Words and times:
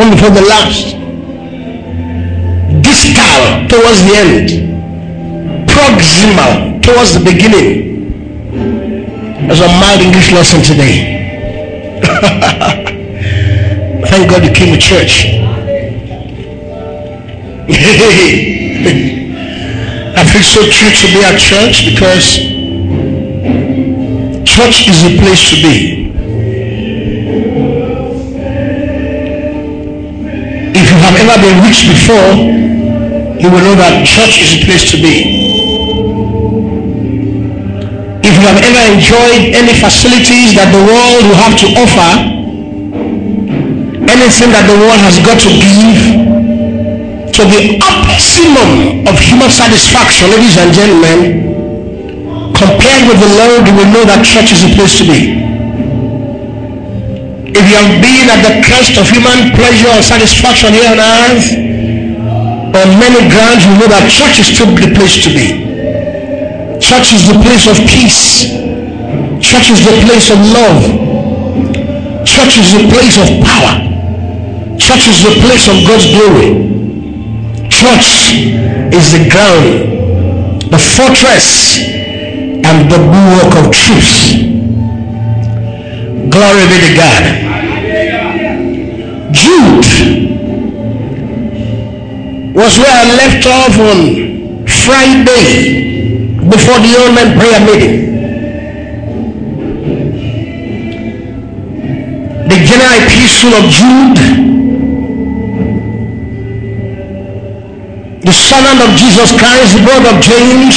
one 0.00 0.10
before 0.12 0.30
the 0.30 0.40
last. 0.40 0.96
Distal 2.80 3.68
towards 3.68 4.00
the 4.08 4.16
end. 4.16 4.48
Proximal 5.68 6.80
towards 6.82 7.12
the 7.12 7.20
beginning. 7.20 8.08
There's 9.46 9.60
a 9.60 9.68
mild 9.68 10.00
English 10.00 10.32
lesson 10.32 10.62
today. 10.62 11.20
Thank 14.08 14.30
God 14.30 14.42
you 14.44 14.52
came 14.52 14.72
to 14.74 14.80
church. 14.80 15.26
I 20.16 20.24
feel 20.24 20.42
so 20.42 20.62
true 20.76 20.90
to 21.00 21.06
be 21.12 21.22
at 21.24 21.38
church 21.38 21.84
because 21.92 22.26
church 24.48 24.88
is 24.88 25.04
a 25.04 25.10
place 25.20 25.50
to 25.50 25.56
be. 25.62 25.99
Have 31.10 31.26
ever 31.26 31.42
been 31.42 31.58
rich 31.66 31.90
before, 31.90 32.30
you 33.42 33.50
will 33.50 33.62
know 33.66 33.74
that 33.74 34.06
church 34.06 34.38
is 34.38 34.54
a 34.54 34.60
place 34.62 34.86
to 34.94 34.96
be. 35.02 35.26
If 38.22 38.32
you 38.38 38.46
have 38.46 38.62
ever 38.62 38.82
enjoyed 38.94 39.50
any 39.58 39.74
facilities 39.74 40.54
that 40.54 40.70
the 40.70 40.78
world 40.78 41.26
will 41.26 41.40
have 41.40 41.58
to 41.58 41.66
offer, 41.74 42.10
anything 44.06 44.54
that 44.54 44.70
the 44.70 44.78
world 44.78 45.00
has 45.02 45.18
got 45.26 45.42
to 45.42 45.50
give, 45.50 45.98
to 47.34 47.42
the 47.42 47.80
optimum 47.82 49.02
of 49.10 49.18
human 49.18 49.50
satisfaction, 49.50 50.30
ladies 50.30 50.54
and 50.62 50.70
gentlemen, 50.70 51.18
compared 52.54 53.02
with 53.10 53.18
the 53.18 53.30
Lord, 53.34 53.66
you 53.66 53.74
will 53.74 53.90
know 53.90 54.04
that 54.06 54.22
church 54.22 54.54
is 54.54 54.62
a 54.62 54.70
place 54.78 54.94
to 55.02 55.04
be. 55.10 55.49
If 57.50 57.64
you 57.66 57.76
have 57.76 57.92
been 58.02 58.26
at 58.30 58.40
the 58.46 58.54
crest 58.62 58.96
of 58.98 59.06
human 59.10 59.54
pleasure 59.54 59.90
or 59.90 60.02
satisfaction 60.02 60.74
here 60.74 60.90
on 60.90 60.98
earth, 60.98 61.46
on 62.74 62.88
many 62.98 63.20
grounds, 63.30 63.66
you 63.66 63.74
know 63.78 63.90
that 63.90 64.06
church 64.06 64.38
is 64.38 64.48
still 64.50 64.70
the 64.74 64.90
place 64.94 65.22
to 65.26 65.30
be. 65.34 65.66
Church 66.78 67.12
is 67.12 67.26
the 67.28 67.38
place 67.42 67.66
of 67.66 67.76
peace. 67.86 68.50
Church 69.42 69.70
is 69.74 69.80
the 69.82 69.96
place 70.06 70.30
of 70.30 70.38
love. 70.54 70.80
Church 72.24 72.58
is 72.58 72.72
the 72.72 72.84
place 72.88 73.16
of 73.18 73.28
power. 73.42 73.74
Church 74.78 75.08
is 75.10 75.18
the 75.22 75.34
place 75.42 75.66
of 75.66 75.76
God's 75.86 76.06
glory 76.14 76.70
church 77.80 78.36
is 78.92 79.12
the 79.16 79.24
ground, 79.32 80.60
the 80.70 80.78
fortress, 80.78 81.78
and 81.80 82.90
the 82.92 82.98
bulwark 82.98 83.52
of 83.64 83.72
truth. 83.72 84.59
Glory 86.28 86.64
be 86.68 86.76
to 86.84 86.90
God. 86.96 87.24
Jude 89.32 89.88
was 92.54 92.78
where 92.78 92.92
I 92.92 93.04
left 93.16 93.46
off 93.46 93.78
on 93.78 94.66
Friday 94.66 96.36
before 96.50 96.78
the 96.80 96.90
man 97.14 97.38
prayer 97.38 97.60
meeting. 97.64 98.10
The 102.48 102.58
general 102.66 102.94
epistle 103.00 103.54
of 103.54 103.70
Jude 103.70 104.50
the 108.30 108.32
son 108.32 108.64
of 108.80 108.96
Jesus 108.96 109.36
Christ, 109.36 109.76
the 109.76 109.82
brother 109.82 110.14
of 110.14 110.22
James. 110.22 110.76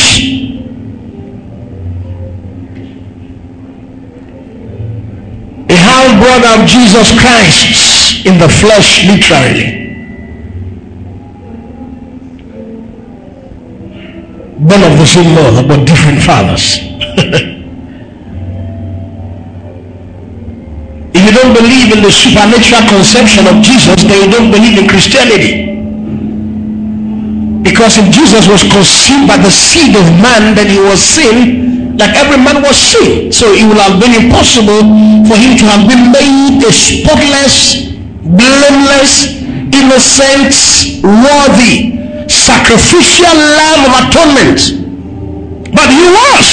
A 5.70 5.76
brother 6.40 6.62
of 6.62 6.68
Jesus 6.68 7.12
Christ 7.20 8.26
in 8.26 8.38
the 8.40 8.50
flesh, 8.50 9.06
literally. 9.06 9.84
Born 14.58 14.84
of 14.84 14.98
the 14.98 15.06
same 15.06 15.36
mother, 15.36 15.68
but 15.68 15.86
different 15.86 16.22
fathers. 16.24 16.78
if 21.14 21.22
you 21.22 21.32
don't 21.38 21.54
believe 21.54 21.94
in 21.94 22.02
the 22.02 22.12
supernatural 22.12 22.82
conception 22.90 23.46
of 23.48 23.62
Jesus, 23.62 24.02
then 24.02 24.26
you 24.26 24.32
don't 24.32 24.50
believe 24.50 24.80
in 24.80 24.88
Christianity. 24.88 25.70
Because 27.62 27.98
if 27.98 28.10
Jesus 28.12 28.48
was 28.48 28.64
conceived 28.64 29.28
by 29.28 29.38
the 29.38 29.52
seed 29.52 29.96
of 29.96 30.06
man, 30.22 30.56
then 30.56 30.68
he 30.70 30.80
was 30.80 31.02
sin, 31.02 31.73
like 31.98 32.16
every 32.18 32.38
man 32.38 32.62
was 32.62 32.76
sin. 32.76 33.32
So 33.32 33.54
it 33.54 33.64
would 33.68 33.78
have 33.78 34.00
been 34.02 34.26
impossible 34.26 34.82
for 35.30 35.36
him 35.38 35.58
to 35.62 35.66
have 35.70 35.88
been 35.88 36.12
made 36.12 36.64
a 36.66 36.72
spotless, 36.72 37.90
blameless, 38.26 39.38
innocent, 39.74 40.54
worthy, 41.06 42.28
sacrificial 42.28 43.34
lamb 43.34 43.82
of 43.86 43.94
atonement. 44.08 44.60
But 45.74 45.88
he 45.90 46.06
was. 46.10 46.48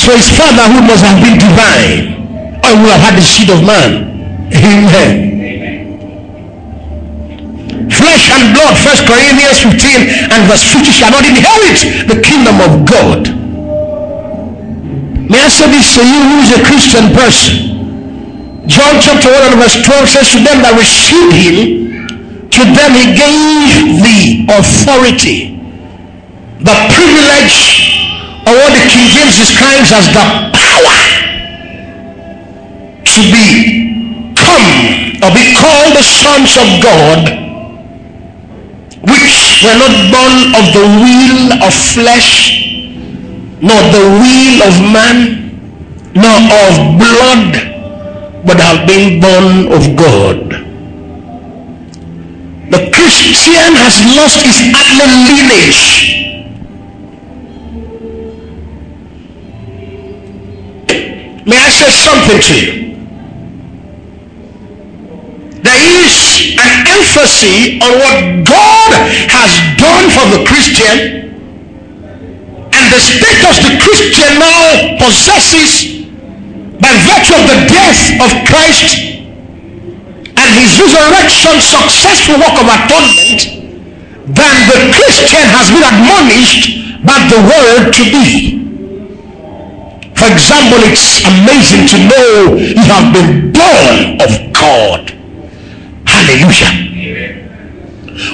So 0.00 0.16
his 0.16 0.28
fatherhood 0.36 0.84
must 0.88 1.04
have 1.04 1.20
been 1.22 1.36
divine, 1.38 2.60
or 2.64 2.76
he 2.76 2.82
would 2.82 2.92
have 2.92 3.04
had 3.04 3.14
the 3.16 3.22
seed 3.22 3.50
of 3.50 3.64
man. 3.64 4.08
Amen 4.52 5.39
flesh 8.10 8.26
and 8.34 8.54
blood, 8.54 8.74
First 8.82 9.06
Corinthians 9.06 9.62
15 9.62 10.34
and 10.34 10.40
verse 10.50 10.66
50 10.66 10.90
shall 10.90 11.14
not 11.14 11.22
inherit 11.22 12.10
the 12.10 12.18
kingdom 12.18 12.58
of 12.58 12.82
God. 12.82 13.30
May 15.30 15.38
I 15.38 15.46
say 15.46 15.70
this 15.70 15.94
to 15.94 16.02
you 16.02 16.18
who 16.18 16.36
is 16.42 16.50
a 16.58 16.62
Christian 16.66 17.14
person? 17.14 18.66
John 18.66 18.98
chapter 18.98 19.30
1 19.30 19.54
and 19.54 19.56
verse 19.62 19.78
12 19.86 20.08
says 20.10 20.26
to 20.34 20.42
them 20.42 20.58
that 20.66 20.74
received 20.74 21.38
him, 21.38 21.54
to 22.50 22.62
them 22.66 22.90
he 22.98 23.14
gave 23.14 24.02
the 24.02 24.18
authority, 24.58 25.54
the 26.58 26.76
privilege, 26.90 27.94
or 28.42 28.58
what 28.58 28.74
the 28.74 28.82
King 28.90 29.06
James 29.06 29.38
describes 29.38 29.94
as 29.94 30.10
the 30.10 30.26
power 30.50 30.98
to 33.06 33.20
be 33.30 34.34
come 34.34 34.66
or 35.22 35.30
be 35.30 35.54
called 35.54 35.94
the 35.94 36.02
sons 36.02 36.58
of 36.58 36.66
God 36.82 37.49
which 39.02 39.64
were 39.64 39.78
not 39.80 39.94
born 40.12 40.36
of 40.60 40.64
the 40.76 40.84
will 41.00 41.52
of 41.64 41.72
flesh, 41.72 42.60
nor 43.60 43.80
the 43.92 44.04
will 44.20 44.58
of 44.68 44.74
man, 44.92 45.16
nor 46.14 46.36
of 46.36 46.72
blood, 47.00 47.52
but 48.44 48.58
have 48.60 48.86
been 48.86 49.20
born 49.20 49.72
of 49.72 49.96
God. 49.96 50.50
The 52.70 52.90
Christian 52.92 53.72
has 53.80 53.96
lost 54.16 54.44
his 54.44 54.60
earthly 54.68 55.08
lineage. 55.28 56.10
May 61.46 61.56
I 61.56 61.68
say 61.70 61.90
something 61.90 62.40
to 62.40 62.54
you? 62.54 62.90
There 65.62 66.04
is 66.04 66.54
emphasis 67.20 67.76
on 67.84 67.92
what 68.00 68.16
God 68.48 68.90
has 69.28 69.52
done 69.76 70.08
for 70.08 70.24
the 70.32 70.40
Christian 70.48 71.28
and 72.72 72.84
the 72.88 73.00
status 73.00 73.60
the 73.60 73.76
Christian 73.76 74.40
now 74.40 74.96
possesses 74.96 76.06
by 76.80 76.92
virtue 77.04 77.36
of 77.36 77.44
the 77.44 77.60
death 77.68 78.00
of 78.24 78.30
Christ 78.48 79.20
and 80.32 80.48
his 80.56 80.80
resurrection 80.80 81.60
successful 81.60 82.40
work 82.40 82.56
of 82.56 82.68
atonement 82.72 83.60
than 84.32 84.54
the 84.72 84.78
Christian 84.96 85.44
has 85.52 85.68
been 85.68 85.84
admonished 85.84 87.04
by 87.04 87.20
the 87.28 87.40
word 87.44 87.92
to 87.92 88.04
be. 88.08 88.60
For 90.16 90.28
example, 90.30 90.80
it's 90.88 91.24
amazing 91.24 91.84
to 91.88 91.96
know 92.08 92.56
you 92.56 92.84
have 92.88 93.12
been 93.12 93.52
born 93.52 94.20
of 94.20 94.52
God. 94.52 95.10
Hallelujah. 96.06 96.79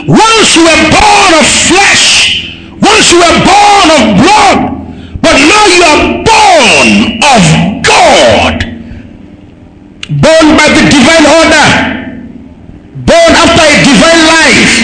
Once 0.07 0.55
you 0.55 0.63
were 0.63 0.83
born 0.95 1.33
of 1.35 1.47
flesh, 1.67 2.55
once 2.79 3.11
you 3.11 3.19
were 3.19 3.39
born 3.43 3.87
of 3.91 4.03
blood, 4.23 4.59
but 5.19 5.35
now 5.35 5.67
you 5.67 5.83
are 5.83 6.03
born 6.23 7.19
of 7.27 7.43
God. 7.83 8.57
Born 10.07 10.47
by 10.55 10.71
the 10.71 10.87
divine 10.87 11.27
order, 11.27 11.67
born 13.03 13.33
after 13.35 13.67
a 13.67 13.77
divine 13.83 14.23
life, 14.31 14.75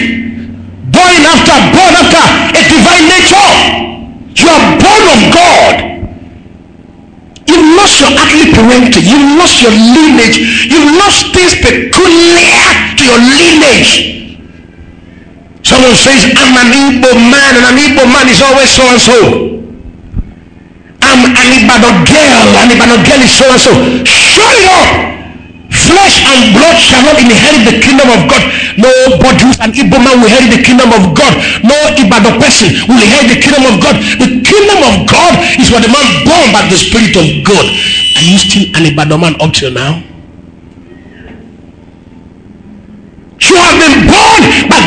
born 0.90 1.22
after, 1.22 1.54
born 1.70 1.94
after 2.02 2.24
a 2.58 2.62
divine 2.66 3.06
nature. 3.06 3.50
You 4.42 4.48
are 4.50 4.64
born 4.74 5.04
of 5.06 5.20
God. 5.30 5.76
You've 7.46 7.76
lost 7.76 8.00
your 8.00 8.10
earthly 8.10 8.50
parentage. 8.50 9.06
You've 9.06 9.38
lost 9.38 9.62
your 9.62 9.70
lineage. 9.70 10.66
You've 10.66 10.98
lost 10.98 11.32
things 11.32 11.54
peculiar 11.54 12.66
to 12.96 13.04
your 13.04 13.18
lineage. 13.18 14.11
Someone 15.72 15.96
says, 15.96 16.28
I'm 16.36 16.52
an 16.52 16.68
Igbo 16.68 17.10
man, 17.16 17.52
and 17.56 17.64
an 17.72 17.78
Igbo 17.80 18.04
man 18.04 18.28
is 18.28 18.44
always 18.44 18.68
so 18.68 18.84
and 18.92 19.00
so. 19.00 19.16
I'm 21.00 21.24
an 21.24 21.32
Ibadan 21.32 22.04
girl, 22.04 22.44
and 22.60 22.68
Ibadan 22.76 23.00
girl 23.08 23.20
is 23.24 23.32
so 23.32 23.48
and 23.48 23.56
so. 23.60 23.72
Shut 24.04 24.52
it 24.60 24.68
up! 24.68 25.12
flesh 25.72 26.20
and 26.28 26.52
blood 26.52 26.76
shall 26.76 27.02
not 27.02 27.16
inherit 27.18 27.64
the 27.64 27.76
kingdom 27.80 28.08
of 28.12 28.28
God. 28.28 28.42
Nobody 28.76 29.40
who's 29.48 29.58
an 29.64 29.72
Igbo 29.72 29.96
man 29.98 30.20
will 30.20 30.28
inherit 30.28 30.52
the 30.52 30.62
kingdom 30.62 30.92
of 30.92 31.16
God. 31.16 31.32
No 31.64 31.76
Ibadan 31.96 32.36
person 32.38 32.68
will 32.86 33.00
inherit 33.00 33.28
the 33.32 33.40
kingdom 33.40 33.64
of 33.72 33.80
God. 33.80 33.96
The 34.20 34.28
kingdom 34.44 34.80
of 34.84 34.94
God 35.08 35.32
is 35.58 35.72
what 35.72 35.80
the 35.82 35.90
man 35.90 36.06
born 36.28 36.48
by 36.52 36.62
the 36.68 36.76
Spirit 36.78 37.16
of 37.16 37.26
God. 37.48 37.64
Are 38.20 38.24
you 38.28 38.38
still 38.38 38.68
an 38.76 38.84
Ibadan 38.92 39.18
man 39.20 39.34
up 39.40 39.52
till 39.56 39.72
now? 39.72 40.04
You 43.42 43.56
have 43.58 43.76
been 43.80 44.06
born 44.08 44.31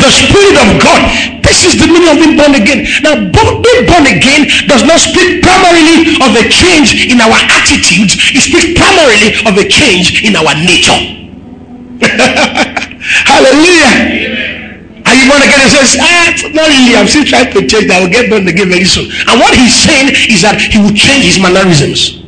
the 0.05 0.13
Spirit 0.13 0.55
of 0.61 0.69
God. 0.77 1.01
This 1.41 1.65
is 1.65 1.73
the 1.81 1.89
meaning 1.89 2.09
of 2.13 2.21
being 2.21 2.37
born 2.37 2.53
again. 2.53 2.85
Now, 3.01 3.17
being 3.25 3.83
born 3.89 4.05
again 4.05 4.45
does 4.69 4.85
not 4.85 5.01
speak 5.01 5.41
primarily 5.41 6.13
of 6.21 6.37
a 6.37 6.45
change 6.45 7.09
in 7.09 7.17
our 7.21 7.33
attitudes, 7.33 8.13
it 8.33 8.41
speaks 8.45 8.77
primarily 8.77 9.33
of 9.49 9.57
a 9.57 9.65
change 9.65 10.21
in 10.21 10.37
our 10.37 10.53
nature. 10.53 10.97
Hallelujah. 13.25 14.45
Are 15.05 15.13
you 15.13 15.25
born 15.29 15.41
again? 15.41 15.61
He 15.61 15.69
says, 15.69 15.97
ah, 16.01 16.33
not 16.53 16.69
really. 16.69 16.97
I'm 16.97 17.09
still 17.09 17.25
trying 17.25 17.53
to 17.53 17.65
change. 17.65 17.89
I 17.89 18.01
will 18.01 18.09
get 18.09 18.29
born 18.29 18.45
again 18.47 18.69
very 18.69 18.85
soon. 18.85 19.09
And 19.29 19.41
what 19.41 19.53
he's 19.53 19.73
saying 19.73 20.13
is 20.29 20.41
that 20.41 20.57
he 20.57 20.81
will 20.81 20.93
change 20.93 21.25
his 21.25 21.37
mannerisms. 21.37 22.21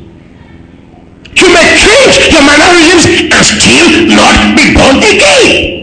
You 1.38 1.46
may 1.54 1.66
change 1.78 2.14
your 2.34 2.42
mannerisms 2.42 3.30
and 3.30 3.42
still 3.46 3.90
not 4.10 4.58
be 4.58 4.74
born 4.74 4.98
again. 4.98 5.77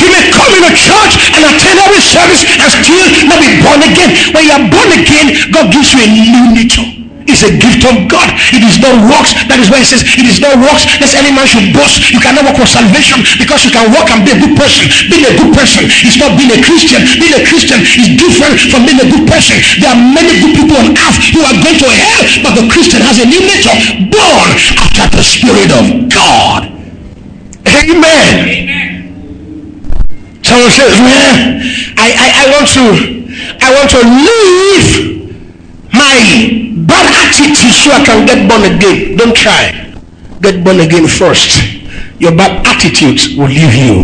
You 0.00 0.08
may 0.08 0.32
come 0.32 0.52
in 0.56 0.64
a 0.64 0.72
church 0.72 1.14
and 1.36 1.42
attend 1.44 1.76
every 1.76 2.00
service 2.00 2.42
and 2.48 2.68
still 2.72 3.06
not 3.28 3.40
be 3.44 3.50
born 3.60 3.80
again. 3.84 4.10
When 4.32 4.42
you 4.48 4.52
are 4.56 4.64
born 4.72 4.90
again, 4.96 5.36
God 5.52 5.68
gives 5.68 5.92
you 5.92 6.00
a 6.00 6.08
new 6.08 6.56
nature. 6.56 6.96
It's 7.26 7.42
a 7.42 7.50
gift 7.50 7.82
of 7.84 8.06
God. 8.06 8.30
It 8.54 8.62
is 8.62 8.78
not 8.78 8.94
works. 9.10 9.34
That 9.50 9.58
is 9.58 9.66
why 9.68 9.82
he 9.82 9.86
says, 9.86 10.06
it 10.06 10.24
is 10.24 10.38
not 10.38 10.56
works. 10.62 10.86
Lest 11.02 11.18
any 11.18 11.34
man 11.34 11.44
should 11.44 11.74
boast. 11.74 12.14
You 12.14 12.22
cannot 12.22 12.46
work 12.46 12.56
for 12.56 12.70
salvation 12.70 13.18
because 13.36 13.66
you 13.66 13.74
can 13.74 13.90
work 13.92 14.08
and 14.14 14.22
be 14.22 14.30
a 14.32 14.38
good 14.38 14.54
person. 14.54 14.86
Being 15.10 15.26
a 15.26 15.34
good 15.34 15.52
person 15.52 15.90
is 16.06 16.16
not 16.16 16.38
being 16.38 16.54
a 16.54 16.60
Christian. 16.62 17.02
Being 17.18 17.34
a 17.34 17.42
Christian 17.42 17.82
is 17.82 18.14
different 18.14 18.62
from 18.70 18.86
being 18.86 19.02
a 19.02 19.08
good 19.10 19.26
person. 19.26 19.58
There 19.82 19.90
are 19.90 19.98
many 19.98 20.38
good 20.38 20.54
people 20.54 20.78
on 20.78 20.94
earth 20.94 21.18
who 21.34 21.42
are 21.42 21.56
going 21.60 21.78
to 21.82 21.88
hell, 21.90 22.24
but 22.46 22.52
the 22.54 22.64
Christian 22.70 23.02
has 23.02 23.18
a 23.18 23.26
new 23.26 23.42
nature, 23.42 23.74
born 24.08 24.48
after 24.78 25.18
the 25.18 25.26
Spirit 25.26 25.74
of 25.74 26.08
God. 26.08 26.70
Amen. 27.66 28.48
Amen. 28.48 28.75
Says, 30.56 30.96
man, 30.98 31.60
I, 32.00 32.16
I, 32.16 32.28
I 32.40 32.44
want 32.56 32.66
to 32.80 32.84
I 33.60 33.68
want 33.76 33.88
to 33.92 34.00
leave 34.08 35.28
my 35.92 36.16
bad 36.88 37.06
attitude 37.12 37.76
so 37.76 37.92
I 37.92 38.00
can 38.00 38.24
get 38.24 38.48
born 38.48 38.64
again. 38.64 39.20
Don't 39.20 39.36
try. 39.36 39.94
Get 40.40 40.64
born 40.64 40.80
again 40.80 41.06
first. 41.06 41.60
Your 42.18 42.32
bad 42.32 42.64
attitudes 42.64 43.36
will 43.36 43.52
leave 43.52 43.76
you. 43.76 44.00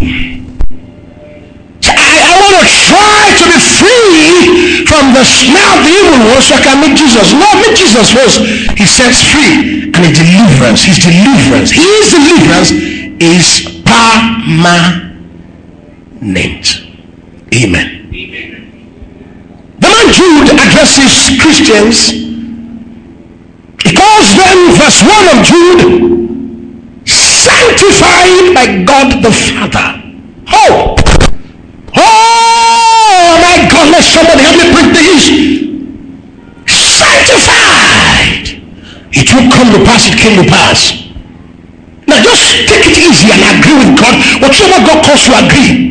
I, 1.88 2.20
I 2.20 2.32
want 2.36 2.52
to 2.60 2.64
try 2.68 3.32
to 3.32 3.44
be 3.48 3.58
free 3.80 4.84
from 4.84 5.16
the 5.16 5.24
smell 5.24 5.72
of 5.76 5.88
the 5.88 5.92
evil 5.92 6.36
one 6.36 6.44
so 6.44 6.52
I 6.52 6.60
can 6.60 6.84
meet 6.84 7.00
Jesus. 7.00 7.32
No, 7.32 7.48
meet 7.64 7.80
Jesus 7.80 8.12
first. 8.12 8.44
He 8.76 8.84
sets 8.84 9.24
free 9.24 9.88
and 9.88 10.00
a 10.04 10.12
deliverance. 10.12 10.84
His 10.84 11.00
deliverance. 11.00 11.72
His 11.72 12.12
deliverance 12.12 12.70
is 13.20 13.82
permanent 13.88 15.11
named. 16.22 16.86
Amen. 17.52 18.08
Amen. 18.14 18.52
The 19.78 19.88
man 19.90 20.06
Jude 20.14 20.54
addresses 20.54 21.36
Christians. 21.42 22.10
He 23.82 23.90
calls 23.92 24.28
them, 24.38 24.78
verse 24.78 25.02
1 25.02 25.10
of 25.34 25.44
Jude, 25.44 27.08
sanctified 27.08 28.54
by 28.54 28.84
God 28.86 29.22
the 29.22 29.32
Father. 29.32 29.98
Oh! 30.54 30.94
Oh 31.96 33.38
my 33.42 33.68
God, 33.68 33.90
let 33.90 34.04
somebody 34.04 34.42
help 34.42 34.56
me 34.56 34.70
preach 34.72 34.94
this. 34.94 35.24
Sanctified. 36.70 38.62
It 39.12 39.28
will 39.34 39.50
come 39.50 39.72
to 39.74 39.84
pass, 39.84 40.08
it 40.08 40.18
came 40.18 40.42
to 40.42 40.48
pass. 40.48 41.02
Now 42.06 42.22
just 42.22 42.68
take 42.68 42.86
it 42.86 42.98
easy 42.98 43.28
and 43.32 43.42
agree 43.58 43.76
with 43.82 43.98
God. 43.98 44.14
Whatever 44.40 44.86
God 44.86 45.04
calls 45.04 45.26
you, 45.26 45.34
agree. 45.34 45.81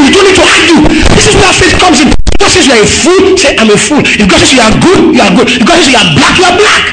You 0.00 0.12
don't 0.12 0.26
need 0.26 0.38
to 0.40 0.46
argue. 0.46 0.80
This 1.12 1.28
is 1.28 1.34
where 1.36 1.52
faith 1.52 1.76
comes 1.76 2.00
in. 2.00 2.08
God 2.40 2.48
says 2.48 2.66
you 2.66 2.72
are 2.72 2.82
a 2.82 2.88
fool, 2.88 3.36
say 3.36 3.56
I'm 3.56 3.68
a 3.68 3.76
fool. 3.76 4.00
If 4.00 4.24
God 4.24 4.40
says 4.40 4.52
you 4.56 4.64
are 4.64 4.72
good, 4.80 5.14
you 5.14 5.20
are 5.20 5.32
good. 5.36 5.48
If 5.52 5.66
God 5.66 5.76
says 5.76 5.92
you 5.92 6.00
are 6.00 6.10
black, 6.16 6.34
you 6.40 6.44
are 6.48 6.56
black. 6.56 6.84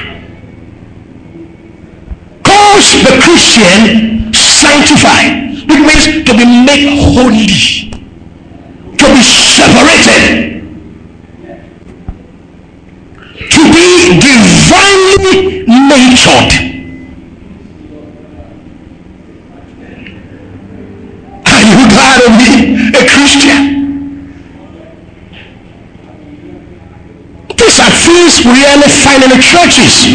Cause 2.44 2.88
the 3.08 3.16
Christian 3.24 4.34
sanctified, 4.34 5.56
which 5.72 5.82
means 5.88 6.04
to 6.28 6.32
be 6.36 6.44
made 6.44 7.00
holy, 7.00 7.48
to 8.92 9.06
be 9.08 9.22
separated, 9.24 10.68
to 13.40 13.62
be 13.72 13.88
divinely 14.20 15.64
natured. 15.64 16.68
to 22.18 22.30
be 22.38 22.92
a 22.98 23.04
Christian. 23.28 24.32
These 27.60 27.80
are 27.84 27.92
things 28.08 28.40
we 28.40 28.56
rarely 28.64 28.88
find 29.04 29.20
in 29.24 29.36
the 29.36 29.44
churches. 29.44 30.08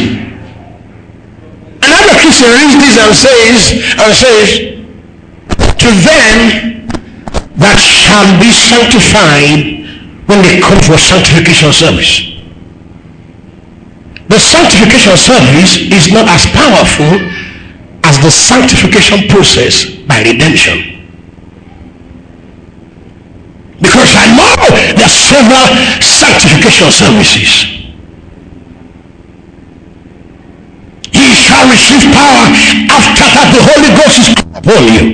Another 1.85 2.17
Christian 2.25 2.49
reads 2.56 2.73
this 2.81 2.97
and 2.97 3.12
says, 3.12 3.59
and 4.00 4.11
says, 4.17 4.49
to 5.76 5.88
them 6.09 6.88
that 7.61 7.76
shall 7.76 8.25
be 8.41 8.49
sanctified 8.49 9.85
when 10.25 10.41
they 10.41 10.64
come 10.64 10.81
for 10.81 10.97
sanctification 10.97 11.69
service. 11.69 12.32
The 14.29 14.38
sanctification 14.41 15.19
service 15.20 15.76
is 15.76 16.11
not 16.11 16.29
as 16.29 16.47
powerful 16.47 17.29
as 18.05 18.17
the 18.25 18.31
sanctification 18.31 19.29
process 19.29 19.91
by 20.09 20.23
redemption. 20.23 20.92
Because 23.82 24.14
I 24.14 24.31
know 24.38 24.55
there 24.94 25.05
are 25.05 25.11
several 25.11 25.67
sanctification 25.99 26.88
services. 26.94 27.50
Ye 31.11 31.26
shall 31.34 31.67
receive 31.67 32.06
power 32.14 32.46
after 32.94 33.26
that 33.26 33.49
the 33.50 33.62
Holy 33.67 33.90
Ghost 33.99 34.17
is 34.23 34.29
upon 34.55 34.82
you. 34.87 35.05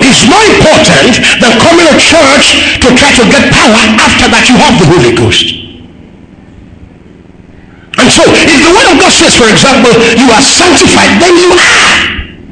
It's 0.00 0.24
more 0.24 0.42
important 0.56 1.20
than 1.38 1.52
coming 1.60 1.84
to 1.84 1.96
church 2.00 2.80
to 2.80 2.88
try 2.96 3.12
to 3.12 3.24
get 3.28 3.52
power 3.52 3.82
after 4.00 4.26
that 4.32 4.48
you 4.48 4.56
have 4.56 4.74
the 4.80 4.88
Holy 4.88 5.12
Ghost. 5.12 5.64
And 8.00 8.10
so, 8.10 8.24
if 8.26 8.58
the 8.58 8.72
word 8.72 8.88
of 8.90 8.98
God 8.98 9.12
says, 9.12 9.36
for 9.36 9.46
example, 9.52 9.92
you 9.92 10.26
are 10.32 10.42
sanctified, 10.42 11.20
then 11.20 11.36
you 11.36 11.52
are. 11.52 11.96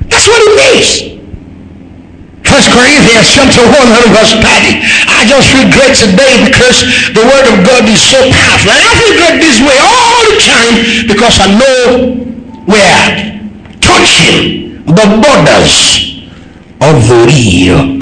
That's 0.06 0.28
what 0.28 0.38
it 0.38 0.52
means. 0.54 1.11
First 2.52 2.68
Corinthians 2.68 3.32
chapter 3.32 3.64
1 3.64 4.12
verse 4.12 4.36
30. 4.36 4.44
I 5.08 5.24
just 5.24 5.48
feel 5.48 5.64
great 5.72 5.96
today 5.96 6.36
because 6.44 6.84
the 7.16 7.24
word 7.24 7.48
of 7.48 7.64
God 7.64 7.88
is 7.88 7.96
so 7.96 8.20
powerful. 8.28 8.68
And 8.76 8.84
I 8.84 8.92
feel 9.00 9.14
great 9.16 9.40
this 9.40 9.56
way 9.64 9.72
all 9.80 10.20
the 10.28 10.36
time 10.36 10.76
because 11.08 11.40
I 11.40 11.48
know 11.48 11.80
we're 12.68 13.08
touching 13.80 14.84
the 14.84 15.06
borders 15.24 16.28
of 16.84 17.00
the 17.08 17.24
real. 17.24 17.96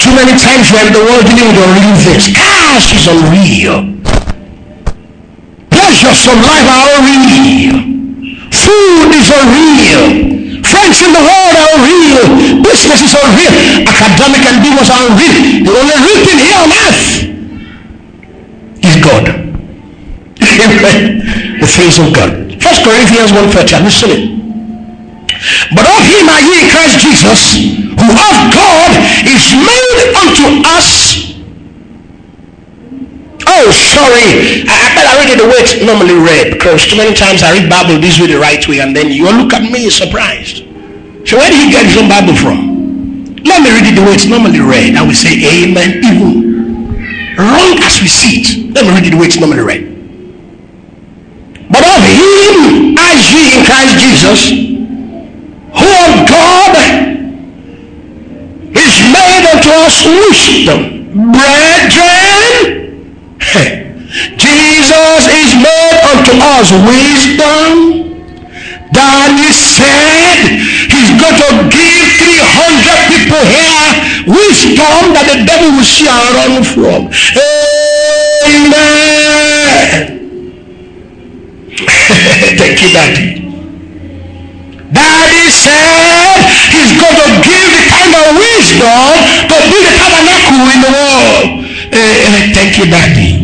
Too 0.00 0.12
many 0.16 0.32
times 0.40 0.72
we're 0.72 0.88
the 0.88 1.04
world 1.04 1.28
dealing 1.28 1.52
with 1.52 1.60
unreal 1.60 2.00
things. 2.08 2.32
Cash 2.32 2.88
is 2.96 3.04
unreal. 3.04 3.84
Pleasures 5.68 6.24
of 6.24 6.40
life 6.40 6.68
are 6.72 6.88
unreal. 7.04 7.84
Food 8.48 9.12
is 9.12 9.28
unreal. 9.28 10.43
Friends 10.74 10.98
in 11.06 11.14
the 11.14 11.22
world 11.22 11.54
are 11.54 11.78
real. 11.86 12.18
Businesses 12.58 13.14
are 13.14 13.28
real. 13.38 13.54
Academic 13.86 14.42
and 14.42 14.58
business 14.58 14.90
are 14.90 15.06
real. 15.14 15.62
The 15.62 15.70
only 15.70 15.96
real 16.02 16.20
thing 16.26 16.38
here 16.42 16.58
on 16.58 16.70
earth 16.82 17.30
is 18.82 18.94
God. 18.98 19.24
the 21.62 21.68
face 21.70 22.02
of 22.02 22.10
God. 22.10 22.58
First 22.58 22.82
Corinthians 22.82 23.30
1.30. 23.30 23.70
I'm. 23.78 23.86
But 25.78 25.86
of 25.86 26.02
him 26.10 26.26
are 26.26 26.42
ye 26.42 26.66
Christ 26.70 26.98
Jesus, 26.98 27.54
who 27.54 28.08
of 28.10 28.36
God 28.50 28.90
is 29.30 29.54
made 29.54 30.10
unto 30.18 30.66
us 30.74 31.33
Oh, 33.54 33.70
sorry. 33.70 34.66
I, 34.66 34.74
I 34.74 34.88
better 34.98 35.14
read 35.22 35.30
it 35.30 35.38
the 35.38 35.46
way 35.46 35.62
it's 35.62 35.78
normally 35.78 36.18
read 36.18 36.58
because 36.58 36.90
too 36.90 36.98
many 36.98 37.14
times 37.14 37.46
I 37.46 37.54
read 37.54 37.70
Bible 37.70 38.02
this 38.02 38.18
way 38.18 38.26
the 38.26 38.38
right 38.42 38.58
way 38.66 38.80
and 38.82 38.90
then 38.90 39.14
you 39.14 39.30
look 39.30 39.54
at 39.54 39.62
me 39.62 39.86
surprised. 39.90 40.66
So 41.22 41.38
where 41.38 41.46
did 41.46 41.62
he 41.62 41.70
get 41.70 41.86
his 41.86 41.94
own 41.94 42.10
Bible 42.10 42.34
from? 42.34 42.74
Let 43.46 43.62
me 43.62 43.70
read 43.70 43.86
it 43.86 43.94
the 43.94 44.02
way 44.02 44.18
it's 44.18 44.26
normally 44.26 44.58
read. 44.58 44.98
I 44.98 45.06
will 45.06 45.14
say 45.14 45.38
amen 45.38 46.02
even 46.02 47.38
wrong 47.38 47.78
as 47.78 48.02
we 48.02 48.10
see 48.10 48.42
it. 48.42 48.74
Let 48.74 48.86
me 48.86 48.90
read 48.90 49.06
it 49.06 49.14
the 49.14 49.20
way 49.22 49.30
it's 49.30 49.38
normally 49.38 49.62
read. 49.62 49.86
But 51.70 51.86
of 51.86 52.02
him 52.10 52.98
as 52.98 53.22
ye 53.30 53.54
in 53.54 53.62
Christ 53.62 53.94
Jesus, 54.02 54.40
who 55.78 55.90
of 56.10 56.26
God 56.26 56.74
is 58.74 58.94
made 59.14 59.46
unto 59.46 59.70
us 59.78 60.02
wisdom. 60.02 61.06
Brethren, 61.30 62.73
Jesus 64.14 65.26
is 65.26 65.58
made 65.58 65.98
unto 66.06 66.38
us 66.38 66.70
wisdom. 66.86 68.14
Daddy 68.94 69.50
said 69.50 70.38
he's 70.86 71.10
going 71.18 71.34
to 71.34 71.50
give 71.66 72.06
300 72.22 73.10
people 73.10 73.42
here 73.42 73.90
wisdom 74.30 75.18
that 75.18 75.26
the 75.26 75.42
devil 75.42 75.74
will 75.74 75.82
see 75.82 76.06
and 76.06 76.30
run 76.30 76.62
from. 76.62 77.10
Amen. 78.46 78.94
Thank 82.54 82.86
you, 82.86 82.90
Daddy. 82.94 83.42
Daddy 84.94 85.46
said 85.50 86.38
he's 86.70 86.94
going 87.02 87.18
to 87.18 87.28
give 87.42 87.66
the 87.66 87.82
kind 87.90 88.14
of 88.14 88.38
wisdom 88.38 89.10
to 89.50 89.56
build 89.58 89.82
the 89.82 89.94
tabernacle 89.98 90.70
in 90.70 90.78
the 90.86 90.92
world. 90.94 91.66
Uh, 91.90 92.54
thank 92.54 92.78
you, 92.78 92.86
Daddy. 92.86 93.43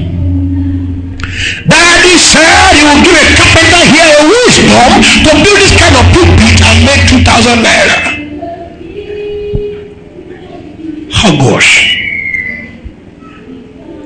Daddy 2.10 2.18
said 2.26 2.74
he 2.74 2.82
will 2.82 3.02
give 3.06 3.14
a 3.14 3.24
carpenter 3.38 3.82
here 3.94 4.10
a 4.18 4.22
wisdom 4.26 4.90
to 5.22 5.30
build 5.46 5.58
this 5.62 5.70
kind 5.78 5.94
of 5.94 6.02
pulpit 6.10 6.58
and 6.58 6.82
make 6.82 7.06
2,000 7.06 7.62
naira. 7.62 7.98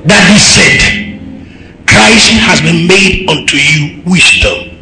that 0.05 0.21
he 0.29 0.37
said, 0.37 0.77
Christ 1.89 2.29
has 2.45 2.61
been 2.61 2.85
made 2.85 3.25
unto 3.25 3.57
you 3.57 4.05
wisdom. 4.05 4.77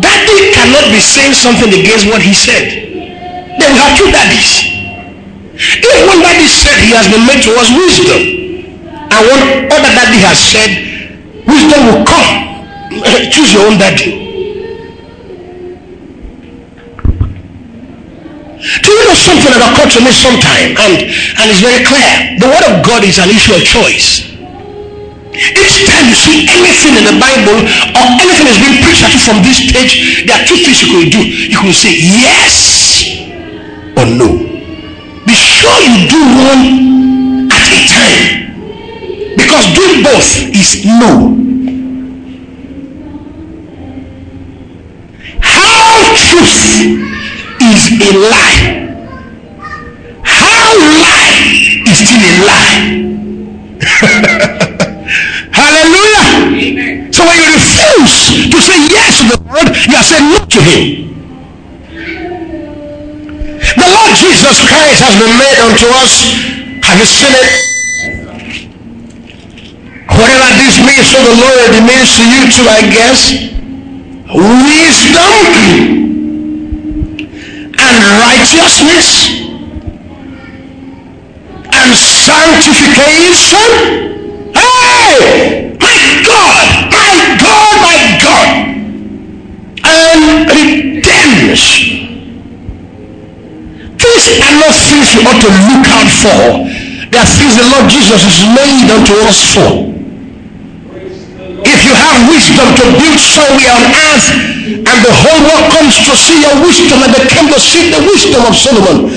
Daddy 0.00 0.56
cannot 0.56 0.88
be 0.88 1.04
saying 1.04 1.36
something 1.36 1.68
against 1.68 2.08
what 2.08 2.24
he 2.24 2.32
said. 2.32 2.80
Then 3.60 3.68
we 3.68 3.76
have 3.76 3.92
two 4.00 4.08
daddies. 4.08 4.72
If 5.52 5.96
one 6.08 6.24
daddy 6.24 6.48
said 6.48 6.80
he 6.80 6.96
has 6.96 7.12
been 7.12 7.28
made 7.28 7.44
to 7.44 7.52
us 7.60 7.68
wisdom, 7.68 8.88
and 8.88 9.20
one 9.28 9.42
other 9.68 9.92
daddy 9.92 10.24
has 10.24 10.40
said 10.40 10.79
wisdom 11.50 11.80
will 11.90 12.04
come, 12.06 12.30
choose 13.30 13.52
your 13.52 13.66
own 13.66 13.76
daddy. 13.76 14.30
Do 18.60 18.88
you 18.92 19.02
know 19.08 19.16
something 19.16 19.50
that 19.56 19.62
occurred 19.72 19.92
to 19.96 20.00
me 20.04 20.12
sometime? 20.12 20.76
And, 20.76 21.08
and 21.08 21.44
it's 21.48 21.64
very 21.64 21.80
clear. 21.80 22.36
The 22.36 22.48
word 22.48 22.64
of 22.68 22.84
God 22.84 23.02
is 23.08 23.16
an 23.16 23.32
issue 23.32 23.56
of 23.56 23.64
choice. 23.64 24.28
Each 25.32 25.88
time 25.88 26.04
you 26.12 26.16
see 26.16 26.44
anything 26.44 27.00
in 27.00 27.04
the 27.08 27.16
Bible 27.16 27.64
or 27.96 28.04
anything 28.20 28.46
is 28.52 28.60
being 28.60 28.84
preached 28.84 29.00
at 29.00 29.16
you 29.16 29.22
from 29.24 29.40
this 29.40 29.64
stage, 29.64 30.28
there 30.28 30.36
are 30.36 30.44
two 30.44 30.60
things 30.60 30.84
you 30.84 30.92
can 30.92 31.08
do. 31.08 31.20
You 31.24 31.56
can 31.56 31.72
say 31.72 31.96
yes 31.96 33.16
or 33.96 34.04
no. 34.04 34.28
Be 35.24 35.32
sure 35.32 35.76
you 35.80 36.04
do 36.04 36.20
one 36.44 37.48
at 37.48 37.64
a 37.64 37.80
time. 37.88 38.39
Because 39.36 39.66
doing 39.74 40.02
both 40.02 40.50
is 40.54 40.84
no. 40.84 41.36
How 45.40 46.14
truth 46.30 47.00
is 47.60 47.82
a 48.00 48.10
lie. 48.18 48.86
How 50.22 50.74
lie 50.78 51.38
is 51.86 51.98
still 52.02 52.24
a 52.24 52.34
lie. 52.46 53.00
Hallelujah. 55.52 56.26
Amen. 56.56 57.12
So 57.12 57.24
when 57.26 57.36
you 57.38 57.54
refuse 57.54 58.50
to 58.50 58.58
say 58.60 58.78
yes 58.90 59.18
to 59.20 59.24
the 59.36 59.38
Lord, 59.48 59.68
you 59.86 59.96
are 59.96 60.02
saying 60.02 60.30
no 60.32 60.44
to 60.44 60.60
him. 60.62 61.10
The 63.60 63.86
Lord 63.86 64.12
Jesus 64.16 64.56
Christ 64.66 65.00
has 65.04 65.14
been 65.20 65.38
made 65.38 65.58
unto 65.62 65.86
us. 66.02 66.12
Have 66.82 66.98
you 66.98 67.06
seen 67.06 67.34
it? 67.34 67.69
Whatever 70.18 70.50
this 70.58 70.78
means 70.82 71.06
to 71.14 71.20
the 71.22 71.34
Lord, 71.38 71.70
it 71.74 71.82
means 71.86 72.10
to 72.16 72.24
you 72.26 72.50
too, 72.50 72.66
I 72.66 72.82
guess. 72.90 73.30
Wisdom 74.30 75.34
and 77.78 78.02
righteousness 78.18 79.46
and 81.72 81.94
sanctification 81.94 84.10
Hey! 84.54 85.76
My 85.80 86.22
God! 86.26 86.90
My 86.90 87.36
God! 87.38 87.74
My 87.82 88.18
God! 88.22 88.48
And 89.84 90.50
redemption. 90.50 91.98
These 93.98 94.40
are 94.40 94.54
not 94.58 94.74
things 94.74 95.14
you 95.14 95.20
ought 95.26 95.40
to 95.40 95.50
look 95.68 95.86
out 95.90 96.10
for. 96.22 96.40
They 97.10 97.18
are 97.18 97.26
things 97.26 97.56
the 97.56 97.64
Lord 97.70 97.90
Jesus 97.90 98.24
is 98.24 98.42
made 98.54 98.90
unto 98.90 99.14
us 99.26 99.54
for. 99.54 99.89
If 101.64 101.78
you 101.84 101.94
have 101.94 102.16
wisdom 102.28 102.66
to 102.76 102.84
build 102.96 103.20
somewhere 103.20 103.72
on 103.76 103.84
earth, 103.84 104.26
and 104.70 104.98
the 105.04 105.14
whole 105.14 105.40
world 105.44 105.66
comes 105.72 105.94
to 106.08 106.12
see 106.16 106.40
your 106.40 106.56
wisdom, 106.64 107.02
and 107.04 107.10
they 107.12 107.24
come 107.28 107.48
to 107.52 107.60
see 107.60 107.90
the 107.92 108.00
wisdom 108.04 108.42
of 108.46 108.54
Solomon, 108.56 109.10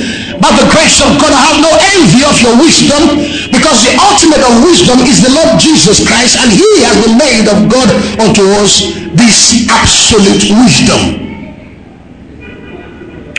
by 0.44 0.52
the 0.60 0.68
grace 0.68 1.00
of 1.00 1.16
God, 1.24 1.32
I 1.32 1.42
have 1.56 1.60
no 1.64 1.72
envy 1.72 2.26
of 2.28 2.36
your 2.44 2.56
wisdom 2.60 3.16
because 3.48 3.86
the 3.88 3.96
ultimate 3.96 4.44
of 4.44 4.66
wisdom 4.66 5.00
is 5.08 5.24
the 5.24 5.32
Lord 5.32 5.56
Jesus 5.56 6.04
Christ 6.04 6.36
and 6.36 6.52
he 6.52 6.84
has 6.84 7.00
been 7.00 7.16
made 7.16 7.48
of 7.48 7.72
God 7.72 7.88
unto 8.20 8.44
us 8.60 8.92
this 9.16 9.70
absolute 9.72 10.44
wisdom. 10.58 11.00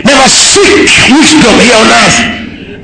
Never 0.00 0.28
seek 0.32 0.88
wisdom 1.12 1.54
here 1.60 1.76
on 1.76 1.88
earth. 1.92 2.18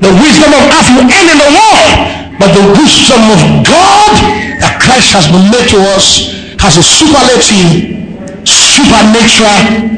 The 0.05 0.13
wisdom 0.21 0.51
of 0.53 0.63
earth 0.69 0.89
will 0.93 1.07
end 1.09 1.27
in 1.31 1.39
the 1.41 1.51
world. 1.57 1.91
But 2.37 2.53
the 2.57 2.65
wisdom 2.77 3.21
of 3.25 3.41
God 3.65 4.13
that 4.61 4.77
Christ 4.79 5.11
has 5.17 5.25
been 5.25 5.49
made 5.49 5.67
to 5.73 5.81
us 5.97 6.37
has 6.61 6.77
a 6.77 6.85
superlative, 6.85 8.45
supernatural 8.45 9.89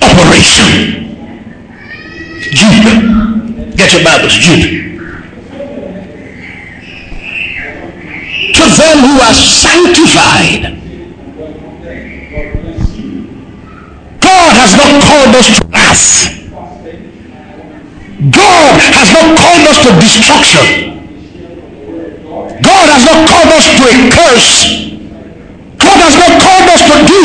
operation. 0.00 1.12
Jude. 2.56 3.76
Get 3.76 3.92
your 3.92 4.04
Bibles, 4.04 4.32
Jude. 4.32 4.96
To 8.56 8.64
them 8.80 8.96
who 9.04 9.20
are 9.20 9.36
sanctified. 9.36 10.80
God 14.20 14.52
has 14.56 14.72
not 14.80 15.02
called 15.04 15.36
us 15.36 15.48
to 15.58 15.66
wrath. 15.68 16.32
God 18.32 18.80
has 18.80 19.12
not 19.12 19.36
called 19.36 19.68
us 19.68 19.78
to 19.84 19.90
destruction. 20.00 20.91
God 22.62 22.86
has 22.94 23.02
not 23.02 23.26
called 23.26 23.50
us 23.52 23.66
to 23.74 23.82
a 23.90 23.94
curse. 24.14 24.50
God 25.82 25.98
has 25.98 26.14
not 26.14 26.32
called 26.38 26.66
us 26.70 26.82
to 26.86 26.96
do. 27.10 27.22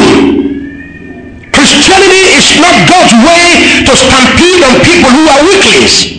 Christianity 1.53 2.23
is 2.37 2.57
not 2.57 2.73
God's 2.89 3.13
way 3.21 3.45
to 3.85 3.93
stampede 3.93 4.61
on 4.65 4.73
people 4.81 5.09
who 5.13 5.23
are 5.29 5.41
weaklings. 5.45 6.17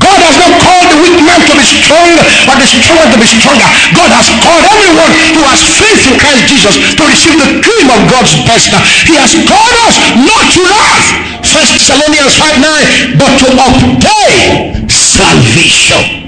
God 0.00 0.20
has 0.24 0.36
not 0.40 0.56
called 0.64 0.88
the 0.88 0.98
weak 1.04 1.20
man 1.20 1.40
to 1.44 1.52
be 1.52 1.64
strong, 1.64 2.16
but 2.48 2.56
the 2.56 2.64
strong 2.64 3.04
to 3.12 3.18
be 3.20 3.28
stronger. 3.28 3.68
God 3.92 4.08
has 4.08 4.32
called 4.40 4.64
everyone 4.64 5.12
who 5.36 5.44
has 5.44 5.60
faith 5.60 6.08
in 6.08 6.16
Christ 6.16 6.48
Jesus 6.48 6.74
to 6.96 7.02
receive 7.04 7.36
the 7.36 7.60
cream 7.60 7.88
of 7.92 8.00
God's 8.08 8.32
best. 8.48 8.72
He 9.04 9.20
has 9.20 9.36
called 9.44 9.76
us 9.84 9.96
not 10.16 10.44
to 10.56 10.60
wrath. 10.64 11.08
First 11.44 11.76
Thessalonians 11.76 12.32
5 12.40 13.20
9, 13.20 13.20
but 13.20 13.32
to 13.44 13.48
obtain 13.52 14.88
salvation. 14.88 16.21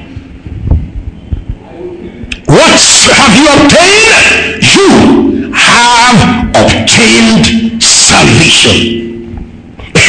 What 2.47 2.81
have 3.13 3.35
you 3.37 3.47
obtained? 3.49 4.63
You 4.75 5.53
have 5.53 6.51
obtained 6.55 7.83
salvation. 7.83 9.39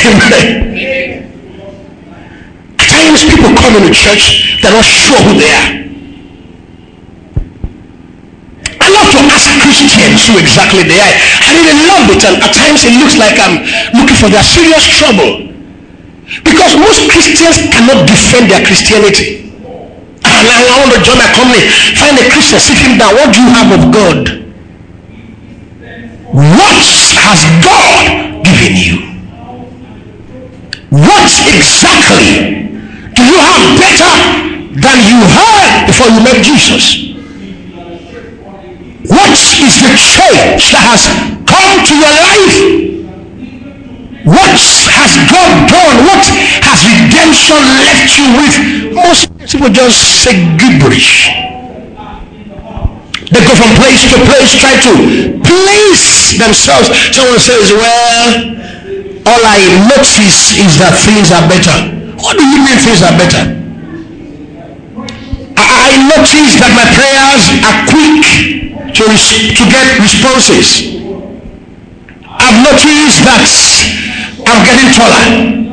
Amen. 0.05 0.75
At 2.77 2.87
times 2.87 3.23
people 3.23 3.55
come 3.55 3.75
into 3.79 3.93
church, 3.93 4.59
they're 4.61 4.71
not 4.71 4.85
sure 4.85 5.17
who 5.23 5.39
they 5.39 5.51
are. 5.51 5.85
I 8.81 8.87
love 8.91 9.09
to 9.11 9.19
ask 9.31 9.49
Christians 9.61 10.27
who 10.27 10.37
exactly 10.37 10.83
they 10.83 10.99
are. 10.99 11.15
I 11.41 11.49
really 11.55 11.87
love 11.87 12.05
it, 12.11 12.21
and 12.25 12.37
at 12.43 12.53
times 12.53 12.85
it 12.85 12.93
looks 12.99 13.17
like 13.17 13.39
I'm 13.39 13.63
looking 13.97 14.15
for 14.15 14.29
their 14.29 14.43
serious 14.43 14.85
trouble. 14.99 15.49
Because 16.43 16.75
most 16.75 17.09
Christians 17.09 17.57
cannot 17.71 18.07
defend 18.07 18.51
their 18.51 18.65
Christianity. 18.65 19.44
And 20.45 20.65
I 20.69 20.75
want 20.79 20.93
to 20.93 21.01
join 21.01 21.17
my 21.17 21.29
company, 21.33 21.65
find 21.97 22.15
a 22.17 22.25
Christian, 22.29 22.59
sit 22.59 22.77
him 22.77 22.97
down. 22.97 23.13
What 23.15 23.33
do 23.33 23.41
you 23.41 23.49
have 23.49 23.69
of 23.73 23.83
God? 23.89 24.21
What 26.29 26.85
has 27.25 27.41
God 27.65 28.45
given 28.45 28.75
you? 28.77 28.97
What 30.91 31.31
exactly 31.49 32.69
do 33.15 33.21
you 33.23 33.37
have 33.39 33.63
better 33.79 34.13
than 34.79 34.97
you 35.09 35.19
had 35.25 35.87
before 35.87 36.07
you 36.07 36.21
met 36.21 36.43
Jesus? 36.43 37.15
What 39.07 39.31
is 39.31 39.75
the 39.81 39.91
change 39.97 40.71
that 40.71 40.83
has 40.85 41.35
come 41.45 41.85
to 41.85 41.93
your 41.95 42.13
life, 42.25 42.57
what 44.25 44.57
has 44.89 45.13
God 45.29 45.69
done? 45.69 45.97
What 46.09 46.25
has 46.65 46.81
redemption 47.15 47.63
left 47.79 48.11
you 48.19 48.27
with? 48.35 48.55
Most 48.93 49.31
people 49.47 49.69
just 49.71 50.23
say 50.23 50.35
gibberish. 50.59 51.31
They 53.31 53.41
go 53.41 53.55
from 53.55 53.71
place 53.79 54.03
to 54.11 54.19
place, 54.27 54.51
try 54.59 54.75
to 54.83 54.93
place 55.41 56.37
themselves. 56.37 56.91
Someone 57.15 57.39
says, 57.39 57.71
Well, 57.71 58.59
all 59.25 59.41
I 59.41 59.63
notice 59.89 60.59
is 60.59 60.77
that 60.77 60.93
things 61.07 61.31
are 61.31 61.47
better. 61.47 61.73
What 62.21 62.37
do 62.37 62.43
you 62.45 62.59
mean 62.61 62.77
things 62.83 63.01
are 63.01 63.15
better? 63.17 63.55
I 65.57 65.89
notice 66.11 66.59
that 66.59 66.71
my 66.75 66.85
prayers 66.93 67.43
are 67.65 67.77
quick 67.89 68.93
to, 68.93 69.03
to 69.07 69.63
get 69.71 69.99
responses. 69.99 71.01
I've 72.27 72.59
noticed 72.61 73.23
that 73.25 73.47
I'm 74.45 74.61
getting 74.67 74.91
taller. 74.93 75.64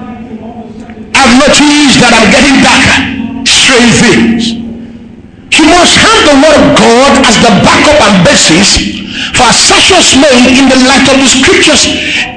I've 1.23 1.39
noticed 1.39 2.03
that 2.03 2.11
I'm 2.19 2.27
getting 2.35 2.59
darker. 2.67 2.99
Strange 3.47 3.95
things. 4.03 4.43
You 5.55 5.71
must 5.71 5.95
have 6.03 6.19
the 6.27 6.35
word 6.43 6.59
of 6.59 6.75
God 6.75 7.23
as 7.23 7.39
the 7.39 7.53
backup 7.63 7.95
and 8.03 8.27
basis 8.27 8.83
for 9.39 9.47
such 9.55 9.95
assertions 9.95 10.19
made 10.19 10.59
in 10.59 10.67
the 10.67 10.83
light 10.83 11.07
of 11.07 11.23
the 11.23 11.29
scriptures. 11.31 11.87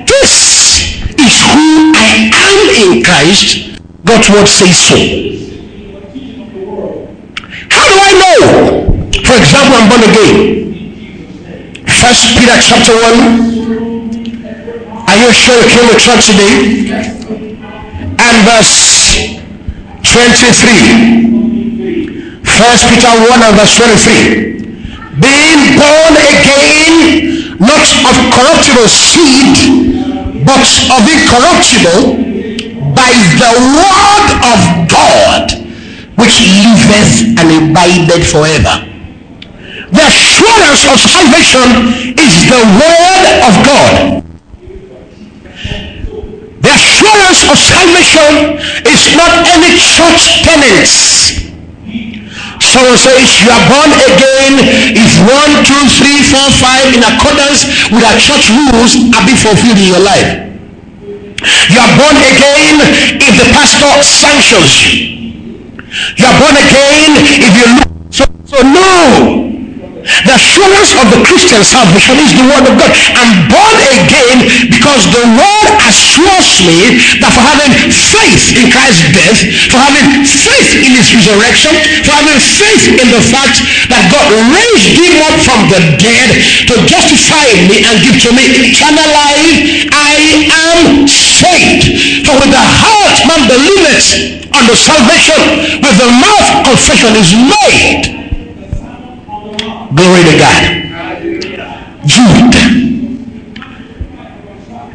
This 0.06 1.02
is 1.18 1.34
who 1.50 1.98
I 1.98 2.30
am 2.30 2.62
in 2.78 3.02
Christ. 3.02 3.74
God's 4.06 4.30
word 4.30 4.46
says 4.46 4.78
so. 4.78 5.02
How 7.74 7.90
do 7.90 7.96
I 7.98 8.12
know? 8.22 8.38
For 9.26 9.34
example, 9.34 9.82
I'm 9.82 9.90
born 9.90 10.06
again. 10.06 10.70
First 11.90 12.38
Peter 12.38 12.54
chapter 12.62 12.94
1. 12.94 13.66
Are 15.10 15.18
you 15.18 15.32
sure 15.34 15.58
you 15.58 15.70
came 15.74 15.90
to 15.90 15.98
church 15.98 16.30
today? 16.30 17.25
And 18.18 18.38
verse 18.48 19.28
23. 20.04 21.36
First 22.46 22.88
Peter 22.88 23.12
1 23.12 23.44
and 23.44 23.56
verse 23.56 23.76
23. 23.76 24.56
Being 25.20 25.78
born 25.80 26.16
again, 26.16 27.58
not 27.60 27.84
of 28.08 28.16
corruptible 28.36 28.88
seed, 28.88 29.58
but 30.46 30.68
of 30.92 31.08
incorruptible, 31.08 32.16
by 32.96 33.12
the 33.40 33.52
word 33.76 34.28
of 34.44 34.60
God 34.90 35.52
which 36.16 36.40
liveth 36.64 37.36
and 37.40 37.48
abideth 37.72 38.26
forever. 38.32 38.76
The 39.92 40.04
assurance 40.04 40.84
of 40.88 41.00
salvation 41.00 41.68
is 42.18 42.46
the 42.48 42.62
word 42.80 43.24
of 43.48 43.54
God. 43.66 44.24
The 46.66 46.74
assurance 46.74 47.46
of 47.46 47.58
salvation 47.62 48.58
is 48.90 49.02
not 49.14 49.30
any 49.54 49.78
church 49.78 50.42
tenants. 50.42 51.46
Someone 52.58 52.98
says 52.98 53.22
you 53.46 53.54
are 53.54 53.66
born 53.70 53.94
again 53.94 54.66
if 54.98 55.12
one, 55.30 55.54
two, 55.62 55.78
three, 55.94 56.26
four, 56.26 56.50
five 56.58 56.90
in 56.90 57.06
accordance 57.06 57.70
with 57.94 58.02
our 58.02 58.18
church 58.18 58.50
rules 58.50 58.98
are 59.14 59.24
being 59.30 59.38
fulfilled 59.38 59.78
in 59.78 59.94
your 59.94 60.02
life. 60.02 60.42
You 61.70 61.78
are 61.78 61.94
born 62.02 62.18
again 62.34 62.76
if 63.22 63.34
the 63.38 63.48
pastor 63.54 64.02
sanctions 64.02 64.74
you. 64.82 65.06
You 66.18 66.26
are 66.26 66.38
born 66.42 66.58
again 66.58 67.12
if 67.46 67.54
you 67.54 67.66
look. 67.78 67.90
So, 68.10 68.26
so 68.50 68.58
no. 68.66 69.45
The 70.06 70.38
assurance 70.38 70.94
of 71.02 71.10
the 71.10 71.20
Christian 71.26 71.66
salvation 71.66 72.22
is 72.22 72.30
the 72.38 72.46
word 72.46 72.62
of 72.70 72.78
God. 72.78 72.94
I'm 73.18 73.50
born 73.50 73.78
again 73.98 74.70
because 74.70 75.10
the 75.10 75.26
word 75.34 75.70
assures 75.82 76.62
me 76.62 77.02
that 77.18 77.34
for 77.34 77.42
having 77.42 77.74
faith 77.90 78.54
in 78.54 78.70
Christ's 78.70 79.10
death, 79.18 79.40
for 79.74 79.82
having 79.82 80.06
faith 80.22 80.78
in 80.86 80.94
his 80.94 81.10
resurrection, 81.10 81.74
for 82.06 82.14
having 82.14 82.38
faith 82.38 82.86
in 83.02 83.08
the 83.10 83.24
fact 83.34 83.66
that 83.90 84.06
God 84.14 84.30
raised 84.54 84.94
him 84.94 85.14
up 85.26 85.42
from 85.42 85.74
the 85.74 85.82
dead 85.98 86.30
to 86.70 86.74
justify 86.86 87.50
me 87.66 87.82
and 87.82 87.98
give 88.06 88.22
to 88.22 88.32
me 88.38 88.46
eternal 88.62 89.10
life, 89.10 89.90
I 89.90 90.14
am 90.70 91.10
saved. 91.10 91.98
For 92.30 92.38
with 92.38 92.54
the 92.54 92.62
heart 92.62 93.26
man 93.26 93.42
believeth 93.50 94.38
unto 94.54 94.74
salvation, 94.78 95.82
with 95.82 95.98
the 95.98 96.10
mouth 96.14 96.62
confession 96.62 97.18
is 97.18 97.34
made 97.34 98.25
Glory 99.96 100.28
to 100.28 100.36
God. 100.38 100.60
Jude. 102.06 102.52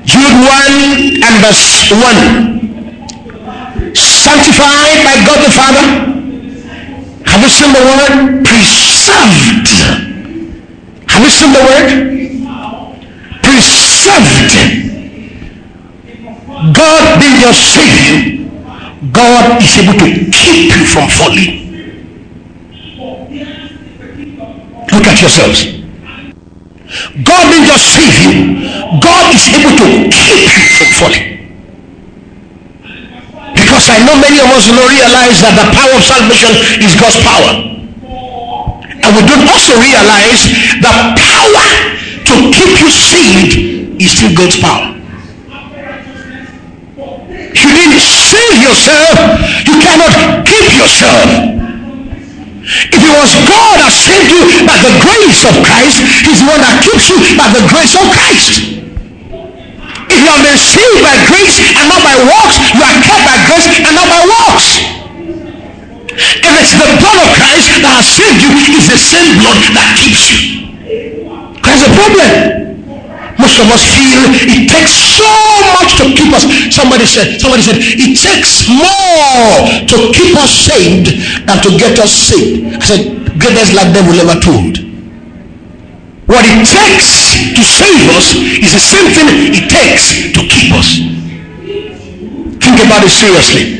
Jude 0.04 0.36
1 0.44 1.24
and 1.24 1.36
verse 1.40 1.88
1. 1.88 3.96
Sanctified 3.96 5.00
by 5.02 5.16
God 5.24 5.40
the 5.40 5.48
Father. 5.56 5.80
Have 7.24 7.40
you 7.40 7.48
seen 7.48 7.72
the 7.72 7.80
word? 7.80 8.44
Preserved. 8.44 9.72
Have 11.08 11.24
you 11.24 11.30
seen 11.30 11.52
the 11.54 11.60
word? 11.64 11.88
Preserved. 13.42 14.52
God 16.76 17.20
being 17.20 17.40
your 17.40 17.54
Savior. 17.54 18.36
God 19.12 19.62
is 19.62 19.78
able 19.78 19.94
to 19.94 20.30
keep 20.30 20.76
you 20.76 20.84
from 20.84 21.08
falling. 21.08 21.59
Look 24.92 25.06
at 25.06 25.20
yourselves. 25.20 25.80
God 27.22 27.44
didn't 27.54 27.70
just 27.70 27.86
save 27.94 28.16
you, 28.26 28.66
God 28.98 29.30
is 29.30 29.46
able 29.54 29.74
to 29.78 29.86
keep 30.10 30.42
you 30.42 30.66
from 30.74 30.90
falling. 30.98 31.26
Because 33.54 33.86
I 33.86 34.02
know 34.02 34.18
many 34.18 34.42
of 34.42 34.50
us 34.50 34.66
do 34.66 34.74
not 34.74 34.90
realize 34.90 35.38
that 35.46 35.54
the 35.54 35.66
power 35.70 35.94
of 35.94 36.02
salvation 36.02 36.50
is 36.82 36.98
God's 36.98 37.22
power. 37.22 37.70
And 38.90 39.10
we 39.14 39.22
don't 39.22 39.46
also 39.46 39.78
realize 39.78 40.50
the 40.82 40.94
power 41.14 41.66
to 42.26 42.34
keep 42.50 42.72
you 42.82 42.90
saved 42.90 44.02
is 44.02 44.10
still 44.10 44.34
God's 44.34 44.58
power. 44.58 44.98
You 47.54 47.68
didn't 47.70 48.02
save 48.02 48.62
yourself, 48.62 49.14
you 49.66 49.78
cannot 49.78 50.46
keep 50.46 50.66
yourself. 50.74 51.59
It 53.10 53.18
was 53.18 53.34
God 53.42 53.82
that 53.82 53.90
saved 53.90 54.30
you 54.30 54.62
by 54.62 54.78
the 54.86 54.94
grace 55.02 55.42
of 55.42 55.50
Christ, 55.66 55.98
He's 56.22 56.38
the 56.38 56.46
one 56.46 56.62
that 56.62 56.78
keeps 56.78 57.10
you 57.10 57.18
by 57.34 57.50
the 57.50 57.66
grace 57.66 57.98
of 57.98 58.06
Christ. 58.06 58.70
If 60.06 60.18
you 60.22 60.30
have 60.30 60.46
been 60.46 60.54
saved 60.54 61.02
by 61.02 61.18
grace 61.26 61.58
and 61.74 61.90
not 61.90 62.06
by 62.06 62.14
works, 62.22 62.54
you 62.70 62.78
are 62.78 62.98
kept 63.02 63.22
by 63.26 63.34
grace 63.50 63.66
and 63.82 63.92
not 63.98 64.06
by 64.06 64.22
works. 64.30 64.66
If 66.14 66.52
it's 66.54 66.74
the 66.78 66.86
blood 67.02 67.18
of 67.18 67.28
Christ 67.34 67.82
that 67.82 67.98
has 67.98 68.06
saved 68.06 68.46
you, 68.46 68.50
it's 68.78 68.86
the 68.86 69.00
same 69.00 69.42
blood 69.42 69.58
that 69.74 69.90
keeps 69.98 70.30
you. 70.30 70.70
There's 71.66 71.82
a 71.82 71.90
problem. 71.90 72.59
Most 73.40 73.56
of 73.56 73.72
us 73.72 73.80
feel 73.96 74.20
it 74.52 74.68
takes 74.68 74.92
so 74.92 75.24
much 75.80 75.96
to 75.96 76.12
keep 76.12 76.28
us. 76.36 76.44
Somebody 76.68 77.08
said, 77.08 77.40
somebody 77.40 77.62
said, 77.64 77.80
it 77.80 78.12
takes 78.20 78.68
more 78.68 79.64
to 79.88 79.96
keep 80.12 80.36
us 80.36 80.52
saved 80.52 81.08
than 81.48 81.58
to 81.64 81.70
get 81.80 81.96
us 81.98 82.12
saved. 82.12 82.76
I 82.76 82.84
said, 82.84 83.00
greatest 83.40 83.72
like 83.72 83.96
them 83.96 84.06
will 84.12 84.20
ever 84.20 84.36
told. 84.38 84.76
What 86.28 86.44
it 86.44 86.68
takes 86.68 87.32
to 87.56 87.62
save 87.64 88.04
us 88.12 88.36
is 88.60 88.76
the 88.76 88.84
same 88.84 89.08
thing 89.16 89.26
it 89.56 89.66
takes 89.72 90.30
to 90.36 90.40
keep 90.44 90.70
us. 90.76 91.00
Think 92.60 92.76
about 92.84 93.02
it 93.02 93.10
seriously. 93.10 93.79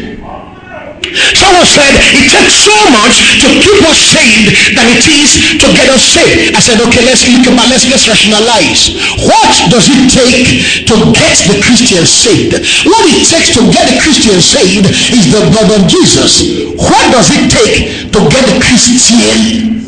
Someone 1.35 1.66
said 1.66 1.92
it 2.14 2.27
takes 2.31 2.55
so 2.55 2.77
much 2.94 3.14
to 3.42 3.49
keep 3.59 3.81
us 3.87 3.99
saved 3.99 4.77
than 4.77 4.87
it 4.94 5.05
is 5.07 5.59
to 5.59 5.66
get 5.75 5.88
us 5.90 6.03
saved. 6.03 6.55
I 6.55 6.61
said, 6.61 6.79
okay, 6.88 7.03
let's 7.05 7.27
look 7.27 7.46
about 7.51 7.68
let's 7.70 7.87
let's 7.90 8.07
rationalize. 8.07 8.94
What 9.27 9.51
does 9.70 9.90
it 9.90 10.11
take 10.11 10.87
to 10.87 10.94
get 11.14 11.37
the 11.51 11.59
Christian 11.62 12.07
saved? 12.07 12.59
What 12.87 13.03
it 13.11 13.27
takes 13.27 13.51
to 13.59 13.62
get 13.70 13.90
the 13.90 13.99
Christian 13.99 14.38
saved 14.38 14.87
is 14.87 15.31
the 15.33 15.42
blood 15.51 15.70
of 15.75 15.88
Jesus. 15.90 16.46
What 16.79 17.05
does 17.12 17.31
it 17.31 17.51
take 17.51 18.11
to 18.12 18.18
get 18.31 18.42
the 18.46 18.59
Christian 18.62 19.81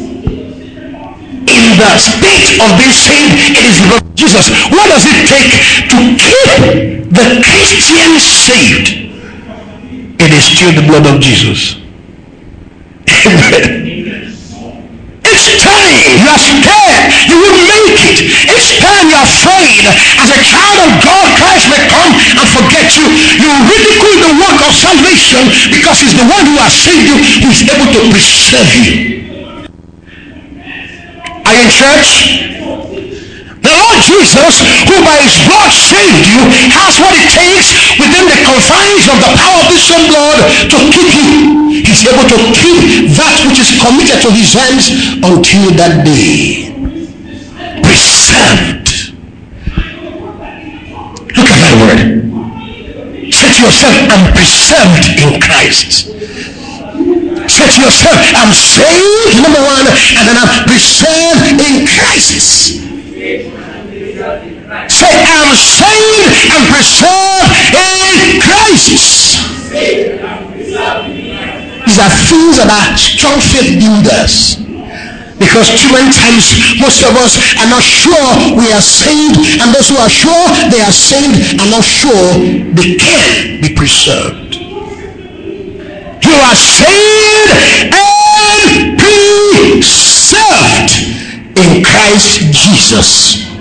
in 1.43 1.65
the 1.79 1.93
state 1.99 2.49
of 2.63 2.69
being 2.79 2.95
saved? 2.95 3.35
It 3.55 3.65
is 3.67 3.77
the 3.81 3.87
blood 3.89 4.03
of 4.03 4.15
Jesus. 4.15 4.47
What 4.71 4.87
does 4.91 5.05
it 5.07 5.19
take 5.27 5.53
to 5.91 5.99
keep 6.19 6.51
the 7.11 7.27
Christian 7.43 8.11
saved? 8.19 9.02
It 10.23 10.31
is 10.31 10.45
still 10.47 10.71
the 10.71 10.87
blood 10.87 11.03
of 11.07 11.19
Jesus. 11.19 11.83
Each 15.23 15.47
time 15.59 15.99
you 16.15 16.29
are 16.31 16.39
scared, 16.39 17.11
you 17.27 17.37
will 17.43 17.59
make 17.67 17.99
it. 18.07 18.23
Each 18.47 18.79
time 18.79 19.11
you 19.11 19.19
are 19.19 19.27
afraid, 19.27 19.83
as 20.23 20.31
a 20.31 20.39
child 20.47 20.79
of 20.87 20.93
God, 21.03 21.27
Christ 21.35 21.67
may 21.75 21.83
come 21.91 22.15
and 22.39 22.47
forget 22.55 22.87
you. 22.95 23.07
You 23.43 23.51
ridicule 23.67 24.19
the 24.23 24.33
work 24.39 24.63
of 24.63 24.71
salvation 24.71 25.43
because 25.75 25.99
he's 25.99 26.15
the 26.15 26.27
one 26.31 26.47
who 26.47 26.55
has 26.63 26.71
saved 26.71 27.11
you, 27.11 27.19
who 27.43 27.51
is 27.51 27.67
able 27.67 27.91
to 27.91 28.01
preserve 28.15 28.71
you. 28.79 28.95
Are 31.43 31.55
you 31.55 31.63
in 31.67 31.71
church? 31.75 32.52
The 33.73 33.81
Lord 33.81 34.05
Jesus, 34.05 34.61
who 34.85 35.01
by 35.01 35.17
his 35.25 35.33
blood 35.49 35.73
saved 35.73 36.29
you, 36.29 36.45
has 36.77 37.01
what 37.01 37.17
it 37.17 37.25
takes 37.33 37.73
within 37.97 38.29
the 38.29 38.37
confines 38.45 39.09
of 39.09 39.17
the 39.17 39.33
power 39.33 39.65
of 39.65 39.69
the 39.73 39.81
same 39.81 40.13
blood 40.13 40.45
to 40.69 40.77
keep 40.93 41.09
you. 41.17 41.81
He's 41.81 42.05
able 42.05 42.29
to 42.29 42.37
keep 42.53 43.09
that 43.17 43.33
which 43.49 43.65
is 43.65 43.73
committed 43.81 44.21
to 44.21 44.29
his 44.29 44.53
hands 44.53 44.93
until 45.25 45.73
that 45.81 46.05
day. 46.05 46.69
Preserved. 47.81 49.17
Look 51.33 51.49
at 51.49 51.59
that 51.65 51.75
word. 51.81 52.01
To 52.29 53.47
yourself, 53.57 53.97
I'm 54.13 54.37
preserved 54.37 55.17
in 55.17 55.41
Christ. 55.41 56.13
To 56.13 57.65
yourself, 57.81 58.21
I'm 58.37 58.53
saved, 58.53 59.41
number 59.41 59.65
one, 59.65 59.89
and 59.89 60.29
then 60.29 60.37
I'm 60.37 60.69
preserved 60.69 61.57
in 61.57 61.89
Christ. 61.89 63.62
I'm 65.12 65.53
saved 65.57 66.57
and 66.57 66.62
preserved 66.72 67.77
in 67.77 68.40
Christ. 68.40 68.88
These 71.85 71.98
are 71.98 72.12
things 72.29 72.57
that 72.57 72.70
are 72.72 72.96
strong 72.96 73.40
faith 73.40 73.77
builders. 73.77 74.57
Because 75.38 75.68
too 75.75 75.90
many 75.90 76.09
times 76.14 76.55
most 76.79 77.03
of 77.03 77.16
us 77.18 77.37
are 77.59 77.66
not 77.66 77.83
sure 77.83 78.55
we 78.55 78.70
are 78.72 78.81
saved, 78.81 79.37
and 79.61 79.75
those 79.75 79.88
who 79.90 79.98
are 79.98 80.09
sure 80.09 80.46
they 80.70 80.81
are 80.81 80.94
saved 80.94 81.59
are 81.61 81.68
not 81.68 81.83
sure 81.83 82.38
they 82.72 82.94
can 82.94 83.61
be 83.61 83.75
preserved. 83.75 84.55
You 86.22 86.35
are 86.38 86.55
saved 86.55 87.51
and 87.90 88.96
preserved 88.96 90.94
in 91.59 91.83
Christ 91.83 92.38
Jesus. 92.55 93.52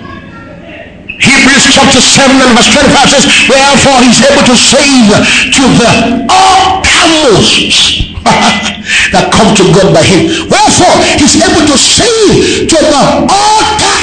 Hebrews 1.22 1.70
chapter 1.70 2.02
7 2.02 2.34
and 2.34 2.50
verse 2.58 2.66
25 2.74 3.14
says, 3.14 3.24
Wherefore 3.46 4.02
he's 4.02 4.18
able 4.26 4.42
to 4.42 4.58
save 4.58 5.06
to 5.54 5.62
the 5.78 6.26
uttermost 6.26 8.10
that 9.14 9.30
come 9.30 9.54
to 9.54 9.64
God 9.70 9.94
by 9.94 10.02
him. 10.02 10.50
Wherefore 10.50 10.98
he's 11.14 11.38
able 11.38 11.62
to 11.62 11.78
save 11.78 12.66
to 12.66 12.78
the 12.78 13.04
uttermost. 13.30 14.02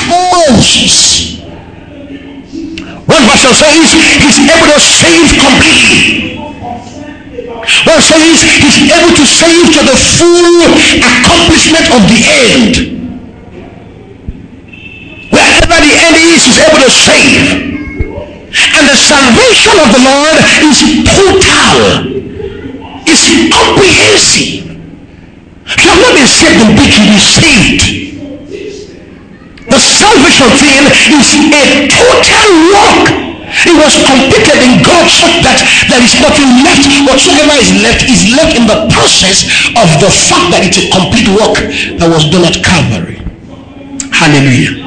One 3.03 3.23
version 3.27 3.51
says 3.51 3.91
he's 4.23 4.39
able 4.39 4.69
to 4.71 4.79
save 4.79 5.27
completely. 5.43 6.39
One 7.83 7.99
says 7.99 8.47
he's 8.63 8.79
able 8.95 9.11
to 9.11 9.25
save 9.27 9.75
to 9.75 9.81
the 9.83 9.97
full 9.99 10.71
accomplishment 11.03 11.83
of 11.91 12.01
the 12.07 12.19
end 12.31 12.98
wherever 15.79 15.87
the 15.87 15.95
end 15.95 16.15
is, 16.35 16.43
is 16.47 16.57
able 16.59 16.81
to 16.83 16.91
save. 16.91 17.39
And 18.75 18.83
the 18.87 18.97
salvation 18.97 19.75
of 19.79 19.89
the 19.93 20.01
Lord 20.03 20.37
is 20.65 20.77
total, 21.05 21.79
is 23.07 23.21
comprehensive. 23.53 24.67
You 25.69 25.87
have 25.87 26.01
not 26.01 26.13
been 26.17 26.27
saved 26.27 26.59
in 26.59 26.69
bit, 26.75 26.91
you 26.97 27.03
be 27.07 27.19
saved. 27.19 27.83
The 29.69 29.77
salvation 29.79 30.49
thing 30.57 30.83
is 31.13 31.29
a 31.53 31.87
total 31.87 32.49
work. 32.73 33.29
It 33.49 33.75
was 33.77 33.93
completed 34.05 34.61
in 34.61 34.81
God 34.85 35.05
so 35.09 35.25
that 35.41 35.57
there 35.89 36.01
is 36.01 36.13
nothing 36.21 36.49
left. 36.65 36.85
Whatsoever 37.05 37.57
is 37.57 37.69
left 37.81 38.05
is 38.05 38.33
left 38.33 38.57
in 38.57 38.65
the 38.65 38.89
process 38.93 39.45
of 39.73 39.89
the 40.01 40.09
fact 40.09 40.53
that 40.53 40.61
it's 40.65 40.77
a 40.77 40.89
complete 40.89 41.29
work 41.29 41.57
that 41.97 42.09
was 42.09 42.29
done 42.29 42.45
at 42.45 42.57
Calvary. 42.65 43.21
Hallelujah. 44.09 44.78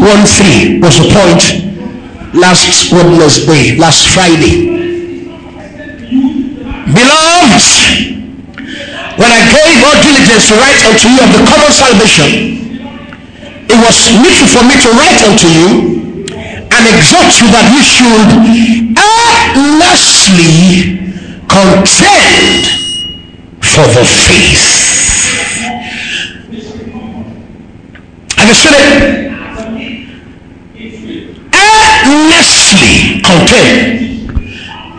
1 0.00 0.08
3 0.08 0.80
was 0.80 0.96
the 0.96 1.12
point 1.12 1.44
last 2.32 2.88
Wednesday, 2.90 3.76
last 3.76 4.08
Friday. 4.08 4.72
Beloved, 6.88 7.66
when 9.20 9.28
I 9.28 9.40
gave 9.52 9.76
all 9.84 10.00
diligence 10.00 10.48
to 10.48 10.56
write 10.56 10.80
unto 10.88 11.04
you 11.04 11.20
of 11.20 11.28
the 11.36 11.44
common 11.44 11.68
salvation, 11.68 12.80
it 13.68 13.76
was 13.76 14.08
needful 14.16 14.48
for 14.48 14.64
me 14.64 14.80
to 14.80 14.88
write 14.96 15.20
unto 15.20 15.46
you 15.52 15.68
and 16.32 16.82
exhort 16.96 17.28
you 17.36 17.52
that 17.52 17.68
you 17.68 17.84
should 17.84 18.40
earnestly 19.52 20.96
contend 21.44 22.64
for 23.60 23.84
the 23.92 24.04
faith 24.08 24.80
Have 28.38 28.48
you 28.48 28.54
seen 28.54 28.72
it. 28.72 29.29
Earnestly 32.30 33.20
contend. 33.26 34.30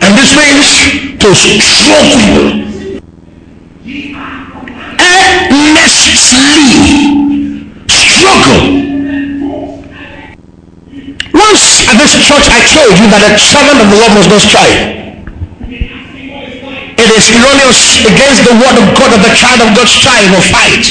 And 0.04 0.12
this 0.20 0.36
means 0.36 0.68
to 1.16 1.32
struggle. 1.32 2.60
Earnestly 5.00 6.28
struggle. 7.88 8.64
Once 11.32 11.88
at 11.88 11.96
this 11.96 12.20
church 12.20 12.52
I 12.52 12.60
told 12.68 13.00
you 13.00 13.08
that 13.08 13.24
a 13.24 13.40
servant 13.40 13.80
of 13.80 13.88
the 13.88 13.96
Lord 13.96 14.12
must 14.12 14.28
not 14.28 14.42
strive. 14.44 14.92
It 17.00 17.10
is 17.16 17.32
erroneous 17.32 18.04
against 18.12 18.44
the 18.44 18.60
word 18.60 18.76
of 18.76 18.92
God 19.00 19.16
that 19.16 19.24
the 19.24 19.32
child 19.40 19.62
of 19.64 19.72
God 19.72 19.88
strive 19.88 20.36
or 20.36 20.44
fight 20.52 20.84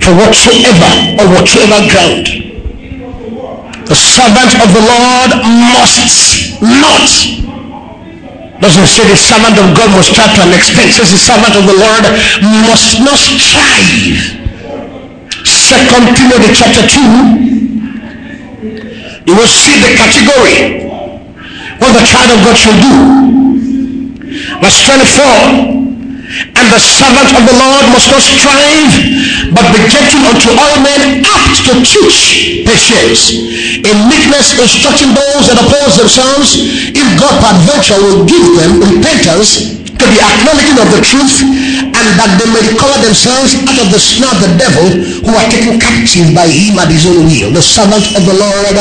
for 0.00 0.16
whatsoever 0.16 1.20
or 1.20 1.28
whatsoever 1.36 1.84
ground. 1.92 2.45
The 3.86 3.94
servant 3.94 4.52
of 4.58 4.68
the 4.74 4.82
Lord 4.82 5.30
must 5.46 6.58
not. 6.60 7.06
Doesn't 8.60 8.86
say 8.86 9.06
the 9.06 9.16
servant 9.16 9.54
of 9.62 9.76
God 9.78 9.94
must 9.94 10.14
try 10.14 10.26
to 10.26 10.42
an 10.42 10.52
extent. 10.54 10.90
Says 10.90 11.12
the 11.12 11.18
servant 11.22 11.54
of 11.54 11.64
the 11.70 11.76
Lord 11.78 12.02
must 12.66 12.98
not 12.98 13.14
strive. 13.14 14.42
Second 15.46 16.16
Timothy 16.18 16.50
chapter 16.50 16.82
2. 16.82 16.98
You 19.26 19.34
will 19.38 19.46
see 19.46 19.78
the 19.78 19.94
category. 19.94 20.82
What 21.78 21.92
the 21.94 22.02
child 22.02 22.30
of 22.34 22.42
God 22.42 22.56
should 22.56 22.80
do. 22.82 22.96
Verse 24.58 24.82
24 24.86 25.85
and 26.26 26.66
the 26.74 26.82
servant 26.82 27.30
of 27.38 27.42
the 27.46 27.56
Lord 27.56 27.84
must 27.94 28.10
not 28.10 28.22
strive, 28.22 28.92
but 29.54 29.66
be 29.70 29.80
gentle 29.86 30.22
unto 30.26 30.50
all 30.50 30.76
men, 30.82 31.22
apt 31.22 31.62
to 31.70 31.72
teach 31.86 32.66
patience. 32.66 33.30
In 33.78 33.96
meekness 34.10 34.58
instructing 34.58 35.14
those 35.14 35.46
that 35.46 35.62
oppose 35.62 35.94
themselves, 35.94 36.58
if 36.90 37.06
God 37.20 37.34
peradventure 37.38 38.00
will 38.02 38.26
give 38.26 38.42
them 38.58 38.82
repentance 38.82 39.78
to 39.96 40.04
the 40.04 40.20
acknowledging 40.20 40.76
of 40.76 40.88
the 40.92 41.00
truth, 41.00 41.40
and 41.80 42.06
that 42.20 42.36
they 42.36 42.48
may 42.52 42.62
recover 42.68 42.98
themselves 43.00 43.56
out 43.56 43.78
of 43.80 43.88
the 43.94 44.02
snare 44.02 44.28
of 44.28 44.40
the 44.42 44.52
devil, 44.60 44.86
who 45.24 45.32
are 45.32 45.48
taken 45.48 45.80
captive 45.80 46.34
by 46.36 46.50
him 46.50 46.76
at 46.76 46.90
his 46.92 47.06
own 47.08 47.30
will. 47.30 47.54
The 47.54 47.64
servant 47.64 48.04
of 48.12 48.22
the 48.28 48.36
Lord 48.36 48.76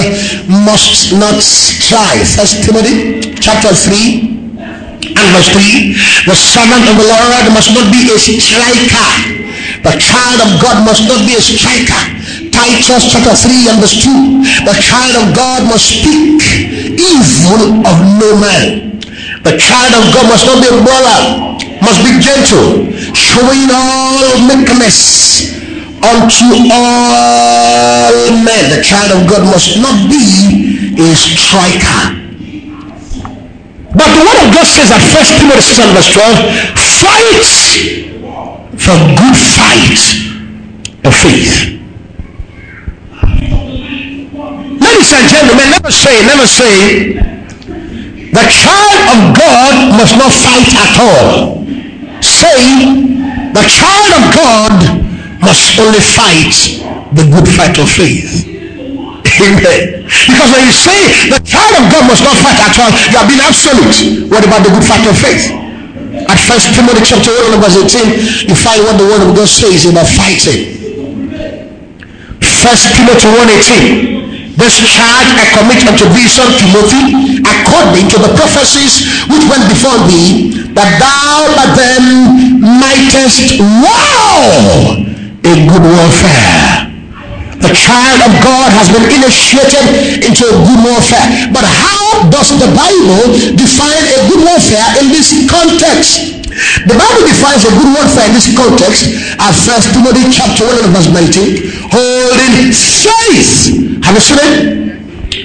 must 0.49 1.13
not 1.15 1.39
strive. 1.39 2.25
First 2.35 2.65
Timothy 2.65 3.37
chapter 3.39 3.71
3 3.71 4.34
and 5.15 5.27
verse 5.31 5.49
3 5.51 5.95
the 6.27 6.35
servant 6.35 6.83
of 6.89 6.95
the 6.99 7.07
lord 7.07 7.45
must 7.53 7.71
not 7.71 7.87
be 7.93 8.09
a 8.11 8.17
striker. 8.17 9.11
The 9.85 9.95
child 10.01 10.41
of 10.41 10.49
god 10.57 10.81
must 10.81 11.05
not 11.05 11.21
be 11.21 11.37
a 11.37 11.41
striker. 11.41 12.01
Titus 12.49 13.13
chapter 13.13 13.35
3 13.37 13.69
and 13.69 13.77
verse 13.77 14.01
2 14.01 14.09
the 14.65 14.75
child 14.81 15.13
of 15.21 15.35
god 15.37 15.69
must 15.69 16.01
speak 16.01 16.41
evil 16.97 17.85
of 17.85 17.97
no 18.17 18.33
man. 18.41 18.97
The 19.45 19.55
child 19.61 19.93
of 19.93 20.03
god 20.11 20.25
must 20.33 20.45
not 20.49 20.57
be 20.59 20.67
a 20.73 20.77
brawler 20.81 21.21
must 21.85 22.01
be 22.01 22.17
gentle 22.17 22.89
showing 23.13 23.69
all 23.69 24.17
meekness 24.49 25.61
unto 26.01 26.49
all 26.73 28.11
men. 28.41 28.73
The 28.73 28.81
child 28.81 29.13
of 29.13 29.29
god 29.29 29.45
must 29.45 29.77
not 29.77 30.09
be 30.09 30.97
a 30.97 31.13
striker 31.13 32.24
but 33.95 34.07
the 34.11 34.21
word 34.27 34.39
of 34.43 34.51
God 34.53 34.67
says 34.67 34.91
that 34.91 34.99
First 35.15 35.39
Timothy 35.39 35.63
6 35.63 35.79
and 35.79 35.91
verse 35.95 36.11
12, 36.11 36.75
fight 36.75 37.75
the 38.75 38.97
good 39.15 39.37
fight 39.55 39.97
of 41.07 41.13
faith. 41.15 41.79
Ladies 44.83 45.11
and 45.15 45.25
gentlemen, 45.31 45.67
never 45.71 45.91
say, 45.91 46.21
never 46.27 46.45
say, 46.45 47.13
the 48.35 48.45
child 48.51 48.99
of 49.15 49.19
God 49.37 49.97
must 49.97 50.17
not 50.17 50.31
fight 50.31 50.67
at 50.75 50.99
all. 50.99 51.63
Say, 52.21 53.15
the 53.53 53.63
child 53.63 54.11
of 54.19 54.35
God 54.35 54.75
must 55.41 55.79
only 55.79 56.01
fight 56.01 56.83
the 57.15 57.23
good 57.31 57.47
fight 57.47 57.79
of 57.79 57.89
faith. 57.89 58.54
Amen. 59.41 60.07
Because 60.07 60.49
when 60.55 60.63
you 60.63 60.75
say 60.75 60.99
the 61.27 61.41
child 61.43 61.73
of 61.75 61.91
God 61.91 62.07
must 62.07 62.23
not 62.23 62.35
fight 62.39 62.59
at 62.59 62.75
all, 62.79 62.91
you 63.11 63.17
are 63.19 63.27
being 63.27 63.43
absolute. 63.43 64.31
What 64.31 64.47
about 64.47 64.63
the 64.63 64.71
good 64.71 64.85
fight 64.85 65.03
of 65.03 65.15
faith? 65.17 65.51
At 66.25 66.39
first 66.39 66.71
Timothy 66.73 67.03
chapter 67.03 67.31
1 67.51 67.59
verse 67.59 67.75
18, 67.75 68.47
you 68.47 68.55
find 68.55 68.79
what 68.87 68.95
the 68.95 69.05
word 69.05 69.21
of 69.27 69.35
God 69.35 69.47
says 69.47 69.85
about 69.85 70.07
fighting. 70.07 70.71
First 72.39 72.95
Timothy 72.95 73.27
1 73.27 74.15
18. 74.15 74.25
This 74.55 74.79
charge 74.95 75.29
I 75.35 75.45
commit 75.51 75.83
unto 75.83 76.07
thee, 76.15 76.31
son 76.31 76.47
Timothy, 76.55 77.43
according 77.43 78.07
to 78.07 78.17
the 78.23 78.31
prophecies 78.39 79.03
which 79.27 79.43
went 79.51 79.67
before 79.67 79.99
thee, 80.07 80.71
that 80.71 80.95
thou 80.95 81.43
by 81.59 81.67
them 81.75 82.63
mightest 82.79 83.59
war 83.59 85.03
a 85.43 85.53
good 85.67 85.83
warfare. 85.83 86.84
The 87.65 87.73
child 87.73 88.21
of 88.29 88.33
God 88.45 88.69
has 88.77 88.93
been 88.93 89.09
initiated 89.09 90.21
into 90.21 90.45
a 90.45 90.53
good 90.53 90.81
warfare. 90.85 91.49
But 91.49 91.65
how 91.65 92.29
does 92.29 92.53
the 92.53 92.69
Bible 92.77 93.33
define 93.57 94.05
a 94.05 94.19
good 94.29 94.45
warfare 94.45 94.85
in 95.01 95.09
this 95.09 95.33
context? 95.49 96.45
The 96.85 96.93
Bible 96.93 97.25
defines 97.25 97.65
a 97.65 97.73
good 97.73 97.89
warfare 97.89 98.29
in 98.29 98.37
this 98.37 98.53
context 98.53 99.09
as 99.41 99.65
First 99.65 99.97
Timothy 99.97 100.29
chapter 100.29 100.63
1 100.63 100.93
verse 100.93 101.09
19, 101.09 101.89
holding 101.89 102.69
faith 102.71 103.85
have 104.05 104.13
you 104.13 104.21
seen 104.21 104.37
it? 104.37 104.53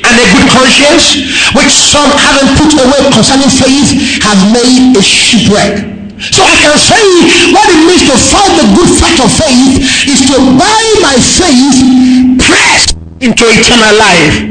And 0.04 0.14
a 0.20 0.26
good 0.36 0.46
conscience, 0.52 1.24
which 1.56 1.72
some 1.72 2.10
having 2.12 2.52
put 2.60 2.76
away 2.76 3.00
concerning 3.16 3.48
faith 3.48 4.20
have 4.20 4.36
made 4.52 4.92
a 4.92 5.02
shipwreck. 5.02 5.99
So 6.20 6.44
I 6.44 6.52
can 6.60 6.76
say 6.76 7.00
what 7.56 7.64
it 7.72 7.80
means 7.88 8.04
to 8.04 8.16
fight 8.20 8.52
the 8.60 8.68
good 8.76 8.92
fight 9.00 9.16
of 9.24 9.32
faith 9.32 9.80
is 10.04 10.20
to 10.28 10.36
by 10.60 10.80
my 11.00 11.16
faith 11.16 11.80
press 12.36 12.92
into 13.24 13.48
eternal 13.48 13.96
life. 13.96 14.44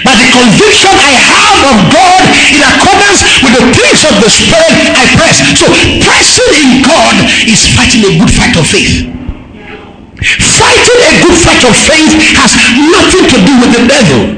But 0.00 0.16
the 0.16 0.28
conviction 0.32 0.96
I 0.96 1.12
have 1.12 1.60
of 1.68 1.78
God 1.92 2.22
in 2.48 2.64
accordance 2.64 3.20
with 3.44 3.52
the 3.60 3.64
things 3.76 4.00
of 4.08 4.16
the 4.24 4.32
Spirit, 4.32 4.72
I 4.96 5.04
press. 5.20 5.44
So 5.60 5.68
pressing 6.00 6.52
in 6.56 6.80
God 6.80 7.20
is 7.44 7.68
fighting 7.76 8.08
a 8.08 8.12
good 8.16 8.32
fight 8.32 8.56
of 8.56 8.64
faith. 8.64 9.12
Fighting 10.56 11.00
a 11.04 11.12
good 11.20 11.36
fight 11.36 11.60
of 11.68 11.76
faith 11.76 12.16
has 12.40 12.56
nothing 12.88 13.28
to 13.28 13.36
do 13.44 13.52
with 13.60 13.70
the 13.76 13.84
devil. 13.84 14.35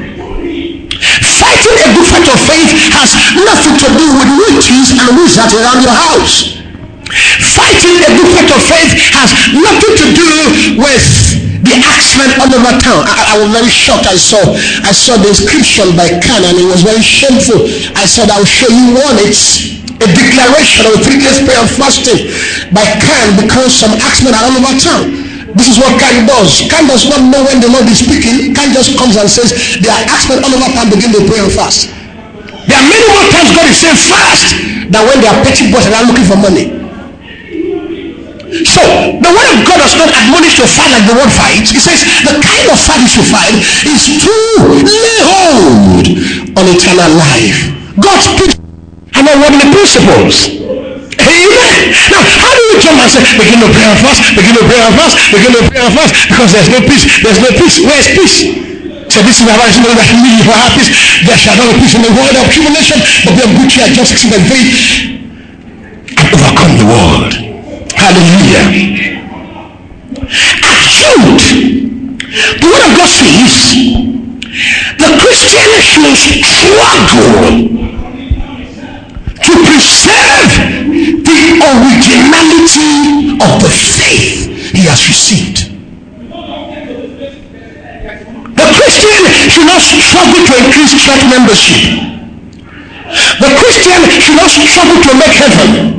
A 1.78 1.88
good 1.94 2.06
fight 2.10 2.26
of 2.26 2.40
faith 2.42 2.70
has 2.90 3.14
nothing 3.38 3.76
to 3.78 3.88
do 3.94 4.06
with 4.18 4.30
witches 4.42 4.98
and 4.98 5.14
wizards 5.14 5.54
around 5.54 5.80
your 5.86 5.94
house. 5.94 6.58
Fighting 7.54 7.98
a 8.02 8.10
good 8.18 8.30
fight 8.34 8.50
of 8.50 8.62
faith 8.66 8.92
has 9.14 9.30
nothing 9.54 9.94
to 9.94 10.06
do 10.12 10.30
with 10.82 11.06
the 11.62 11.74
axemen 11.78 12.30
all 12.42 12.50
over 12.50 12.74
town. 12.82 13.02
I, 13.06 13.34
I, 13.34 13.42
was 13.42 13.50
very 13.54 13.70
shocked. 13.70 14.06
I 14.06 14.18
saw 14.18 14.40
I 14.84 14.92
saw 14.92 15.18
the 15.18 15.30
inscription 15.30 15.94
by 15.94 16.08
CAN 16.18 16.42
and 16.46 16.56
it 16.58 16.66
was 16.66 16.82
very 16.82 17.02
shameful. 17.02 17.66
I 17.94 18.06
said 18.06 18.30
I'll 18.30 18.46
show 18.46 18.68
you 18.70 18.94
one. 18.98 19.16
It's 19.22 19.78
a 19.98 20.08
declaration 20.08 20.86
of 20.86 21.02
three 21.02 21.18
days 21.18 21.42
prayer 21.42 21.58
and 21.58 21.70
fasting 21.70 22.30
by 22.74 22.86
CAN 23.02 23.38
because 23.38 23.74
some 23.74 23.94
axemen 23.98 24.34
are 24.34 24.44
all 24.46 24.54
over 24.54 24.74
town. 24.78 25.27
This 25.58 25.74
is 25.74 25.76
what 25.82 25.98
CAN 25.98 26.24
does. 26.24 26.62
CAN 26.70 26.86
does 26.86 27.10
not 27.10 27.18
know 27.26 27.42
when 27.42 27.58
the 27.58 27.66
Lord 27.66 27.84
is 27.90 27.98
speaking. 27.98 28.54
CAN 28.54 28.70
just 28.70 28.94
comes 28.94 29.18
and 29.18 29.26
says, 29.26 29.50
they 29.82 29.90
are 29.90 30.06
asking 30.06 30.38
all 30.38 30.54
over 30.54 30.70
time 30.70 30.86
begin 30.86 31.10
to 31.12 31.26
pray 31.26 31.42
and 31.42 31.50
fast. 31.50 31.90
There 32.70 32.78
are 32.78 32.86
many 32.86 33.06
more 33.10 33.26
times 33.34 33.50
God 33.52 33.66
is 33.66 33.78
saying 33.82 33.98
fast 33.98 34.54
than 34.86 35.02
when 35.02 35.18
they 35.18 35.26
are 35.26 35.38
petty 35.42 35.66
boys 35.68 35.84
and 35.90 35.98
are 35.98 36.06
looking 36.06 36.24
for 36.30 36.38
money. 36.38 36.78
So 38.64 38.80
the 39.18 39.30
word 39.34 39.48
of 39.56 39.60
God 39.66 39.82
does 39.82 39.98
not 39.98 40.08
admonish 40.08 40.56
to 40.56 40.64
fight 40.64 40.94
like 40.94 41.04
the 41.10 41.16
word 41.18 41.32
fight. 41.34 41.66
He 41.68 41.80
says 41.82 42.00
the 42.24 42.38
kind 42.40 42.66
of 42.70 42.78
fight 42.80 43.02
you 43.02 43.10
should 43.10 43.28
fight 43.28 43.56
is 43.84 44.24
to 44.24 44.34
lay 44.86 45.20
hold 45.26 46.06
on 46.56 46.64
eternal 46.70 47.12
life. 47.18 47.76
God 48.00 48.18
speaks 48.22 48.56
and 49.18 49.26
the 49.26 49.68
principles. 49.74 50.87
Amen. 51.18 51.78
Now, 52.12 52.22
how 52.22 52.52
do 52.54 52.62
you 52.70 52.76
jump 52.78 53.02
and 53.02 53.10
say, 53.10 53.22
begin 53.34 53.58
to 53.62 53.68
pray 53.74 53.86
and 53.86 53.98
fast, 54.00 54.22
begin 54.38 54.54
to 54.54 54.64
pray 54.64 54.80
and 54.80 54.94
fast, 54.94 55.14
begin 55.34 55.50
to 55.56 55.62
pray 55.66 55.80
and 55.82 55.92
fast? 55.94 56.12
Because 56.30 56.50
there's 56.54 56.70
no 56.70 56.80
peace. 56.84 57.04
There's 57.22 57.40
no 57.42 57.50
peace. 57.54 57.76
Where's 57.82 58.08
peace? 58.14 58.36
So 59.08 59.24
this 59.24 59.40
is 59.40 59.48
the 59.48 59.56
advice 59.56 59.80
that 59.80 60.04
he 60.04 60.16
need 60.20 60.44
for 60.44 60.52
peace. 60.76 60.92
There 61.24 61.38
shall 61.40 61.56
not 61.56 61.72
be 61.74 61.80
peace 61.80 61.96
in 61.96 62.04
the 62.04 62.12
world 62.12 62.36
of 62.36 62.46
tribulation, 62.52 63.00
but 63.24 63.32
be 63.34 63.42
of 63.42 63.50
good 63.56 63.68
cheer, 63.72 63.88
in 63.88 64.42
faith 64.46 65.18
and 66.18 66.28
overcome 66.34 66.76
the 66.76 66.86
world. 66.86 67.32
Hallelujah. 67.96 68.64
At 70.28 70.80
Jude, 70.92 72.20
the 72.60 72.66
word 72.68 72.84
of 72.84 72.92
God 72.96 73.08
says, 73.08 73.74
the 74.98 75.08
Christian 75.18 75.70
should 75.82 76.44
struggle 76.44 77.88
to 79.48 79.54
preserve 79.64 80.52
the 81.24 81.40
originality 81.56 83.32
of 83.40 83.52
the 83.64 83.72
faith 83.72 84.76
he 84.76 84.84
has 84.84 85.00
received. 85.08 85.72
The 88.52 88.66
Christian 88.76 89.22
should 89.48 89.64
not 89.64 89.80
struggle 89.80 90.42
to 90.44 90.54
increase 90.60 90.92
church 91.00 91.24
membership. 91.32 91.80
The 93.40 93.50
Christian 93.56 94.00
should 94.20 94.36
not 94.36 94.50
struggle 94.52 95.00
to 95.00 95.12
make 95.16 95.32
heaven. 95.32 95.96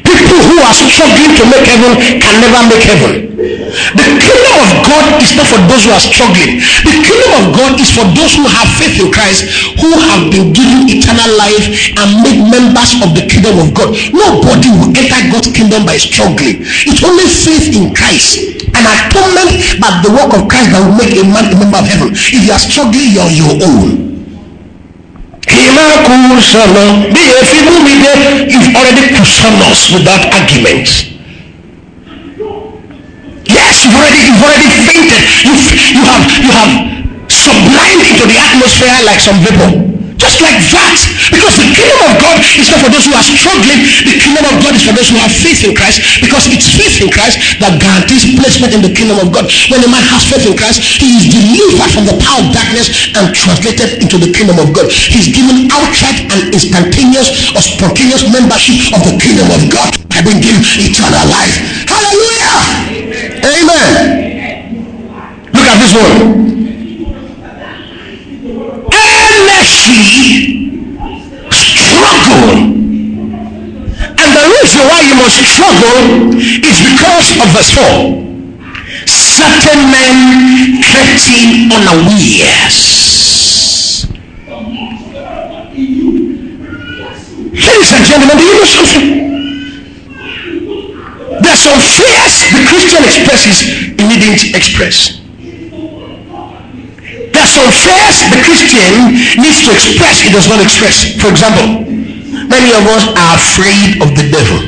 People 0.00 0.40
who 0.48 0.56
are 0.64 0.72
struggling 0.72 1.36
to 1.36 1.44
make 1.52 1.68
heaven 1.68 1.92
can 2.16 2.34
never 2.40 2.60
make 2.68 2.84
heaven. 2.84 3.31
The 3.42 4.06
kingdom 4.22 4.54
of 4.62 4.70
God 4.86 5.18
is 5.18 5.34
not 5.34 5.50
for 5.50 5.58
those 5.66 5.82
who 5.82 5.90
are 5.90 6.04
struggling. 6.04 6.62
The 6.86 6.94
kingdom 7.02 7.32
of 7.42 7.44
God 7.58 7.74
is 7.82 7.90
for 7.90 8.06
those 8.14 8.38
who 8.38 8.46
have 8.46 8.70
faith 8.78 9.02
in 9.02 9.10
Christ, 9.10 9.50
who 9.82 9.90
have 9.98 10.30
been 10.30 10.54
given 10.54 10.86
eternal 10.86 11.26
life 11.34 11.66
and 11.98 12.22
made 12.22 12.38
members 12.38 12.94
of 13.02 13.18
the 13.18 13.26
kingdom 13.26 13.58
of 13.58 13.74
God. 13.74 13.90
Nobody 14.14 14.70
will 14.70 14.94
enter 14.94 15.20
God's 15.34 15.50
kingdom 15.50 15.82
by 15.82 15.98
struggling. 15.98 16.62
It's 16.86 17.02
only 17.02 17.26
faith 17.26 17.74
in 17.74 17.90
Christ 17.90 18.62
and 18.62 18.84
atonement 18.86 19.82
by 19.82 19.90
the 20.06 20.14
work 20.14 20.30
of 20.38 20.46
Christ 20.46 20.70
that 20.70 20.80
will 20.86 20.94
make 20.94 21.18
a 21.18 21.26
man 21.26 21.50
a 21.50 21.56
member 21.58 21.82
of 21.82 21.86
heaven. 21.90 22.14
If 22.14 22.46
you 22.46 22.54
are 22.54 22.62
struggling, 22.62 23.10
you're 23.10 23.26
on 23.26 23.34
your 23.34 23.54
own 23.58 24.12
you've 28.48 28.74
already 28.76 29.14
cushion 29.16 29.54
us 29.66 29.90
with 29.92 30.04
that 30.04 30.30
argument 30.32 31.11
you've 33.92 34.00
already 34.00 34.20
you've 34.24 34.40
already 34.40 34.68
fainted 34.88 35.20
you've, 35.44 35.64
you 35.92 36.02
have 36.08 36.24
you 36.40 36.50
have 36.56 36.72
sublimed 37.28 38.04
into 38.08 38.24
the 38.24 38.38
atmosphere 38.40 38.96
like 39.04 39.20
some 39.20 39.36
vapor 39.44 39.92
just 40.22 40.38
like 40.38 40.54
that. 40.70 40.94
Because 41.34 41.58
the 41.58 41.66
kingdom 41.74 41.98
of 42.06 42.14
God 42.22 42.38
is 42.54 42.70
not 42.70 42.78
for 42.78 42.90
those 42.94 43.10
who 43.10 43.14
are 43.18 43.26
struggling. 43.26 43.82
The 44.06 44.14
kingdom 44.22 44.46
of 44.46 44.54
God 44.62 44.78
is 44.78 44.86
for 44.86 44.94
those 44.94 45.10
who 45.10 45.18
have 45.18 45.34
faith 45.34 45.66
in 45.66 45.74
Christ. 45.74 46.22
Because 46.22 46.46
it's 46.46 46.70
faith 46.70 47.02
in 47.02 47.10
Christ 47.10 47.58
that 47.58 47.82
guarantees 47.82 48.30
placement 48.38 48.70
in 48.70 48.86
the 48.86 48.94
kingdom 48.94 49.18
of 49.18 49.34
God. 49.34 49.50
When 49.66 49.82
a 49.82 49.90
man 49.90 50.06
has 50.14 50.22
faith 50.30 50.46
in 50.46 50.54
Christ, 50.54 50.78
he 51.02 51.18
is 51.18 51.26
delivered 51.26 51.90
from 51.90 52.06
the 52.06 52.14
power 52.22 52.38
of 52.38 52.54
darkness 52.54 53.10
and 53.18 53.34
translated 53.34 53.98
into 53.98 54.14
the 54.22 54.30
kingdom 54.30 54.62
of 54.62 54.70
God. 54.70 54.86
He's 54.94 55.26
given 55.26 55.66
outright 55.74 56.22
and 56.30 56.54
instantaneous 56.54 57.50
or 57.50 57.62
spontaneous 57.64 58.22
membership 58.30 58.94
of 58.94 59.02
the 59.02 59.18
kingdom 59.18 59.50
of 59.50 59.66
God. 59.74 59.90
I've 60.14 60.22
been 60.22 60.38
given 60.38 60.62
eternal 60.62 61.26
life. 61.34 61.58
Hallelujah. 61.90 62.91
Amen. 63.44 64.82
Look 65.52 65.66
at 65.66 65.78
this 65.78 65.94
one 65.94 66.42
earnestly 69.42 70.78
struggle. 71.50 72.70
And 74.12 74.30
the 74.30 74.44
reason 74.54 74.82
why 74.86 75.00
you 75.02 75.14
must 75.14 75.38
struggle 75.42 76.34
is 76.38 76.78
because 76.86 77.28
of 77.40 77.48
verse 77.52 77.72
4. 77.74 78.22
Certain 79.06 79.90
men 79.90 80.82
crept 80.82 81.26
in 81.30 81.72
unawares. 81.72 82.78
Ladies 87.52 87.92
and 87.92 88.04
gentlemen, 88.06 88.36
do 88.36 88.44
you 88.44 88.54
know 88.54 88.64
something? 88.64 89.31
Some 91.62 91.78
fears 91.78 92.42
the 92.50 92.66
Christian 92.66 93.06
expresses 93.06 93.62
he 93.62 93.94
didn't 93.94 94.50
express. 94.50 95.22
There 97.30 97.38
are 97.38 97.46
some 97.46 97.70
fears 97.70 98.16
the 98.34 98.42
Christian 98.42 99.14
needs 99.38 99.62
to 99.62 99.70
express, 99.70 100.26
he 100.26 100.34
does 100.34 100.50
not 100.50 100.58
express. 100.58 101.14
For 101.22 101.30
example, 101.30 101.86
many 102.50 102.74
of 102.74 102.82
us 102.90 103.06
are 103.14 103.38
afraid 103.38 104.02
of 104.02 104.10
the 104.18 104.26
devil. 104.26 104.58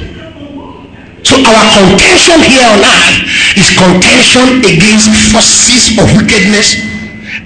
So 1.26 1.42
our 1.42 1.66
contention 1.74 2.38
here 2.46 2.62
on 2.62 2.78
earth 2.78 3.26
is 3.58 3.74
contention 3.74 4.62
against 4.62 5.10
forces 5.34 5.98
of 5.98 6.06
wickedness 6.14 6.78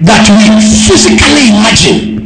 that 0.05 0.29
we 0.29 0.61
physically 0.85 1.49
imagine. 1.49 2.21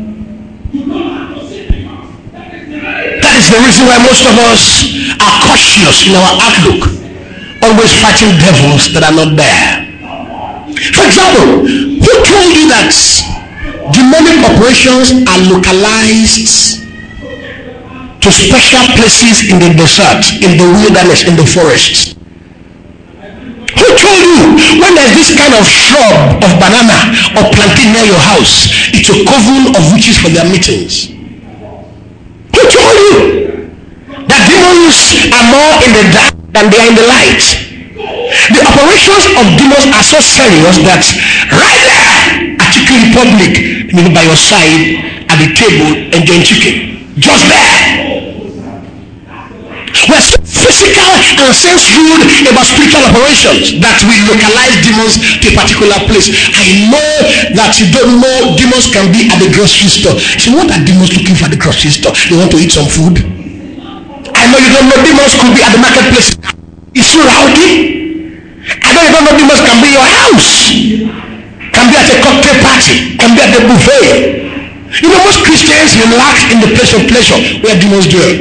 That 3.24 3.36
is 3.40 3.48
the 3.48 3.64
reason 3.64 3.88
why 3.88 3.96
most 4.04 4.28
of 4.28 4.36
us 4.52 4.92
are 5.24 5.36
cautious 5.48 6.04
in 6.04 6.20
our 6.20 6.36
outlook, 6.44 6.93
always 7.64 7.92
fighting 8.04 8.36
devils 8.44 8.92
that 8.92 9.08
are 9.08 9.16
not 9.16 9.40
there. 9.40 9.88
For 10.92 11.08
example, 11.08 11.64
who 11.64 12.14
told 12.28 12.52
you 12.52 12.68
that 12.68 12.92
demonic 13.96 14.44
operations 14.44 15.24
are 15.24 15.40
localized 15.48 16.84
to 18.20 18.28
special 18.32 18.84
places 19.00 19.48
in 19.48 19.64
the 19.64 19.72
desert, 19.80 20.44
in 20.44 20.60
the 20.60 20.68
wilderness, 20.68 21.24
in 21.24 21.40
the 21.40 21.48
forest? 21.48 22.20
Who 23.80 23.88
told 23.96 24.22
you 24.28 24.60
when 24.84 24.92
there's 24.94 25.16
this 25.16 25.32
kind 25.32 25.56
of 25.56 25.64
shrub 25.64 26.44
of 26.44 26.52
banana 26.60 27.16
or 27.40 27.48
plantain 27.56 27.96
near 27.96 28.06
your 28.12 28.22
house, 28.22 28.92
it's 28.92 29.08
a 29.08 29.24
coven 29.24 29.72
of 29.72 29.82
witches 29.96 30.20
for 30.20 30.30
their 30.30 30.46
meetings. 30.46 31.10
Who 32.54 32.62
told 32.70 32.96
you 33.08 33.16
that 34.28 34.42
demons 34.52 35.32
are 35.32 35.46
more 35.48 35.74
in 35.88 35.92
the 35.96 36.06
dark 36.12 36.43
than 36.54 36.70
they 36.70 36.78
are 36.78 36.90
in 36.90 36.96
the 36.96 37.08
light? 37.10 37.44
The 38.54 38.62
operations 38.62 39.26
of 39.38 39.46
demons 39.58 39.86
are 39.90 40.06
so 40.06 40.22
serious 40.22 40.78
that 40.86 41.04
right 41.50 41.82
there 41.82 42.58
at 42.62 42.70
Chicken 42.74 43.10
Republic, 43.10 43.54
maybe 43.94 44.10
by 44.14 44.24
your 44.26 44.38
side 44.38 45.02
at 45.30 45.38
the 45.42 45.50
table 45.58 45.98
enjoying 46.14 46.46
chicken, 46.46 47.14
just 47.18 47.46
there. 47.50 48.34
We're 50.10 50.20
so 50.20 50.38
physical 50.44 51.14
and 51.40 51.54
sense 51.56 51.86
ruled 51.96 52.26
about 52.50 52.66
spiritual 52.66 53.06
operations 53.08 53.80
that 53.80 53.98
we 54.04 54.18
localize 54.28 54.76
demons 54.84 55.16
to 55.40 55.46
a 55.48 55.54
particular 55.56 55.96
place. 56.10 56.34
I 56.54 56.92
know 56.92 57.14
that 57.56 57.78
you 57.80 57.88
don't 57.94 58.20
know 58.20 58.58
demons 58.58 58.90
can 58.92 59.14
be 59.14 59.30
at 59.32 59.40
the 59.40 59.50
grocery 59.54 59.90
store. 59.90 60.18
So 60.20 60.52
what 60.58 60.68
are 60.74 60.82
demons 60.84 61.14
looking 61.16 61.38
for 61.38 61.48
at 61.48 61.54
the 61.56 61.62
grocery 61.62 61.94
store? 61.94 62.12
They 62.30 62.36
want 62.36 62.52
to 62.52 62.60
eat 62.60 62.74
some 62.74 62.90
food. 62.90 63.33
I 64.44 64.52
know 64.52 64.60
you 64.60 64.76
don't 64.76 64.92
know 64.92 65.00
demons 65.00 65.40
could 65.40 65.56
be 65.56 65.64
at 65.64 65.72
the 65.72 65.80
marketplace. 65.80 66.36
Is 66.92 67.08
you 67.16 67.24
rowdy? 67.24 67.72
I 68.84 68.92
know 68.92 69.02
you 69.08 69.12
don't 69.16 69.24
know 69.24 69.36
demons 69.40 69.64
can 69.64 69.80
be 69.80 69.96
your 69.96 70.04
house. 70.04 70.68
Can 71.72 71.86
be 71.88 71.96
at 71.96 72.12
a 72.12 72.18
cocktail 72.20 72.60
party. 72.60 73.16
Can 73.16 73.32
be 73.32 73.40
at 73.40 73.56
the 73.56 73.64
buffet. 73.64 74.44
You 75.00 75.08
know 75.16 75.24
most 75.24 75.48
Christians 75.48 75.96
relax 75.96 76.44
in 76.52 76.60
the 76.60 76.76
place 76.76 76.92
of 76.92 77.08
pleasure 77.08 77.40
where 77.64 77.80
demons 77.80 78.12
dwell. 78.12 78.36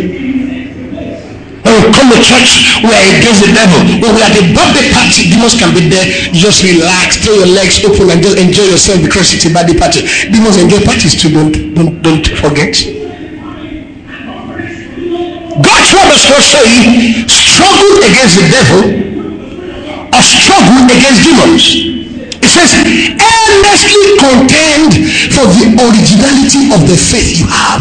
When 1.62 1.75
we 1.79 1.95
come 1.95 2.11
to 2.11 2.19
church, 2.19 2.83
we 2.83 2.91
are 2.91 3.07
against 3.23 3.47
the 3.47 3.55
devil. 3.55 3.79
When 4.03 4.11
we 4.11 4.27
are 4.27 4.29
at 4.29 4.35
the 4.35 4.51
birthday 4.51 4.91
party, 4.91 5.31
demons 5.31 5.55
can 5.55 5.71
be 5.71 5.87
there. 5.87 6.03
just 6.35 6.67
relax, 6.67 7.23
throw 7.23 7.38
your 7.38 7.55
legs 7.55 7.79
open, 7.87 8.11
and 8.11 8.19
just 8.19 8.43
enjoy 8.43 8.67
yourself 8.75 8.99
because 9.07 9.38
it's 9.38 9.47
a 9.47 9.55
birthday 9.55 9.79
party. 9.79 10.03
Demons 10.35 10.59
enjoy 10.59 10.83
parties 10.83 11.15
too. 11.15 11.31
Don't 11.31 11.55
don't 11.79 12.03
don't 12.03 12.27
forget. 12.43 12.75
God's 15.62 15.90
does 15.90 16.29
not 16.29 16.42
say 16.42 16.66
struggle 17.25 17.94
against 18.05 18.35
the 18.37 18.46
devil 18.53 18.83
or 20.12 20.22
struggle 20.22 20.85
against 20.92 21.25
demons. 21.25 21.64
It 22.37 22.51
says 22.53 22.75
earnestly 22.77 24.05
contend 24.20 24.92
for 25.33 25.46
the 25.48 25.72
originality 25.72 26.68
of 26.68 26.85
the 26.85 26.98
faith 26.98 27.40
you 27.40 27.48
have. 27.48 27.81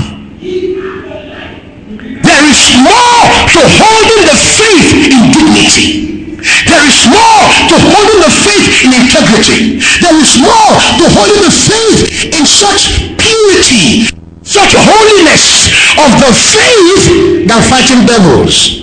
There 2.23 2.45
is 2.47 2.61
more 2.79 3.23
to 3.51 3.61
holding 3.67 4.21
the 4.25 4.37
faith 4.37 4.89
in 5.11 5.21
dignity. 5.35 6.11
There 6.41 6.85
is 6.87 6.99
more 7.11 7.43
to 7.67 7.75
holding 7.77 8.19
the 8.23 8.31
faith 8.31 8.67
in 8.85 8.95
integrity. 8.95 9.83
There 10.01 10.17
is 10.17 10.39
more 10.39 10.73
to 10.97 11.05
holding 11.13 11.41
the 11.43 11.51
faith 11.51 12.31
in 12.33 12.45
such 12.47 13.11
purity, 13.19 14.20
such 14.41 14.73
holiness 14.73 15.69
of 15.97 16.10
the 16.17 16.32
faith 16.34 17.04
than 17.47 17.60
fighting 17.69 18.06
devils. 18.06 18.82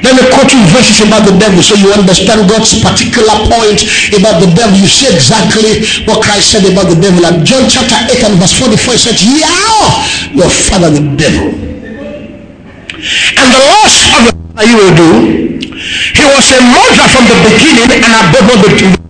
Let 0.00 0.16
me 0.16 0.24
quote 0.32 0.48
you 0.48 0.64
verses 0.72 1.04
about 1.04 1.28
the 1.28 1.36
devil 1.36 1.60
so 1.60 1.76
you 1.76 1.92
understand 1.92 2.48
God's 2.48 2.72
particular 2.80 3.36
point 3.52 3.84
about 4.16 4.40
the 4.40 4.48
devil. 4.56 4.72
You 4.80 4.88
see 4.88 5.12
exactly 5.12 5.84
what 6.08 6.24
Christ 6.24 6.56
said 6.56 6.64
about 6.64 6.88
the 6.88 6.96
devil. 6.96 7.20
And 7.26 7.44
John 7.44 7.68
chapter 7.68 7.98
8 8.08 8.24
and 8.24 8.34
verse 8.40 8.56
44 8.56 8.96
said, 8.96 9.20
Yeah, 9.20 10.32
your 10.32 10.48
father 10.48 10.88
the 10.88 11.04
devil 11.20 11.70
and 13.00 13.48
the 13.48 13.60
loss 13.64 13.96
of 14.12 14.20
the 14.28 14.32
father 14.52 14.64
you 14.68 14.76
will 14.76 14.94
do. 14.96 15.10
He 16.12 16.24
was 16.24 16.46
a 16.52 16.60
murderer 16.60 17.08
from 17.08 17.24
the 17.28 17.36
beginning 17.48 17.90
and 17.96 18.12
above 18.12 18.48
the. 18.60 19.00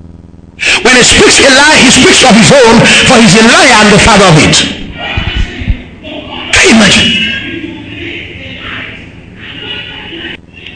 When 0.84 0.94
he 0.94 1.02
speaks 1.02 1.40
a 1.40 1.50
lie, 1.50 1.78
he 1.80 1.90
speaks 1.90 2.22
of 2.22 2.36
his 2.36 2.52
own, 2.52 2.76
for 3.08 3.16
he's 3.18 3.34
a 3.34 3.44
liar 3.48 3.76
and 3.82 3.90
the 3.90 3.98
father 3.98 4.28
of 4.28 4.36
it. 4.38 4.79
Can 6.60 6.68
you 6.68 6.76
imagine? 6.76 7.08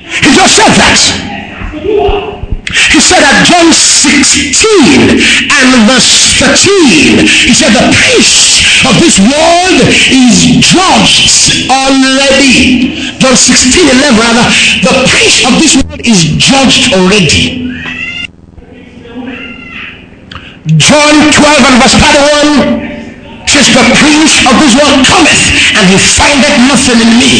He 0.01 0.29
just 0.33 0.57
said 0.57 0.73
that. 0.81 0.97
He 2.89 3.01
said 3.05 3.21
at 3.21 3.45
John 3.45 3.69
16 3.69 5.21
and 5.45 5.69
verse 5.85 6.41
13, 6.41 7.21
he 7.21 7.53
said, 7.53 7.77
The 7.77 7.85
prince 7.93 8.65
of 8.89 8.97
this 8.97 9.21
world 9.21 9.85
is 10.09 10.65
judged 10.65 11.69
already. 11.69 12.97
John 13.21 13.37
16, 13.37 13.85
11, 13.85 14.17
rather, 14.17 14.49
the 14.81 15.05
prince 15.05 15.45
of 15.45 15.61
this 15.61 15.77
world 15.85 16.01
is 16.01 16.33
judged 16.41 16.97
already. 16.97 17.77
John 20.81 21.29
12 21.29 21.61
and 21.61 21.77
verse 21.77 21.93
31 22.01 22.94
says, 23.55 23.71
The 23.71 23.87
prince 24.03 24.35
of 24.51 24.55
this 24.59 24.75
world 24.75 25.07
cometh, 25.07 25.43
and 25.79 25.85
he 25.87 25.99
findeth 25.99 26.59
nothing 26.67 26.99
in 26.99 27.13
me. 27.23 27.35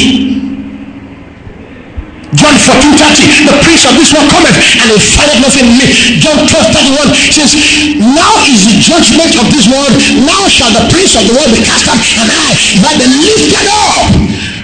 John 2.35 2.55
14 2.59 2.99
30, 2.99 3.47
the 3.47 3.57
prince 3.63 3.87
of 3.87 3.95
this 3.95 4.11
world 4.11 4.27
cometh 4.27 4.59
and 4.59 4.91
he 4.91 4.99
findeth 4.99 5.39
nothing 5.39 5.71
in 5.71 5.79
me. 5.79 5.87
John 6.19 6.35
12 6.51 6.51
31 6.51 7.15
says, 7.31 7.55
Now 7.95 8.43
is 8.51 8.67
the 8.67 8.75
judgment 8.83 9.39
of 9.39 9.47
this 9.55 9.71
world. 9.71 9.95
Now 10.27 10.51
shall 10.51 10.75
the 10.75 10.83
prince 10.91 11.15
of 11.15 11.23
the 11.31 11.35
world 11.35 11.55
be 11.55 11.63
cast 11.63 11.87
out, 11.87 12.03
and 12.03 12.27
I, 12.27 12.51
if 12.59 12.83
I 12.83 12.93
be 12.99 13.07
lifted 13.07 13.67
up, 13.71 14.11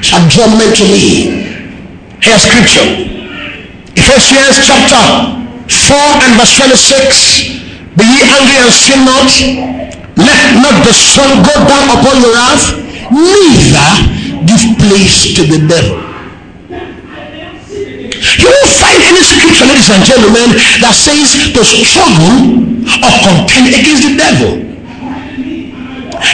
shall 0.03 0.23
draw 0.27 0.51
men 0.51 0.75
to 0.83 0.85
me. 0.91 1.47
Here's 2.19 2.43
scripture. 2.43 3.07
Ephesians 3.95 4.67
chapter 4.67 5.39
4 5.71 6.27
and 6.27 6.31
verse 6.43 6.59
26. 6.59 7.95
Be 7.95 8.03
ye 8.03 8.19
angry 8.35 8.59
and 8.59 8.71
sin 8.75 9.07
not. 9.07 9.80
Let 10.21 10.61
not 10.61 10.77
the 10.85 10.93
sun 10.93 11.41
go 11.41 11.55
down 11.65 11.87
upon 11.97 12.21
your 12.21 12.35
wrath, 12.37 12.77
neither 13.09 13.89
give 14.45 14.77
place 14.77 15.33
to 15.37 15.43
the 15.49 15.65
devil. 15.65 15.97
You 18.37 18.49
won't 18.53 18.73
find 18.77 19.01
any 19.01 19.23
scripture, 19.25 19.65
ladies 19.65 19.89
and 19.89 20.05
gentlemen, 20.05 20.61
that 20.85 20.93
says 20.93 21.53
to 21.57 21.61
struggle 21.65 22.61
or 23.01 23.13
contend 23.25 23.73
against 23.73 24.05
the 24.05 24.15
devil. 24.21 24.61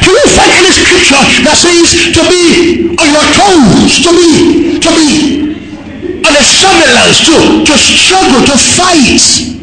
You 0.03 0.11
won't 0.11 0.33
find 0.35 0.51
any 0.51 0.73
scripture 0.75 1.23
that 1.47 1.55
says 1.55 2.11
to 2.11 2.23
be 2.27 2.91
on 2.99 3.07
your 3.07 3.27
toes, 3.39 4.03
to 4.03 4.11
be, 4.11 4.83
to 4.83 4.91
be 4.99 5.11
on 6.27 6.33
the 6.35 6.43
surveillance, 6.43 7.23
to, 7.31 7.63
to 7.63 7.75
struggle, 7.79 8.43
to 8.51 8.57
fight. 8.59 9.56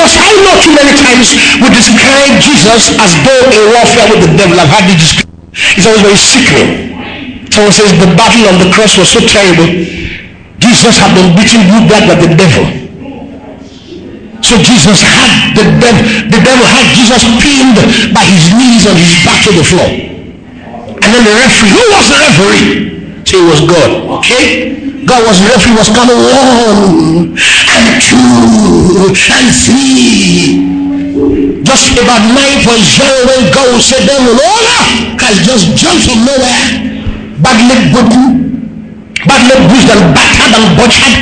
Because 0.00 0.16
I 0.16 0.32
know 0.32 0.56
too 0.64 0.72
many 0.72 0.96
times 0.96 1.36
we 1.60 1.68
describe 1.76 2.40
Jesus 2.40 2.88
as 2.96 3.12
though 3.20 3.52
a 3.52 3.60
warfare 3.68 4.08
with 4.08 4.24
the 4.24 4.32
devil. 4.32 4.56
I've 4.56 4.72
had 4.72 4.88
description. 4.88 5.28
It's 5.76 5.84
always 5.84 6.00
very 6.00 6.16
sickening. 6.16 6.96
Someone 7.52 7.68
says 7.68 7.92
the 8.00 8.08
battle 8.16 8.48
on 8.48 8.64
the 8.64 8.72
cross 8.72 8.96
was 8.96 9.12
so 9.12 9.20
terrible 9.20 9.68
Jesus 10.56 10.96
had 10.96 11.12
been 11.12 11.36
beaten 11.36 11.68
you 11.68 11.84
back 11.84 12.08
by 12.08 12.16
the 12.16 12.32
devil. 12.32 12.64
So 14.40 14.56
Jesus 14.64 15.04
had 15.04 15.52
the 15.52 15.68
devil, 15.68 16.00
the 16.32 16.40
devil 16.48 16.64
had 16.64 16.96
Jesus 16.96 17.20
pinned 17.36 17.76
by 18.16 18.24
his 18.24 18.56
knees 18.56 18.88
and 18.88 18.96
his 18.96 19.20
back 19.20 19.44
to 19.44 19.52
the 19.52 19.60
floor. 19.68 19.84
And 19.84 21.08
then 21.12 21.28
the 21.28 21.36
referee, 21.44 21.76
who 21.76 21.84
was 21.92 22.08
the 22.08 22.18
referee? 22.24 22.72
So 23.28 23.36
it 23.36 23.46
was 23.52 23.60
God. 23.68 23.90
Okay? 24.24 24.80
God 25.04 25.26
was 25.28 25.40
referee, 25.44 25.76
was 25.76 25.92
coming 25.92 26.16
one 26.16 27.36
and 27.76 28.02
two 28.02 29.10
and 29.10 29.48
three. 29.54 30.66
Just 31.62 31.92
about 31.94 32.22
9.0 32.34 32.66
when 33.26 33.52
God 33.52 33.80
said, 33.80 34.06
devil, 34.06 34.34
oh, 34.34 35.16
has 35.20 35.38
just 35.46 35.76
jumped 35.76 36.06
from 36.08 36.24
nowhere. 36.26 36.90
Badly 37.42 37.78
broken 37.92 38.40
badly 39.26 39.56
bruised 39.68 39.90
and 39.92 40.14
battered 40.16 40.52
and 40.56 40.66
butchered. 40.76 41.16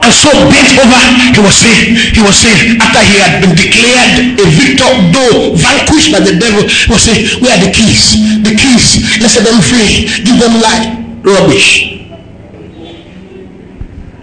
And 0.00 0.12
so 0.16 0.32
bent 0.48 0.72
over 0.80 1.02
he 1.36 1.40
was 1.44 1.54
saying 1.54 1.94
he 2.16 2.22
was 2.24 2.34
saying 2.34 2.80
after 2.80 3.04
he 3.04 3.20
had 3.20 3.44
been 3.44 3.52
declared 3.54 4.40
a 4.40 4.46
victor 4.48 4.90
though 5.12 5.52
vanquished 5.54 6.10
by 6.10 6.20
the 6.24 6.34
devil 6.40 6.64
he 6.64 6.88
was 6.88 7.02
saying 7.04 7.42
where 7.44 7.52
are 7.52 7.62
the 7.62 7.70
keys? 7.70 8.16
The 8.42 8.56
keys. 8.56 9.20
Let's 9.20 9.34
set 9.36 9.44
them 9.44 9.60
free. 9.60 10.08
Give 10.24 10.40
them 10.40 10.56
life. 10.58 10.96
Rubbish 11.22 11.99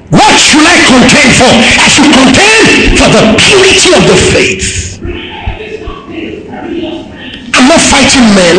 what 0.09 0.33
should 0.39 0.63
i 0.63 0.77
contend 0.87 1.29
for? 1.35 1.51
I 1.51 1.87
should 1.91 2.07
contend 2.15 2.95
for 2.95 3.09
the 3.11 3.23
purity 3.35 3.89
of 3.91 4.03
the 4.07 4.17
faith. 4.31 4.67
I'm 7.53 7.67
not 7.67 7.81
fighting 7.81 8.27
men. 8.31 8.57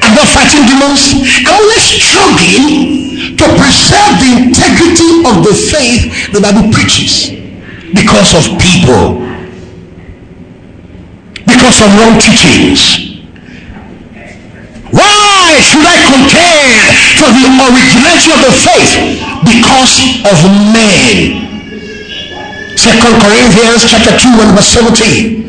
I'm 0.00 0.14
not 0.16 0.28
fighting 0.32 0.64
demons. 0.64 1.12
I'm 1.44 1.60
only 1.60 1.76
struggling 1.76 3.36
to 3.36 3.44
preserve 3.60 4.12
the 4.22 4.32
integrity 4.48 5.20
of 5.28 5.44
the 5.44 5.52
faith 5.52 6.32
the 6.32 6.40
Bible 6.40 6.72
preaches. 6.72 7.30
Because 7.92 8.34
of 8.34 8.58
people, 8.58 9.20
because 11.44 11.80
of 11.80 11.88
wrong 12.00 12.18
teachings. 12.18 13.16
Why 14.90 15.60
should 15.60 15.84
I 15.84 15.96
contend 16.08 16.96
for 17.20 17.28
the 17.28 17.44
originality 17.44 18.30
of 18.32 18.40
the 18.40 18.52
faith? 18.52 19.25
Because 19.56 20.20
of 20.28 20.36
men. 20.76 21.48
Second 22.76 23.16
Corinthians 23.24 23.88
chapter 23.88 24.12
2 24.12 24.36
and 24.36 24.52
verse 24.52 24.68
17. 24.68 25.48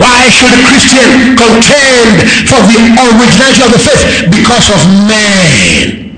Why 0.00 0.28
should 0.32 0.52
a 0.56 0.62
Christian 0.64 1.36
contend 1.36 2.24
for 2.48 2.60
the 2.64 2.76
originality 3.04 3.60
of 3.64 3.72
the 3.72 3.80
faith? 3.84 4.32
Because 4.32 4.72
of 4.72 4.80
men. 5.04 6.08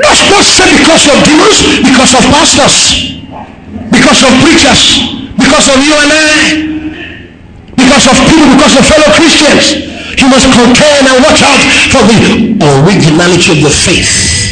Not, 0.00 0.16
not 0.32 0.44
say 0.44 0.68
because 0.80 1.12
of 1.12 1.16
demons, 1.28 1.60
because 1.84 2.12
of 2.16 2.24
pastors, 2.32 3.20
because 3.92 4.20
of 4.24 4.32
preachers, 4.40 5.12
because 5.36 5.68
of 5.68 5.76
you 5.84 5.92
and 5.92 6.12
I, 6.12 6.36
because 7.76 8.04
of 8.08 8.16
people, 8.32 8.48
because 8.56 8.76
of 8.80 8.84
fellow 8.88 9.12
Christians. 9.12 9.92
You 10.20 10.28
must 10.30 10.46
contend 10.56 11.04
and 11.08 11.20
watch 11.24 11.42
out 11.42 11.60
for 11.92 12.00
the 12.08 12.56
originality 12.56 13.52
of 13.52 13.60
the 13.60 13.70
faith. 13.70 14.43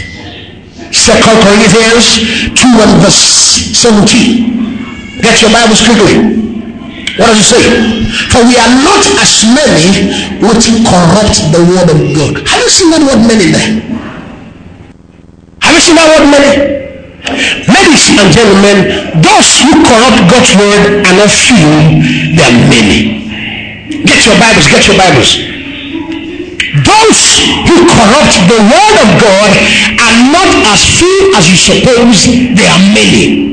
Second 1.02 1.34
Corinthians 1.42 2.22
2 2.54 2.62
and 2.62 2.94
verse 3.02 3.74
17. 3.74 5.18
Get 5.18 5.42
your 5.42 5.50
Bibles 5.50 5.82
quickly. 5.82 6.14
What 7.18 7.34
does 7.34 7.42
it 7.42 7.48
say? 7.58 7.62
For 8.30 8.38
we 8.46 8.54
are 8.54 8.70
not 8.86 9.02
as 9.18 9.42
many 9.50 10.14
which 10.38 10.70
corrupt 10.86 11.42
the 11.50 11.58
word 11.58 11.90
of 11.90 11.98
God. 12.14 12.46
Have 12.46 12.62
you 12.62 12.70
seen 12.70 12.94
that 12.94 13.02
word 13.02 13.18
many 13.26 13.50
there? 13.50 13.82
Have 15.66 15.74
you 15.74 15.82
seen 15.82 15.98
that 15.98 16.06
word 16.06 16.22
many? 16.30 16.70
Ladies 17.66 18.04
and 18.14 18.30
gentlemen, 18.30 18.78
those 19.26 19.58
who 19.58 19.82
corrupt 19.82 20.22
God's 20.30 20.54
word 20.54 21.02
are 21.02 21.16
not 21.18 21.34
few, 21.34 21.98
they 22.38 22.46
are 22.46 22.58
many. 22.70 23.26
Get 24.06 24.22
your 24.22 24.38
Bibles, 24.38 24.70
get 24.70 24.86
your 24.86 24.94
Bibles. 24.94 25.34
Those 26.86 27.21
who 27.68 27.76
corrupt 27.86 28.34
the 28.48 28.60
word 28.60 28.96
of 29.00 29.08
God 29.20 29.50
are 30.00 30.16
not 30.32 30.50
as 30.72 30.80
few 30.98 31.32
as 31.36 31.48
you 31.48 31.56
suppose, 31.56 32.26
they 32.56 32.66
are 32.66 32.82
many. 32.92 33.52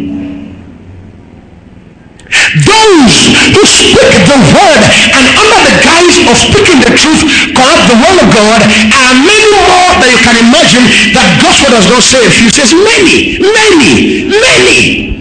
Those 2.65 3.15
who 3.53 3.61
speak 3.65 4.09
the 4.25 4.39
word 4.53 4.81
and 5.13 5.25
under 5.33 5.59
the 5.65 5.75
guise 5.81 6.17
of 6.29 6.37
speaking 6.37 6.81
the 6.81 6.93
truth 6.97 7.21
corrupt 7.53 7.85
the 7.89 7.97
word 7.97 8.17
of 8.21 8.29
God 8.33 8.61
are 8.65 9.13
many 9.17 9.53
more 9.53 9.91
than 9.97 10.09
you 10.13 10.21
can 10.21 10.37
imagine 10.37 10.85
that 11.13 11.29
word 11.41 11.69
does 11.73 11.89
not 11.89 12.01
say 12.01 12.21
a 12.25 12.29
few. 12.29 12.49
says 12.49 12.73
many, 12.73 13.37
many, 13.41 14.29
many. 14.29 15.18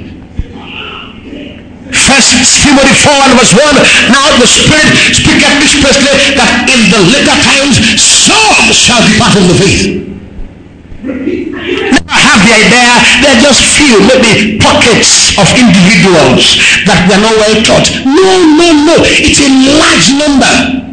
First 2.19 2.67
Timothy 2.67 2.95
4 3.07 3.15
and 3.15 3.35
verse 3.39 3.55
1. 3.55 3.63
Now 4.11 4.27
the 4.43 4.49
Spirit 4.51 4.91
speaketh 5.15 5.63
expressly 5.63 6.35
that 6.35 6.67
in 6.67 6.91
the 6.91 6.99
later 7.15 7.37
times 7.47 7.79
some 7.95 8.75
shall 8.75 8.99
depart 9.07 9.39
from 9.39 9.47
the 9.47 9.55
faith 9.55 10.09
have 12.19 12.43
the 12.43 12.55
idea 12.59 12.91
they're 13.23 13.41
just 13.41 13.63
few, 13.79 14.03
maybe 14.03 14.59
pockets 14.59 15.33
of 15.39 15.47
individuals 15.55 16.59
that 16.85 17.07
were 17.07 17.21
not 17.23 17.35
well 17.39 17.57
taught. 17.63 17.87
No, 18.03 18.29
no, 18.59 18.69
no. 18.83 18.97
It's 19.07 19.39
a 19.39 19.51
large 19.79 20.11
number. 20.19 20.88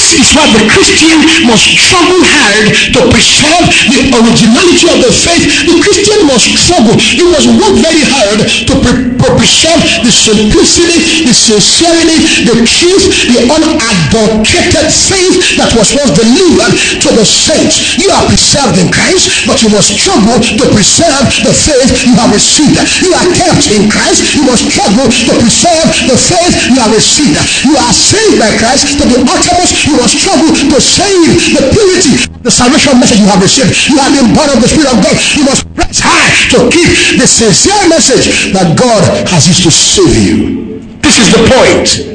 This 0.00 0.16
is 0.16 0.32
why 0.32 0.48
the 0.56 0.64
Christian 0.64 1.12
must 1.44 1.76
struggle 1.76 2.24
hard 2.24 2.72
to 2.96 3.00
preserve 3.12 3.68
the 3.92 4.00
originality 4.16 4.88
of 4.88 4.96
the 5.04 5.12
faith. 5.12 5.44
The 5.68 5.76
Christian 5.76 6.24
must 6.24 6.48
struggle. 6.56 6.96
He 6.96 7.20
must 7.28 7.44
work 7.60 7.76
very 7.84 8.00
hard 8.08 8.40
to, 8.40 8.74
pre- 8.80 9.12
to 9.12 9.28
preserve 9.36 9.80
the 10.00 10.08
simplicity, 10.08 11.28
the 11.28 11.36
sincerity, 11.36 12.16
the 12.48 12.56
truth, 12.64 13.04
the 13.28 13.44
unadulterated 13.44 14.88
faith 14.88 15.60
that 15.60 15.68
was 15.76 15.92
once 15.92 16.16
delivered 16.16 16.72
to 17.04 17.08
the 17.12 17.26
saints. 17.28 18.00
You 18.00 18.08
are 18.08 18.24
preserved 18.24 18.80
in 18.80 18.88
Christ, 18.88 19.44
but 19.44 19.60
you 19.60 19.68
must 19.68 19.92
struggle 20.00 20.40
to 20.40 20.64
preserve 20.72 21.28
the 21.44 21.52
faith 21.52 22.08
you 22.08 22.16
have 22.16 22.32
received. 22.32 22.80
You 23.04 23.12
are 23.20 23.28
kept 23.36 23.68
in 23.68 23.92
Christ. 23.92 24.32
You 24.32 24.48
must 24.48 24.64
struggle 24.64 25.12
to 25.12 25.32
preserve 25.44 25.86
the 26.08 26.16
faith 26.16 26.72
you 26.72 26.80
have 26.80 26.88
received. 26.96 27.36
You 27.68 27.76
are 27.76 27.92
saved 27.92 28.40
by 28.40 28.48
Christ 28.56 28.96
to 28.96 29.04
the 29.04 29.20
utter 29.28 29.60
you 29.90 29.98
must 29.98 30.14
struggle 30.14 30.54
to 30.54 30.78
save 30.78 31.58
the 31.58 31.62
purity, 31.74 32.14
the 32.46 32.50
salvation 32.50 32.94
message 33.02 33.18
you 33.18 33.26
have 33.26 33.42
received. 33.42 33.74
You 33.90 33.98
have 33.98 34.14
been 34.14 34.30
born 34.30 34.46
of 34.54 34.62
the 34.62 34.70
Spirit 34.70 34.94
of 34.94 35.02
God. 35.02 35.14
You 35.34 35.42
must 35.42 35.66
press 35.74 35.98
high 35.98 36.30
to 36.54 36.70
keep 36.70 37.18
the 37.18 37.26
sincere 37.26 37.82
message 37.90 38.54
that 38.54 38.78
God 38.78 39.02
has 39.26 39.50
used 39.50 39.66
to 39.66 39.72
save 39.74 40.14
you. 40.14 40.78
This 41.02 41.18
is 41.18 41.34
the 41.34 41.42
point. 41.50 42.06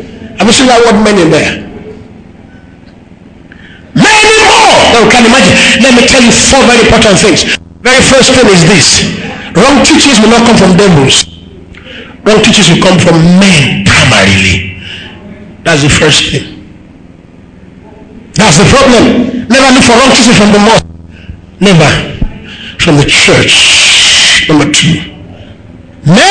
You 0.46 0.52
seen 0.54 0.70
that 0.70 0.80
word 0.86 1.02
many 1.04 1.26
there? 1.28 1.66
Many 3.98 4.34
more 4.46 4.78
than 4.94 5.02
we 5.04 5.10
can 5.12 5.26
imagine. 5.26 5.56
Let 5.82 5.92
me 5.98 6.06
tell 6.08 6.22
you 6.22 6.32
four 6.32 6.62
very 6.70 6.86
important 6.86 7.18
things. 7.20 7.44
Very 7.84 8.02
first 8.08 8.32
thing 8.32 8.48
is 8.54 8.64
this. 8.70 9.04
Wrong 9.58 9.84
teachings 9.84 10.22
will 10.22 10.32
not 10.32 10.46
come 10.48 10.56
from 10.56 10.78
devils. 10.78 11.28
Wrong 12.24 12.40
teachings 12.46 12.72
will 12.72 12.84
come 12.84 13.00
from 13.02 13.20
men 13.42 13.84
primarily. 13.84 14.80
That's 15.64 15.82
the 15.82 15.90
first 15.90 16.32
thing. 16.32 16.55
That's 18.46 18.62
the 18.62 18.70
problem. 18.70 19.50
Never 19.50 19.74
look 19.74 19.82
for 19.82 19.98
wrong 19.98 20.14
teaching 20.14 20.38
from 20.38 20.54
the 20.54 20.62
mosque. 20.62 20.86
Never. 21.58 21.90
From 22.78 23.02
the 23.02 23.10
church. 23.10 23.58
Number 24.46 24.70
two. 24.70 25.02
Men 26.06 26.30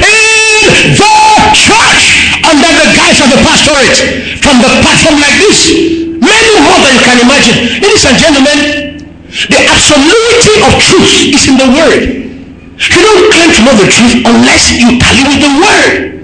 in 0.00 0.96
the 0.96 1.12
church 1.52 2.04
under 2.40 2.70
the 2.72 2.88
guise 2.96 3.20
of 3.20 3.28
the 3.28 3.40
pastorate 3.44 4.00
from 4.40 4.64
the 4.64 4.72
platform 4.80 5.20
like 5.20 5.36
this. 5.44 5.76
Many 6.24 6.52
more 6.64 6.80
than 6.80 6.92
you 6.96 7.04
can 7.04 7.20
imagine. 7.20 7.76
Ladies 7.84 8.08
and 8.08 8.16
gentlemen, 8.16 8.58
the 9.28 9.60
absolutity 9.60 10.56
of 10.64 10.72
truth 10.80 11.36
is 11.36 11.52
in 11.52 11.60
the 11.60 11.68
word. 11.68 12.00
You 12.80 13.00
don't 13.04 13.28
claim 13.28 13.52
to 13.52 13.60
know 13.60 13.76
the 13.76 13.92
truth 13.92 14.24
unless 14.24 14.72
you 14.72 14.96
tally 14.96 15.20
with 15.20 15.36
the 15.36 15.52
word. 15.60 16.16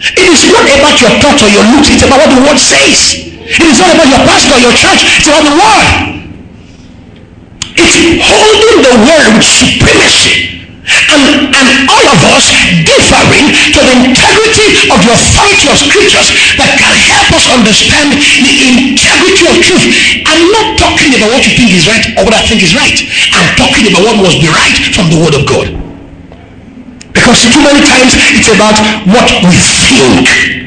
It 0.00 0.28
is 0.32 0.48
not 0.48 0.64
about 0.64 0.96
your 0.96 1.12
thoughts 1.20 1.44
or 1.44 1.52
your 1.52 1.64
looks, 1.76 1.92
it's 1.92 2.08
about 2.08 2.24
what 2.24 2.32
the 2.32 2.40
word 2.40 2.56
says. 2.56 3.35
It 3.46 3.62
is 3.62 3.78
not 3.78 3.94
about 3.94 4.10
your 4.10 4.22
pastor, 4.26 4.58
or 4.58 4.62
your 4.66 4.74
church. 4.74 5.06
It's 5.22 5.30
about 5.30 5.46
the 5.46 5.54
word. 5.54 5.86
It's 7.78 7.96
holding 8.18 8.78
the 8.82 8.94
word 9.06 9.26
with 9.38 9.46
supremacy. 9.46 10.66
And, 10.86 11.50
and 11.50 11.66
all 11.90 12.06
of 12.10 12.20
us 12.34 12.46
differing 12.82 13.46
to 13.74 13.80
the 13.82 13.94
integrity 14.06 14.66
of 14.90 14.98
the 15.02 15.14
authority 15.14 15.66
of 15.70 15.78
scriptures 15.78 16.30
that 16.58 16.70
can 16.78 16.94
help 17.10 17.28
us 17.34 17.46
understand 17.50 18.14
the 18.14 18.54
integrity 18.70 19.44
of 19.50 19.54
truth. 19.62 19.86
I'm 20.26 20.46
not 20.50 20.78
talking 20.78 21.14
about 21.14 21.34
what 21.34 21.42
you 21.46 21.54
think 21.54 21.70
is 21.74 21.86
right 21.86 22.02
or 22.18 22.26
what 22.26 22.34
I 22.34 22.42
think 22.46 22.62
is 22.62 22.74
right. 22.74 22.98
I'm 23.34 23.50
talking 23.58 23.90
about 23.90 24.02
what 24.10 24.16
must 24.26 24.38
be 24.42 24.50
right 24.50 24.76
from 24.94 25.10
the 25.10 25.18
word 25.22 25.34
of 25.38 25.46
God. 25.46 25.70
Because 27.14 27.46
too 27.50 27.62
many 27.62 27.82
times 27.82 28.14
it's 28.38 28.50
about 28.50 28.78
what 29.10 29.26
we 29.42 29.54
think 29.58 30.65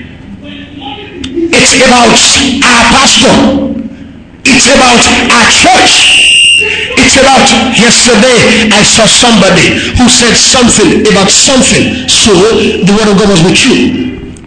it's 1.59 1.75
about 1.75 2.15
our 2.63 2.83
pastor. 2.95 3.35
It's 4.47 4.67
about 4.71 5.03
our 5.27 5.47
church. 5.51 5.93
It's 6.95 7.19
about 7.19 7.43
yesterday 7.75 8.71
I 8.71 8.79
saw 8.83 9.03
somebody 9.03 9.75
who 9.99 10.07
said 10.07 10.39
something 10.39 11.03
about 11.03 11.27
something. 11.27 12.07
So 12.07 12.31
the 12.31 12.93
word 12.95 13.11
of 13.11 13.19
God 13.19 13.27
was 13.35 13.43
with 13.43 13.59
you. 13.67 13.75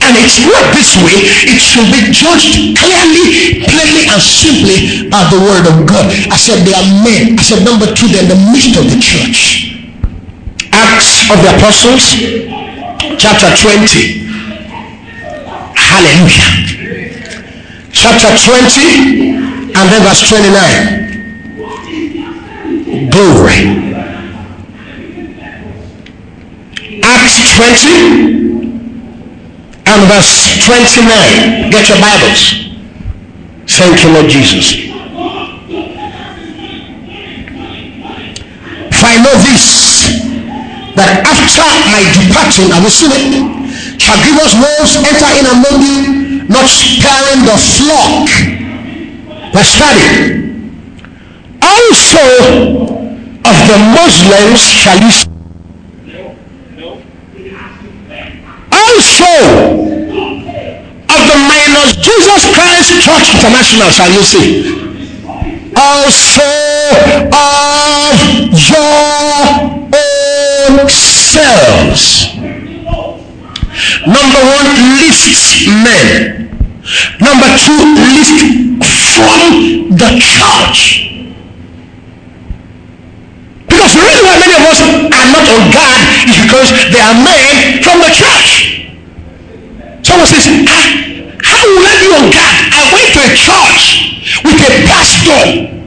And 0.03 0.13
it's 0.19 0.41
not 0.41 0.73
this 0.73 0.97
way. 1.05 1.21
It 1.53 1.61
should 1.61 1.89
be 1.93 2.01
judged 2.11 2.81
clearly, 2.81 3.61
plainly, 3.61 4.09
and 4.09 4.21
simply 4.21 5.09
by 5.13 5.23
the 5.29 5.37
word 5.37 5.69
of 5.69 5.85
God. 5.85 6.09
I 6.33 6.37
said 6.41 6.65
they 6.65 6.73
are 6.73 6.89
men. 7.05 7.39
I 7.39 7.43
said 7.45 7.61
number 7.61 7.93
two, 7.93 8.09
they're 8.09 8.25
the 8.25 8.41
midst 8.51 8.73
of 8.81 8.89
the 8.89 8.99
church. 8.99 9.77
Acts 10.73 11.29
of 11.29 11.39
the 11.45 11.55
Apostles, 11.61 12.17
chapter 13.21 13.53
20. 13.53 14.33
Hallelujah 15.77 16.72
chapter 17.93 18.33
20 18.33 19.73
and 19.77 19.87
then 19.93 20.03
verse 20.03 20.29
29. 20.29 21.13
Glory. 23.11 23.93
Acts 27.05 27.57
20 27.57 28.73
and 29.87 30.09
verse 30.09 30.65
29. 30.65 31.71
Get 31.71 31.89
your 31.89 32.01
Bibles. 32.01 32.73
Thank 33.67 34.03
you, 34.03 34.11
Lord 34.13 34.29
Jesus. 34.31 34.73
For 38.93 39.07
I 39.09 39.17
know 39.21 39.35
this, 39.43 39.65
that 40.97 41.11
after 41.27 41.67
my 41.91 42.03
departing, 42.13 42.73
I 42.73 42.81
will 42.81 42.91
see 42.91 43.07
it, 43.07 44.01
shall 44.01 44.17
grievous 44.23 44.55
wolves 44.55 44.97
enter 44.97 45.31
in 45.39 45.47
among 45.47 45.83
you 45.83 46.22
not 46.49 46.67
sparing 46.67 47.45
the 47.45 47.57
flock. 47.59 48.29
Let's 49.55 49.69
study. 49.69 50.53
Also 51.63 52.25
of 53.45 53.57
the 53.69 53.79
Muslims 53.95 54.61
shall 54.63 54.99
you 54.99 55.11
also 58.73 59.35
of 61.09 61.21
the 61.29 61.39
minors 61.49 61.97
Jesus 61.97 62.43
Christ 62.55 63.03
Church 63.03 63.35
International 63.35 63.91
shall 63.91 64.11
you 64.11 64.23
see 64.23 64.93
also 65.77 66.43
of 67.33 68.19
your 68.53 69.83
own 69.95 70.77
themselves. 70.77 72.42
Number 74.07 74.43
one, 74.43 74.67
lift 74.99 75.67
men. 75.69 76.51
Number 77.23 77.51
two, 77.55 77.79
lift 78.19 78.83
from 79.15 79.95
the 79.95 80.11
church. 80.19 81.07
Because 83.69 83.95
the 83.95 84.03
reason 84.03 84.23
why 84.27 84.37
many 84.43 84.55
of 84.59 84.65
us 84.67 84.81
are 84.83 85.29
not 85.31 85.47
on 85.47 85.63
guard 85.71 86.03
is 86.27 86.37
because 86.43 86.69
they 86.91 86.99
are 86.99 87.15
men 87.15 87.83
from 87.83 88.03
the 88.03 88.11
church. 88.11 88.91
Someone 90.03 90.27
says, 90.27 90.51
ah, 90.67 90.87
how 91.43 91.63
will 91.63 91.87
I 91.87 91.95
be 92.03 92.09
on 92.11 92.27
guard? 92.35 92.57
I 92.75 92.83
went 92.91 93.09
to 93.15 93.21
a 93.23 93.31
church 93.39 93.83
with 94.43 94.59
a 94.67 94.71
pastor. 94.91 95.82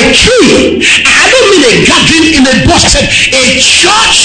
A 0.00 0.12
tree. 0.16 0.80
I 1.04 1.24
don't 1.28 1.46
mean 1.52 1.64
a 1.68 1.74
gathering 1.84 2.26
in 2.40 2.44
a 2.48 2.54
bush. 2.64 2.84
I 2.84 2.90
said 2.90 3.06
a 3.06 3.44
church 3.60 4.20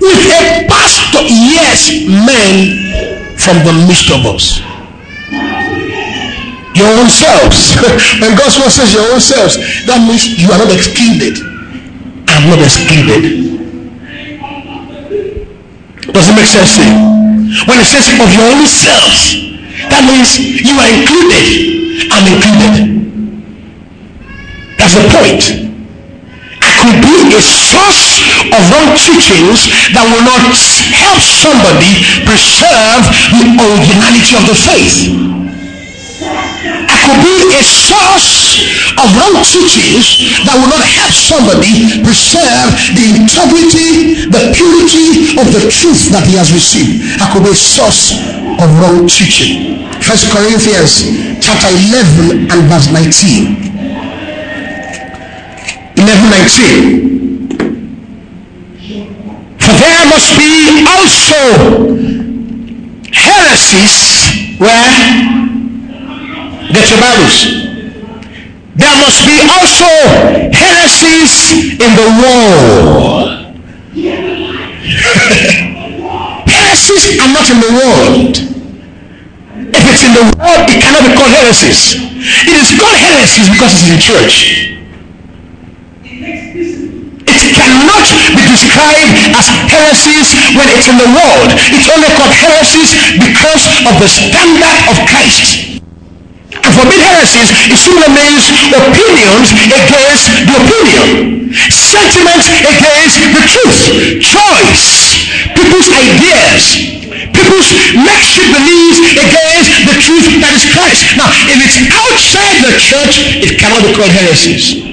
with 0.00 0.20
a 0.28 0.68
pastor. 0.68 1.24
Yes, 1.24 2.04
men 2.04 3.36
from 3.40 3.64
the 3.64 3.72
midst 3.88 4.12
of 4.12 4.26
us. 4.28 4.60
Your 6.76 6.92
own 6.92 7.08
selves. 7.08 7.72
when 8.20 8.36
word 8.36 8.68
says 8.68 8.92
your 8.92 9.08
own 9.12 9.20
selves, 9.20 9.56
that 9.88 9.96
means 10.04 10.36
you 10.36 10.52
are 10.52 10.60
not 10.60 10.68
excluded. 10.68 11.40
I'm 12.28 12.52
not 12.52 12.60
excluded. 12.60 13.56
Does 16.12 16.28
it 16.28 16.36
make 16.36 16.46
sense 16.48 16.76
to 16.76 16.84
you? 16.84 17.16
When 17.64 17.78
it 17.80 17.88
says 17.88 18.12
of 18.12 18.28
your 18.28 18.44
own 18.44 18.66
selves, 18.68 19.40
that 19.88 20.04
means 20.04 20.36
you 20.36 20.76
are 20.76 20.90
included. 20.92 22.12
I'm 22.12 22.24
included. 22.28 23.15
That's 24.86 25.02
the 25.02 25.10
point. 25.18 25.42
I 26.62 26.70
could 26.78 27.02
be 27.02 27.34
a 27.34 27.42
source 27.42 28.22
of 28.54 28.62
wrong 28.70 28.94
teachings 28.94 29.66
that 29.90 30.06
will 30.06 30.22
not 30.22 30.38
help 30.94 31.18
somebody 31.18 32.06
preserve 32.22 33.02
the 33.34 33.66
originality 33.66 34.38
of 34.38 34.46
the 34.46 34.54
faith 34.54 35.10
I 36.86 36.96
could 37.02 37.18
be 37.18 37.50
a 37.50 37.62
source 37.66 38.62
of 38.94 39.10
wrong 39.18 39.42
teachings 39.42 40.22
that 40.46 40.54
will 40.54 40.70
not 40.70 40.86
help 40.86 41.10
somebody 41.10 42.06
preserve 42.06 42.70
the 42.94 43.26
integrity, 43.26 44.22
the 44.30 44.54
purity 44.54 45.34
of 45.34 45.50
the 45.50 45.66
truth 45.66 46.14
that 46.14 46.22
he 46.30 46.38
has 46.38 46.54
received. 46.54 47.18
That 47.18 47.34
could 47.34 47.42
be 47.42 47.50
a 47.50 47.58
source 47.58 48.14
of 48.62 48.70
wrong 48.78 49.10
teaching. 49.10 49.82
First 49.98 50.30
Corinthians 50.30 51.10
chapter 51.42 51.74
11 51.74 52.54
and 52.54 52.60
verse 52.70 52.86
19. 52.94 53.65
11 56.06 56.30
19. 56.30 57.58
For 59.58 59.74
there 59.74 60.06
must 60.06 60.38
be 60.38 60.86
also 60.86 61.42
heresies 63.10 64.54
where 64.60 64.86
Get 66.70 66.86
your 66.90 67.00
Bibles. 67.00 67.44
There 68.76 68.96
must 69.02 69.26
be 69.26 69.40
also 69.50 69.90
heresies 70.54 71.50
in 71.74 71.96
the 71.98 72.06
world. 72.22 73.26
heresies 76.46 77.18
are 77.18 77.32
not 77.34 77.50
in 77.50 77.58
the 77.58 77.72
world. 77.82 78.38
If 79.74 79.82
it's 79.90 80.06
in 80.06 80.14
the 80.14 80.22
world, 80.38 80.70
it 80.70 80.78
cannot 80.82 81.02
be 81.02 81.10
called 81.16 81.32
heresies. 81.32 81.96
It 82.46 82.56
is 82.62 82.70
called 82.78 82.94
heresies 82.94 83.48
because 83.50 83.72
it's 83.74 83.82
in 83.88 83.94
the 83.96 84.00
church. 84.00 84.75
Cannot 87.54 88.06
be 88.34 88.42
described 88.50 89.12
as 89.36 89.46
heresies 89.70 90.34
when 90.58 90.66
it's 90.74 90.88
in 90.90 90.98
the 90.98 91.06
world. 91.06 91.50
It's 91.70 91.86
only 91.92 92.10
called 92.18 92.34
heresies 92.34 92.96
because 93.14 93.62
of 93.86 93.94
the 94.02 94.08
standard 94.08 94.78
of 94.90 94.96
Christ. 95.06 95.76
And 96.56 96.72
forbid 96.74 96.98
heresies 96.98 97.50
it 97.70 97.78
simply 97.78 98.08
means 98.10 98.50
opinions 98.72 99.54
against 99.66 100.24
the 100.46 100.54
opinion, 100.56 101.54
sentiments 101.70 102.46
against 102.62 103.18
the 103.22 103.42
truth, 103.46 103.80
choice, 104.22 104.86
people's 105.54 105.90
ideas, 105.90 106.62
people's 107.34 107.70
makeshift 107.94 108.50
beliefs 108.54 108.98
against 109.18 109.68
the 109.90 109.94
truth 109.98 110.26
that 110.42 110.52
is 110.54 110.64
Christ. 110.70 111.02
Now, 111.18 111.30
if 111.50 111.58
it's 111.62 111.78
outside 111.90 112.56
the 112.62 112.74
church, 112.78 113.14
it 113.42 113.58
cannot 113.58 113.82
be 113.82 113.92
called 113.94 114.10
heresies. 114.10 114.85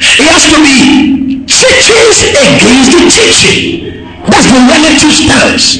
It 0.00 0.26
has 0.32 0.48
to 0.48 0.58
be 0.64 1.44
teachings 1.44 2.24
against 2.24 2.88
the 2.88 3.04
teaching. 3.12 4.00
That's 4.24 4.48
the 4.48 4.60
relative 4.64 5.12
stance. 5.12 5.76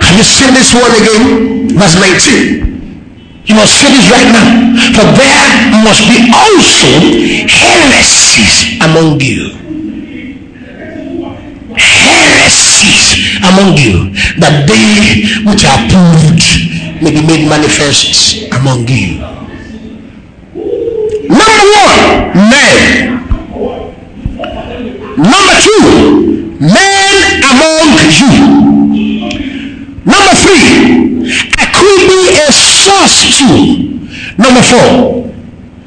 Have 0.00 0.16
you 0.16 0.24
seen 0.24 0.56
this 0.56 0.72
word 0.72 0.88
again? 0.96 1.68
Verse 1.76 2.00
19. 2.00 3.44
You 3.44 3.54
must 3.56 3.76
say 3.76 3.92
this 3.92 4.08
right 4.08 4.30
now. 4.32 4.72
For 4.96 5.04
there 5.04 5.84
must 5.84 6.00
be 6.08 6.32
also 6.32 6.88
heresies 7.44 8.80
among 8.80 9.20
you. 9.20 9.52
Heresies 11.76 13.36
among 13.44 13.76
you. 13.76 14.16
That 14.40 14.64
they 14.64 15.28
which 15.44 15.68
are 15.68 15.80
proved 15.92 16.40
may 17.04 17.12
be 17.12 17.20
made 17.20 17.48
manifest 17.48 18.48
among 18.52 18.88
you. 18.88 19.39
Number 21.30 21.66
one, 21.78 22.34
men. 22.50 23.22
Number 25.14 25.56
two, 25.62 26.58
men 26.58 27.14
among 27.46 27.94
you. 28.18 28.34
Number 30.02 30.34
three, 30.42 30.90
could 31.70 32.02
be 32.10 32.34
a 32.34 32.50
source 32.50 33.38
too. 33.38 33.94
Number 34.36 34.62
four, 34.62 35.30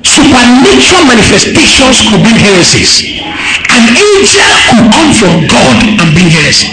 supernatural 0.01 1.05
manifestations 1.11 2.01
could 2.07 2.23
bring 2.23 2.39
heresies. 2.39 3.19
An 3.67 3.83
angel 3.91 4.47
could 4.71 4.87
come 4.95 5.11
from 5.11 5.33
God 5.51 5.77
and 5.99 6.07
bring 6.15 6.29
heresy. 6.31 6.71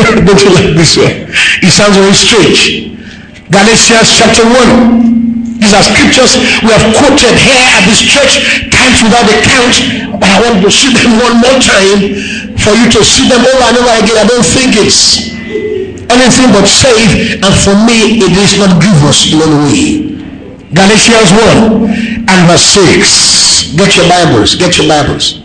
Don't 0.24 0.40
you 0.40 0.50
like 0.56 0.72
this 0.74 0.96
one? 0.96 1.28
It 1.60 1.70
sounds 1.70 1.96
very 1.96 2.14
strange. 2.14 2.96
Galatians 3.50 4.16
chapter 4.16 4.44
1. 4.44 5.09
These 5.60 5.76
are 5.76 5.84
scriptures 5.84 6.40
we 6.64 6.72
have 6.72 6.82
quoted 6.96 7.36
here 7.36 7.64
at 7.76 7.84
this 7.84 8.00
church 8.00 8.64
times 8.72 9.04
without 9.04 9.28
a 9.28 9.36
count. 9.44 9.76
But 10.16 10.28
I 10.32 10.38
want 10.40 10.64
to 10.64 10.70
see 10.72 10.90
them 10.96 11.20
one 11.20 11.36
more 11.36 11.58
time 11.60 12.16
for 12.56 12.72
you 12.72 12.88
to 12.88 13.00
see 13.04 13.28
them 13.28 13.44
over 13.44 13.64
and 13.68 13.76
over 13.76 13.94
again. 14.00 14.16
I 14.16 14.26
don't 14.26 14.44
think 14.44 14.72
it's 14.80 15.30
anything 16.08 16.50
but 16.50 16.66
safe, 16.66 17.38
and 17.44 17.52
for 17.60 17.76
me 17.86 18.24
it 18.24 18.32
is 18.34 18.56
not 18.58 18.80
grievous 18.80 19.30
in 19.30 19.38
any 19.44 19.58
way. 19.68 19.84
Galatians 20.72 21.30
1 21.30 22.24
and 22.24 22.40
verse 22.48 22.64
6. 22.74 23.76
Get 23.76 23.96
your 23.96 24.08
Bibles, 24.08 24.56
get 24.56 24.78
your 24.78 24.88
Bibles. 24.88 25.44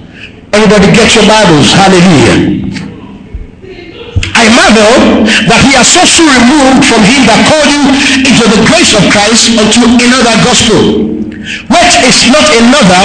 Everybody 0.53 0.95
get 0.95 1.13
your 1.13 1.27
Bibles. 1.27 1.75
Hallelujah. 1.75 2.64
I 4.35 4.51
marvel 4.51 5.25
that 5.47 5.59
he 5.63 5.73
has 5.79 5.87
so 5.87 6.03
soon 6.03 6.27
removed 6.27 6.83
from 6.85 7.01
him 7.07 7.23
that 7.25 7.39
called 7.47 7.71
you 7.71 7.83
into 8.19 8.45
the 8.51 8.59
grace 8.67 8.91
of 8.91 9.03
Christ 9.09 9.55
unto 9.55 9.87
another 9.87 10.35
gospel, 10.43 11.07
which 11.47 11.93
is 12.03 12.17
not 12.29 12.45
another, 12.51 13.03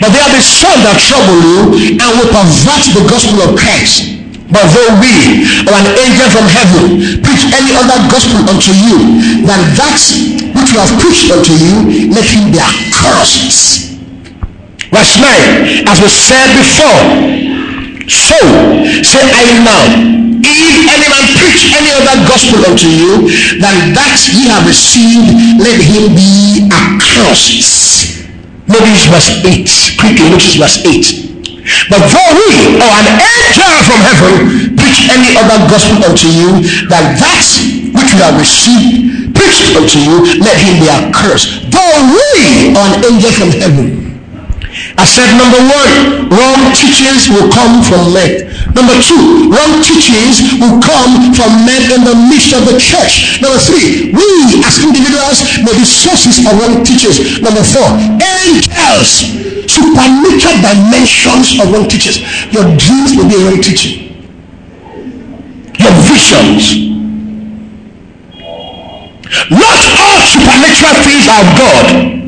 but 0.00 0.08
they 0.10 0.22
are 0.24 0.32
the 0.32 0.40
son 0.40 0.80
that 0.82 0.96
trouble 0.98 1.38
you 1.38 1.60
and 2.00 2.10
will 2.16 2.30
pervert 2.32 2.84
the 2.96 3.04
gospel 3.06 3.44
of 3.44 3.54
Christ 3.60 4.20
but 4.50 4.66
though 4.74 4.98
we 4.98 5.46
or 5.62 5.78
an 5.78 5.86
angel 5.94 6.26
from 6.34 6.46
heaven 6.50 7.22
preach 7.22 7.46
any 7.54 7.70
other 7.70 7.94
gospel 8.10 8.42
unto 8.50 8.74
you 8.74 8.98
than 9.46 9.62
that 9.78 10.02
which 10.58 10.74
we 10.74 10.78
have 10.82 10.90
preached 10.98 11.30
unto 11.30 11.54
you, 11.54 12.10
let 12.10 12.26
him 12.26 12.50
be 12.50 12.58
accursed. 12.58 13.94
Verse 14.90 15.14
9, 15.22 15.86
as 15.86 16.02
we 16.02 16.10
said 16.10 16.50
before, 16.58 17.49
so 18.10 18.34
say 19.06 19.22
I 19.22 19.46
now, 19.62 19.86
if 20.42 20.82
any 20.82 21.06
man 21.06 21.24
preach 21.38 21.70
any 21.78 21.94
other 21.94 22.18
gospel 22.26 22.58
unto 22.66 22.90
you 22.90 23.30
than 23.62 23.94
that 23.94 24.18
ye 24.34 24.50
have 24.50 24.66
received, 24.66 25.62
let 25.62 25.78
him 25.78 26.18
be 26.18 26.66
accursed. 26.74 28.26
Notice 28.66 29.06
verse 29.06 29.30
8. 29.46 29.94
Quickly, 29.94 30.26
notice 30.26 30.58
verse 30.58 30.82
8. 30.82 31.30
But 31.86 32.02
though 32.10 32.30
we 32.34 32.82
or 32.82 32.90
an 32.98 33.08
angel 33.14 33.74
from 33.86 34.00
heaven 34.02 34.74
preach 34.74 35.06
any 35.06 35.30
other 35.38 35.70
gospel 35.70 36.02
unto 36.02 36.26
you 36.26 36.66
than 36.90 37.14
that 37.14 37.46
which 37.94 38.10
you 38.10 38.20
have 38.26 38.34
received 38.42 39.34
preached 39.38 39.70
unto 39.78 39.98
you, 40.02 40.42
let 40.42 40.58
him 40.58 40.82
be 40.82 40.90
accursed. 40.90 41.70
Though 41.70 42.10
we 42.10 42.74
or 42.74 42.84
an 42.90 43.04
angel 43.06 43.30
from 43.30 43.50
heaven. 43.54 44.09
I 44.96 45.04
said 45.04 45.28
number 45.36 45.60
one, 45.60 46.28
wrong 46.32 46.72
teachings 46.76 47.28
will 47.28 47.48
come 47.52 47.82
from 47.84 48.12
men. 48.14 48.48
Number 48.72 48.96
two, 49.02 49.50
wrong 49.50 49.80
teachings 49.82 50.56
will 50.60 50.80
come 50.80 51.32
from 51.34 51.50
men 51.64 51.82
in 51.92 52.02
the 52.04 52.16
midst 52.28 52.52
of 52.56 52.64
the 52.64 52.76
church. 52.80 53.40
Number 53.42 53.58
three, 53.58 54.12
we 54.12 54.26
as 54.64 54.80
individuals 54.80 55.42
may 55.64 55.74
be 55.76 55.84
sources 55.84 56.40
of 56.44 56.52
wrong 56.56 56.84
teachings. 56.84 57.40
Number 57.40 57.64
four, 57.64 57.88
angels 58.20 59.40
supernatural 59.70 60.58
dimensions 60.60 61.60
of 61.60 61.70
wrong 61.72 61.88
teachers. 61.88 62.18
Your 62.52 62.64
dreams 62.76 63.14
will 63.14 63.28
be 63.28 63.36
a 63.38 63.42
wrong 63.46 63.62
teaching. 63.62 64.10
Your 65.78 65.94
visions. 66.10 66.90
Not 69.50 69.80
all 70.02 70.20
supernatural 70.26 70.96
things 71.06 71.26
are 71.30 71.46
God. 71.56 72.19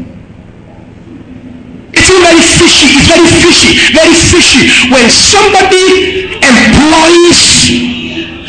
It's 2.02 2.10
very 2.10 2.42
fishy. 2.58 2.86
It's 2.98 3.06
very 3.06 3.30
fishy. 3.38 3.70
Very 3.94 4.10
fishy 4.10 4.62
when 4.90 5.06
somebody 5.06 6.34
employs 6.34 7.38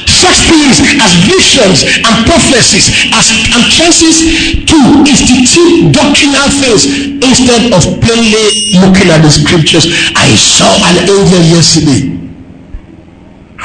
such 0.10 0.40
things 0.50 0.82
as 0.98 1.12
visions 1.30 1.86
and 1.86 2.14
prophecies 2.26 2.90
as 3.14 3.30
and 3.54 3.62
chances 3.70 4.26
to 4.66 4.78
institute 5.06 5.94
doctrinal 5.94 6.50
things 6.66 6.90
instead 7.22 7.70
of 7.70 7.86
plainly 8.02 8.74
looking 8.82 9.14
at 9.14 9.22
the 9.22 9.30
scriptures. 9.30 9.86
I 10.18 10.34
saw 10.34 10.74
an 10.90 11.06
angel 11.06 11.46
yesterday. 11.54 12.10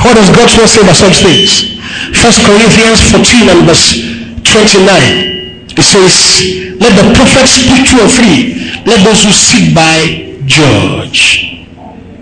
What 0.05 0.21
does 0.21 0.29
God's 0.37 0.53
word 0.53 0.69
say 0.69 0.85
about 0.85 1.01
such 1.01 1.25
things? 1.25 1.81
First 2.13 2.45
Corinthians 2.45 3.01
14 3.09 3.57
and 3.57 3.65
verse 3.65 3.97
29. 4.45 5.73
It 5.73 5.83
says, 5.83 6.68
Let 6.81 6.95
the 6.95 7.13
prophet 7.15 7.47
speak 7.47 7.89
two 7.91 8.01
or. 8.07 8.55
Let 8.87 9.05
those 9.05 9.25
who 9.25 9.33
sit 9.33 9.75
by 9.75 10.39
judge. 10.47 11.45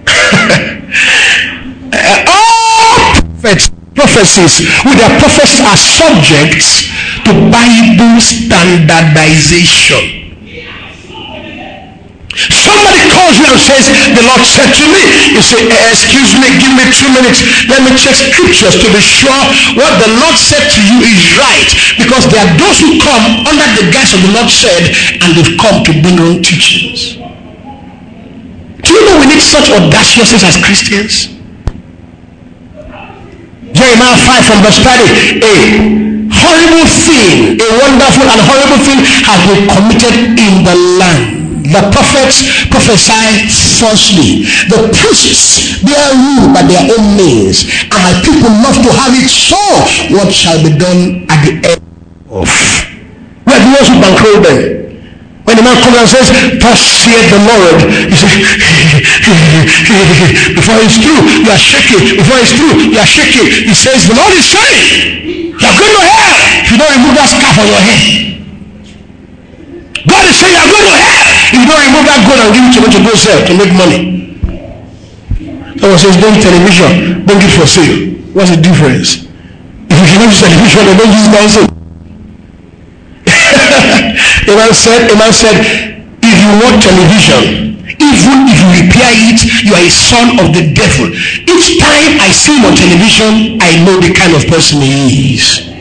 All 2.26 3.26
prophets 3.46 3.70
prophecies 3.94 4.58
with 4.84 4.98
their 4.98 5.18
prophecies 5.18 5.60
are 5.60 5.76
subjects 5.76 6.88
to 7.24 7.32
Bible 7.50 8.20
standardization. 8.20 10.15
Somebody 12.36 13.00
calls 13.08 13.40
you 13.40 13.46
and 13.48 13.56
says, 13.56 13.88
The 14.12 14.24
Lord 14.24 14.42
said 14.44 14.68
to 14.68 14.84
me, 14.92 15.02
You 15.32 15.42
say, 15.42 15.60
eh, 15.64 15.92
Excuse 15.92 16.36
me, 16.36 16.48
give 16.60 16.72
me 16.76 16.84
two 16.92 17.10
minutes. 17.16 17.40
Let 17.66 17.80
me 17.82 17.96
check 17.96 18.16
scriptures 18.16 18.76
to 18.76 18.86
be 18.92 19.00
sure 19.00 19.42
what 19.76 19.92
the 19.98 20.10
Lord 20.20 20.36
said 20.36 20.60
to 20.60 20.80
you 20.84 21.00
is 21.04 21.20
right. 21.40 21.70
Because 21.96 22.28
there 22.28 22.44
are 22.44 22.52
those 22.60 22.78
who 22.80 23.00
come 23.00 23.48
under 23.48 23.66
the 23.80 23.88
guise 23.90 24.12
of 24.12 24.20
the 24.20 24.32
Lord 24.36 24.52
said, 24.52 24.92
and 25.24 25.32
they've 25.32 25.56
come 25.56 25.80
to 25.84 25.92
bring 26.04 26.16
wrong 26.20 26.40
teachings. 26.44 27.16
Do 28.84 28.94
you 28.94 29.02
know 29.02 29.18
we 29.18 29.26
need 29.26 29.42
such 29.42 29.72
audaciousness 29.72 30.44
as 30.44 30.56
Christians? 30.62 31.34
Jeremiah 33.74 34.16
5 34.16 34.46
from 34.46 34.58
verse 34.62 34.78
30. 34.78 35.42
A 35.42 35.54
horrible 36.30 36.86
thing, 36.86 37.60
a 37.60 37.68
wonderful 37.82 38.24
and 38.24 38.40
horrible 38.46 38.80
thing 38.84 39.00
has 39.26 39.40
been 39.50 39.66
committed 39.68 40.14
in 40.38 40.64
the 40.64 40.76
land. 41.00 41.35
The 41.66 41.82
prophets 41.90 42.46
prophesy 42.70 43.50
falsely. 43.82 44.46
The 44.70 44.86
priests 44.94 45.82
bear 45.82 46.14
rule 46.14 46.54
by 46.54 46.62
their 46.62 46.86
own 46.86 47.18
means. 47.18 47.66
And 47.90 48.00
my 48.06 48.14
people 48.22 48.54
love 48.62 48.78
to 48.86 48.90
have 48.94 49.10
it 49.18 49.26
so. 49.26 49.58
What 50.14 50.30
shall 50.30 50.62
be 50.62 50.78
done 50.78 51.26
at 51.26 51.42
the 51.42 51.74
end 51.74 51.82
of? 52.30 52.46
Where 53.46 53.58
the 53.58 53.70
ones 53.74 53.88
who 53.90 53.98
bankroll 53.98 54.40
them? 54.46 54.86
When 55.46 55.54
the 55.58 55.62
man 55.62 55.78
comes 55.82 55.96
and 55.98 56.08
says, 56.10 56.30
Thus 56.58 56.78
saith 56.78 57.30
the 57.30 57.38
Lord, 57.46 57.78
you 58.10 58.16
say, 58.18 58.30
before 60.58 60.78
it's 60.82 60.98
true, 60.98 61.14
you 61.18 61.50
are 61.50 61.58
shaking. 61.58 62.18
Before 62.18 62.38
it's 62.42 62.50
true, 62.54 62.74
you 62.90 62.98
are 62.98 63.06
shaking. 63.06 63.46
He 63.66 63.74
says, 63.74 64.06
The 64.06 64.14
Lord 64.14 64.34
is 64.34 64.42
saying, 64.42 65.54
You 65.54 65.66
are 65.66 65.78
going 65.78 65.94
to 65.94 66.02
hell 66.02 66.34
if 66.62 66.70
you 66.70 66.78
don't 66.78 66.90
remove 66.94 67.14
that 67.14 67.30
scarf 67.30 67.58
on 67.58 67.66
your 67.70 67.82
head. 67.82 68.02
God 70.06 70.24
is 70.26 70.34
saying, 70.34 70.54
You 70.54 70.62
are 70.62 70.70
going 70.70 70.82
to 70.82 70.90
hell 70.98 71.15
if 71.52 71.58
you 71.60 71.66
don't 71.66 71.82
remove 71.86 72.04
that 72.10 72.20
gold 72.26 72.40
and 72.42 72.50
give 72.54 72.64
it 72.66 72.72
to 72.74 72.80
me 72.82 72.88
to 72.90 73.00
go 73.06 73.12
sell 73.14 73.38
to 73.46 73.52
make 73.54 73.72
money. 73.76 74.16
Someone 75.78 76.00
says, 76.00 76.16
Don't 76.18 76.40
television, 76.40 77.24
don't 77.26 77.38
give 77.38 77.52
for 77.52 77.66
sale. 77.66 78.16
What's 78.32 78.50
the 78.50 78.60
difference? 78.60 79.28
If 79.86 79.94
you 79.94 80.06
cannot 80.10 80.28
use 80.32 80.40
television, 80.42 80.80
then 80.82 80.96
don't 80.98 81.14
use 81.14 81.28
dancing. 81.30 81.68
a 84.50 84.54
man 84.56 84.72
said, 84.74 85.10
a 85.10 85.16
man 85.16 85.32
said, 85.32 85.56
if 86.22 86.36
you 86.42 86.50
want 86.58 86.82
television, 86.82 87.78
even 87.96 88.36
if 88.50 88.58
you 88.58 88.68
repair 88.82 89.12
it, 89.30 89.40
you 89.62 89.72
are 89.72 89.84
a 89.86 89.90
son 89.90 90.38
of 90.42 90.52
the 90.52 90.74
devil. 90.74 91.08
Each 91.46 91.78
time 91.78 92.18
I 92.18 92.30
see 92.34 92.58
him 92.58 92.66
on 92.66 92.74
television, 92.74 93.62
I 93.62 93.84
know 93.84 94.00
the 94.00 94.12
kind 94.12 94.34
of 94.34 94.46
person 94.50 94.80
he 94.82 95.36
is. 95.36 95.75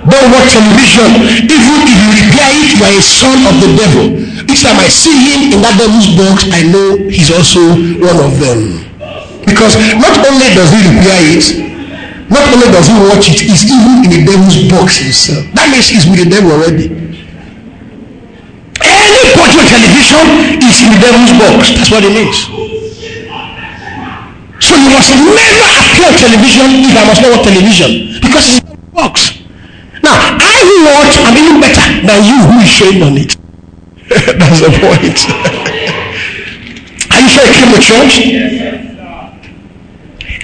Don't 0.00 0.28
watch 0.32 0.56
television. 0.56 1.10
Even 1.44 1.76
if 1.84 1.96
you 2.00 2.08
repair 2.24 2.50
it, 2.56 2.72
you 2.72 2.80
are 2.80 2.94
a 2.96 3.02
son 3.04 3.36
of 3.44 3.56
the 3.60 3.70
devil. 3.76 4.06
Each 4.48 4.64
time 4.64 4.80
I 4.80 4.88
see 4.88 5.12
him 5.12 5.52
in 5.52 5.60
that 5.60 5.76
devil's 5.76 6.08
box, 6.16 6.48
I 6.48 6.64
know 6.64 6.96
he's 7.12 7.28
also 7.28 7.60
one 8.00 8.16
of 8.16 8.40
them. 8.40 8.88
Because 9.44 9.76
not 10.00 10.16
only 10.24 10.48
does 10.56 10.72
he 10.72 10.80
repair 10.88 11.20
it, 11.36 11.44
not 12.32 12.46
only 12.48 12.70
does 12.72 12.88
he 12.88 12.96
watch 13.12 13.28
it, 13.28 13.44
he's 13.44 13.68
even 13.68 14.06
in 14.06 14.10
the 14.10 14.22
devil's 14.24 14.56
box 14.72 15.02
himself. 15.04 15.44
That 15.52 15.68
means 15.68 15.92
he's 15.92 16.08
with 16.08 16.24
the 16.24 16.30
devil 16.30 16.54
already. 16.54 16.88
Any 18.80 19.20
on 19.36 19.66
television 19.68 20.24
is 20.64 20.76
in 20.80 20.96
the 20.96 21.00
devil's 21.02 21.34
box. 21.36 21.76
That's 21.76 21.90
what 21.92 22.06
it 22.06 22.12
means. 22.16 22.48
So 24.64 24.76
you 24.76 24.88
must 24.94 25.10
never 25.12 25.68
appear 25.76 26.06
on 26.08 26.16
television 26.16 26.88
if 26.88 26.94
I 26.96 27.04
must 27.04 27.20
not 27.20 27.30
watch 27.36 27.44
television. 27.44 27.90
Because 28.22 28.44
it's 28.48 28.60
in 28.62 28.70
the 28.70 28.78
box. 28.96 29.42
Now, 30.02 30.16
Watch, 30.90 31.16
I'm 31.22 31.36
even 31.38 31.60
better 31.60 31.86
than 32.06 32.20
you 32.26 32.38
who 32.50 32.58
is 32.60 32.68
showing 32.68 33.02
on 33.02 33.16
it. 33.16 33.36
That's 34.10 34.60
the 34.60 34.70
point. 34.82 35.18
Are 37.12 37.20
you 37.20 37.28
sure 37.28 37.46
you 37.46 37.54
came 37.54 37.70
to 37.74 37.80
church? 37.80 38.14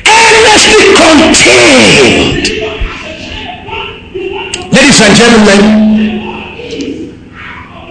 earnestly 0.06 0.86
contained. 0.94 2.46
Ladies 4.72 5.00
and 5.00 5.14
gentlemen, 5.16 5.60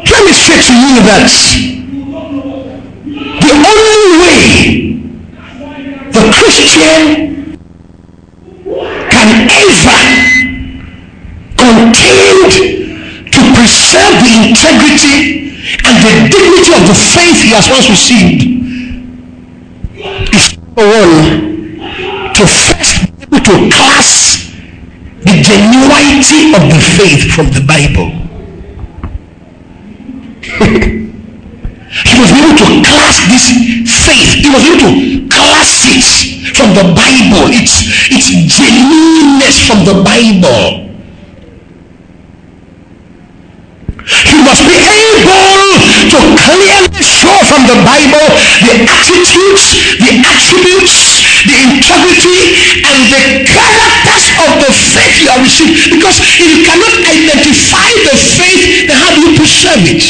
let 0.05 0.21
me 0.25 0.33
say 0.33 0.57
to 0.61 0.73
you 0.73 0.95
that 1.09 1.29
the 3.41 3.51
only 3.71 4.05
way 4.21 4.39
the 6.11 6.23
Christian 6.31 7.24
integrity 14.43 15.45
and 15.83 15.95
the 16.03 16.13
dignity 16.29 16.71
of 16.75 16.83
the 16.87 16.93
faith 16.93 17.41
he 17.41 17.49
has 17.55 17.67
once 17.69 17.89
received 17.89 18.43
is 20.35 20.57
one 20.75 21.45
to 22.33 22.43
first 22.45 23.07
be 23.15 23.23
able 23.23 23.39
to 23.39 23.55
class 23.71 24.51
the 25.23 25.33
genuinity 25.41 26.53
of 26.53 26.61
the 26.69 26.79
faith 26.97 27.33
from 27.33 27.47
the 27.49 27.63
Bible. 27.65 28.11
he 32.05 32.13
was 32.19 32.29
able 32.31 32.53
to 32.53 32.67
class 32.85 33.25
this 33.31 33.49
faith. 34.05 34.35
He 34.43 34.49
was 34.53 34.63
able 34.67 34.79
to 34.85 35.27
class 35.29 35.81
it 35.87 36.55
from 36.55 36.75
the 36.75 36.83
Bible. 36.93 37.49
It's 37.49 37.89
its 38.11 38.27
genuineness 38.29 39.65
from 39.65 39.85
the 39.85 40.03
Bible. 40.03 40.94
You 44.05 44.39
must 44.45 44.61
be 44.61 44.77
able 44.77 45.65
to 46.13 46.19
clearly 46.37 47.01
show 47.01 47.33
from 47.49 47.65
the 47.65 47.73
Bible 47.81 48.27
the 48.61 48.85
attitudes, 48.85 49.97
the 49.97 50.21
attributes, 50.21 51.25
the 51.49 51.57
integrity 51.73 52.53
and 52.85 52.97
the 53.09 53.21
characters 53.49 54.25
of 54.45 54.49
the 54.61 54.69
faith 54.69 55.25
you 55.25 55.29
have 55.33 55.41
received. 55.41 55.89
Because 55.89 56.21
if 56.37 56.47
you 56.53 56.61
cannot 56.61 56.93
identify 57.01 57.89
the 58.05 58.13
faith, 58.13 58.85
then 58.85 58.93
how 58.93 59.09
do 59.17 59.25
you 59.25 59.33
preserve 59.41 59.81
it? 59.89 60.05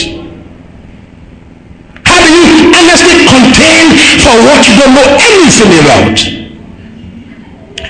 How 2.04 2.20
do 2.20 2.30
you 2.36 2.76
honestly 2.76 3.16
contend 3.24 3.96
for 4.20 4.36
what 4.44 4.60
you 4.68 4.76
don't 4.76 4.92
know 4.92 5.08
anything 5.24 5.72
about? 5.88 6.20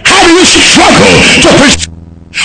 How 0.06 0.22
do 0.22 0.38
you 0.38 0.46
struggle 0.46 1.14
to 1.42 1.50
preserve 1.58 1.95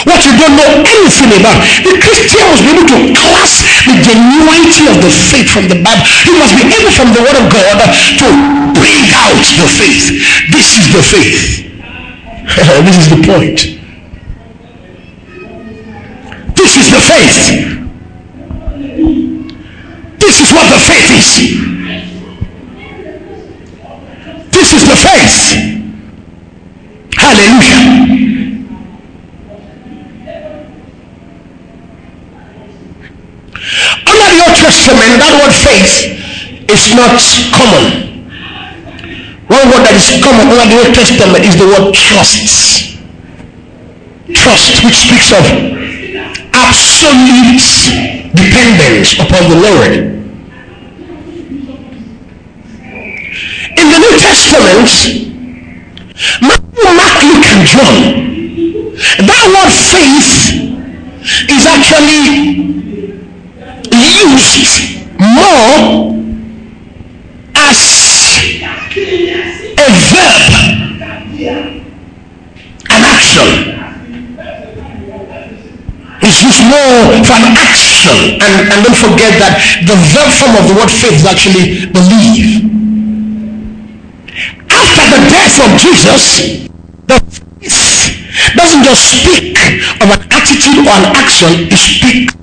what 0.06 0.22
you 0.22 0.32
don't 0.38 0.54
know 0.54 0.70
anything 0.86 1.30
about. 1.34 1.58
The 1.82 1.98
Christian 1.98 2.40
must 2.46 2.62
be 2.62 2.70
able 2.72 2.86
to 2.86 2.98
class 3.12 3.66
the 3.84 3.96
genuinity 4.00 4.86
of 4.86 5.02
the 5.02 5.10
faith 5.10 5.50
from 5.50 5.66
the 5.66 5.78
Bible. 5.82 6.04
He 6.24 6.32
must 6.38 6.54
be 6.54 6.64
able 6.70 6.92
from 6.94 7.10
the 7.12 7.22
Word 7.22 7.36
of 7.36 7.46
God 7.50 7.78
to 8.22 8.26
bring 8.74 9.04
out 9.18 9.42
the 9.58 9.66
faith. 9.66 10.14
This 10.54 10.78
is 10.78 10.86
the 10.94 11.02
faith. 11.02 11.66
this 12.86 12.96
is 12.98 13.08
the 13.10 13.20
point. 13.26 13.80
This 16.56 16.76
is 16.76 16.90
the 16.90 17.00
faith. 17.00 17.70
This 20.18 20.40
is 20.40 20.52
what 20.52 20.66
the 20.70 20.78
faith 20.78 21.10
is. 21.18 21.30
This 24.52 24.72
is 24.72 24.84
the 24.88 24.96
faith. 24.96 25.80
Hallelujah. 27.16 27.89
Testament, 34.90 35.22
that 35.22 35.38
word 35.38 35.54
faith 35.54 36.18
is 36.66 36.82
not 36.98 37.14
common. 37.54 38.26
One 39.46 39.70
word 39.70 39.86
that 39.86 39.94
is 39.94 40.18
common 40.18 40.50
under 40.50 40.66
the 40.66 40.82
Old 40.82 40.90
Testament 40.94 41.46
is 41.46 41.54
the 41.54 41.66
word 41.70 41.94
trust. 41.94 42.98
Trust, 44.34 44.82
which 44.82 44.98
speaks 44.98 45.30
of 45.30 45.46
absolute 46.50 47.62
dependence 48.34 49.14
upon 49.14 49.46
the 49.46 49.58
Lord. 49.62 49.94
In 53.78 53.86
the 53.94 53.98
New 54.02 54.14
Testament, 54.18 54.90
Matthew, 56.42 56.90
Mark, 56.98 57.14
Luke, 57.30 57.46
and 57.46 57.62
John, 57.62 57.94
that 59.22 59.44
word 59.54 59.70
faith 59.70 60.50
is 61.46 61.62
actually 61.66 62.69
used 63.92 65.06
more 65.18 66.14
as 67.54 67.80
a 69.76 69.88
verb, 70.10 71.00
an 72.90 73.02
action 73.04 73.70
is 76.22 76.42
used 76.42 76.62
more 76.68 77.24
for 77.24 77.36
an 77.36 77.56
action. 77.56 78.38
And, 78.40 78.52
and 78.70 78.78
don't 78.84 78.96
forget 78.96 79.40
that 79.40 79.56
the 79.86 79.96
verb 80.12 80.30
form 80.36 80.54
of 80.56 80.64
the 80.68 80.74
word 80.76 80.90
faith 80.90 81.16
is 81.16 81.26
actually 81.26 81.88
believe. 81.90 82.68
After 84.70 85.04
the 85.10 85.20
death 85.28 85.56
of 85.64 85.70
Jesus, 85.80 86.22
the 87.08 87.18
faith 87.18 88.54
doesn't 88.56 88.84
just 88.84 89.02
speak 89.10 89.56
of 90.00 90.08
an 90.12 90.20
attitude 90.30 90.86
or 90.86 90.96
an 90.96 91.16
action, 91.16 91.68
it 91.68 91.76
speaks 91.76 92.34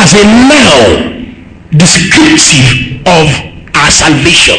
as 0.00 0.14
a 0.14 0.24
noun 0.24 1.68
descriptive 1.76 3.04
of 3.06 3.28
our 3.76 3.90
salvation. 3.90 4.56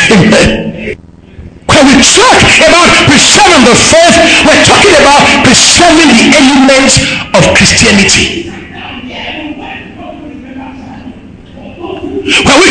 When 1.70 1.86
we 1.86 2.02
talk 2.02 2.42
about 2.66 2.88
preserving 3.06 3.64
the 3.64 3.74
faith, 3.74 4.16
we're 4.44 4.64
talking 4.66 4.94
about 5.00 5.22
preserving 5.46 6.10
the 6.18 6.26
elements 6.36 6.98
of 7.32 7.42
Christianity. 7.56 8.50
When 12.46 12.56
we 12.60 12.69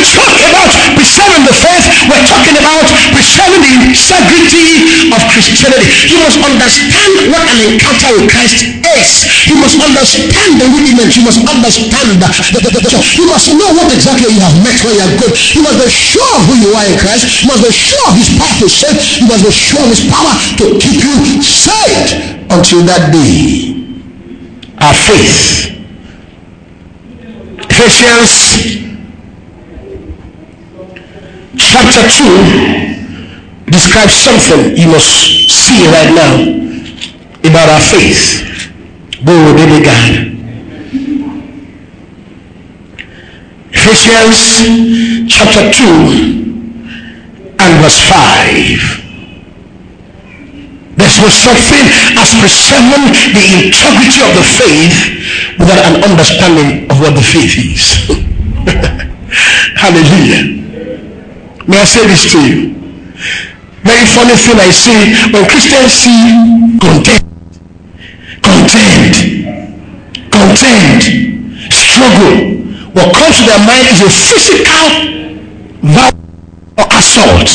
faith, 1.60 1.86
we're 2.08 2.26
talking 2.26 2.56
about 2.56 2.88
preserving 3.12 3.62
the 3.64 3.92
integrity 3.92 5.12
of 5.12 5.20
Christianity. 5.32 5.88
You 6.08 6.18
must 6.24 6.40
understand 6.40 7.30
what 7.32 7.44
an 7.44 7.60
encounter 7.76 8.10
with 8.16 8.32
Christ 8.32 8.64
is. 8.80 9.10
You 9.46 9.60
must 9.60 9.78
understand 9.78 10.60
the 10.60 10.68
rudiment. 10.72 11.16
You 11.16 11.24
must 11.28 11.44
understand 11.44 12.20
the, 12.20 12.28
the, 12.56 12.60
the, 12.64 12.80
the, 12.80 12.92
You 13.20 13.26
must 13.28 13.52
know 13.52 13.70
what 13.76 13.92
exactly 13.92 14.32
you 14.32 14.42
have 14.42 14.56
met 14.64 14.78
when 14.84 14.96
you 14.96 15.04
are 15.04 15.16
good. 15.20 15.34
You 15.54 15.62
must 15.64 15.78
be 15.78 15.88
sure 15.92 16.32
of 16.40 16.42
who 16.48 16.56
you 16.64 16.72
are 16.72 16.88
in 16.88 16.98
Christ. 16.98 17.44
You 17.44 17.48
must 17.52 17.64
be 17.68 17.72
sure 17.76 18.06
of 18.08 18.16
his 18.16 18.30
power 18.40 18.56
to 18.64 18.68
save. 18.68 18.98
You 19.20 19.28
must 19.28 19.44
be 19.44 19.52
sure 19.52 19.84
of 19.84 19.90
his 19.92 20.04
power 20.08 20.34
to 20.64 20.66
keep 20.80 21.04
you 21.04 21.16
saved 21.44 22.40
until 22.48 22.82
that 22.88 23.12
day. 23.12 23.76
Our 24.80 24.96
faith. 24.96 25.76
Ephesians 27.70 28.89
chapter 32.00 32.24
2 32.24 33.72
describes 33.72 34.14
something 34.14 34.78
you 34.78 34.88
must 34.88 35.52
see 35.52 35.84
right 35.88 36.14
now 36.16 36.32
about 37.44 37.68
our 37.68 37.82
faith. 37.82 38.72
Go 39.26 39.54
with 39.54 39.84
God. 39.84 40.32
Ephesians 43.72 45.28
chapter 45.28 45.72
2 45.72 45.84
and 47.60 47.84
verse 47.84 48.00
5. 48.08 48.16
There's 50.96 51.20
was 51.20 51.34
something 51.34 51.86
as 52.16 52.32
preserving 52.40 53.12
the 53.36 53.44
integrity 53.68 54.24
of 54.24 54.32
the 54.40 54.44
faith 54.56 54.96
without 55.60 55.84
an 55.92 56.04
understanding 56.04 56.90
of 56.90 57.00
what 57.02 57.14
the 57.14 57.22
faith 57.22 57.58
is. 57.60 58.08
Hallelujah. 59.76 60.59
May 61.70 61.78
I 61.78 61.86
say 61.86 62.02
this 62.10 62.26
to 62.34 62.42
you? 62.42 62.74
Very 63.86 64.02
funny 64.10 64.34
thing 64.34 64.58
I 64.58 64.74
see 64.74 65.14
when 65.30 65.46
Christians 65.46 65.94
see 65.94 66.18
content, 66.82 67.22
content, 68.42 69.14
content, 70.34 71.02
struggle. 71.70 72.66
What 72.98 73.14
comes 73.14 73.38
to 73.38 73.46
their 73.46 73.62
mind 73.70 73.86
is 73.86 74.02
a 74.02 74.10
physical 74.10 74.90
violence 75.86 76.74
or 76.74 76.90
assault. 76.90 77.46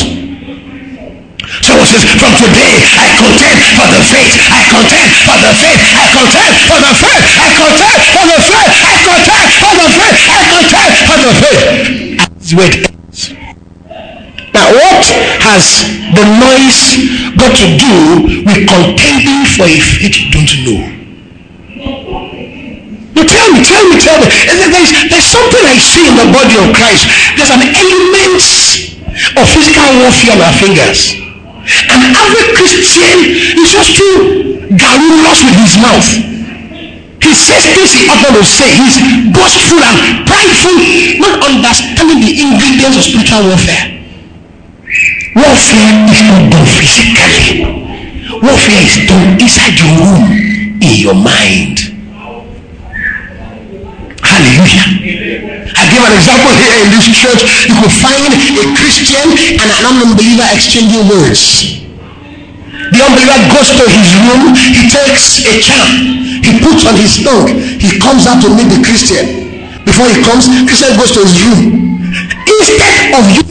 Someone 1.66 1.90
says, 1.90 2.06
from 2.14 2.38
today 2.38 2.86
I 2.94 3.18
contend 3.18 3.58
for 3.74 3.86
the 3.90 3.98
faith. 3.98 4.30
I 4.46 4.62
contend 4.70 5.10
for 5.26 5.36
the 5.42 5.50
faith. 5.58 5.82
I 5.90 6.06
contend 6.14 6.54
for 6.70 6.78
the 6.78 6.92
faith. 7.02 7.22
I 7.34 7.50
contend 7.50 7.98
for 8.14 8.24
the 8.30 8.38
faith. 8.46 8.74
I 8.78 8.94
contend 9.10 9.46
for 9.58 9.74
the 9.74 9.88
faith. 9.90 10.18
I 10.22 10.42
contend 10.54 10.90
for 11.02 11.18
the 11.18 11.32
faith. 11.34 12.54
Wait. 12.54 12.94
Now, 14.54 14.70
what 14.70 15.02
has 15.42 15.82
the 16.14 16.22
noise 16.38 17.34
got 17.34 17.58
to 17.58 17.66
do 17.74 17.94
with 18.46 18.70
contending 18.70 19.42
for 19.50 19.66
a 19.66 19.76
faith 19.82 20.14
you 20.22 20.30
don't 20.30 20.54
know? 20.62 20.82
You 23.18 23.22
tell 23.26 23.48
me, 23.50 23.60
tell 23.66 23.82
me, 23.90 23.98
tell 23.98 24.18
me. 24.22 24.26
There's, 24.70 24.94
there's 25.10 25.26
something 25.26 25.58
I 25.58 25.74
see 25.74 26.06
in 26.06 26.14
the 26.14 26.30
body 26.30 26.54
of 26.54 26.70
Christ. 26.70 27.02
There's 27.34 27.50
an 27.50 27.66
element 27.66 28.38
of 29.34 29.44
physical 29.50 29.90
warfare 29.98 30.38
on 30.38 30.46
our 30.46 30.54
fingers. 30.54 31.18
And 31.90 32.14
every 32.14 32.54
Christian 32.54 33.58
is 33.58 33.74
just 33.74 33.98
too 33.98 34.70
garrulous 34.78 35.42
with 35.42 35.56
his 35.58 35.74
mouth. 35.82 36.08
He 37.18 37.32
says 37.34 37.66
things 37.74 37.90
he 37.90 38.06
ought 38.06 38.22
not 38.22 38.38
to 38.38 38.44
say. 38.46 38.70
He's 38.70 39.02
boastful 39.34 39.82
and 39.82 40.22
prideful, 40.30 40.78
not 41.18 41.42
understanding 41.42 42.22
the 42.22 42.32
ingredients 42.38 42.98
of 42.98 43.02
spiritual 43.02 43.50
warfare. 43.50 43.93
Warfare 45.34 46.06
is 46.14 46.22
not 46.30 46.46
done 46.46 46.66
physically. 46.78 47.66
Warfare 48.38 48.82
is 48.86 49.02
done 49.10 49.34
inside 49.42 49.74
your 49.82 49.90
room, 49.98 50.78
in 50.78 50.94
your 50.94 51.18
mind. 51.18 51.90
Hallelujah. 54.22 54.86
I 55.74 55.82
give 55.90 56.02
an 56.06 56.14
example 56.14 56.54
here 56.54 56.76
in 56.86 56.88
this 56.94 57.10
church. 57.10 57.42
You 57.66 57.74
could 57.82 57.94
find 57.98 58.30
a 58.30 58.66
Christian 58.78 59.26
and 59.58 59.68
an 59.74 59.82
unbeliever 60.06 60.46
exchanging 60.54 61.02
words. 61.10 61.82
The 62.94 63.00
unbeliever 63.02 63.38
goes 63.50 63.74
to 63.74 63.84
his 63.90 64.14
room, 64.22 64.54
he 64.54 64.86
takes 64.86 65.42
a 65.50 65.58
charm, 65.58 66.46
he 66.46 66.62
puts 66.62 66.86
on 66.86 66.94
his 66.94 67.18
tongue, 67.26 67.50
he 67.82 67.98
comes 67.98 68.30
out 68.30 68.38
to 68.46 68.54
meet 68.54 68.70
the 68.70 68.78
Christian. 68.86 69.50
Before 69.82 70.06
he 70.06 70.22
comes, 70.22 70.46
Christian 70.62 70.94
goes 70.94 71.10
to 71.10 71.26
his 71.26 71.34
room. 71.42 71.98
Instead 72.46 73.18
of 73.18 73.24
you 73.34 73.42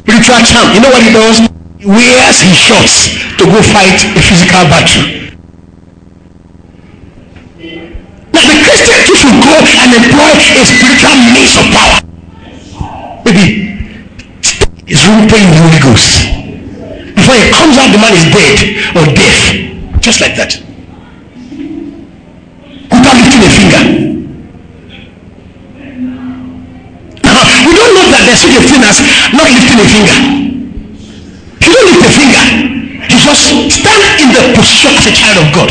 spiritual 0.00 0.40
champ. 0.48 0.72
You 0.74 0.80
know 0.80 0.88
what 0.90 1.04
he 1.04 1.12
does? 1.12 1.44
He 1.76 1.86
wears 1.86 2.40
his 2.40 2.56
shorts 2.56 3.12
to 3.36 3.44
go 3.44 3.60
fight 3.60 4.00
a 4.16 4.20
physical 4.20 4.64
battle. 4.72 5.04
Now 8.32 8.42
the 8.48 8.56
Christian 8.64 8.98
too 9.04 9.16
should 9.16 9.38
go 9.44 9.56
and 9.60 9.90
employ 9.92 10.32
a 10.32 10.64
spiritual 10.64 11.16
means 11.36 11.54
of 11.56 11.66
power. 11.76 12.00
Maybe 13.24 13.76
his 14.88 15.00
room 15.06 15.28
praying 15.28 15.50
the 15.52 15.60
Holy 15.60 15.80
Ghost. 15.84 16.24
Before 17.14 17.36
he 17.36 17.50
comes 17.52 17.76
out, 17.76 17.92
the 17.92 18.00
man 18.00 18.16
is 18.16 18.24
dead 18.32 18.56
or 18.96 19.04
deaf. 19.12 20.00
Just 20.00 20.20
like 20.20 20.34
that. 20.36 20.56
Without 22.90 23.16
lifting 23.20 23.44
a 23.44 23.50
finger. 23.52 24.19
There's 28.30 28.46
such 28.46 28.54
a 28.54 28.62
thing 28.62 28.78
not 29.34 29.50
lifting 29.50 29.82
a 29.82 29.86
finger. 29.90 30.18
He 31.58 31.66
don't 31.66 31.86
lift 31.90 32.06
a 32.06 32.10
finger. 32.14 32.44
He 33.10 33.16
just 33.18 33.42
stand 33.74 34.22
in 34.22 34.30
the 34.30 34.54
position 34.54 34.94
as 34.94 35.06
a 35.10 35.14
child 35.18 35.42
of 35.42 35.50
God. 35.50 35.70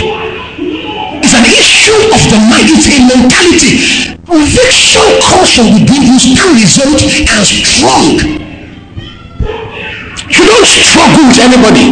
It's 1.24 1.32
an 1.40 1.48
issue 1.48 1.96
of 2.12 2.20
the 2.28 2.36
mind. 2.52 2.68
It's 2.68 2.92
a 2.92 3.00
mentality. 3.00 3.80
Conviction 4.28 5.08
from 5.24 5.72
within 5.72 6.04
you, 6.04 6.20
still 6.20 6.52
result 6.52 7.00
and 7.00 7.48
strong. 7.48 8.20
You 10.28 10.44
don't 10.44 10.68
struggle 10.68 11.32
with 11.32 11.40
anybody. 11.40 11.88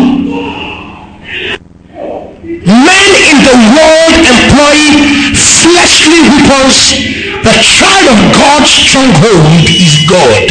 Men 2.68 3.12
in 3.24 3.38
the 3.40 3.56
world 3.72 4.20
employ 4.20 4.80
fleshly 5.32 6.20
weapons 6.28 7.17
the 7.48 7.64
child 7.64 8.06
of 8.12 8.20
God's 8.36 8.68
stronghold 8.68 9.64
is 9.72 10.04
God. 10.04 10.48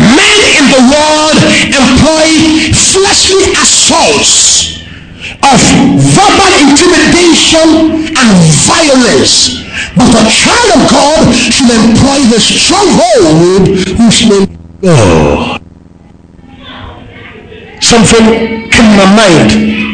Men 0.00 0.38
in 0.56 0.64
the 0.72 0.82
world 0.88 1.38
employ 1.76 2.28
fleshly 2.72 3.52
assaults 3.52 4.80
of 5.44 5.60
verbal 6.16 6.52
intimidation 6.64 8.08
and 8.16 8.30
violence. 8.64 9.60
But 9.92 10.08
the 10.08 10.24
child 10.24 10.68
of 10.72 10.82
God 10.88 11.36
should 11.36 11.68
employ 11.68 12.24
the 12.32 12.40
stronghold 12.40 13.68
whose 13.92 14.24
name 14.24 14.48
God. 14.80 15.60
Something 17.80 18.24
in 18.72 18.86
my 18.96 19.06
mind. 19.16 19.87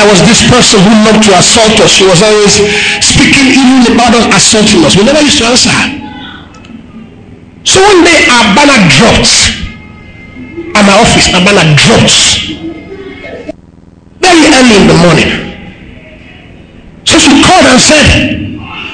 There 0.00 0.08
was 0.08 0.24
this 0.24 0.40
person 0.48 0.80
who 0.80 0.88
loved 1.04 1.28
to 1.28 1.36
assault 1.36 1.76
us. 1.76 1.92
She 1.92 2.08
was 2.08 2.22
always 2.24 2.56
speaking 3.04 3.52
even 3.52 3.92
about 3.92 4.16
us 4.16 4.32
assaulting 4.32 4.80
us. 4.80 4.96
We 4.96 5.04
never 5.04 5.20
used 5.20 5.36
to 5.44 5.44
answer. 5.44 5.76
So 7.68 7.84
one 7.84 8.00
day 8.00 8.24
our 8.32 8.56
banner 8.56 8.80
dropped 8.96 9.28
at 10.72 10.82
my 10.88 10.96
office, 10.96 11.28
our 11.36 11.44
banner 11.44 11.68
dropped 11.76 12.16
very 14.24 14.40
early 14.48 14.76
in 14.80 14.88
the 14.88 14.96
morning. 15.04 15.30
So 17.04 17.20
she 17.20 17.44
called 17.44 17.68
and 17.68 17.76
said, 17.76 18.08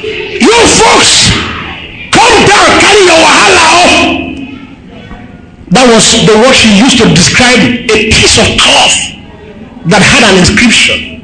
You 0.03 0.59
folks, 0.75 1.31
come 2.11 2.35
down, 2.51 2.83
carry 2.83 3.07
your 3.07 3.21
wahala. 3.23 3.71
That 5.71 5.87
was 5.87 6.27
the 6.27 6.35
word 6.35 6.51
she 6.59 6.75
used 6.75 6.99
to 6.99 7.07
describe 7.15 7.63
a 7.63 8.11
piece 8.11 8.43
of 8.43 8.59
cloth 8.59 9.16
that 9.87 10.03
had 10.03 10.23
an 10.27 10.39
inscription. 10.43 11.23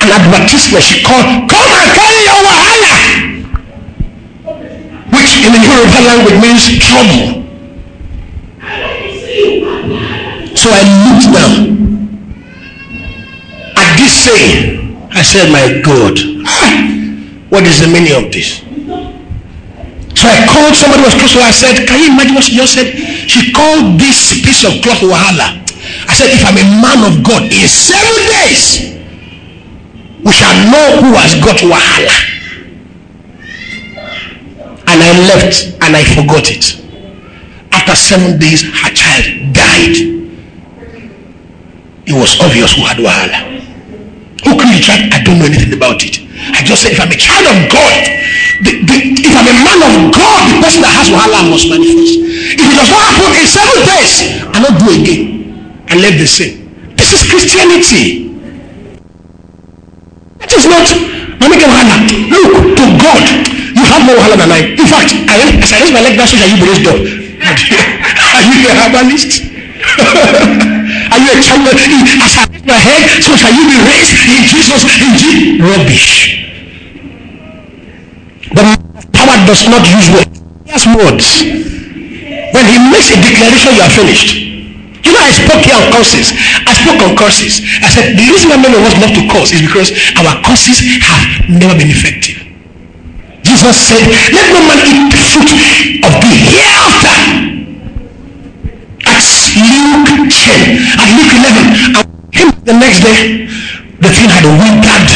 An 0.00 0.08
advertisement 0.08 0.80
she 0.80 1.04
called, 1.04 1.28
Come 1.44 1.68
and 1.76 1.88
carry 1.92 2.20
your 2.24 2.40
wahala. 2.40 2.92
Which 5.12 5.32
in 5.44 5.52
the 5.52 5.60
Yoruba 5.60 6.00
language 6.08 6.38
means 6.40 6.64
trouble. 6.80 7.44
So 10.56 10.68
I 10.72 10.80
looked 11.04 11.28
down 11.36 11.52
at 13.76 13.88
this 14.00 14.12
saying, 14.12 14.96
I 15.12 15.22
said, 15.22 15.52
My 15.52 15.80
God, 15.84 16.16
ah, 16.48 16.68
what 17.50 17.64
is 17.64 17.80
the 17.80 17.88
meaning 17.88 18.16
of 18.16 18.32
this? 18.32 18.60
So 20.16 20.28
I 20.28 20.44
called 20.48 20.74
somebody 20.76 21.00
who 21.00 21.08
was 21.08 21.14
close 21.14 21.32
to 21.32 21.40
her. 21.40 21.48
I 21.48 21.50
said, 21.52 21.86
Can 21.86 22.00
you 22.00 22.12
imagine 22.12 22.34
what 22.34 22.44
she 22.44 22.56
just 22.56 22.72
said? 22.74 22.92
She 23.28 23.52
called 23.52 24.00
this 24.00 24.32
piece 24.44 24.64
of 24.64 24.80
cloth 24.82 25.00
Wahala. 25.00 25.59
I 26.10 26.12
said, 26.12 26.34
If 26.34 26.42
I'm 26.42 26.58
a 26.58 26.66
man 26.82 27.06
of 27.06 27.22
God, 27.22 27.46
in 27.46 27.68
seven 27.70 28.18
days, 28.42 28.98
we 30.26 30.32
shall 30.34 30.58
know 30.66 31.06
who 31.06 31.14
has 31.14 31.38
got 31.38 31.62
Wahala. 31.62 32.10
And 34.90 34.98
I 34.98 35.10
left 35.30 35.70
and 35.78 35.94
I 35.94 36.02
forgot 36.02 36.50
it. 36.50 36.82
After 37.70 37.94
seven 37.94 38.40
days, 38.42 38.66
her 38.66 38.90
child 38.90 39.54
died. 39.54 39.94
It 42.10 42.14
was 42.18 42.34
obvious 42.42 42.74
who 42.74 42.82
had 42.90 42.98
Wahala. 42.98 43.62
Who 44.42 44.58
killed 44.58 44.74
the 44.74 44.82
child? 44.82 45.14
I 45.14 45.22
don't 45.22 45.38
know 45.38 45.46
anything 45.46 45.72
about 45.78 46.02
it. 46.02 46.18
I 46.58 46.66
just 46.66 46.82
said, 46.82 46.90
if 46.90 46.98
I'm 46.98 47.12
a 47.12 47.14
child 47.14 47.46
of 47.46 47.70
God, 47.70 47.94
the, 48.66 48.82
the, 48.82 48.96
if 49.14 49.30
I'm 49.30 49.46
a 49.46 49.56
man 49.62 49.78
of 49.78 50.10
God, 50.10 50.42
the 50.50 50.58
person 50.58 50.82
that 50.82 50.90
has 50.90 51.06
wahala 51.06 51.46
must 51.46 51.70
manifest. 51.70 52.18
If 52.58 52.66
it 52.66 52.74
does 52.74 52.90
not 52.90 52.98
happen 52.98 53.30
in 53.30 53.46
seven 53.46 53.78
days, 53.86 54.12
I'll 54.50 54.64
not 54.66 54.74
do 54.82 54.90
again. 54.90 55.39
I 55.90 55.98
left 55.98 56.18
the 56.22 56.26
same. 56.26 56.70
This 56.94 57.10
is 57.10 57.26
Christianity. 57.26 58.30
It 60.38 60.52
is 60.54 60.66
not. 60.70 60.86
Look 61.42 62.78
to 62.78 62.84
God. 63.02 63.24
You 63.74 63.84
have 63.90 64.06
more 64.06 64.14
wahala 64.22 64.38
than 64.38 64.54
I. 64.54 64.70
In 64.78 64.86
fact, 64.86 65.10
I, 65.26 65.58
as 65.58 65.72
I 65.74 65.82
raise 65.82 65.90
my 65.90 66.00
leg, 66.00 66.14
that's 66.14 66.30
what 66.30 66.46
you 66.46 66.62
raised 66.62 66.86
up. 66.86 66.94
Are 66.94 68.44
you 68.46 68.70
a 68.70 68.74
herbalist? 68.78 69.50
Are 71.10 71.18
you 71.18 71.30
a 71.34 71.42
child? 71.42 71.66
As 71.74 72.38
I 72.38 72.46
raise 72.54 72.62
my 72.62 72.78
head, 72.78 73.02
so 73.18 73.34
shall 73.34 73.50
you 73.50 73.66
be 73.66 73.78
raised 73.82 74.14
in 74.30 74.46
Jesus. 74.46 74.86
In 74.86 75.12
Jesus. 75.18 75.58
Rubbish. 75.58 76.38
The 78.54 78.62
power 79.10 79.36
does 79.46 79.66
not 79.66 79.82
use 79.90 80.06
words. 80.14 80.38
He 80.64 80.70
has 80.70 80.86
words. 80.86 81.42
When 82.54 82.64
he 82.66 82.78
makes 82.94 83.10
a 83.10 83.18
declaration, 83.18 83.74
you 83.74 83.82
are 83.82 83.90
finished. 83.90 84.39
You 85.04 85.12
know, 85.12 85.22
I 85.22 85.32
spoke 85.32 85.62
here 85.64 85.76
on 85.76 85.88
curses. 85.92 86.32
I 86.66 86.72
spoke 86.76 87.00
on 87.02 87.12
curses. 87.16 87.64
I 87.80 87.88
said 87.88 88.16
the 88.16 88.24
reason 88.28 88.50
why 88.50 88.60
many 88.60 88.76
of 88.76 88.84
us 88.84 88.94
love 89.00 89.14
to 89.16 89.24
curse 89.28 89.52
is 89.52 89.62
because 89.64 89.92
our 90.20 90.36
curses 90.44 90.80
have 91.04 91.24
never 91.48 91.76
been 91.76 91.90
effective. 91.90 92.42
Jesus 93.42 93.76
said, 93.76 94.04
Let 94.32 94.46
no 94.52 94.60
man 94.68 94.80
eat 94.84 95.08
the 95.08 95.20
fruit 95.20 95.50
of 96.04 96.12
the 96.20 96.30
hereafter 96.30 97.50
Luke 99.60 100.30
10 100.30 100.78
and 100.96 101.08
Luke 101.16 101.32
11. 101.36 101.96
And 101.96 102.06
him 102.32 102.48
the 102.64 102.72
next 102.72 103.00
day, 103.00 103.46
the 104.00 104.10
thing 104.10 104.28
had 104.30 104.44
withered 104.46 105.10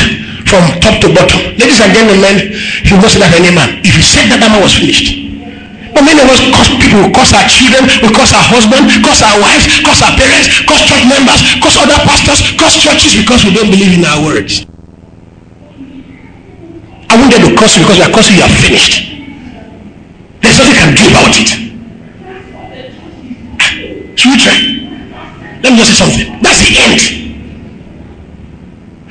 from 0.49 0.81
top 0.81 1.01
to 1.01 1.09
bottom. 1.15 1.41
Ladies 1.57 1.81
and 1.81 1.93
gentlemen, 1.95 2.53
he 2.85 2.95
wasn't 2.95 3.25
that 3.25 3.33
any 3.35 3.55
man. 3.55 3.81
If 3.85 3.97
he 3.97 4.03
said 4.03 4.29
that, 4.31 4.41
that 4.41 4.51
man 4.51 4.63
was 4.63 4.75
finished. 4.75 5.24
But 5.95 6.03
many 6.03 6.19
of 6.19 6.27
us 6.27 6.43
cause 6.51 6.69
people, 6.83 7.07
cause 7.15 7.31
our 7.31 7.47
children, 7.47 7.87
we 8.03 8.11
cause 8.11 8.35
our 8.35 8.43
husband, 8.43 8.91
cause 9.07 9.23
our 9.23 9.39
wives, 9.39 9.71
cause 9.87 10.03
our 10.03 10.11
parents, 10.19 10.51
cause 10.67 10.83
church 10.83 11.07
members, 11.07 11.39
cause 11.63 11.79
other 11.79 11.95
pastors, 12.03 12.43
cause 12.59 12.75
churches 12.83 13.15
because 13.15 13.47
we 13.47 13.55
don't 13.55 13.71
believe 13.71 13.95
in 13.95 14.05
our 14.05 14.19
words. 14.27 14.67
I 17.07 17.15
won't 17.15 17.31
get 17.31 17.47
to 17.47 17.55
curse 17.55 17.79
you 17.79 17.87
because 17.87 17.95
we 17.95 18.03
are 18.03 18.11
cursing 18.11 18.35
you 18.35 18.43
are 18.43 18.51
finished. 18.59 19.07
There's 20.43 20.59
nothing 20.59 20.75
you 20.75 20.83
can 20.83 20.93
do 20.99 21.07
about 21.15 21.31
it. 21.39 21.51
Children, 24.19 24.59
let 25.63 25.71
me 25.71 25.79
just 25.79 25.95
say 25.95 25.99
something. 26.03 26.43
That's 26.43 26.59
the 26.59 26.75
end. 26.75 26.99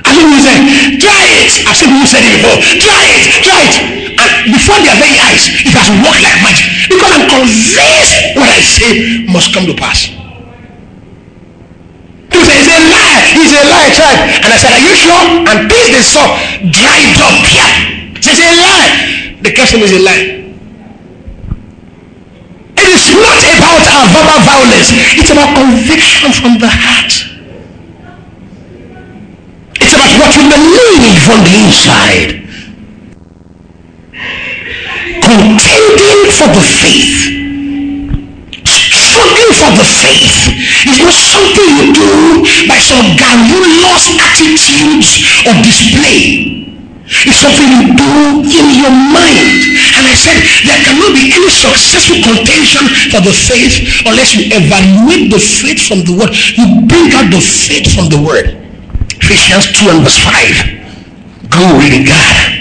I 0.03 0.11
think 0.11 0.27
we 0.35 0.39
say, 0.43 0.99
try 0.99 1.15
it. 1.47 1.63
I've 1.63 1.77
seen 1.79 1.95
people 1.95 2.07
say 2.11 2.19
it 2.19 2.43
before. 2.43 2.59
Try 2.83 3.07
it, 3.07 3.23
try 3.39 3.63
it. 3.71 4.02
And 4.23 4.55
before 4.55 4.79
their 4.79 4.95
very 4.95 5.19
eyes, 5.27 5.51
it 5.67 5.75
has 5.75 5.91
worked 5.99 6.23
like 6.23 6.39
magic. 6.39 6.67
Because 6.87 7.11
I'm 7.11 7.27
convinced 7.27 8.13
what 8.39 8.47
I 8.47 8.61
say 8.63 9.27
must 9.27 9.51
come 9.51 9.67
to 9.67 9.75
pass. 9.75 10.07
People 12.31 12.47
say, 12.47 12.55
it's 12.55 12.71
a 12.71 12.79
lie. 12.87 13.23
It's 13.35 13.51
a 13.51 13.63
lie, 13.67 13.91
it. 13.91 13.99
And 14.43 14.49
I 14.49 14.57
said, 14.57 14.71
are 14.71 14.83
you 14.83 14.93
sure? 14.95 15.23
And 15.43 15.67
this 15.67 15.91
they 15.91 16.03
saw 16.03 16.23
dried 16.71 17.19
up 17.19 17.35
here. 17.51 17.71
It's 18.15 18.39
a 18.39 18.51
lie. 18.55 19.35
The 19.43 19.51
question 19.51 19.83
is 19.83 19.91
a 19.91 19.99
lie. 19.99 20.39
It 22.79 22.87
is 22.87 23.03
not 23.11 23.39
about 23.43 23.83
our 23.91 24.05
verbal 24.07 24.39
violence. 24.47 24.95
It's 25.19 25.31
about 25.31 25.51
conviction 25.51 26.31
from 26.31 26.57
the 26.59 26.71
heart. 26.71 27.11
It's 29.83 29.93
about 29.93 30.11
what 30.15 30.31
you 30.35 30.43
believe 30.47 31.19
from 31.27 31.43
the 31.43 31.53
inside. 31.59 32.42
Contending 35.33 36.29
for 36.29 36.45
the 36.45 36.61
faith. 36.61 37.25
Struggling 38.69 39.53
for 39.57 39.71
the 39.73 39.81
faith 39.81 40.29
is 40.85 41.01
not 41.01 41.09
something 41.09 41.69
you 41.73 41.89
do 41.89 42.45
by 42.69 42.77
some 42.77 43.01
garrulous 43.17 44.13
attitudes 44.13 45.25
or 45.49 45.57
display. 45.65 46.69
It's 47.25 47.41
something 47.41 47.65
you 47.65 47.97
do 47.97 48.45
in 48.45 48.67
your 48.77 48.93
mind. 48.93 49.73
And 49.97 50.05
I 50.05 50.13
said 50.13 50.37
there 50.69 50.77
cannot 50.85 51.17
be 51.17 51.33
any 51.33 51.49
successful 51.49 52.21
contention 52.21 52.85
for 53.09 53.25
the 53.25 53.33
faith 53.33 54.05
unless 54.05 54.37
you 54.37 54.53
evaluate 54.53 55.33
the 55.33 55.41
faith 55.41 55.81
from 55.81 56.05
the 56.05 56.13
word. 56.13 56.29
You 56.53 56.85
bring 56.85 57.09
out 57.17 57.33
the 57.33 57.41
faith 57.41 57.89
from 57.89 58.13
the 58.13 58.21
word. 58.21 58.53
Ephesians 59.17 59.73
2 59.81 59.97
and 59.97 60.05
verse 60.05 60.21
5. 60.21 61.49
Glory 61.49 61.89
to 61.89 62.05
God. 62.05 62.52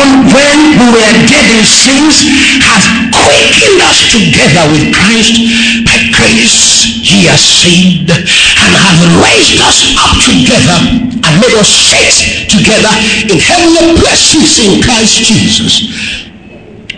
Even 0.00 0.32
when 0.32 0.58
we 0.80 0.86
were 0.96 1.12
dead 1.28 1.44
in 1.52 1.60
sins, 1.60 2.24
has 2.64 2.88
quickened 3.12 3.84
us 3.84 4.00
together 4.08 4.64
with 4.72 4.88
Christ. 4.96 5.36
By 5.84 5.92
grace, 6.16 6.88
he 7.04 7.28
has 7.28 7.36
saved 7.36 8.08
and 8.08 8.72
has 8.80 8.96
raised 9.20 9.60
us 9.60 9.92
up 10.00 10.16
together 10.24 11.04
and 11.20 11.32
made 11.36 11.52
us 11.52 11.68
sit 11.68 12.48
together 12.48 12.88
in 13.28 13.36
heavenly 13.44 14.00
places 14.00 14.56
in 14.64 14.80
Christ 14.80 15.20
Jesus. 15.20 15.84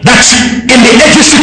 That 0.07 0.23
in 0.63 0.79
the 0.79 0.95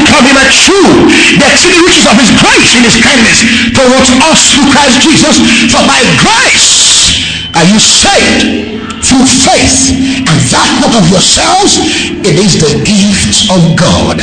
come 0.07 0.24
he 0.24 0.32
might 0.32 0.51
true 0.64 1.12
the 1.39 1.43
exceeding 1.43 1.84
riches 1.84 2.07
of 2.07 2.16
his 2.20 2.32
grace 2.39 2.72
in 2.76 2.88
his 2.88 2.95
kindness 3.03 3.43
towards 3.76 4.07
us 4.32 4.39
through 4.55 4.68
Christ 4.72 5.03
Jesus. 5.03 5.36
For 5.76 5.84
by 5.84 5.99
grace 6.24 7.20
are 7.51 7.68
you 7.68 7.80
saved 7.80 8.88
through 9.03 9.25
faith, 9.25 9.95
and 10.27 10.37
that 10.51 10.69
not 10.83 10.93
of 10.95 11.05
yourselves, 11.09 11.79
it 12.23 12.35
is 12.35 12.59
the 12.59 12.79
gift 12.83 13.47
of 13.51 13.61
God. 13.79 14.17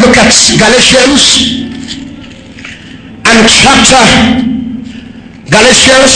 Look 0.00 0.16
at 0.16 0.32
Galatians 0.58 1.22
and 3.24 3.38
chapter 3.48 4.04
Galatians 5.46 6.14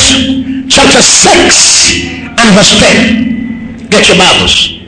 chapter 0.69 1.03
6 1.03 2.37
and 2.37 2.49
verse 2.55 2.73
10. 2.79 3.89
Get 3.89 4.09
your 4.09 4.19
Bibles. 4.19 4.81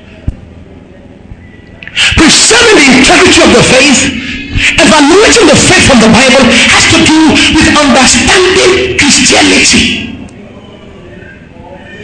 Preserving 2.16 2.76
the 2.76 2.88
integrity 2.98 3.40
of 3.42 3.50
the 3.52 3.64
faith 3.64 4.22
evaluating 4.52 5.46
the 5.48 5.56
faith 5.56 5.84
from 5.88 5.98
the 6.00 6.10
Bible 6.12 6.44
has 6.70 6.84
to 6.92 6.98
do 7.02 7.20
with 7.56 7.66
understanding 7.72 8.98
Christianity. 8.98 10.11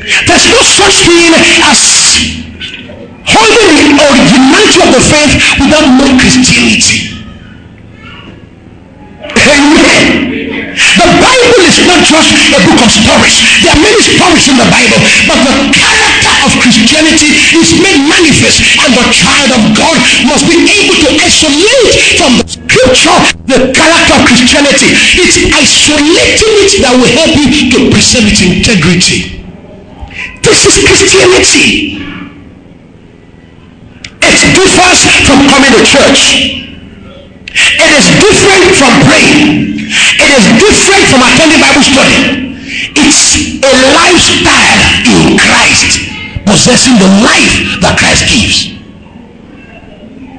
There's 0.09 0.47
no 0.49 0.61
such 0.65 1.05
thing 1.05 1.37
as 1.69 1.81
holding 3.29 3.69
the 3.77 4.05
originality 4.09 4.79
of 4.81 4.91
the 4.97 5.03
faith 5.05 5.33
without 5.61 5.85
knowing 6.01 6.17
Christianity. 6.17 7.13
Amen. 9.29 10.33
The 10.79 11.09
Bible 11.09 11.61
is 11.69 11.79
not 11.85 12.01
just 12.09 12.31
a 12.57 12.61
book 12.65 12.81
of 12.81 12.89
stories. 12.89 13.37
There 13.61 13.73
are 13.75 13.83
many 13.85 14.01
stories 14.01 14.49
in 14.49 14.57
the 14.57 14.69
Bible, 14.73 15.01
but 15.29 15.39
the 15.45 15.55
character 15.77 16.35
of 16.47 16.51
Christianity 16.57 17.37
is 17.53 17.77
made 17.77 18.01
manifest, 18.09 18.65
and 18.81 18.91
the 18.97 19.05
child 19.13 19.51
of 19.61 19.63
God 19.77 19.97
must 20.25 20.49
be 20.49 20.57
able 20.57 20.97
to 21.05 21.09
isolate 21.21 21.93
from 22.17 22.41
the 22.41 22.47
scripture 22.49 23.19
the 23.45 23.59
character 23.77 24.15
of 24.17 24.23
Christianity. 24.25 24.89
It's 25.21 25.37
isolating 25.53 26.55
it 26.65 26.73
that 26.81 26.97
will 26.97 27.13
help 27.13 27.33
you 27.37 27.69
to 27.77 27.79
preserve 27.93 28.25
its 28.25 28.41
integrity. 28.41 29.38
This 30.49 30.65
is 30.65 30.81
Christianity. 30.81 32.01
It 34.17 34.39
differs 34.57 35.01
from 35.29 35.45
coming 35.45 35.73
to 35.77 35.85
church. 35.85 36.57
It 37.53 37.91
is 37.93 38.07
different 38.17 38.73
from 38.81 38.93
praying. 39.05 39.77
It 39.93 40.31
is 40.41 40.45
different 40.57 41.05
from 41.13 41.21
attending 41.21 41.61
Bible 41.61 41.85
study. 41.85 42.57
It's 42.97 43.61
a 43.61 43.73
lifestyle 43.93 44.81
in 45.05 45.37
Christ, 45.37 46.09
possessing 46.49 46.97
the 46.97 47.13
life 47.21 47.85
that 47.85 48.01
Christ 48.01 48.25
gives. 48.33 48.73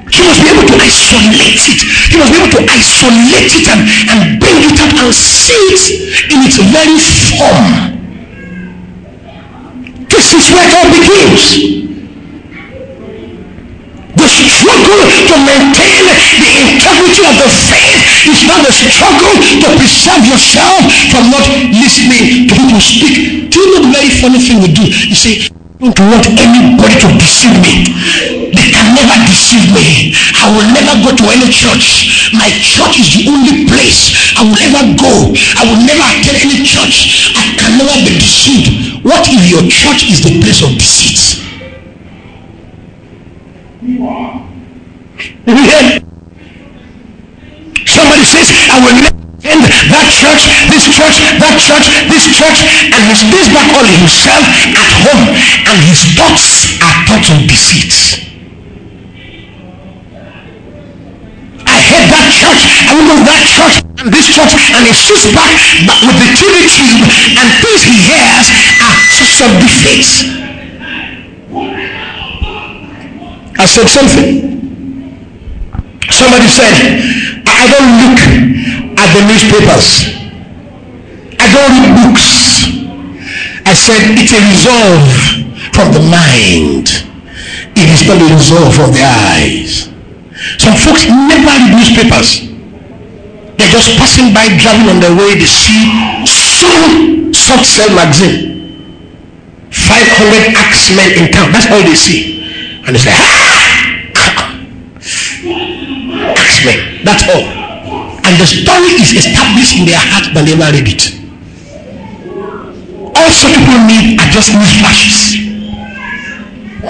He 0.10 0.20
must 0.26 0.41
be 0.41 0.49
able 0.49 0.66
to 0.74 0.76
isolate 0.82 1.70
it. 1.70 1.82
He 2.10 2.18
must 2.18 2.34
be 2.34 2.38
able 2.41 2.49
to 2.57 2.62
isolate 2.66 3.53
it 3.53 3.66
and, 3.70 3.86
and 3.86 4.41
bring 4.41 4.57
it 4.57 4.74
up 4.74 4.89
and 4.89 5.14
see 5.14 5.53
it 5.70 6.34
in 6.34 6.49
its 6.49 6.57
very 6.57 6.97
form. 6.97 7.99
This 10.30 10.45
is 10.45 10.53
where 10.53 10.61
it 10.61 10.73
all 10.77 10.86
begins 10.93 11.41
The 14.13 14.27
struggle 14.30 15.01
to 15.25 15.36
maintain 15.41 16.05
the 16.05 16.51
integrity 16.69 17.25
of 17.25 17.34
the 17.41 17.49
faith 17.49 18.30
is 18.30 18.45
not 18.45 18.61
a 18.61 18.71
struggle 18.71 19.34
to 19.41 19.67
preserve 19.73 20.30
yourself 20.30 20.86
from 21.09 21.32
not 21.34 21.49
listening 21.73 22.45
to 22.47 22.53
people 22.53 22.80
speak. 22.80 23.49
Do 23.49 23.57
you 23.57 23.73
know 23.73 23.89
the 23.89 23.91
very 23.91 24.09
funny 24.21 24.38
thing 24.38 24.61
we 24.61 24.69
do? 24.69 24.86
You 24.86 25.17
I 25.17 25.59
don't 25.80 26.11
want 26.11 26.27
anybody 26.27 26.99
to 26.99 27.07
deceive 27.15 27.55
me. 27.63 27.88
They 28.51 28.67
can 28.67 28.99
never 28.99 29.15
deceive 29.23 29.63
me. 29.71 30.11
I 30.36 30.51
will 30.51 30.67
never 30.75 30.91
go 30.99 31.15
to 31.15 31.23
any 31.32 31.47
church. 31.47 32.11
My 32.36 32.51
church 32.59 32.99
is 32.99 33.15
the 33.15 33.32
only 33.32 33.63
place 33.63 34.11
I 34.36 34.43
will 34.43 34.59
ever 34.59 34.84
go. 34.99 35.32
I 35.55 35.63
will 35.63 35.80
never 35.88 36.03
attend 36.03 36.43
any 36.43 36.67
church. 36.67 37.32
I 37.32 37.55
can 37.55 37.80
never 37.80 37.95
be 38.03 38.11
deceived. 38.19 39.07
What 39.07 39.23
if 39.32 39.39
your 39.47 39.63
church 39.71 40.03
is 40.11 40.19
the 40.19 40.36
place 40.43 40.59
of 40.59 40.75
deceit? 40.75 41.47
Somebody 47.88 48.23
says, 48.27 48.51
I 48.67 48.84
will 48.84 48.99
never 48.99 49.18
attend 49.50 49.66
that 49.89 50.08
church, 50.14 50.45
this 50.70 50.86
church, 50.93 51.18
that 51.41 51.56
church, 51.58 51.86
this 52.06 52.30
church, 52.38 52.60
and 52.86 53.02
he 53.10 53.16
stays 53.18 53.50
back 53.50 53.66
all 53.74 53.86
himself 53.86 54.45
at 54.78 54.89
home, 55.02 55.34
and 55.66 55.78
his 55.89 56.06
thoughts 56.14 56.78
are 56.86 56.93
thoughts 57.10 57.34
of 57.34 57.41
deceit. 57.50 58.30
I 61.66 61.78
hate 61.82 62.08
that 62.14 62.28
church, 62.30 62.62
I 62.86 62.91
will 62.93 63.08
go 63.10 63.18
that 63.26 63.43
church 63.50 63.76
and 64.00 64.14
this 64.14 64.28
church, 64.30 64.54
and 64.54 64.82
he 64.86 64.93
sits 64.93 65.34
back 65.34 65.50
with 66.06 66.18
the 66.22 66.30
TV 66.38 66.70
tube, 66.70 67.04
and 67.34 67.45
things 67.66 67.82
he 67.89 67.97
hears 68.06 68.47
are 68.86 68.97
such 69.10 69.50
of 69.50 69.52
defeat. 69.58 70.38
I 73.60 73.66
said 73.66 73.89
something. 73.89 74.50
Somebody 76.10 76.47
said, 76.47 77.28
I 77.50 77.66
don't 77.72 77.91
look 78.02 78.20
at 79.00 79.10
the 79.16 79.22
newspapers. 79.26 79.88
I 81.39 81.45
don't 81.50 81.72
read 81.80 81.91
books. 81.97 82.28
I 83.66 83.74
said, 83.74 84.18
it's 84.18 84.34
a 84.34 84.41
resolve 84.41 85.08
from 85.74 85.93
the 85.93 86.04
mind. 86.06 86.89
It 87.76 87.88
is 87.88 88.06
not 88.08 88.20
a 88.20 88.28
resolve 88.34 88.76
from 88.76 88.91
the 88.91 89.04
eyes. 89.04 89.89
Some 90.60 90.76
folks 90.76 91.08
never 91.08 91.47
read 91.47 91.72
newspapers. 91.74 92.50
They're 93.58 93.72
just 93.72 93.95
passing 94.00 94.34
by, 94.34 94.47
driving 94.58 94.88
on 94.88 95.00
their 95.00 95.16
way. 95.16 95.36
They 95.36 95.45
see 95.45 95.91
some 96.26 97.34
soft 97.34 97.66
cell 97.66 97.93
magazine. 97.95 98.50
500 99.72 100.56
axemen 100.56 101.10
in 101.20 101.32
town. 101.32 101.52
That's 101.52 101.68
all 101.72 101.84
they 101.84 101.95
see. 101.95 102.41
And 102.86 102.95
they 102.95 103.00
say, 103.00 103.12
ah! 103.14 103.39
That's 107.04 107.24
all. 107.30 107.45
And 108.26 108.34
the 108.39 108.45
story 108.45 108.93
is 109.00 109.14
established 109.16 109.80
in 109.80 109.86
their 109.86 110.00
heart, 110.00 110.34
but 110.34 110.43
never 110.45 110.72
read 110.76 110.88
it. 110.88 111.20
Such 113.39 113.54
people 113.56 113.86
need 113.88 114.20
are 114.20 114.28
just 114.34 114.52
news 114.52 114.74
flashes. 114.82 115.38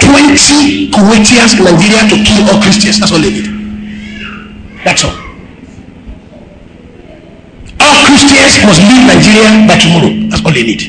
20 0.01 0.89
Kuwaitians 0.89 1.53
in 1.60 1.64
Nigeria 1.68 2.07
to 2.10 2.16
kill 2.24 2.47
all 2.49 2.62
Christians. 2.62 2.99
That's 2.99 3.12
all 3.12 3.20
they 3.20 3.30
need. 3.30 3.45
That's 4.84 5.03
all. 5.03 5.14
All 7.84 7.97
Christians 8.07 8.53
must 8.66 8.82
leave 8.82 9.03
Nigeria 9.05 9.51
by 9.68 9.78
tomorrow. 9.78 10.10
That's 10.32 10.41
all 10.45 10.53
they 10.53 10.64
need. 10.64 10.82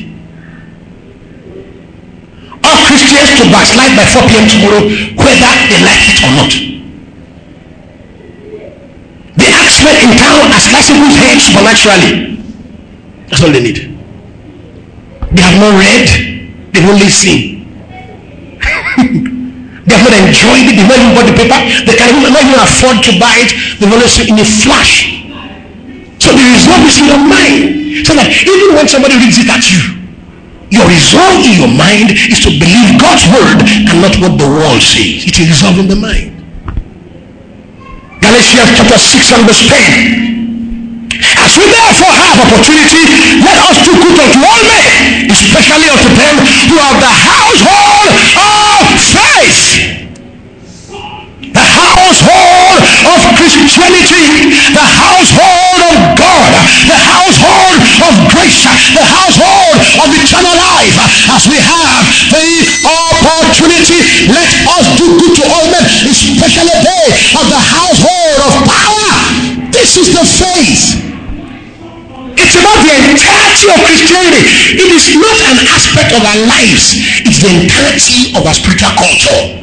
All 2.63 2.77
Christians 2.87 3.29
to 3.37 3.43
backslide 3.51 3.93
by 3.93 4.05
4 4.07 4.23
p.m. 4.31 4.47
tomorrow, 4.49 4.81
whether 5.19 5.51
they 5.69 5.79
like 5.83 6.03
it 6.09 6.19
or 6.25 6.31
not. 6.39 6.51
The 9.35 9.47
axemen 9.51 9.90
in 10.01 10.17
town 10.17 10.49
are 10.49 10.59
slicing 10.61 10.97
whose 10.97 11.17
head 11.17 11.37
supernaturally. 11.37 12.41
That's 13.29 13.41
all 13.43 13.53
they 13.53 13.61
need. 13.61 13.79
They 15.31 15.43
have 15.45 15.57
not 15.61 15.77
read, 15.77 16.07
they've 16.73 16.89
only 16.89 17.07
seen. 17.07 17.69
they 19.85 19.93
have 19.95 20.03
not 20.03 20.15
enjoyed 20.17 20.65
it, 20.67 20.75
they've 20.75 20.89
not 20.89 20.99
even 20.99 21.13
bought 21.15 21.27
the 21.29 21.37
paper, 21.37 21.59
they 21.85 21.95
can 21.95 22.11
not 22.19 22.41
even 22.43 22.59
afford 22.59 22.99
to 23.05 23.15
buy 23.21 23.39
it, 23.45 23.53
they've 23.79 23.91
only 23.91 24.09
seen 24.09 24.33
in 24.33 24.41
a 24.41 24.45
flash. 24.45 25.21
So 26.19 26.33
the 26.33 26.43
resolve 26.43 26.85
is 26.85 26.97
in 27.01 27.05
your 27.09 27.21
mind. 27.21 28.05
So 28.05 28.13
that 28.13 28.29
even 28.29 28.75
when 28.75 28.87
somebody 28.87 29.17
reads 29.17 29.37
it 29.41 29.49
at 29.49 29.65
you, 29.69 30.01
your 30.71 30.87
resolve 30.87 31.43
in 31.43 31.59
your 31.59 31.71
mind 31.71 32.15
is 32.15 32.39
to 32.47 32.49
believe 32.49 32.95
God's 33.01 33.27
word 33.27 33.59
and 33.61 33.95
not 33.99 34.15
what 34.23 34.39
the 34.39 34.47
world 34.47 34.79
says. 34.79 35.27
It 35.27 35.35
is 35.39 35.49
resolved 35.49 35.79
in 35.79 35.87
the 35.87 35.99
mind. 35.99 36.40
Galatians 38.41 38.73
chapter 38.73 38.97
6 38.97 39.37
and 39.37 39.45
verse 39.45 39.61
10. 39.69 41.13
As 41.45 41.53
we 41.61 41.65
therefore 41.69 42.09
have 42.09 42.41
opportunity, 42.41 43.05
let 43.37 43.53
us 43.69 43.85
do 43.85 43.93
good 43.93 44.17
unto 44.17 44.41
all 44.41 44.61
men, 44.65 45.29
especially 45.29 45.85
unto 45.85 46.09
them 46.09 46.41
who 46.65 46.81
have 46.81 46.97
the 46.97 47.13
household 47.21 48.09
of 48.09 48.81
faith. 48.97 49.61
The 51.53 51.67
household 51.85 52.81
of 53.13 53.19
Christianity, 53.37 54.25
the 54.73 54.87
household 54.89 55.81
of 55.85 56.17
God, 56.17 56.49
the 56.89 56.97
household 56.97 57.70
of 58.01 58.13
grace, 58.33 58.65
the 58.93 59.05
household 59.05 59.77
of 60.01 60.07
eternal 60.13 60.55
life. 60.57 60.97
As 61.29 61.45
we 61.45 61.57
have 61.61 62.03
the 62.33 62.47
opportunity, 62.85 63.99
let 64.29 64.49
us 64.77 64.85
do 64.97 65.05
good 65.21 65.33
to 65.37 65.43
all 65.49 65.65
men, 65.69 65.85
especially 66.09 66.73
they 66.81 67.05
of 67.37 67.45
the 67.49 67.61
household 67.61 68.37
of 68.41 68.51
power. 68.65 69.11
This 69.69 69.97
is 69.97 70.13
the 70.13 70.25
faith. 70.25 70.97
It's 72.37 72.55
about 72.57 72.79
the 72.83 72.93
entirety 72.95 73.67
of 73.69 73.79
Christianity. 73.85 74.43
It 74.75 74.89
is 74.91 75.15
not 75.15 75.37
an 75.51 75.57
aspect 75.69 76.11
of 76.15 76.21
our 76.25 76.39
lives. 76.47 76.97
It's 77.23 77.39
the 77.39 77.51
entirety 77.53 78.33
of 78.35 78.45
our 78.45 78.53
spiritual 78.53 78.91
culture. 78.97 79.61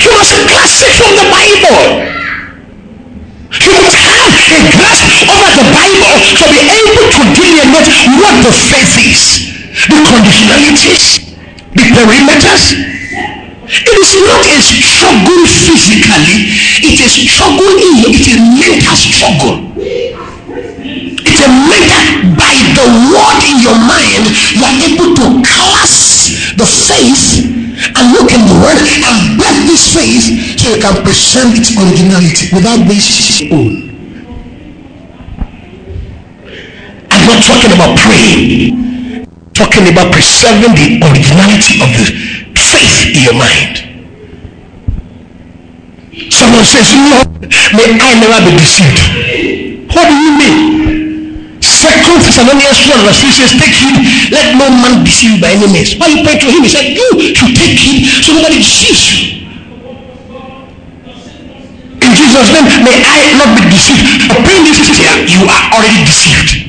You 0.00 0.10
must 0.16 0.32
it 0.32 0.92
from 0.96 1.12
the 1.18 1.26
Bible. 1.28 2.19
You 3.50 3.74
must 3.82 3.98
have 3.98 4.30
a 4.30 4.58
grasp 4.70 5.26
over 5.26 5.50
the 5.58 5.66
Bible 5.74 6.14
to 6.38 6.44
be 6.54 6.60
able 6.70 7.06
to 7.10 7.20
delineate 7.34 7.90
what 8.22 8.34
the 8.46 8.54
faith 8.54 8.94
is, 9.02 9.22
the 9.90 9.98
conditionalities, 10.06 11.34
the 11.74 11.82
perimeters. 11.90 12.78
It 13.66 13.90
is 13.90 14.10
not 14.22 14.46
a 14.46 14.58
struggle 14.62 15.42
physically, 15.50 16.46
it 16.94 17.02
is 17.02 17.10
struggle 17.26 17.74
in 17.74 18.06
it 18.06 18.22
is 18.22 18.38
mental 18.38 18.94
struggle. 18.94 19.74
It's 21.26 21.42
a 21.42 21.50
mental 21.50 22.38
by 22.38 22.54
the 22.54 22.86
word 23.10 23.40
in 23.50 23.66
your 23.66 23.74
mind, 23.82 24.30
you 24.54 24.62
are 24.62 24.78
able 24.78 25.10
to 25.18 25.26
class 25.42 26.54
the 26.54 26.66
faith 26.66 27.69
and 27.96 28.04
look 28.12 28.28
in 28.28 28.42
the 28.44 28.56
word 28.60 28.78
and 28.78 29.38
bet 29.40 29.56
this 29.64 29.94
faith 29.94 30.58
so 30.60 30.74
you 30.74 30.80
can 30.80 31.02
preserve 31.02 31.56
its 31.56 31.72
originality 31.76 32.52
without 32.52 32.84
being 32.84 33.00
own. 33.52 33.72
I'm 37.10 37.24
not 37.26 37.40
talking 37.44 37.72
about 37.72 37.96
praying, 37.98 39.26
talking 39.54 39.88
about 39.88 40.12
preserving 40.12 40.76
the 40.76 41.00
originality 41.00 41.80
of 41.80 41.88
the 41.96 42.06
faith 42.56 43.16
in 43.16 43.22
your 43.24 43.36
mind. 43.36 43.90
Someone 46.32 46.64
says, 46.64 46.92
Lord, 46.94 47.48
may 47.72 47.96
I 47.96 48.12
never 48.20 48.40
be 48.44 48.56
deceived. 48.56 49.94
What 49.94 50.08
do 50.08 50.14
you 50.14 50.32
mean? 50.38 50.99
Second 51.80 52.20
Thessalonians 52.20 52.76
1 52.92 53.08
verse 53.08 53.24
3 53.24 53.40
says, 53.40 53.52
Take 53.56 53.72
heed, 53.72 54.04
let 54.28 54.52
no 54.52 54.68
man 54.68 55.00
deceive 55.00 55.32
you 55.32 55.40
by 55.40 55.56
any 55.56 55.64
means. 55.64 55.96
Why 55.96 56.12
you 56.12 56.20
pray 56.20 56.36
to 56.36 56.44
him? 56.52 56.60
He 56.60 56.68
said, 56.68 56.92
You 56.92 57.32
should 57.32 57.56
take 57.56 57.72
heed 57.72 58.04
so 58.20 58.36
nobody 58.36 58.60
deceives 58.60 59.00
you. 59.08 59.40
In 62.04 62.10
Jesus' 62.12 62.52
name, 62.52 62.68
may 62.84 63.00
I 63.00 63.32
not 63.40 63.56
be 63.56 63.64
deceived. 63.72 64.28
For 64.28 64.36
praying 64.44 64.68
this 64.68 64.76
here, 64.92 65.24
you 65.24 65.48
are 65.48 65.64
already 65.72 66.04
deceived. 66.04 66.68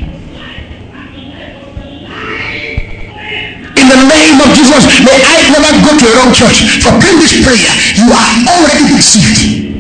In 3.76 3.86
the 3.92 4.00
name 4.08 4.40
of 4.40 4.48
Jesus, 4.56 4.88
may 5.04 5.20
I 5.20 5.44
never 5.52 5.76
go 5.84 5.92
to 5.92 6.06
a 6.08 6.14
wrong 6.24 6.32
church. 6.32 6.64
For 6.80 6.96
praying 7.04 7.20
this 7.20 7.36
prayer, 7.44 7.74
you 8.00 8.08
are 8.16 8.32
already 8.48 8.96
deceived. 8.96 9.76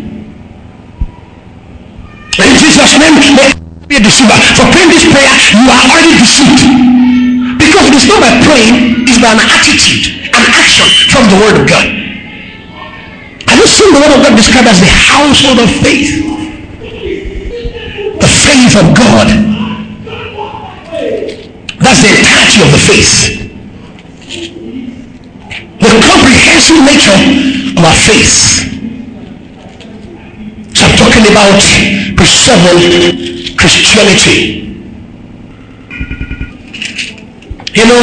In 2.35 2.51
Jesus' 2.59 2.99
name, 2.99 3.15
may 3.31 3.60
be 3.91 3.99
a 3.99 4.03
deceiver. 4.07 4.39
For 4.55 4.63
praying 4.71 4.87
this 4.87 5.03
prayer, 5.03 5.35
you 5.51 5.67
are 5.67 5.83
already 5.91 6.15
deceived. 6.15 6.63
Because 7.59 7.91
it 7.91 7.95
is 7.99 8.07
not 8.07 8.23
by 8.23 8.31
praying, 8.47 9.03
it's 9.03 9.19
by 9.19 9.35
an 9.35 9.43
attitude, 9.43 10.31
an 10.31 10.43
action 10.47 10.87
from 11.11 11.27
the 11.27 11.35
word 11.43 11.59
of 11.59 11.67
God. 11.67 11.83
Have 13.51 13.59
you 13.59 13.67
seen 13.67 13.91
the 13.91 13.99
word 13.99 14.15
of 14.15 14.23
God 14.23 14.33
described 14.39 14.71
as 14.71 14.79
the 14.79 14.87
household 14.87 15.59
of 15.59 15.67
faith? 15.83 16.23
The 18.15 18.31
faith 18.47 18.79
of 18.79 18.95
God. 18.95 19.27
That's 21.83 21.99
the 21.99 22.15
entirety 22.15 22.59
of 22.63 22.71
the 22.71 22.79
faith. 22.79 23.43
The 25.83 25.91
comprehensive 25.99 26.79
nature 26.87 27.19
of 27.75 27.83
our 27.83 27.97
faith. 28.07 28.71
So 30.77 30.85
I'm 30.87 30.95
talking 30.95 31.27
about 31.27 31.59
preserving 32.15 33.40
Christianity. 33.61 34.73
You 37.77 37.85
know, 37.85 38.01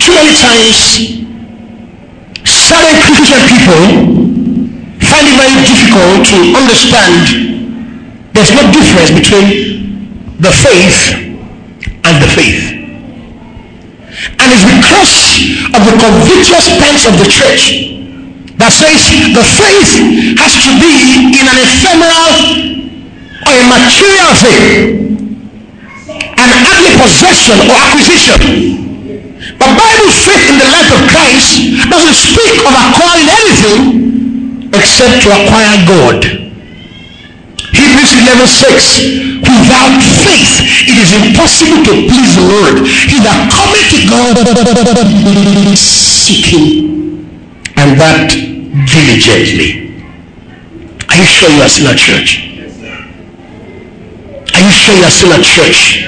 too 0.00 0.12
many 0.16 0.32
times 0.32 1.20
certain 2.48 2.96
Christian 3.04 3.44
people 3.44 3.84
find 5.04 5.28
it 5.28 5.36
very 5.36 5.52
difficult 5.68 6.24
to 6.32 6.38
understand 6.56 7.28
there's 8.32 8.56
no 8.56 8.64
difference 8.72 9.12
between 9.12 10.40
the 10.40 10.50
faith 10.64 11.12
and 12.08 12.16
the 12.16 12.30
faith. 12.32 12.72
And 14.40 14.48
it's 14.48 14.64
because 14.64 15.44
of 15.76 15.84
the 15.84 15.92
convictual 15.92 16.64
stance 16.64 17.04
of 17.04 17.20
the 17.20 17.28
church 17.28 17.92
that 18.56 18.72
says 18.72 19.12
the 19.36 19.44
faith 19.44 19.92
has 20.40 20.56
to 20.64 20.72
be 20.80 21.36
in 21.36 21.44
an 21.44 21.58
ephemeral 21.60 22.75
or 23.46 23.54
a 23.54 23.64
material 23.70 24.32
thing, 24.42 24.62
an 26.10 26.48
earthly 26.50 26.92
possession 26.98 27.56
or 27.70 27.78
acquisition. 27.78 28.38
But 29.58 29.70
Bible 29.78 30.10
faith 30.10 30.50
in 30.50 30.58
the 30.58 30.68
life 30.74 30.90
of 30.90 31.02
Christ 31.06 31.86
doesn't 31.86 32.18
speak 32.18 32.66
of 32.66 32.74
acquiring 32.74 33.28
anything 33.30 33.80
except 34.74 35.22
to 35.22 35.28
acquire 35.30 35.78
God. 35.86 36.18
Hebrews 37.70 38.12
11 38.26 38.46
6 38.46 39.26
Without 39.46 39.94
faith 40.24 40.66
it 40.88 40.96
is 40.98 41.12
impossible 41.14 41.84
to 41.84 41.92
please 42.08 42.34
the 42.34 42.46
Lord. 42.46 42.86
He 42.86 43.20
that 43.22 43.52
cometh 43.52 43.86
to 43.94 44.00
God 44.10 44.34
seek 45.76 46.46
him 46.46 47.28
and 47.76 48.00
that 48.00 48.30
diligently. 48.30 50.02
Are 51.08 51.16
you 51.16 51.24
sure 51.24 51.50
you 51.50 51.62
are 51.62 51.68
still 51.68 51.88
at 51.88 51.98
church? 51.98 52.45
You 54.66 54.72
sure 54.72 54.98
you 54.98 55.04
are 55.06 55.14
still 55.14 55.30
at 55.30 55.46
church? 55.46 56.02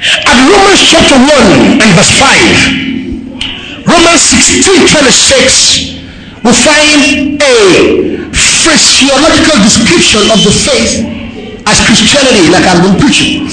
At 0.00 0.38
Romans 0.48 0.80
chapter 0.88 1.12
1 1.12 1.76
and 1.76 1.92
verse 1.92 2.08
5, 2.16 3.84
Romans 3.84 4.22
16 4.24 4.96
26, 4.96 6.40
we 6.40 6.52
find 6.56 7.36
a 7.36 8.32
physiological 8.32 9.60
description 9.60 10.24
of 10.32 10.40
the 10.40 10.56
faith 10.56 11.04
as 11.68 11.84
Christianity, 11.84 12.48
like 12.48 12.64
I've 12.64 12.80
been 12.80 12.96
preaching. 12.96 13.52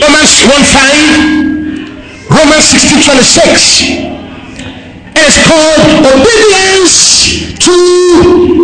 Romans 0.00 0.32
1 0.48 0.64
5, 0.64 2.40
Romans 2.40 2.64
16 2.72 3.04
26. 3.04 4.11
It 5.14 5.24
is 5.28 5.36
called 5.46 5.80
obedience 6.06 6.94
to 7.58 7.76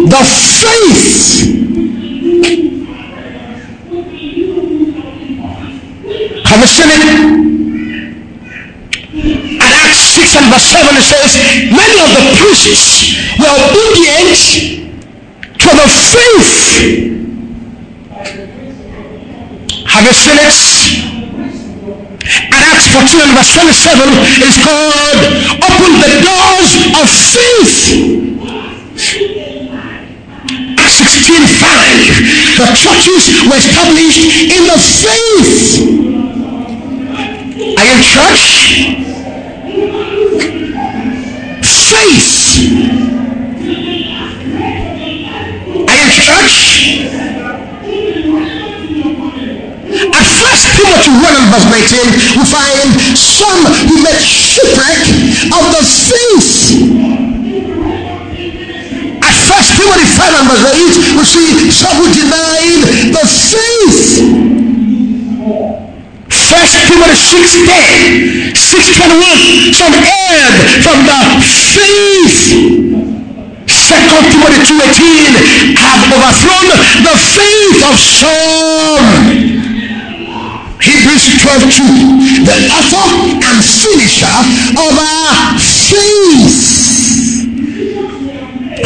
the 0.08 0.22
faith. 0.58 1.58
Have 6.44 6.60
you 6.60 6.66
seen 6.66 6.90
it? 6.90 7.02
And 9.60 9.62
Acts 9.62 9.98
6 9.98 10.36
and 10.36 10.46
verse 10.50 10.62
7 10.62 10.96
it 10.96 11.02
says, 11.02 11.36
Many 11.70 12.00
of 12.00 12.10
the 12.16 12.22
priests 12.40 13.38
were 13.38 13.54
obedient 13.68 14.38
to 15.58 15.70
the 15.76 15.88
faith. 16.12 16.58
Have 19.86 20.04
you 20.04 20.12
seen 20.12 20.38
it? 20.38 20.67
14 22.86 23.20
and 23.20 23.32
verse 23.34 23.52
27 23.54 24.06
is 24.46 24.54
called 24.62 25.18
Open 25.66 25.92
the 25.98 26.10
Doors 26.22 26.70
of 26.94 27.06
Faith. 27.10 27.98
Acts 30.78 31.02
16 31.02 31.42
5. 31.58 32.58
The 32.58 32.66
churches 32.78 33.22
were 33.50 33.58
established 33.58 34.22
in 34.46 34.62
the 34.70 34.78
faith. 34.78 35.82
Are 37.78 37.86
you 37.86 37.98
church? 38.02 38.44
Faith. 41.88 42.38
Are 45.88 45.96
you 45.96 46.10
church? 46.12 47.17
First 50.98 51.06
Timothy 51.06 51.30
1 51.30 51.34
and 51.38 51.46
verse 51.54 51.66
19, 51.70 52.10
we 52.38 52.44
find 52.50 52.90
some 53.14 53.62
who 53.86 54.02
made 54.02 54.18
shipwreck 54.18 54.98
of 55.54 55.62
the 55.70 55.82
faith. 55.86 56.74
At 59.22 59.34
first 59.46 59.78
Timothy 59.78 60.06
5 60.10 60.34
and 60.38 60.46
verse 60.50 60.66
8, 60.66 60.98
we 61.14 61.22
see 61.22 61.70
some 61.70 61.94
who 62.02 62.06
denied 62.10 62.82
the 63.14 63.22
faith. 63.22 64.26
First 66.28 66.74
Timothy 66.90 67.14
6 67.14 67.62
10, 68.50 68.54
6 68.54 68.96
21, 68.96 69.74
some 69.74 69.94
erred 69.94 70.82
from 70.82 70.98
the 71.06 71.20
faith. 71.46 72.42
Second 73.68 74.34
Timothy 74.34 74.74
2.18 74.74 75.78
have 75.78 76.10
overthrown 76.10 76.66
the 77.06 77.14
faith 77.14 77.86
of 77.86 77.94
some. 77.98 79.67
Hebrews 80.80 81.42
12 81.42 81.74
2. 81.74 82.46
The 82.46 82.70
author 82.70 83.34
and 83.34 83.58
finisher 83.58 84.30
of 84.78 84.94
our 84.94 85.58
faith. 85.58 87.42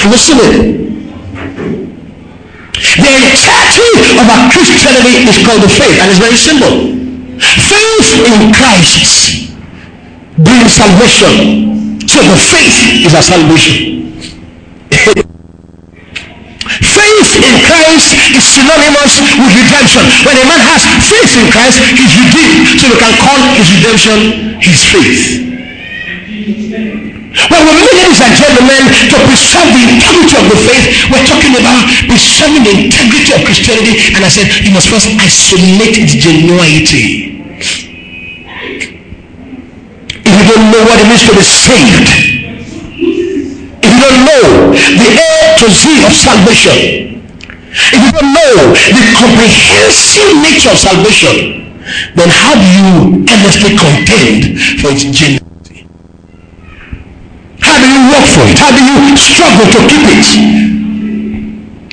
Listen. 0.08 0.40
It. 0.40 0.80
The 2.92 3.08
entirety 3.08 4.20
of 4.20 4.28
our 4.28 4.52
Christianity 4.52 5.24
is 5.28 5.38
called 5.44 5.62
the 5.62 5.68
faith, 5.68 5.98
and 6.00 6.10
it's 6.10 6.18
very 6.18 6.36
simple. 6.36 6.92
Faith 7.40 8.26
in 8.26 8.52
Christ 8.52 9.48
brings 10.38 10.72
salvation. 10.72 12.08
So 12.08 12.22
the 12.22 12.36
faith 12.36 13.06
is 13.06 13.14
a 13.14 13.22
salvation. 13.22 14.02
Christ 17.72 18.12
is 18.36 18.44
synonymous 18.44 19.24
with 19.40 19.52
redemption. 19.56 20.04
When 20.28 20.36
a 20.36 20.44
man 20.44 20.60
has 20.60 20.84
faith 21.08 21.32
in 21.40 21.48
Christ, 21.48 21.80
he's 21.96 22.12
redeemed. 22.20 22.76
So 22.76 22.92
we 22.92 23.00
can 23.00 23.16
call 23.16 23.40
his 23.56 23.68
redemption 23.72 24.60
his 24.60 24.84
faith. 24.84 25.48
When 27.32 27.64
we 27.64 27.72
mean, 27.72 27.88
ladies 27.96 28.20
and 28.20 28.36
gentlemen, 28.36 28.92
to 29.08 29.16
preserve 29.24 29.72
the 29.72 29.82
integrity 29.88 30.36
of 30.36 30.52
the 30.52 30.58
faith, 30.68 31.08
we're 31.08 31.24
talking 31.24 31.56
about 31.56 31.80
preserving 32.04 32.60
the 32.60 32.74
integrity 32.76 33.32
of 33.32 33.40
Christianity. 33.48 34.12
And 34.12 34.20
I 34.20 34.28
said, 34.28 34.52
you 34.60 34.72
must 34.76 34.92
first 34.92 35.08
isolate 35.16 35.96
its 35.96 36.12
genuinity. 36.12 37.40
If 40.22 40.28
you 40.28 40.44
don't 40.44 40.68
know 40.68 40.84
what 40.84 41.00
it 41.00 41.08
means 41.08 41.24
to 41.24 41.32
be 41.32 41.40
saved, 41.40 42.08
if 43.80 43.88
you 43.88 44.00
don't 44.04 44.20
know 44.28 44.76
the 44.76 45.08
A 45.08 45.56
to 45.56 45.66
Z 45.72 46.04
of 46.04 46.12
salvation, 46.12 47.11
if 47.72 48.00
you 48.04 48.10
don't 48.12 48.32
know 48.36 48.54
the 48.76 49.04
comprehensive 49.16 50.28
nature 50.44 50.70
of 50.70 50.78
salvation, 50.78 51.72
then 52.14 52.28
how 52.28 52.52
do 52.52 52.66
you 52.68 53.24
earnestly 53.24 53.72
contend 53.74 54.60
for 54.78 54.92
its 54.92 55.08
genuinity? 55.08 55.88
How 57.64 57.80
do 57.80 57.86
you 57.88 58.02
work 58.12 58.26
for 58.28 58.44
it? 58.44 58.58
How 58.60 58.70
do 58.70 58.82
you 58.84 59.16
struggle 59.16 59.66
to 59.72 59.80
keep 59.88 60.04
it? 60.04 60.28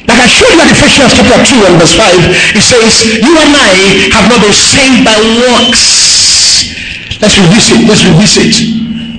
Like 0.04 0.20
I 0.20 0.28
showed 0.28 0.52
you 0.52 0.62
at 0.62 0.72
Ephesians 0.74 1.14
chapter 1.16 1.38
2 1.38 1.70
and 1.70 1.76
verse 1.80 1.96
5, 1.96 2.58
it 2.58 2.64
says, 2.66 3.06
You 3.22 3.32
and 3.40 3.56
I 3.56 4.10
have 4.12 4.28
not 4.28 4.42
been 4.42 4.52
saved 4.52 5.06
by 5.06 5.16
works. 5.16 6.76
Let's 7.22 7.38
revisit, 7.38 7.88
let's 7.88 8.04
revisit. 8.04 8.54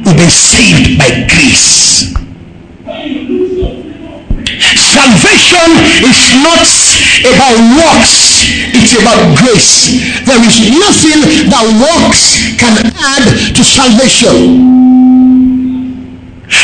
We've 0.05 0.16
been 0.16 0.31
saved 0.31 0.99
by 0.99 1.24
grace. 1.28 2.12
Salvation 5.01 5.71
is 6.05 6.21
not 6.45 6.69
about 7.25 7.57
works, 7.73 8.45
it's 8.77 8.93
about 9.01 9.17
grace. 9.41 9.89
There 10.29 10.37
is 10.45 10.61
nothing 10.77 11.49
that 11.49 11.65
works 11.81 12.37
can 12.61 12.77
add 13.01 13.25
to 13.57 13.65
salvation. 13.65 14.61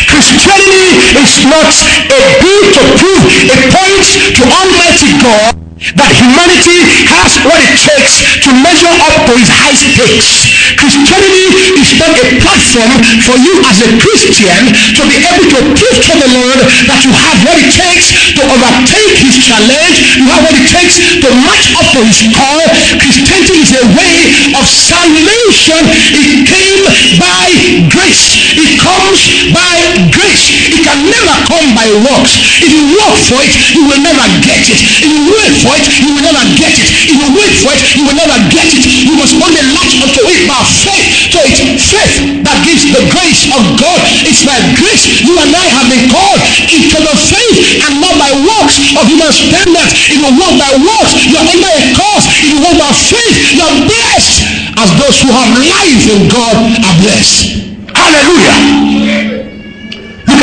Christianity 0.05 1.17
is 1.17 1.36
not 1.51 1.71
a 2.11 2.19
bid 2.43 2.65
to 2.75 2.83
prove 2.99 3.23
a 3.51 3.59
point 3.71 4.07
to 4.35 4.43
Almighty 4.43 5.11
God 5.23 5.67
that 5.77 6.09
humanity 6.09 6.81
has 7.13 7.37
what 7.45 7.61
it 7.61 7.77
takes 7.77 8.25
to 8.41 8.51
measure 8.65 8.89
up 8.89 9.29
to 9.29 9.33
his 9.37 9.53
high 9.53 9.77
stakes. 9.77 10.49
Christianity 10.81 11.53
is 11.77 12.01
not 12.01 12.17
a 12.17 12.25
platform 12.41 12.97
for 13.21 13.37
you 13.37 13.61
as 13.69 13.85
a 13.85 13.89
Christian 14.01 14.73
to 14.97 15.03
be 15.05 15.21
able 15.21 15.47
to 15.53 15.59
prove 15.77 15.99
to 16.01 16.15
the 16.17 16.29
Lord 16.33 16.61
that 16.89 17.05
you 17.05 17.13
have 17.13 17.37
what 17.45 17.61
it 17.61 17.69
takes 17.69 18.09
to 18.09 18.43
overtake 18.49 19.21
his 19.21 19.37
challenge, 19.37 20.17
you 20.17 20.25
have 20.33 20.49
what 20.49 20.57
it 20.57 20.65
takes 20.65 20.97
to 20.97 21.29
match 21.45 21.69
up 21.77 21.93
to 21.93 22.01
his 22.01 22.25
call. 22.33 22.65
Christianity 22.97 23.61
is 23.61 23.77
a 23.77 23.85
way 23.93 24.17
of 24.57 24.65
salvation. 24.65 25.83
It 26.17 26.49
came 26.49 26.83
by 27.21 27.53
grace. 27.93 28.57
It 28.57 28.81
comes 28.81 29.53
by 29.53 29.77
grace. 30.09 30.73
It 30.73 30.81
can 30.81 31.05
never 31.05 31.36
come 31.45 31.77
by 31.77 31.87
works. 32.09 32.33
If 32.65 32.71
you 32.73 32.83
work 32.97 33.17
for 33.29 33.41
it, 33.45 33.53
you 33.77 33.85
will 33.85 34.01
never 34.01 34.25
get 34.43 34.65
it. 34.65 34.81
If 34.81 35.09
you 35.09 35.21
wait 35.29 35.55
for 35.61 35.75
it, 35.77 35.87
you 36.01 36.11
will 36.17 36.25
never 36.25 36.45
get 36.57 36.73
it. 36.73 36.89
If 36.89 37.17
you 37.17 37.29
wait 37.37 37.55
for 37.61 37.73
it, 37.77 37.81
you 37.97 38.03
will 38.09 38.19
never 38.19 38.39
get 38.49 38.69
it. 38.73 38.85
You 39.05 39.15
must 39.21 39.37
only 39.37 39.63
latch 39.77 39.95
onto 40.01 40.23
it 40.25 40.49
by 40.49 40.61
faith. 40.65 41.33
So 41.33 41.39
it's 41.45 41.61
faith 41.93 42.45
that 42.47 42.57
gives 42.65 42.89
the 42.89 43.03
grace 43.13 43.49
of 43.53 43.63
God. 43.77 44.01
It's 44.25 44.43
by 44.47 44.57
grace 44.81 45.05
you 45.27 45.35
and 45.37 45.51
I 45.53 45.67
have 45.77 45.89
been 45.91 46.07
called 46.09 46.43
into 46.71 46.99
the 47.03 47.15
faith 47.15 47.83
and 47.85 48.01
not 48.01 48.15
by 48.17 48.31
works 48.33 48.77
of 48.97 49.05
human 49.07 49.33
standards. 49.33 49.93
If 50.09 50.19
you 50.19 50.31
walk 50.39 50.55
by 50.57 50.73
works, 50.79 51.13
you're 51.29 51.45
under 51.45 51.71
a 51.71 51.83
curse. 51.93 52.27
If 52.47 52.49
you 52.55 52.61
walk 52.63 52.77
by 52.79 52.93
faith, 52.95 53.37
you're 53.59 53.77
blessed 53.91 54.47
as 54.77 54.89
those 55.01 55.17
who 55.23 55.29
have 55.33 55.51
life 55.67 56.05
in 56.07 56.29
God 56.29 56.57
are 56.85 56.97
blessed. 57.01 57.67
Hallelujah. 57.95 59.36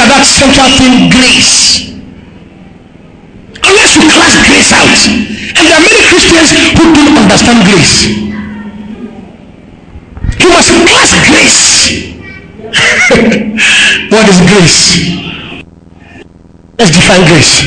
At 0.04 0.12
that 0.12 0.28
central 0.28 0.68
thing, 0.76 1.08
grace 1.08 1.94
unless 3.64 3.96
you 3.96 4.04
class 4.12 4.36
grace 4.44 4.72
out. 4.76 4.92
And 5.56 5.64
there 5.64 5.78
are 5.80 5.86
many 5.86 6.02
Christians 6.12 6.52
who 6.76 6.84
don't 6.92 7.16
understand 7.24 7.64
grace. 7.64 8.12
You 10.44 10.50
must 10.52 10.70
class 10.92 11.12
grace. 11.32 11.60
what 14.12 14.26
is 14.28 14.40
grace? 14.52 14.80
Let's 16.78 16.92
define 16.92 17.24
grace. 17.32 17.64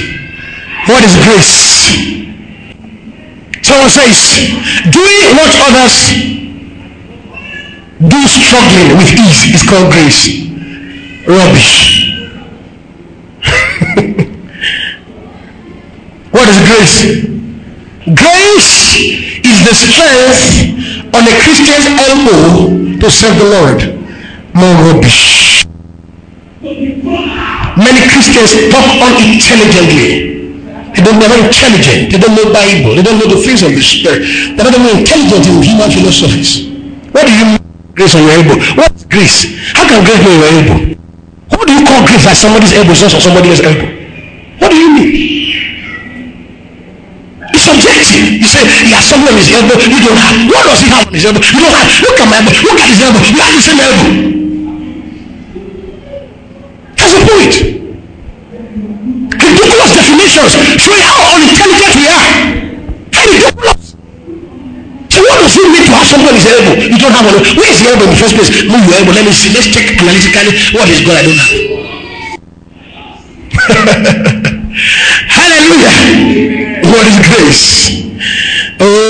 What 0.87 1.03
is 1.05 1.17
grace? 1.25 1.53
Someone 3.63 3.91
says, 3.91 4.39
doing 4.93 5.23
what 5.35 5.51
others 5.67 5.97
do 7.99 8.21
struggling 8.29 8.99
with 8.99 9.11
ease 9.15 9.55
is 9.55 9.63
called 9.63 9.91
grace. 9.91 10.47
Rubbish. 11.27 12.06
Is 16.47 16.59
grace? 16.63 17.27
Grace 18.15 19.03
is 19.43 19.59
the 19.67 19.75
strength 19.75 21.11
on 21.11 21.27
a 21.27 21.35
Christian's 21.43 21.91
elbow 22.07 22.99
to 23.03 23.11
serve 23.11 23.37
the 23.39 23.49
Lord. 23.51 23.79
More 24.55 24.75
rubbish. 24.87 25.67
Many 26.63 28.01
Christians 28.09 28.57
talk 28.71 28.87
unintelligently. 29.03 30.27
They 30.97 31.03
don't 31.05 31.19
not 31.21 31.29
intelligent. 31.45 32.09
They 32.09 32.19
don't 32.19 32.33
know 32.33 32.49
Bible. 32.55 32.97
They 32.97 33.03
don't 33.03 33.19
know 33.19 33.29
the 33.29 33.43
things 33.43 33.61
of 33.67 33.75
the 33.75 33.83
Spirit. 33.83 34.25
They're 34.57 34.65
not 34.65 34.73
even 34.73 35.05
intelligent 35.05 35.45
in 35.45 35.61
human 35.61 35.91
philosophies. 35.91 36.73
What 37.13 37.27
do 37.29 37.33
you 37.37 37.45
mean 37.53 37.61
grace 37.93 38.15
on 38.15 38.23
your 38.23 38.33
elbow? 38.33 38.57
What 38.81 38.95
is 38.97 39.05
grace? 39.05 39.45
How 39.77 39.85
can 39.85 40.01
grace 40.07 40.23
be 40.25 40.31
on 40.31 40.39
your 40.41 40.51
elbow? 40.57 40.79
What 41.53 41.67
do 41.69 41.73
you 41.75 41.85
call 41.85 42.07
grace 42.07 42.25
like 42.25 42.39
somebody's 42.39 42.73
elbow 42.73 42.95
not 42.95 43.13
on 43.13 43.21
somebody 43.21 43.51
else's 43.51 43.67
elbow? 43.67 43.89
What 44.57 44.71
do 44.73 44.77
you 44.81 44.89
mean? 44.95 45.11
It's 47.53 47.61
subjective. 47.61 48.41
You 48.41 48.49
say 48.49 48.65
has 49.25 49.49
on 49.49 49.65
elbow, 49.65 49.81
you 49.81 50.01
don't 50.05 50.21
have. 50.21 50.37
What 50.51 50.65
does 50.67 50.81
he 50.81 50.89
have 50.93 51.07
on 51.07 51.15
his 51.15 51.25
elbow? 51.25 51.41
You 51.41 51.61
don't 51.61 51.73
have. 51.73 51.89
Look 52.05 52.21
at 52.21 52.29
my 52.29 52.37
elbow. 52.37 52.53
Look 52.53 52.79
at 52.81 52.89
his 52.91 53.01
elbow. 53.01 53.21
You 53.25 53.41
have 53.41 53.55
the 53.57 53.63
same 53.65 53.81
elbow. 53.81 54.09
That's 56.97 57.13
the 57.17 57.23
point. 57.25 57.55
Ridiculous 59.37 59.93
definitions 59.95 60.53
showing 60.83 61.05
how 61.07 61.17
unintelligent 61.37 61.93
we 61.97 62.05
are. 62.11 62.29
Ridiculous. 63.27 63.97
So 65.09 65.19
what 65.25 65.41
does 65.41 65.57
it 65.57 65.65
mean 65.73 65.85
to 65.87 65.93
have 65.97 66.07
something 66.07 66.29
on 66.29 66.37
elbow? 66.37 66.75
You 66.77 66.99
don't 66.99 67.15
have 67.17 67.25
one. 67.25 67.41
Where 67.57 67.71
is 67.73 67.81
the 67.81 67.89
elbow 67.89 68.05
in 68.05 68.11
the 68.11 68.21
first 68.21 68.35
place? 68.37 68.51
Move 68.69 68.85
your 68.85 69.01
elbow. 69.01 69.13
Let 69.17 69.25
me 69.25 69.33
see. 69.33 69.49
Let's 69.55 69.73
check 69.73 69.97
analytically 69.97 70.53
what 70.77 70.89
is 70.93 71.01
God 71.07 71.17
I 71.17 71.23
don't 71.25 71.41
have. 71.41 71.87
Hallelujah. 75.33 76.85
What 76.85 77.07
is 77.07 77.17
grace? 77.25 77.96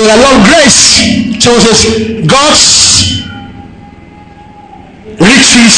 Oh, 0.07 0.09
I 0.09 0.15
love 0.15 0.39
grace. 0.47 1.03
Says, 1.43 1.83
God's 2.27 3.27
riches 5.19 5.75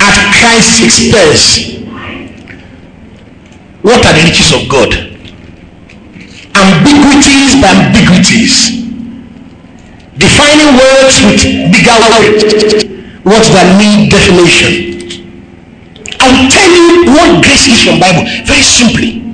at 0.00 0.16
Christ's 0.40 0.80
expense. 0.80 1.42
What 3.82 4.00
are 4.06 4.14
the 4.16 4.22
riches 4.24 4.52
of 4.52 4.68
God? 4.68 4.94
Ambiguities 6.56 7.60
by 7.60 7.68
ambiguities. 7.84 8.80
Defining 10.16 10.72
words 10.80 11.20
with 11.20 11.42
bigger 11.68 11.96
words. 12.08 12.44
Words 13.24 13.48
that 13.52 13.76
need 13.76 14.10
definition. 14.10 15.28
I'll 16.18 16.48
tell 16.48 16.70
you 16.70 17.12
what 17.12 17.44
grace 17.44 17.68
is 17.68 17.82
from 17.84 18.00
Bible 18.00 18.24
very 18.46 18.62
simply. 18.62 19.31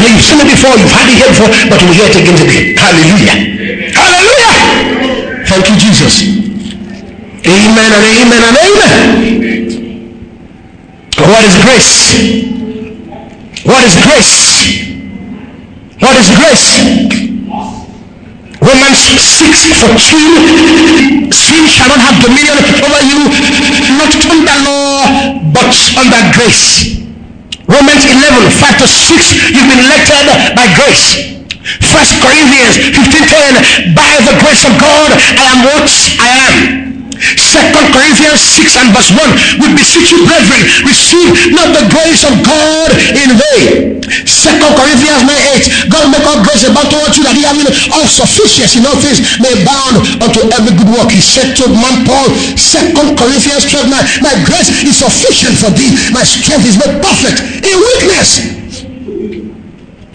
You've 0.00 0.24
seen 0.24 0.40
it 0.40 0.48
before, 0.48 0.72
you've 0.80 0.90
had 0.90 1.08
it 1.08 1.16
here 1.20 1.28
before, 1.28 1.50
but 1.68 1.76
you'll 1.80 1.92
hear 1.92 2.08
it 2.08 2.16
again 2.16 2.36
today. 2.36 2.74
Hallelujah. 2.74 3.36
Hallelujah. 3.92 5.44
Thank 5.44 5.68
you, 5.68 5.76
Jesus. 5.76 6.24
Amen 7.44 7.90
and 7.92 8.04
amen 8.04 8.42
and 8.48 8.56
amen. 8.64 9.00
What 11.16 11.44
is 11.44 11.56
grace? 11.62 12.16
What 13.64 13.84
is 13.84 13.94
grace? 14.00 14.80
What 16.00 16.16
is 16.16 16.28
grace? 16.32 16.80
Romans 18.60 18.98
6 18.98 19.80
14 19.80 21.32
sin 21.32 21.66
shall 21.66 21.88
not 21.88 22.00
have 22.00 22.20
dominion 22.20 22.60
over 22.84 23.02
you 23.08 23.24
not 23.96 24.12
under 24.28 24.56
law 24.68 25.08
but 25.52 25.72
under 25.96 26.20
grace 26.36 27.00
Romans 27.70 28.02
11 28.02 28.50
5 28.50 28.82
to 28.82 28.86
6 28.90 29.54
you've 29.54 29.70
been 29.70 29.78
elected 29.86 30.26
by 30.58 30.66
grace. 30.74 31.38
First 31.62 32.18
Corinthians 32.18 32.82
15 32.82 33.30
10 33.86 33.94
by 33.94 34.10
the 34.26 34.34
grace 34.42 34.66
of 34.66 34.74
God 34.82 35.14
I 35.14 35.44
am 35.54 35.58
what 35.62 35.86
I 36.18 36.28
am 36.50 36.79
Second 37.36 37.86
Corinthians 37.92 38.40
6 38.40 38.80
and 38.80 38.88
verse 38.96 39.12
1 39.12 39.60
we 39.60 39.66
beseech 39.76 40.10
you 40.12 40.24
brethren 40.24 40.60
receive 40.88 41.52
not 41.52 41.68
the 41.76 41.84
grace 41.92 42.24
of 42.24 42.32
God 42.40 42.90
in 43.12 43.28
vain. 43.36 44.00
Second 44.24 44.72
Corinthians 44.72 45.22
9 45.28 45.28
8 45.86 45.92
God 45.92 46.04
make 46.08 46.24
all 46.24 46.40
grace 46.40 46.64
about 46.64 46.88
towards 46.88 47.20
you 47.20 47.24
that 47.28 47.36
he 47.36 47.44
having 47.44 47.68
all 47.92 48.08
sufficiency 48.08 48.80
in 48.80 48.88
all 48.88 48.96
things 48.98 49.20
may 49.36 49.52
abound 49.52 50.00
unto 50.24 50.40
every 50.48 50.72
good 50.72 50.90
work. 50.90 51.12
He 51.12 51.20
said 51.20 51.52
to 51.60 51.68
man 51.68 52.08
Paul 52.08 52.32
Second 52.56 53.20
Corinthians 53.20 53.68
12 53.68 53.92
9 53.92 54.24
my 54.24 54.34
grace 54.48 54.72
is 54.80 54.96
sufficient 54.96 55.60
for 55.60 55.68
thee 55.76 55.92
my 56.16 56.24
strength 56.24 56.64
is 56.64 56.80
made 56.80 56.98
perfect 57.04 57.44
in 57.60 57.76
weakness. 57.76 58.56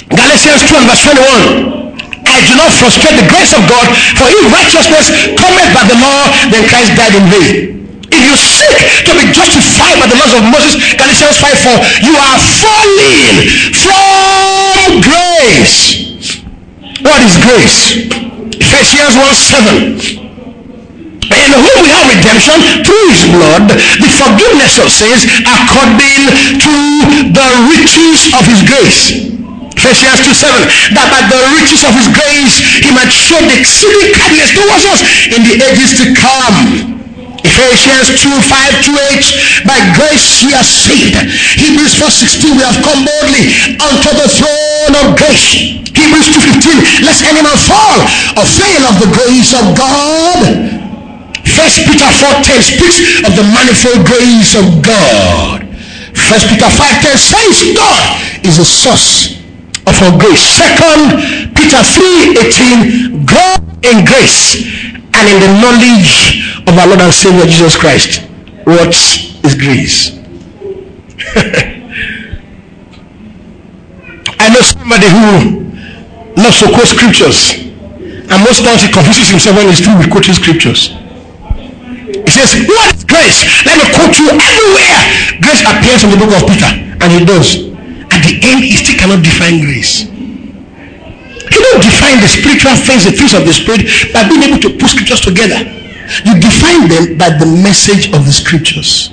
Galatians 0.10 0.61
2 0.69 0.73
and 0.73 0.86
verse 0.90 1.03
21 1.06 1.85
I 2.26 2.42
do 2.46 2.54
not 2.58 2.72
frustrate 2.74 3.16
the 3.16 3.28
grace 3.30 3.54
of 3.54 3.64
God, 3.70 3.86
for 4.18 4.28
if 4.28 4.44
righteousness 4.50 5.14
cometh 5.38 5.70
by 5.72 5.86
the 5.88 5.98
law, 6.02 6.30
then 6.50 6.66
Christ 6.68 6.98
died 6.98 7.16
in 7.16 7.26
vain. 7.30 7.56
If 8.12 8.22
you 8.22 8.36
seek 8.38 8.78
to 9.06 9.12
be 9.18 9.26
justified 9.34 9.98
by 10.00 10.08
the 10.08 10.18
laws 10.18 10.34
of 10.34 10.44
Moses, 10.46 10.78
Galatians 10.96 11.38
5 11.42 11.58
4, 11.58 12.06
you 12.06 12.14
are 12.16 12.40
falling 12.62 13.36
from 13.74 15.02
grace. 15.02 16.06
What 17.02 17.20
is 17.22 17.36
grace? 17.42 18.10
Ephesians 18.56 19.16
1 19.18 20.16
7 20.16 20.26
in 21.26 21.52
whom 21.58 21.78
we 21.82 21.90
have 21.90 22.06
redemption 22.06 22.58
through 22.86 23.06
his 23.10 23.26
blood, 23.34 23.66
the 23.68 24.10
forgiveness 24.14 24.78
of 24.78 24.94
sins 24.94 25.26
according 25.42 26.22
to 26.62 26.74
the 27.34 27.48
riches 27.66 28.30
of 28.34 28.46
his 28.46 28.62
grace. 28.62 29.35
Ephesians 29.76 30.24
2 30.24 30.34
7, 30.34 30.96
that 30.96 31.08
by 31.12 31.22
the 31.30 31.40
riches 31.54 31.84
of 31.84 31.94
his 31.94 32.08
grace 32.10 32.64
he 32.82 32.90
might 32.96 33.12
show 33.12 33.38
the 33.44 33.60
exceeding 33.60 34.12
kindness 34.16 34.56
towards 34.56 34.84
us 34.88 35.00
in 35.30 35.44
the 35.44 35.56
ages 35.68 36.00
to 36.00 36.06
come. 36.16 36.96
Ephesians 37.46 38.18
2 38.18 38.32
5 38.32 38.88
to 38.88 38.92
8 38.98 39.68
by 39.68 39.78
grace 39.94 40.42
ye 40.42 40.56
are 40.56 40.66
saved. 40.66 41.16
Hebrews 41.60 41.94
4 42.00 42.10
16 42.10 42.58
we 42.58 42.64
have 42.66 42.80
come 42.82 43.06
boldly 43.06 43.52
unto 43.78 44.10
the 44.16 44.28
throne 44.32 44.94
of 44.98 45.20
grace. 45.20 45.78
Hebrews 45.94 46.28
2 46.34 46.60
15 46.60 47.06
lest 47.06 47.22
any 47.28 47.44
man 47.46 47.60
fall 47.60 48.00
or 48.40 48.46
fail 48.48 48.84
of 48.90 48.98
the 48.98 49.10
grace 49.14 49.54
of 49.54 49.78
God 49.78 50.76
First 51.56 51.86
Peter 51.88 52.10
4.10 52.10 52.62
speaks 52.62 53.00
of 53.24 53.36
the 53.38 53.44
manifold 53.54 54.06
grace 54.06 54.56
of 54.56 54.82
God. 54.82 55.64
First 56.12 56.50
Peter 56.50 56.66
5.10 56.66 57.16
says 57.16 57.78
God 57.78 58.46
is 58.46 58.58
the 58.58 58.66
source 58.66 59.35
of 59.88 60.02
our 60.02 60.18
grace. 60.20 60.41
Second 60.41 61.22
Peter 61.56 61.82
3.18 61.82 63.26
grow 63.26 63.56
in 63.84 64.06
grace 64.06 64.66
and 65.14 65.26
in 65.30 65.40
the 65.40 65.52
knowledge 65.62 66.66
of 66.68 66.78
our 66.78 66.88
Lord 66.88 67.02
and 67.02 67.14
Savior 67.14 67.45
Jesus 67.45 67.76
Christ. 67.76 68.22
What 68.66 68.95
is 68.95 69.56
grace? 69.56 70.18
I 74.40 74.49
know 74.49 74.62
somebody 74.62 75.07
who 75.07 75.66
loves 76.41 76.60
to 76.60 76.68
quote 76.74 76.88
scriptures 76.88 77.66
and 78.26 78.41
most 78.41 78.66
times 78.66 78.82
he 78.82 78.91
confuses 78.91 79.30
himself 79.30 79.57
when 79.57 79.68
he's 79.70 79.80
through 79.86 79.98
with 79.98 80.10
quoting 80.10 80.34
scriptures. 80.34 80.90
He 82.26 82.32
says, 82.34 82.57
What 82.66 82.95
is 82.95 83.03
grace? 83.06 83.45
Let 83.66 83.78
me 83.78 83.86
quote 83.94 84.18
you 84.18 84.30
everywhere. 84.34 84.99
Grace 85.41 85.62
appears 85.62 86.03
in 86.03 86.10
the 86.10 86.18
book 86.18 86.34
of 86.34 86.49
Peter, 86.49 86.66
and 86.66 87.10
he 87.14 87.22
does. 87.24 87.65
At 88.16 88.24
the 88.24 88.40
end, 88.48 88.64
he 88.64 88.78
still 88.80 88.96
cannot 88.96 89.24
define 89.24 89.60
grace. 89.60 90.08
You 90.08 91.60
don't 91.68 91.84
define 91.84 92.24
the 92.24 92.32
spiritual 92.32 92.76
things, 92.80 93.04
the 93.04 93.12
things 93.12 93.34
of 93.34 93.44
the 93.44 93.52
spirit, 93.52 93.88
by 94.14 94.28
being 94.28 94.44
able 94.44 94.60
to 94.64 94.70
put 94.80 94.90
scriptures 94.90 95.20
together. 95.20 95.60
You 96.24 96.40
define 96.40 96.88
them 96.88 97.18
by 97.18 97.36
the 97.36 97.46
message 97.46 98.14
of 98.16 98.26
the 98.26 98.32
scriptures. 98.32 99.10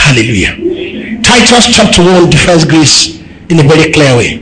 Hallelujah. 0.00 1.20
Titus 1.22 1.76
chapter 1.76 2.02
1 2.02 2.30
defines 2.30 2.64
grace 2.64 3.20
in 3.50 3.60
a 3.60 3.62
very 3.68 3.92
clear 3.92 4.16
way. 4.16 4.40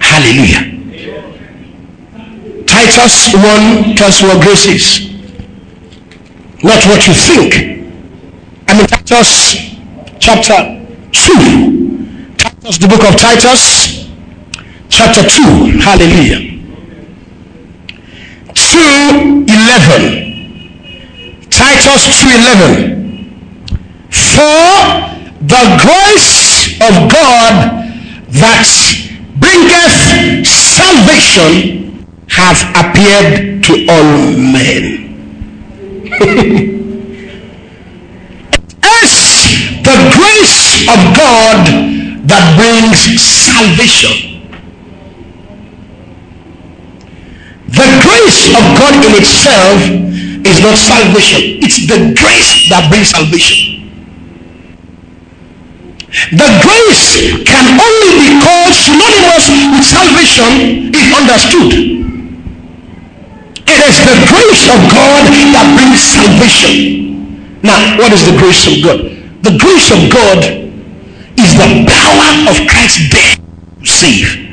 Hallelujah. 0.00 0.62
Titus 2.66 3.34
1 3.34 3.96
tells 3.96 4.22
what 4.22 4.42
grace 4.42 4.66
is, 4.66 5.10
not 6.62 6.84
what 6.86 7.06
you 7.06 7.14
think. 7.14 7.54
I 8.68 8.76
mean, 8.76 8.86
Titus 8.86 9.67
chapter 10.20 10.84
2. 11.12 12.34
Titus, 12.36 12.78
the 12.78 12.88
book 12.88 13.04
of 13.08 13.16
Titus, 13.16 14.08
chapter 14.88 15.22
2. 15.22 15.42
Hallelujah. 15.78 16.40
2.11. 18.54 21.50
Titus 21.50 22.22
2.11. 22.22 22.96
For 24.10 25.14
the 25.40 25.78
grace 25.82 26.78
of 26.80 27.08
God 27.10 27.84
that 28.30 28.68
bringeth 29.38 30.46
salvation 30.46 32.06
hath 32.28 32.62
appeared 32.76 33.62
to 33.64 33.86
all 33.88 34.32
men. 34.36 35.04
it's 38.82 39.68
the 39.88 39.96
grace 40.12 40.84
of 40.84 41.00
God 41.16 41.64
that 42.28 42.44
brings 42.60 43.00
salvation. 43.16 44.44
The 47.72 47.88
grace 48.04 48.52
of 48.52 48.64
God 48.76 48.92
in 49.00 49.16
itself 49.16 49.80
is 50.44 50.60
not 50.60 50.76
salvation, 50.76 51.64
it's 51.64 51.88
the 51.88 52.12
grace 52.12 52.68
that 52.68 52.92
brings 52.92 53.16
salvation. 53.16 53.88
The 56.36 56.48
grace 56.60 57.32
can 57.48 57.64
only 57.80 58.12
be 58.20 58.28
called 58.44 58.72
synonymous 58.76 59.48
with 59.72 59.84
salvation 59.88 60.92
if 60.92 61.06
understood. 61.16 61.72
It 63.64 63.78
is 63.88 63.96
the 64.04 64.16
grace 64.28 64.64
of 64.68 64.80
God 64.92 65.24
that 65.56 65.66
brings 65.76 66.00
salvation. 66.00 67.60
Now, 67.62 67.96
what 67.96 68.12
is 68.12 68.24
the 68.28 68.36
grace 68.36 68.68
of 68.68 68.84
God? 68.84 69.17
The 69.42 69.56
grace 69.56 69.90
of 69.94 70.10
God 70.10 70.42
is 71.38 71.50
the 71.54 71.68
power 71.86 72.28
of 72.50 72.56
Christ's 72.66 73.08
death 73.10 73.38
to 73.38 73.86
save. 73.86 74.48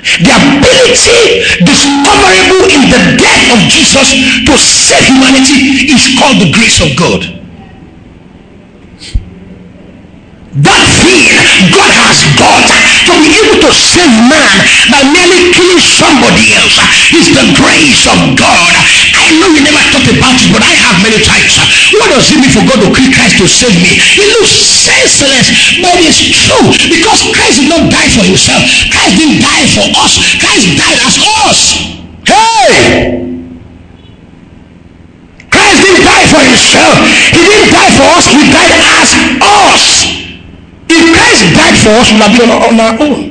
The 0.00 0.32
ability 0.32 1.44
discoverable 1.60 2.64
in 2.72 2.82
the 2.88 3.02
death 3.20 3.44
of 3.52 3.60
Jesus 3.68 4.16
to 4.48 4.54
save 4.56 5.04
humanity 5.06 5.92
is 5.92 6.16
called 6.18 6.40
the 6.40 6.50
grace 6.52 6.80
of 6.80 6.96
God. 6.96 7.20
That 10.50 10.84
fear 11.04 11.36
God 11.70 11.92
has 11.94 12.20
got 12.40 12.64
to 13.06 13.14
be 13.22 13.39
to 13.60 13.70
save 13.72 14.14
man 14.26 14.56
by 14.88 15.00
merely 15.12 15.52
killing 15.52 15.80
somebody 15.80 16.56
else 16.56 16.80
is 17.12 17.28
the 17.32 17.44
grace 17.56 18.08
of 18.08 18.34
God. 18.36 18.72
I 19.16 19.36
know 19.38 19.52
you 19.52 19.62
never 19.62 19.82
thought 19.92 20.08
about 20.08 20.36
it, 20.40 20.48
but 20.50 20.62
I 20.64 20.72
have 20.88 20.96
many 21.04 21.20
times. 21.22 21.60
What 21.94 22.10
does 22.10 22.32
it 22.32 22.40
mean 22.40 22.52
for 22.52 22.64
God 22.64 22.80
to 22.82 22.88
kill 22.90 23.10
Christ 23.12 23.38
to 23.38 23.46
save 23.46 23.76
me? 23.78 23.94
It 23.94 24.28
looks 24.40 24.52
senseless, 24.52 25.78
but 25.84 25.96
it's 26.00 26.20
true 26.48 26.72
because 26.88 27.20
Christ 27.30 27.62
did 27.62 27.68
not 27.70 27.92
die 27.92 28.10
for 28.10 28.24
himself. 28.24 28.64
Christ 28.90 29.14
didn't 29.20 29.40
die 29.44 29.66
for 29.70 29.86
us. 30.00 30.12
Christ 30.40 30.66
died 30.74 30.98
as 31.04 31.14
us. 31.46 31.60
Hey! 32.26 33.30
Christ 35.50 35.78
didn't 35.82 36.04
die 36.06 36.26
for 36.30 36.42
himself. 36.42 36.96
He 37.34 37.40
didn't 37.44 37.70
die 37.70 37.92
for 37.94 38.06
us. 38.16 38.24
He 38.30 38.42
died 38.48 38.74
as 38.98 39.10
us. 39.38 39.84
If 40.90 41.02
Christ 41.14 41.42
died 41.54 41.76
for 41.78 41.92
us, 42.02 42.06
we 42.10 42.18
would 42.18 42.26
have 42.26 42.34
been 42.34 42.50
on, 42.50 42.80
our 42.80 42.94
own. 42.98 43.30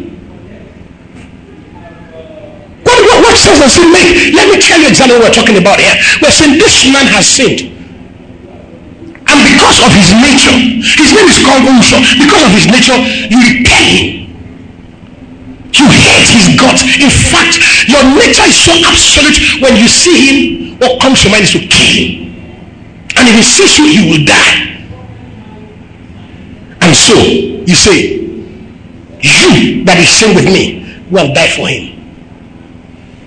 What, 2.83 3.35
make? 3.67 4.31
Let 4.31 4.47
me 4.47 4.61
tell 4.61 4.79
you 4.79 4.87
exactly 4.87 5.17
what 5.19 5.27
we're 5.27 5.35
talking 5.35 5.57
about 5.57 5.79
here. 5.79 5.95
We're 6.21 6.31
saying 6.31 6.59
this 6.59 6.85
man 6.87 7.07
has 7.11 7.27
sinned. 7.27 7.67
And 9.27 9.37
because 9.45 9.77
of 9.83 9.91
his 9.91 10.09
nature, 10.15 10.55
his 10.95 11.09
name 11.11 11.27
is 11.27 11.39
called 11.43 11.67
Uso. 11.67 11.99
Because 12.15 12.43
of 12.47 12.51
his 12.55 12.65
nature, 12.71 12.97
you 13.27 13.39
repel 13.43 13.83
him. 13.83 14.07
You 15.69 15.85
hate 15.85 16.29
his 16.33 16.47
guts. 16.57 16.81
In 16.97 17.11
fact, 17.11 17.61
your 17.87 18.01
nature 18.15 18.47
is 18.47 18.57
so 18.57 18.73
absolute 18.85 19.61
when 19.61 19.75
you 19.77 19.87
see 19.87 20.17
him, 20.17 20.79
what 20.79 21.01
comes 21.01 21.21
to 21.23 21.29
mind 21.29 21.43
is 21.43 21.51
to 21.53 21.61
kill 21.67 21.93
him. 21.93 22.29
And 23.17 23.27
if 23.27 23.35
he 23.35 23.43
sees 23.43 23.77
you, 23.77 23.85
he 23.85 24.01
will 24.09 24.25
die. 24.25 24.69
And 26.81 26.95
so 26.95 27.13
you 27.13 27.75
say, 27.75 28.19
You 29.21 29.83
that 29.83 29.97
is 29.99 30.09
sin 30.09 30.33
with 30.33 30.45
me 30.45 31.03
will 31.11 31.33
die 31.33 31.49
for 31.49 31.67
him. 31.67 31.88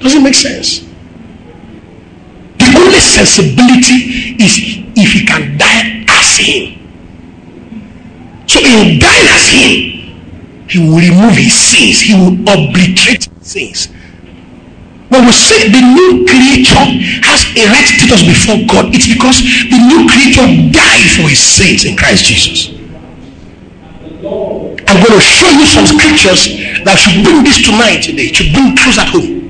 Does 0.02 0.14
it 0.14 0.22
make 0.22 0.34
sense? 0.34 0.80
The 2.58 2.74
only 2.76 2.98
sensibility 2.98 4.34
is 4.42 4.82
if 4.98 5.12
he 5.12 5.24
can 5.24 5.56
die 5.56 6.04
as 6.08 6.36
him. 6.36 6.78
So 8.46 8.58
in 8.60 8.98
dying 8.98 9.28
as 9.30 9.48
him, 9.48 9.92
he 10.68 10.78
will 10.78 10.98
remove 10.98 11.36
his 11.36 11.54
sins, 11.54 12.00
he 12.00 12.14
will 12.14 12.34
obliterate 12.42 13.28
sins. 13.44 13.88
When 15.08 15.26
we 15.26 15.32
say 15.32 15.68
the 15.68 15.80
new 15.80 16.24
creature 16.26 16.86
has 17.22 17.44
a 17.54 17.68
right 17.68 17.84
status 17.84 18.24
before 18.24 18.64
God, 18.66 18.94
it's 18.94 19.06
because 19.06 19.44
the 19.68 19.78
new 19.78 20.08
creature 20.08 20.48
died 20.72 21.08
for 21.14 21.28
his 21.28 21.38
sins 21.38 21.84
in 21.84 21.96
Christ 21.96 22.24
Jesus. 22.24 22.72
I'm 24.88 24.98
going 25.00 25.14
to 25.14 25.20
show 25.20 25.50
you 25.50 25.66
some 25.66 25.86
scriptures 25.86 26.56
that 26.84 26.96
should 26.96 27.22
bring 27.24 27.44
this 27.44 27.62
to 27.64 27.72
mind 27.72 28.02
today, 28.02 28.28
to 28.32 28.42
bring 28.52 28.74
truth 28.76 28.98
at 28.98 29.08
home. 29.08 29.41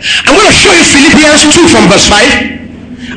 I'm 0.00 0.32
going 0.32 0.48
to 0.48 0.56
show 0.56 0.72
you 0.72 0.84
Philippians 0.84 1.52
2 1.52 1.68
from 1.68 1.84
verse 1.92 2.08
5. 2.08 2.60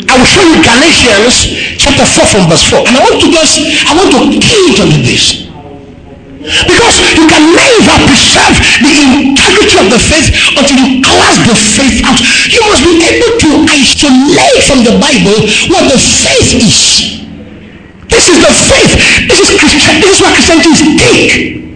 I 0.03 0.13
will 0.19 0.27
show 0.27 0.43
you 0.43 0.59
Galatians 0.59 1.79
chapter 1.79 2.03
4 2.03 2.27
from 2.27 2.43
verse 2.51 2.67
4. 2.67 2.83
And 2.83 2.93
I 2.97 3.01
want 3.07 3.23
to 3.23 3.29
just, 3.31 3.55
I 3.87 3.91
want 3.95 4.11
to 4.11 4.19
key 4.43 4.75
into 4.75 4.83
this. 4.99 5.47
Because 6.43 6.95
you 7.15 7.23
can 7.23 7.55
never 7.55 7.95
preserve 8.03 8.59
the 8.83 8.91
integrity 9.31 9.75
of 9.79 9.87
the 9.87 10.01
faith 10.01 10.27
until 10.59 10.75
you 10.75 10.99
class 10.99 11.39
the 11.47 11.55
faith 11.55 12.03
out. 12.03 12.19
You 12.51 12.59
must 12.67 12.83
be 12.83 12.99
able 12.99 13.31
to 13.47 13.49
isolate 13.71 14.59
from 14.67 14.83
the 14.83 14.99
Bible 14.99 15.39
what 15.71 15.87
the 15.87 15.95
faith 15.95 16.51
is. 16.51 17.15
This 18.11 18.27
is 18.27 18.43
the 18.43 18.51
faith. 18.51 18.91
This 19.31 19.39
is 19.39 19.55
Christian. 19.55 20.03
This 20.03 20.19
is 20.19 20.21
what 20.21 20.35
Christianity 20.35 20.69
is 20.75 20.81
take. 20.99 21.72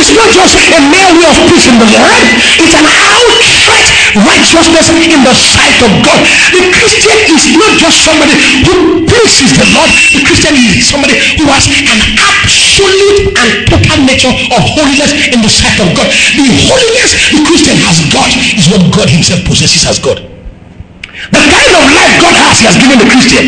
It 0.00 0.08
is 0.08 0.16
not 0.16 0.32
just 0.32 0.56
a 0.56 0.80
mere 0.80 1.12
way 1.12 1.28
of 1.28 1.36
preaching 1.44 1.76
the 1.76 1.84
word, 1.92 2.24
it's 2.56 2.72
an 2.72 2.88
outright 2.88 3.88
righteousness 4.16 4.88
in 4.96 5.20
the 5.20 5.36
sight 5.36 5.76
of 5.84 5.92
God. 6.00 6.24
The 6.56 6.72
Christian 6.72 7.20
is 7.28 7.52
not 7.52 7.76
just 7.76 8.00
somebody 8.00 8.32
who 8.64 9.04
preaches 9.04 9.52
the 9.60 9.68
Lord, 9.76 9.92
the 10.16 10.24
Christian 10.24 10.56
is 10.56 10.88
somebody 10.88 11.20
who 11.36 11.44
has 11.52 11.68
an 11.68 12.00
absolute 12.16 13.28
and 13.44 13.48
total 13.68 14.00
nature 14.08 14.32
of 14.32 14.60
holiness 14.72 15.12
in 15.36 15.44
the 15.44 15.52
sight 15.52 15.76
of 15.84 15.92
God. 15.92 16.08
The 16.08 16.48
holiness 16.48 17.36
the 17.36 17.44
Christian 17.44 17.76
has 17.84 18.00
got 18.08 18.32
is 18.56 18.72
what 18.72 18.80
God 18.96 19.12
Himself 19.12 19.44
possesses 19.44 19.84
as 19.84 20.00
God. 20.00 20.16
The 20.16 21.42
kind 21.44 21.72
of 21.76 21.84
life 21.92 22.14
God 22.24 22.34
has, 22.40 22.56
He 22.56 22.64
has 22.64 22.80
given 22.80 22.96
the 22.96 23.08
Christian. 23.12 23.44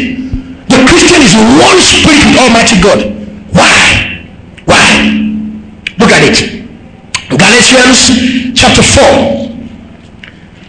The 0.68 0.84
Christian 0.84 1.24
is 1.24 1.32
one 1.32 1.80
spirit 1.80 2.20
with 2.28 2.36
Almighty 2.36 2.76
God. 2.84 3.00
Why? 3.56 4.01
It. 6.22 6.38
Galatians 7.34 8.54
chapter 8.54 8.78
4. 8.78 9.58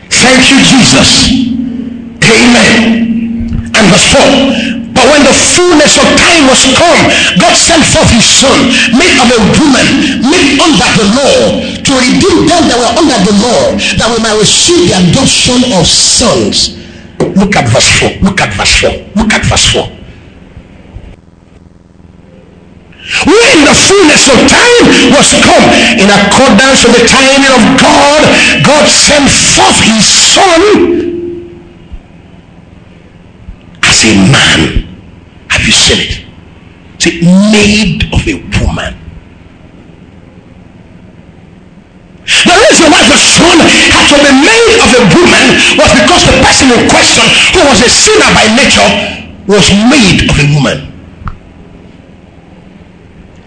Thank 0.10 0.50
you, 0.50 0.58
Jesus. 0.66 1.30
Amen. 2.26 3.54
And 3.70 3.86
verse 3.86 4.08
4. 4.18 4.74
But 4.98 5.06
when 5.14 5.22
the 5.22 5.36
fullness 5.54 6.02
of 6.02 6.10
time 6.18 6.50
was 6.50 6.66
come, 6.74 7.06
God 7.38 7.54
sent 7.54 7.86
forth 7.86 8.10
his 8.10 8.26
son, 8.26 8.74
made 8.98 9.14
of 9.22 9.30
a 9.30 9.42
woman, 9.62 10.26
made 10.26 10.58
under 10.58 10.90
the 10.98 11.06
law, 11.22 11.62
to 11.62 11.92
redeem 12.02 12.50
them 12.50 12.66
that 12.74 12.78
were 12.82 12.94
under 12.98 13.20
the 13.22 13.36
law, 13.38 13.78
that 13.78 14.10
we 14.10 14.18
might 14.26 14.38
receive 14.42 14.90
the 14.90 14.98
adoption 15.06 15.70
of 15.78 15.86
sons. 15.86 16.82
Look 17.38 17.54
at 17.54 17.70
verse 17.70 17.94
4. 18.02 18.26
Look 18.26 18.42
at 18.42 18.58
verse 18.58 18.74
4. 18.82 18.90
Look 19.22 19.34
at 19.34 19.46
verse 19.46 19.70
4. 19.70 19.93
When 23.04 23.58
the 23.68 23.76
fullness 23.76 24.32
of 24.32 24.40
time 24.48 24.84
was 25.12 25.36
come 25.44 25.66
in 26.00 26.08
accordance 26.08 26.88
with 26.88 26.96
the 26.96 27.06
timing 27.08 27.44
of 27.52 27.62
god 27.76 28.24
god 28.64 28.86
sent 28.88 29.28
forth 29.28 29.80
his 29.84 30.06
son 30.08 31.14
as 33.84 34.06
a 34.06 34.16
man. 34.32 34.88
Have 35.50 35.62
you 35.62 35.72
seen 35.72 36.00
it? 36.02 36.26
See 36.98 37.22
made 37.22 38.08
of 38.16 38.24
a 38.26 38.36
woman. 38.64 38.96
The 42.24 42.56
reason 42.56 42.88
why 42.90 43.04
the 43.12 43.20
son 43.20 43.60
had 43.60 44.06
to 44.08 44.18
be 44.24 44.32
made 44.32 44.80
of 44.80 44.90
a 44.96 45.04
woman 45.12 45.46
was 45.76 45.92
because 46.00 46.24
the 46.26 46.36
person 46.42 46.72
in 46.72 46.88
question 46.90 47.26
who 47.52 47.62
was 47.68 47.84
a 47.84 47.90
sinner 47.92 48.32
by 48.32 48.48
nature 48.56 48.90
was 49.46 49.68
made 49.92 50.24
of 50.32 50.36
a 50.40 50.48
woman 50.56 50.93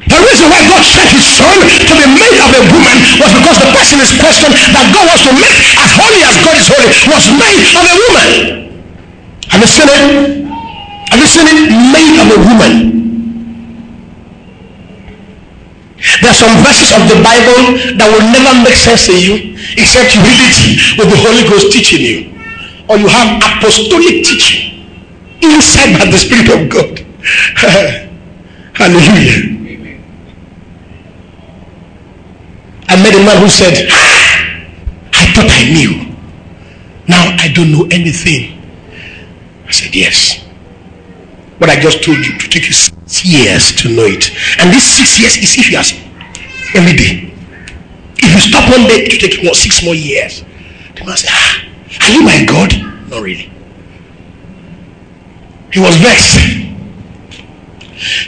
the 0.06 0.18
reason 0.22 0.46
why 0.46 0.62
God 0.70 0.82
sent 0.86 1.10
his 1.10 1.26
son 1.26 1.58
to 1.66 1.92
be 1.98 2.06
made 2.14 2.38
of 2.38 2.50
a 2.54 2.62
woman 2.70 2.96
was 3.18 3.30
because 3.34 3.58
the 3.58 3.70
person 3.74 3.98
is 3.98 4.12
questioned 4.14 4.54
that 4.70 4.86
God 4.94 5.04
was 5.10 5.20
to 5.26 5.32
make 5.34 5.56
as 5.82 5.90
holy 5.98 6.22
as 6.22 6.34
God 6.46 6.54
is 6.54 6.66
holy 6.70 6.88
was 7.10 7.24
made 7.34 7.62
of 7.74 7.84
a 7.84 7.96
woman. 8.06 8.30
Have 9.50 9.60
you 9.60 9.70
seen 9.70 9.88
it? 9.90 10.46
Have 11.10 11.18
you 11.18 11.26
seen 11.26 11.46
it? 11.50 11.58
Made 11.90 12.16
of 12.22 12.28
a 12.30 12.38
woman. 12.38 12.72
There 16.22 16.30
are 16.30 16.38
some 16.38 16.54
verses 16.62 16.94
of 16.94 17.08
the 17.10 17.18
Bible 17.18 17.98
that 17.98 18.06
will 18.06 18.26
never 18.30 18.52
make 18.62 18.78
sense 18.78 19.10
to 19.10 19.16
you 19.16 19.58
except 19.74 20.14
you 20.14 20.22
read 20.22 20.38
it 20.38 20.98
with 21.02 21.10
the 21.10 21.18
Holy 21.18 21.42
Ghost 21.50 21.72
teaching 21.72 22.00
you. 22.04 22.18
Or 22.86 22.96
you 22.96 23.08
have 23.08 23.42
apostolic 23.42 24.22
teaching 24.22 24.86
inside 25.42 25.98
by 25.98 26.06
the 26.06 26.18
Spirit 26.18 26.46
of 26.54 26.70
God. 26.70 27.02
Hallelujah. 28.78 29.55
I 32.88 32.96
met 33.02 33.14
a 33.14 33.24
man 33.24 33.40
who 33.42 33.48
said, 33.48 33.88
I 33.90 35.32
thought 35.34 35.50
I 35.50 35.70
knew. 35.72 36.14
Now 37.08 37.36
I 37.38 37.48
don't 37.52 37.72
know 37.72 37.86
anything. 37.90 38.62
I 39.66 39.70
said, 39.72 39.94
Yes. 39.94 40.44
But 41.58 41.70
I 41.70 41.80
just 41.80 42.04
told 42.04 42.18
you 42.18 42.38
to 42.38 42.48
take 42.48 42.66
you 42.66 42.72
six 42.72 43.24
years 43.24 43.74
to 43.82 43.88
know 43.88 44.04
it. 44.04 44.30
And 44.60 44.70
this 44.72 44.84
six 44.84 45.18
years 45.18 45.36
is 45.36 45.56
if 45.58 45.70
you 45.70 45.78
ask 45.78 45.94
every 46.74 46.96
day. 46.96 47.32
If 48.18 48.34
you 48.34 48.40
stop 48.40 48.70
one 48.70 48.86
day, 48.88 49.06
to 49.06 49.16
take 49.16 49.42
more 49.42 49.54
six 49.54 49.82
more 49.84 49.94
years. 49.94 50.44
The 50.96 51.04
man 51.04 51.16
said, 51.16 51.30
Ah, 51.32 51.64
are 52.02 52.12
you 52.12 52.22
my 52.22 52.44
God? 52.44 52.72
Not 53.08 53.22
really. 53.22 53.50
He 55.72 55.80
was 55.80 55.96
vexed. 55.96 56.38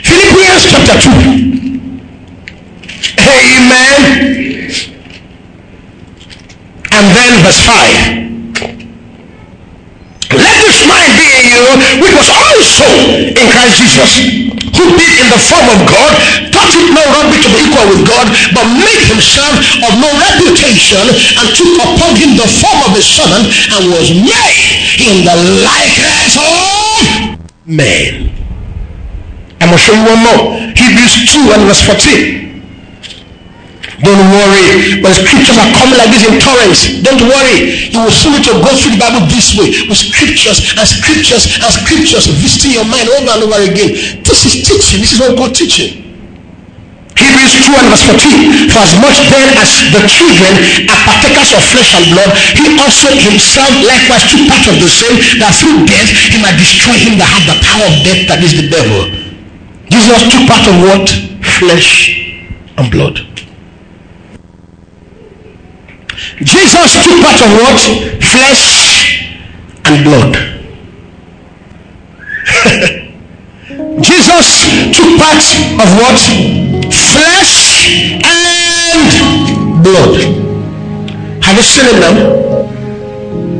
Philippians 0.03 0.65
chapter 0.69 0.99
2. 1.01 1.88
Amen. 3.29 4.01
And 6.91 7.05
then 7.15 7.31
verse 7.45 7.61
5. 7.63 8.19
Let 10.29 10.55
this 10.61 10.85
mind 10.85 11.11
be 11.17 11.25
in 11.41 11.45
you, 11.53 11.65
which 12.01 12.13
was 12.13 12.29
also 12.29 12.85
in 13.33 13.45
Christ 13.49 13.81
Jesus, 13.81 14.11
who 14.77 14.83
being 14.93 15.17
in 15.21 15.29
the 15.29 15.41
form 15.41 15.67
of 15.73 15.79
God, 15.89 16.11
thought 16.53 16.69
it 16.69 16.85
no 16.93 17.01
robbery 17.01 17.41
to 17.41 17.49
be 17.49 17.65
equal 17.65 17.87
with 17.89 18.05
God, 18.05 18.29
but 18.53 18.65
made 18.77 19.03
himself 19.09 19.57
of 19.83 19.91
no 19.97 20.09
reputation, 20.21 21.01
and 21.39 21.45
took 21.57 21.73
upon 21.81 22.13
him 22.13 22.37
the 22.37 22.45
form 22.45 22.79
of 22.85 22.93
a 22.93 23.01
servant, 23.01 23.49
and 23.73 23.89
was 23.89 24.13
made 24.13 24.59
in 25.01 25.25
the 25.25 25.35
likeness 25.65 26.37
of 26.37 27.41
men. 27.65 28.29
I'm 29.61 29.73
going 29.73 29.77
to 29.77 29.83
show 29.83 29.97
you 29.97 30.05
one 30.07 30.21
more. 30.23 30.43
Hebrews 30.77 31.25
2 31.33 31.53
and 31.57 31.63
verse 31.67 31.81
14. 31.83 32.48
Don't 33.99 34.23
worry. 34.31 35.03
When 35.03 35.11
scriptures 35.11 35.59
are 35.59 35.71
coming 35.75 35.99
like 35.99 36.11
this 36.15 36.23
in 36.23 36.39
torrents, 36.39 37.03
don't 37.03 37.19
worry. 37.19 37.91
You 37.91 37.99
will 37.99 38.15
soon 38.15 38.39
need 38.39 38.47
to 38.47 38.55
go 38.63 38.71
through 38.71 38.95
the 38.95 39.01
Bible 39.01 39.27
this 39.27 39.59
way 39.59 39.75
with 39.91 39.99
scriptures 39.99 40.71
and 40.79 40.87
scriptures 40.87 41.51
and 41.59 41.67
scriptures 41.67 42.31
visiting 42.39 42.79
your 42.79 42.87
mind 42.87 43.11
over 43.11 43.27
and 43.35 43.41
over 43.43 43.59
again. 43.59 44.23
This 44.23 44.47
is 44.47 44.63
teaching. 44.63 45.03
This 45.03 45.13
is 45.15 45.19
what 45.19 45.35
God 45.35 45.51
teaching. 45.51 46.09
Hebrews 47.19 47.53
2 47.67 47.75
and 47.75 47.87
verse 47.91 48.05
14. 48.07 48.71
For 48.71 48.79
as 48.79 48.95
much 49.03 49.19
then 49.27 49.47
as 49.59 49.71
the 49.91 49.99
children 50.07 50.53
are 50.87 51.01
partakers 51.03 51.51
of 51.51 51.61
flesh 51.67 51.91
and 51.99 52.07
blood, 52.15 52.31
he 52.55 52.63
also 52.79 53.11
himself 53.11 53.67
likewise 53.83 54.23
took 54.31 54.47
part 54.47 54.63
of 54.71 54.79
the 54.79 54.87
same, 54.87 55.19
that 55.43 55.51
through 55.59 55.83
death 55.83 56.07
he 56.31 56.39
might 56.39 56.55
destroy 56.55 56.95
him 56.95 57.19
that 57.19 57.27
had 57.27 57.43
the 57.51 57.57
power 57.59 57.83
of 57.83 57.95
death, 58.07 58.23
that 58.31 58.39
is 58.39 58.55
the 58.55 58.71
devil. 58.71 59.11
Jesus 59.91 60.31
took 60.31 60.47
part 60.47 60.63
of 60.71 60.75
what? 60.87 61.05
Flesh 61.59 62.15
and 62.79 62.87
blood. 62.87 63.28
Jesus 66.39 67.03
took 67.03 67.19
part 67.19 67.35
of 67.43 67.51
what? 67.59 67.75
Flesh 68.23 69.35
and 69.83 69.99
blood. 70.07 70.31
Jesus 73.99 74.47
took 74.95 75.19
part 75.19 75.43
of 75.75 75.89
what? 75.99 76.15
Flesh 76.87 77.91
and 78.23 79.11
blood. 79.83 80.15
Have 81.43 81.57
you 81.57 81.63
seen 81.63 81.87
it 81.91 81.99
now? 81.99 82.13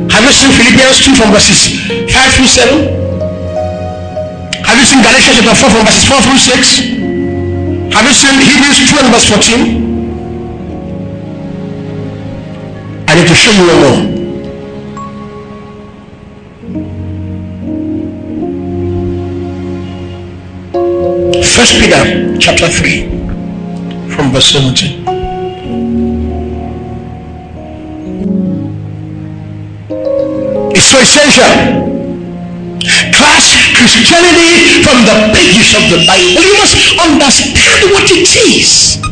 Have 0.08 0.24
you 0.24 0.32
seen 0.32 0.50
Philippians 0.56 1.04
2 1.04 1.14
from 1.16 1.32
verses 1.32 1.68
5 2.08 2.32
through 2.32 2.46
7? 2.46 2.80
Have 4.64 4.78
you 4.78 4.84
seen 4.86 5.02
Galatians 5.02 5.36
chapter 5.36 5.54
4 5.54 5.68
from 5.68 5.84
verses 5.84 6.04
4 6.08 6.22
through 6.22 6.38
6? 6.38 6.78
Have 7.92 8.06
you 8.08 8.14
seen 8.16 8.40
Hebrews 8.40 8.88
2 8.88 8.96
and 9.04 9.12
verse 9.12 9.28
14? 9.28 9.89
I 13.10 13.14
need 13.16 13.26
to 13.26 13.34
show 13.34 13.50
you 13.50 13.66
one 13.66 13.80
more. 13.82 14.00
First 21.42 21.72
Peter 21.80 22.38
chapter 22.38 22.68
3 22.68 23.08
from 24.14 24.30
verse 24.30 24.52
17. 24.52 25.02
It's 30.70 30.86
so 30.86 30.98
essential. 31.00 31.50
Class 33.10 33.74
Christianity 33.74 34.84
from 34.84 35.02
the 35.04 35.34
pages 35.34 35.74
of 35.74 35.82
the 35.90 35.98
Bible. 36.06 36.46
You 36.46 36.54
must 36.60 36.76
understand 36.96 37.90
what 37.90 38.08
it 38.12 38.36
is. 38.54 39.09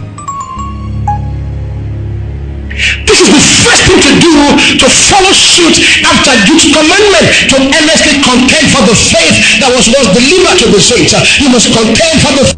This 3.19 3.27
is 3.27 3.35
the 3.35 3.47
first 3.67 3.83
thing 3.91 3.99
to 3.99 4.13
do 4.23 4.31
to 4.79 4.87
follow 5.11 5.35
suit 5.35 5.83
after 6.07 6.31
Jude's 6.47 6.71
commandment 6.71 7.27
to 7.51 7.57
earnestly 7.59 8.15
contend 8.23 8.71
for 8.71 8.87
the 8.87 8.95
faith 8.95 9.59
that 9.59 9.75
was 9.75 9.91
once 9.91 10.15
delivered 10.15 10.55
to 10.63 10.71
the 10.71 10.79
saints. 10.79 11.19
You 11.43 11.51
must 11.51 11.67
contend 11.75 12.23
for 12.23 12.31
the 12.39 12.55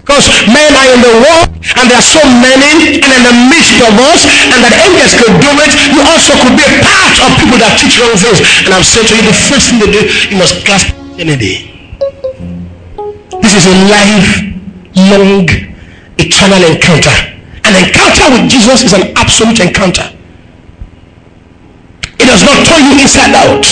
Because 0.00 0.32
men 0.48 0.72
are 0.72 0.88
in 0.96 1.00
the 1.04 1.12
world 1.12 1.52
and 1.76 1.84
there 1.92 2.00
are 2.00 2.08
so 2.08 2.24
many 2.24 3.04
and 3.04 3.10
in 3.12 3.20
the 3.20 3.36
midst 3.52 3.84
of 3.84 3.92
us 4.08 4.24
and 4.24 4.64
that 4.64 4.72
angels 4.80 5.12
could 5.12 5.36
do 5.44 5.52
it, 5.60 5.72
you 5.92 6.00
also 6.08 6.40
could 6.40 6.56
be 6.56 6.64
a 6.64 6.72
part 6.80 7.16
of 7.28 7.36
people 7.36 7.60
that 7.60 7.76
teach 7.76 8.00
wrong 8.00 8.16
things. 8.16 8.40
And 8.64 8.72
I'm 8.72 8.80
saying 8.88 9.12
to 9.12 9.14
you, 9.20 9.28
the 9.28 9.36
first 9.36 9.76
thing 9.76 9.78
to 9.84 9.92
do, 9.92 10.08
you 10.32 10.40
must 10.40 10.64
clasp 10.64 10.88
Kennedy. 11.20 11.68
This 13.44 13.60
is 13.60 13.68
a 13.68 13.76
lifelong, 13.92 15.52
eternal 16.16 16.64
encounter. 16.64 17.31
An 17.64 17.72
encounter 17.78 18.26
with 18.34 18.50
Jesus 18.50 18.82
is 18.82 18.92
an 18.92 19.16
absolute 19.16 19.60
encounter. 19.60 20.06
It 22.18 22.26
does 22.26 22.42
not 22.44 22.66
turn 22.66 22.82
you 22.90 23.02
inside 23.02 23.34
out. 23.34 23.66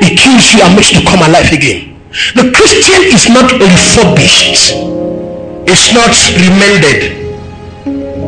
It 0.00 0.18
kills 0.18 0.52
you 0.52 0.62
and 0.62 0.74
makes 0.76 0.92
you 0.92 1.00
come 1.06 1.20
alive 1.20 1.52
again. 1.52 2.00
The 2.34 2.52
Christian 2.54 3.02
is 3.10 3.28
not 3.28 3.50
refurbished 3.52 4.72
It's 5.66 5.92
not 5.92 6.14
remended. 6.38 7.24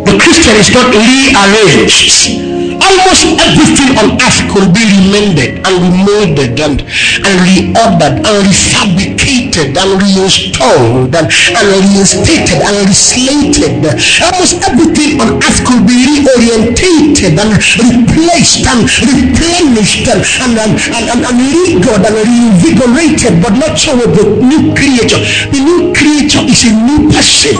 The 0.07 0.19
Christian 0.19 0.57
is 0.57 0.73
not 0.73 0.93
rearranged. 0.93 2.46
Almost 2.87 3.27
everything 3.43 3.99
on 3.99 4.15
earth 4.23 4.41
could 4.47 4.71
be 4.71 4.85
remended 4.87 5.59
and 5.67 5.75
remolded 5.83 6.55
and, 6.55 6.79
and 7.27 7.35
reordered 7.43 8.23
and 8.23 8.39
refabricated 8.47 9.75
and 9.75 9.91
reinstalled 9.99 11.11
and, 11.11 11.27
and 11.27 11.67
reinstated 11.67 12.63
and 12.63 12.87
reslated. 12.87 13.83
Almost 14.23 14.63
everything 14.63 15.19
on 15.19 15.43
earth 15.43 15.61
could 15.67 15.83
be 15.83 15.99
reorientated 15.99 17.35
and 17.35 17.59
replaced 17.59 18.63
and 18.63 18.87
replenished 19.03 20.07
and, 20.07 20.23
and, 20.47 20.55
and, 20.71 21.07
and, 21.11 21.21
and, 21.27 21.39
regored 21.43 22.07
and 22.07 22.15
reinvigorated, 22.23 23.43
but 23.43 23.59
not 23.59 23.75
so 23.75 23.99
with 23.99 24.15
the 24.15 24.27
new 24.47 24.71
creature. 24.79 25.19
The 25.51 25.59
new 25.59 25.91
creature 25.91 26.47
is 26.47 26.63
a 26.63 26.73
new 26.87 27.11
person. 27.11 27.59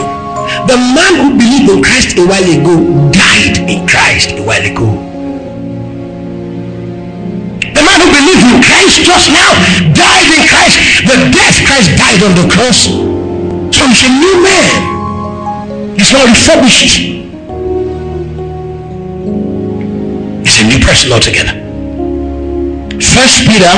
The 0.71 0.77
man 0.95 1.13
who 1.19 1.27
believed 1.35 1.69
in 1.69 1.83
Christ 1.83 2.15
a 2.15 2.23
while 2.23 2.47
ago 2.47 3.11
died 3.11 3.57
in 3.67 3.85
Christ 3.85 4.31
a 4.31 4.43
while 4.43 4.63
ago. 4.63 5.06
Who 8.07 8.55
in 8.55 8.63
Christ 8.63 9.03
just 9.03 9.27
now 9.29 9.51
died 9.91 10.29
in 10.31 10.47
Christ. 10.47 10.79
The 11.03 11.17
death 11.33 11.57
Christ 11.67 11.91
died 11.99 12.23
on 12.23 12.33
the 12.39 12.47
cross. 12.47 12.87
So 13.75 13.85
he's 13.87 14.03
a 14.07 14.11
new 14.11 14.43
man. 14.43 15.95
He's 15.97 16.11
not 16.13 16.25
refurbished. 16.27 16.97
He's 20.45 20.57
a 20.59 20.65
new 20.71 20.79
person 20.79 21.11
altogether. 21.11 21.53
First 23.01 23.43
Peter 23.45 23.75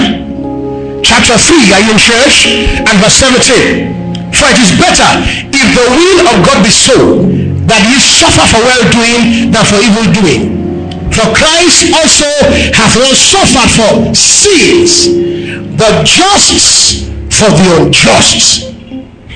chapter 1.03 1.37
3, 1.37 1.73
are 1.73 1.81
you 1.81 1.91
in 1.91 1.97
church? 1.97 2.47
And 2.85 2.95
verse 3.01 3.17
17. 3.17 4.33
For 4.33 4.45
it 4.45 4.59
is 4.61 4.71
better 4.77 5.09
if 5.49 5.67
the 5.73 5.85
will 5.89 6.27
of 6.29 6.45
God 6.45 6.63
be 6.63 6.69
so 6.69 7.25
that 7.65 7.81
you 7.89 7.97
suffer 7.97 8.45
for 8.45 8.61
well 8.61 8.83
doing 8.93 9.51
than 9.51 9.65
for 9.65 9.81
evil 9.81 10.05
doing. 10.13 10.68
For 11.19 11.35
Christ 11.35 11.91
also 11.91 12.31
hath 12.71 12.95
suffered 13.13 13.69
for 13.75 14.15
sins, 14.15 15.05
the 15.75 16.01
just 16.05 17.11
for 17.29 17.49
the 17.51 17.83
unjust. 17.83 18.71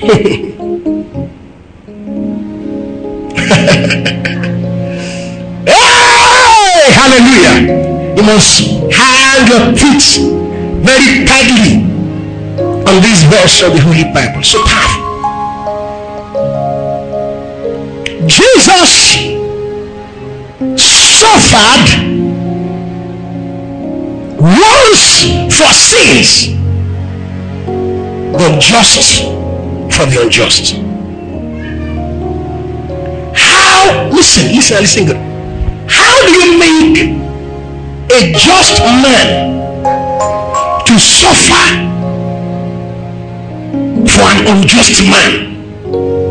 hey, 5.68 6.88
hallelujah. 6.88 7.56
You 8.16 8.22
must 8.22 8.60
hang 8.90 9.46
your 9.46 9.76
feet 9.76 10.04
very 10.80 11.26
tightly 11.26 11.84
on 12.88 13.02
this 13.02 13.24
verse 13.24 13.60
of 13.60 13.74
the 13.74 13.80
Holy 13.80 14.04
Bible. 14.14 14.42
So 14.42 14.64
powerful. 14.64 15.04
Jesus 18.26 19.33
suffered 21.24 21.88
once 24.38 25.24
for 25.56 25.72
sins, 25.72 26.54
but 28.32 28.60
just 28.60 29.22
for 29.96 30.06
the 30.06 30.22
unjust. 30.22 30.74
How, 33.34 34.10
listen, 34.12 34.54
listen, 34.54 34.76
listen 34.80 35.06
good. 35.06 35.16
How 35.88 36.26
do 36.26 36.32
you 36.32 36.58
make 36.58 36.98
a 38.12 38.32
just 38.32 38.80
man 38.82 39.64
to 40.84 40.98
suffer 40.98 41.64
for 44.12 44.26
an 44.28 44.46
unjust 44.46 45.02
man? 45.02 46.23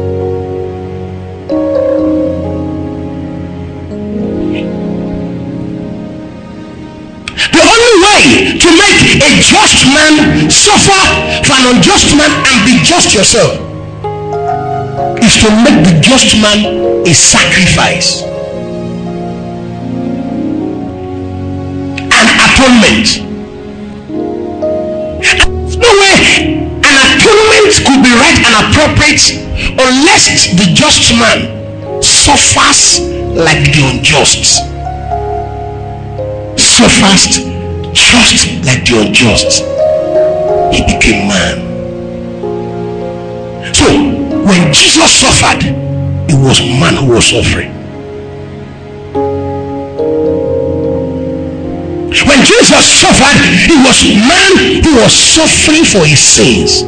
To 7.93 8.69
make 8.73 9.21
a 9.21 9.29
just 9.37 9.85
man 9.93 10.49
suffer 10.49 11.03
for 11.45 11.53
an 11.53 11.75
unjust 11.75 12.15
man 12.17 12.31
and 12.31 12.65
be 12.65 12.81
just 12.83 13.13
yourself 13.13 13.53
is 15.21 15.35
to 15.37 15.49
make 15.61 15.85
the 15.85 15.99
just 16.01 16.35
man 16.41 17.05
a 17.05 17.13
sacrifice 17.13 18.23
an 22.09 22.27
atonement. 22.45 23.21
No 25.77 25.89
way 26.01 26.65
an 26.81 26.95
atonement 27.05 27.73
could 27.85 28.01
be 28.01 28.11
right 28.17 28.39
and 28.41 28.53
appropriate 28.65 29.23
unless 29.77 30.49
the 30.57 30.73
just 30.73 31.13
man 31.13 32.01
suffers 32.01 32.99
like 33.37 33.63
the 33.71 33.81
unjust. 33.91 34.63
Suffers 36.57 37.52
just 37.93 38.47
like 38.65 38.85
the 38.85 39.05
unjust, 39.05 39.61
he 40.73 40.81
became 40.85 41.27
man. 41.27 41.57
So 43.73 43.85
when 44.45 44.73
Jesus 44.73 45.11
suffered, 45.11 45.63
it 46.29 46.35
was 46.35 46.59
man 46.61 46.95
who 46.95 47.13
was 47.13 47.25
suffering. 47.27 47.71
When 52.27 52.39
Jesus 52.45 52.85
suffered, 52.85 53.37
it 53.69 53.79
was 53.85 54.03
man 54.03 54.83
who 54.83 55.01
was 55.01 55.13
suffering 55.13 55.85
for 55.85 56.05
his 56.05 56.19
sins. 56.19 56.83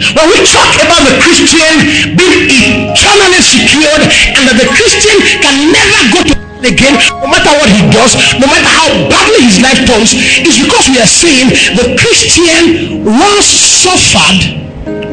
When 0.00 0.28
we 0.28 0.40
talk 0.48 0.74
about 0.80 1.04
the 1.08 1.20
Christian 1.20 2.16
being 2.16 2.48
eternally 2.48 3.40
secured 3.40 4.04
and 4.36 4.42
that 4.48 4.56
the 4.56 4.68
Christian 4.72 5.16
can 5.44 5.72
never 5.72 6.00
go 6.14 6.34
to 6.34 6.40
again, 6.66 6.94
matter 7.40 7.56
what 7.56 7.70
he 7.72 7.82
does, 7.88 8.12
no 8.36 8.46
matter 8.46 8.68
how 8.68 8.88
badly 9.08 9.48
his 9.48 9.60
life 9.60 9.80
turns, 9.88 10.12
is 10.44 10.60
because 10.60 10.88
we 10.88 11.00
are 11.00 11.08
saying 11.08 11.48
the 11.76 11.96
Christian 11.96 13.04
once 13.04 13.48
suffered 13.48 14.60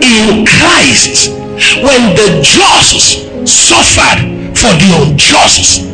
in 0.03 0.45
Christ 0.45 1.31
when 1.81 2.15
the 2.15 2.43
just 2.43 3.27
suffered 3.47 4.19
for 4.55 4.71
the 4.75 4.89
unjust 5.07 5.87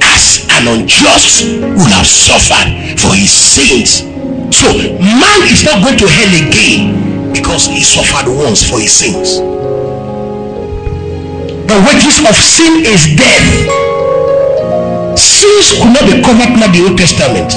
as 0.00 0.46
an 0.50 0.68
unjust 0.68 1.44
would 1.60 1.92
have 1.92 2.06
suffered 2.06 2.98
for 2.98 3.14
his 3.14 3.30
sins. 3.30 4.08
So 4.56 4.68
man 4.72 5.40
is 5.52 5.64
not 5.64 5.82
going 5.82 5.98
to 5.98 6.08
hell 6.08 6.48
again 6.48 7.32
because 7.32 7.66
he 7.66 7.82
suffered 7.82 8.28
once 8.28 8.68
for 8.68 8.80
his 8.80 8.92
sins. 8.92 9.38
The 11.68 11.78
wages 11.88 12.18
of 12.28 12.36
sin 12.36 12.84
is 12.84 13.16
death 13.16 13.91
sins 15.22 15.78
could 15.78 15.94
not 15.94 16.04
be 16.10 16.18
covered 16.18 16.50
under 16.50 16.66
the 16.74 16.82
Old 16.82 16.98
Testament. 16.98 17.54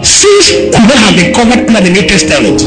Sins 0.00 0.72
could 0.72 0.88
not 0.88 0.98
have 1.04 1.14
been 1.20 1.34
covered 1.36 1.68
under 1.68 1.84
the 1.84 1.92
New 1.92 2.08
Testament. 2.08 2.60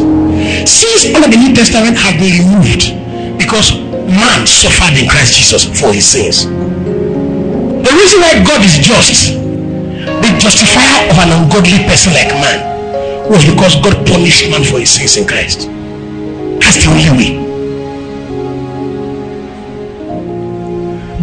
Sins 0.70 1.10
under 1.16 1.28
the 1.28 1.38
New 1.42 1.54
Testament 1.58 1.98
have 1.98 2.22
been 2.22 2.38
removed 2.38 2.94
because 3.42 3.74
man 4.06 4.46
suffered 4.46 4.94
in 4.94 5.10
Christ 5.10 5.34
Jesus 5.34 5.66
for 5.66 5.90
his 5.94 6.06
sins. 6.06 6.46
The 6.46 7.92
reason 7.98 8.22
why 8.22 8.38
God 8.46 8.62
is 8.62 8.78
just, 8.78 9.34
the 9.34 10.30
justifier 10.38 11.10
of 11.10 11.18
an 11.18 11.34
ungodly 11.34 11.82
person 11.90 12.14
like 12.14 12.30
man, 12.38 12.70
was 13.30 13.44
because 13.46 13.76
God 13.82 14.06
punished 14.06 14.50
man 14.52 14.64
for 14.64 14.80
his 14.80 14.92
sins 14.92 15.18
in 15.18 15.26
Christ. 15.26 15.66
That's 16.62 16.78
the 16.78 16.92
only 16.94 17.10
way. 17.18 17.32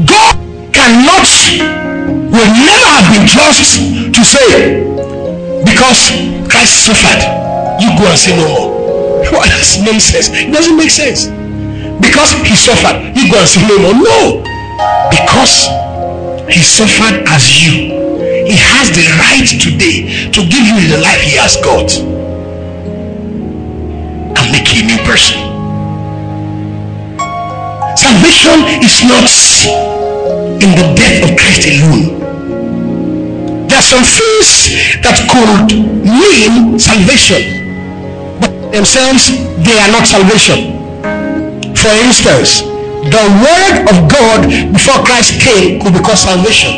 God 0.05 0.35
cannot 0.73 1.27
never 2.53 2.89
have 2.97 3.09
been 3.13 3.27
just 3.27 3.81
to 4.15 4.23
say 4.25 4.85
because 5.65 6.11
Christ 6.49 6.87
suffered 6.87 7.21
you 7.81 7.89
go 7.99 8.09
and 8.09 8.19
say 8.19 8.37
no. 8.37 8.49
More 8.49 8.79
what 9.33 9.49
that's 9.49 9.79
nonsense 9.83 10.29
it 10.33 10.53
doesn't 10.53 10.77
make 10.77 10.91
sense. 10.91 11.27
Because 12.01 12.33
he 12.47 12.55
suffered 12.55 13.17
you 13.17 13.31
go 13.31 13.39
and 13.39 13.49
say 13.49 13.63
no 13.67 13.79
more 13.79 13.95
no. 13.95 14.43
Because 15.11 15.69
he 16.49 16.63
suffered 16.63 17.23
as 17.29 17.45
you. 17.63 17.97
He 18.49 18.57
has 18.57 18.89
the 18.91 19.05
right 19.21 19.47
today 19.47 20.31
to 20.33 20.41
give 20.41 20.65
you 20.65 20.89
the 20.89 20.99
life 21.03 21.21
he 21.21 21.37
has 21.37 21.57
got 21.61 21.93
and 24.39 24.53
make 24.53 24.75
you 24.75 24.83
a 24.83 24.87
new 24.87 24.99
person. 25.05 25.37
Salvation 27.97 28.65
is 28.83 29.03
not 29.05 29.29
in 30.63 30.71
the 30.75 30.95
death 30.97 31.29
of 31.29 31.37
Christ 31.37 31.67
alone. 31.69 32.18
Are 33.79 33.95
some 33.95 34.03
things 34.03 34.75
that 35.07 35.15
could 35.31 35.71
mean 36.03 36.83
salvation, 36.83 37.63
but 38.43 38.51
themselves 38.75 39.31
they 39.63 39.79
are 39.79 39.87
not 39.95 40.03
salvation. 40.03 40.75
For 41.79 41.95
instance, 42.03 42.67
the 43.07 43.23
word 43.39 43.87
of 43.87 44.11
God 44.11 44.51
before 44.75 44.99
Christ 45.07 45.39
came 45.39 45.79
could 45.79 45.95
be 45.95 46.03
called 46.03 46.19
salvation 46.19 46.75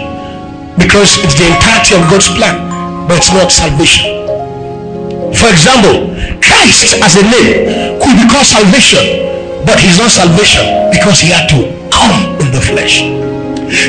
because 0.77 1.17
it's 1.25 1.41
the 1.41 1.49
entirety 1.49 1.97
of 1.97 2.05
God's 2.13 2.29
plan, 2.37 2.69
but 3.09 3.17
it's 3.17 3.33
not 3.33 3.49
salvation. 3.49 4.05
For 5.33 5.49
example, 5.49 6.13
Christ 6.45 7.01
as 7.01 7.17
a 7.17 7.25
name 7.25 7.97
could 7.97 8.13
be 8.13 8.29
called 8.29 8.45
salvation, 8.45 9.65
but 9.65 9.81
he's 9.81 9.97
not 9.97 10.13
salvation 10.13 10.93
because 10.93 11.25
he 11.25 11.33
had 11.33 11.49
to 11.49 11.65
come 11.89 12.37
in 12.45 12.53
the 12.53 12.61
flesh. 12.61 13.20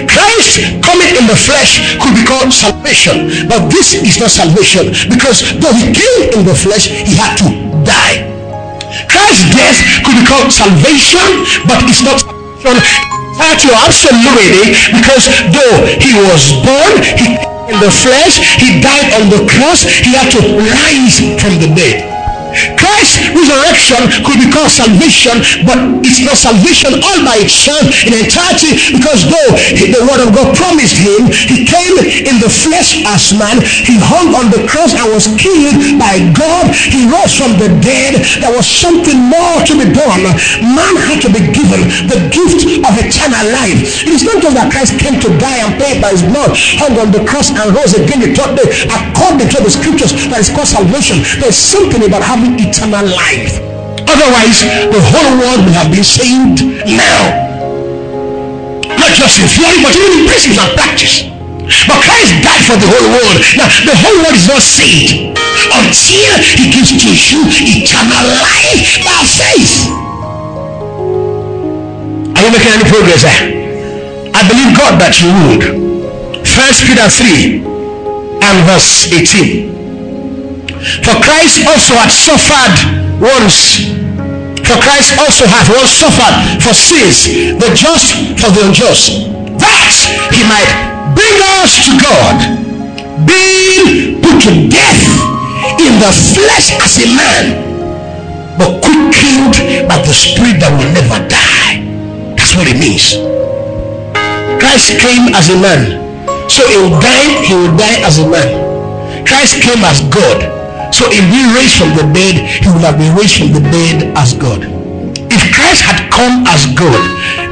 Christ 0.07 0.81
coming 0.81 1.11
in 1.15 1.25
the 1.27 1.37
flesh 1.37 1.81
could 2.01 2.15
be 2.15 2.23
called 2.25 2.53
salvation, 2.53 3.47
but 3.47 3.69
this 3.69 3.93
is 3.97 4.19
not 4.19 4.31
salvation 4.31 4.93
because 5.09 5.41
though 5.57 5.73
he 5.73 5.91
came 5.93 6.33
in 6.37 6.41
the 6.45 6.55
flesh, 6.55 6.89
he 6.89 7.13
had 7.17 7.37
to 7.41 7.47
die. 7.85 8.27
Christ's 9.07 9.47
death 9.55 9.79
could 10.03 10.17
be 10.19 10.25
called 10.27 10.51
salvation, 10.51 11.25
but 11.65 11.81
it's 11.87 12.03
not 12.03 12.19
salvation 12.61 13.11
entirety 13.41 13.73
or 13.73 13.79
absolutely 13.81 14.75
because 14.93 15.25
though 15.49 15.77
he 15.97 16.13
was 16.13 16.53
born, 16.61 16.93
he 17.17 17.37
in 17.71 17.79
the 17.79 17.91
flesh, 17.91 18.35
he 18.59 18.81
died 18.81 19.13
on 19.21 19.29
the 19.29 19.47
cross, 19.47 19.83
he 19.83 20.11
had 20.11 20.29
to 20.31 20.39
rise 20.59 21.19
from 21.39 21.55
the 21.61 21.71
dead. 21.73 22.10
Christ's 22.91 23.23
resurrection 23.31 24.01
could 24.27 24.35
be 24.43 24.51
called 24.51 24.67
salvation, 24.67 25.39
but 25.63 25.79
it's 26.03 26.19
not 26.19 26.35
salvation 26.35 26.99
all 26.99 27.19
by 27.23 27.39
itself 27.39 27.87
in 28.03 28.11
entirety 28.11 28.75
because 28.91 29.23
though 29.31 29.51
the 29.79 30.01
word 30.03 30.19
of 30.19 30.35
God 30.35 30.51
promised 30.59 30.99
him, 30.99 31.31
he 31.47 31.63
came 31.63 31.95
in 32.27 32.43
the 32.43 32.51
flesh 32.51 32.99
as 33.07 33.31
man, 33.31 33.63
he 33.87 33.95
hung 33.95 34.35
on 34.35 34.51
the 34.51 34.67
cross 34.67 34.91
and 34.91 35.07
was 35.07 35.31
killed 35.39 35.95
by 35.95 36.19
God, 36.35 36.67
he 36.91 37.07
rose 37.07 37.31
from 37.31 37.55
the 37.55 37.71
dead. 37.79 38.19
There 38.43 38.51
was 38.51 38.67
something 38.67 39.15
more 39.15 39.63
to 39.63 39.73
be 39.79 39.87
done. 39.87 40.27
Man 40.59 40.95
had 41.07 41.23
to 41.23 41.31
be 41.31 41.39
given 41.47 41.87
the 42.11 42.19
gift 42.27 42.67
of 42.83 42.91
eternal 42.99 43.45
life. 43.55 44.03
It 44.03 44.19
is 44.19 44.27
not 44.27 44.43
just 44.43 44.55
that 44.59 44.67
Christ 44.67 44.99
came 44.99 45.15
to 45.23 45.29
die 45.39 45.63
and 45.63 45.79
pay 45.79 45.95
by 46.03 46.11
his 46.11 46.27
blood, 46.27 46.51
hung 46.75 46.99
on 46.99 47.15
the 47.15 47.23
cross 47.23 47.55
and 47.55 47.71
rose 47.71 47.95
again 47.95 48.19
the 48.19 48.35
third 48.35 48.59
day, 48.59 48.67
according 48.91 49.47
to 49.47 49.63
the 49.63 49.71
scriptures 49.71 50.11
that 50.27 50.43
is 50.43 50.51
called 50.51 50.67
salvation. 50.67 51.23
There's 51.39 51.55
something 51.55 52.03
about 52.03 52.19
having 52.19 52.41
having 52.41 52.57
eternal 52.81 53.05
life. 53.13 53.61
Otherwise, 54.09 54.65
the 54.89 55.01
whole 55.13 55.37
world 55.37 55.61
will 55.69 55.77
have 55.77 55.93
been 55.93 56.03
saved 56.03 56.65
now. 56.89 57.21
Not 58.97 59.13
just 59.13 59.37
in 59.37 59.45
theory, 59.45 59.85
but 59.85 59.93
even 59.93 60.21
in 60.21 60.25
principles 60.25 60.57
and 60.57 60.73
practice. 60.73 61.29
But 61.85 62.01
Christ 62.01 62.41
died 62.41 62.65
for 62.65 62.77
the 62.81 62.89
whole 62.89 63.07
world. 63.13 63.37
Now, 63.53 63.69
the 63.85 63.93
whole 63.93 64.17
world 64.25 64.33
is 64.33 64.49
not 64.49 64.65
saved 64.65 65.37
until 65.69 66.33
he 66.57 66.73
gives 66.73 66.89
to 66.89 67.09
you 67.13 67.45
eternal 67.85 68.25
life 68.41 68.97
by 69.05 69.21
faith. 69.29 69.85
Are 72.33 72.41
you 72.41 72.49
making 72.49 72.73
any 72.73 72.85
progress 72.89 73.21
there? 73.21 73.61
I 74.33 74.41
believe 74.49 74.73
God 74.73 74.97
that 74.97 75.21
you 75.21 75.29
would. 75.29 75.61
First 76.41 76.89
Peter 76.89 77.05
3 77.05 77.61
and 78.41 78.55
verse 78.65 79.05
18. 79.13 79.70
For 80.81 81.13
Christ 81.21 81.61
also 81.69 81.93
had 81.93 82.09
suffered 82.09 82.73
once. 83.21 83.85
For 84.65 84.77
Christ 84.81 85.13
also 85.19 85.45
hath 85.45 85.69
once 85.69 85.93
suffered 85.93 86.33
for 86.63 86.73
sins, 86.73 87.29
the 87.59 87.69
just 87.77 88.17
for 88.41 88.49
the 88.49 88.65
unjust, 88.65 89.29
that 89.61 89.93
he 90.33 90.41
might 90.49 90.69
bring 91.13 91.37
us 91.61 91.85
to 91.85 91.91
God, 92.01 92.37
being 93.27 94.21
put 94.21 94.41
to 94.47 94.51
death 94.69 95.03
in 95.77 95.93
the 96.01 96.11
flesh 96.33 96.73
as 96.81 96.97
a 97.03 97.07
man, 97.13 98.57
but 98.57 98.81
quickened 98.81 99.85
by 99.85 100.01
the 100.01 100.13
spirit 100.13 100.57
that 100.61 100.71
will 100.73 100.89
never 100.97 101.19
die. 101.29 101.83
That's 102.33 102.55
what 102.55 102.65
it 102.65 102.79
means. 102.79 103.17
Christ 104.57 104.97
came 104.97 105.35
as 105.35 105.49
a 105.49 105.57
man. 105.59 106.01
So 106.49 106.65
he 106.67 106.77
will 106.77 106.97
die, 106.99 107.43
he 107.43 107.53
will 107.53 107.75
die 107.77 108.01
as 108.01 108.19
a 108.19 108.27
man. 108.27 109.25
Christ 109.25 109.61
came 109.61 109.83
as 109.83 110.01
God. 110.09 110.60
So 110.91 111.07
if 111.07 111.23
we 111.31 111.39
raised 111.55 111.79
from 111.79 111.95
the 111.95 112.05
dead, 112.11 112.35
he 112.61 112.67
would 112.67 112.83
have 112.83 112.99
been 112.99 113.15
raised 113.15 113.39
from 113.39 113.55
the 113.55 113.63
dead 113.71 114.11
as 114.19 114.35
God. 114.35 114.67
If 115.31 115.41
Christ 115.55 115.81
had 115.81 116.11
come 116.11 116.43
as 116.45 116.67
God, 116.75 116.99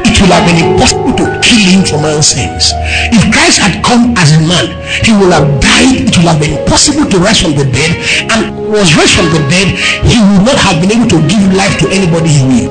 it 0.03 0.20
would 0.20 0.30
have 0.36 0.44
been 0.44 0.60
impossible 0.60 1.16
to 1.16 1.26
kill 1.40 1.64
him 1.64 1.82
for 1.88 1.98
man's 2.03 2.36
sins. 2.36 2.76
If 3.16 3.24
Christ 3.32 3.64
had 3.64 3.80
come 3.80 4.11
as 4.20 4.36
a 4.36 4.41
man, 4.44 4.76
he 5.02 5.16
would 5.16 5.32
have 5.32 5.48
died. 5.64 6.03
It 6.03 6.14
would 6.20 6.28
have 6.28 6.40
been 6.44 6.60
impossible 6.60 7.07
to 7.07 7.18
rise 7.18 7.40
from 7.40 7.56
the 7.56 7.64
dead. 7.64 7.95
And 8.28 8.60
was 8.68 8.94
raised 8.99 9.16
from 9.16 9.32
the 9.32 9.41
dead, 9.48 9.72
he 10.06 10.20
would 10.20 10.44
not 10.45 10.60
have 10.60 10.84
been 10.84 10.91
able 10.91 11.10
to 11.10 11.20
give 11.32 11.41
life 11.56 11.80
to 11.80 11.88
anybody 11.90 12.30
he 12.30 12.44
knew. 12.44 12.70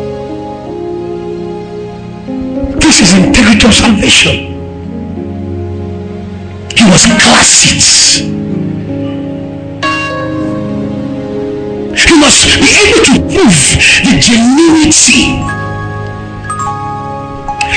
This 2.78 3.00
is 3.00 3.16
integrity 3.16 3.66
of 3.66 3.74
salvation. 3.74 4.54
He 6.76 6.84
was 6.84 7.08
class 7.18 7.58
must 12.18 12.46
be 12.58 12.68
able 12.82 13.02
to 13.06 13.14
prove 13.30 13.60
the 14.04 14.12
genuinity. 14.18 15.38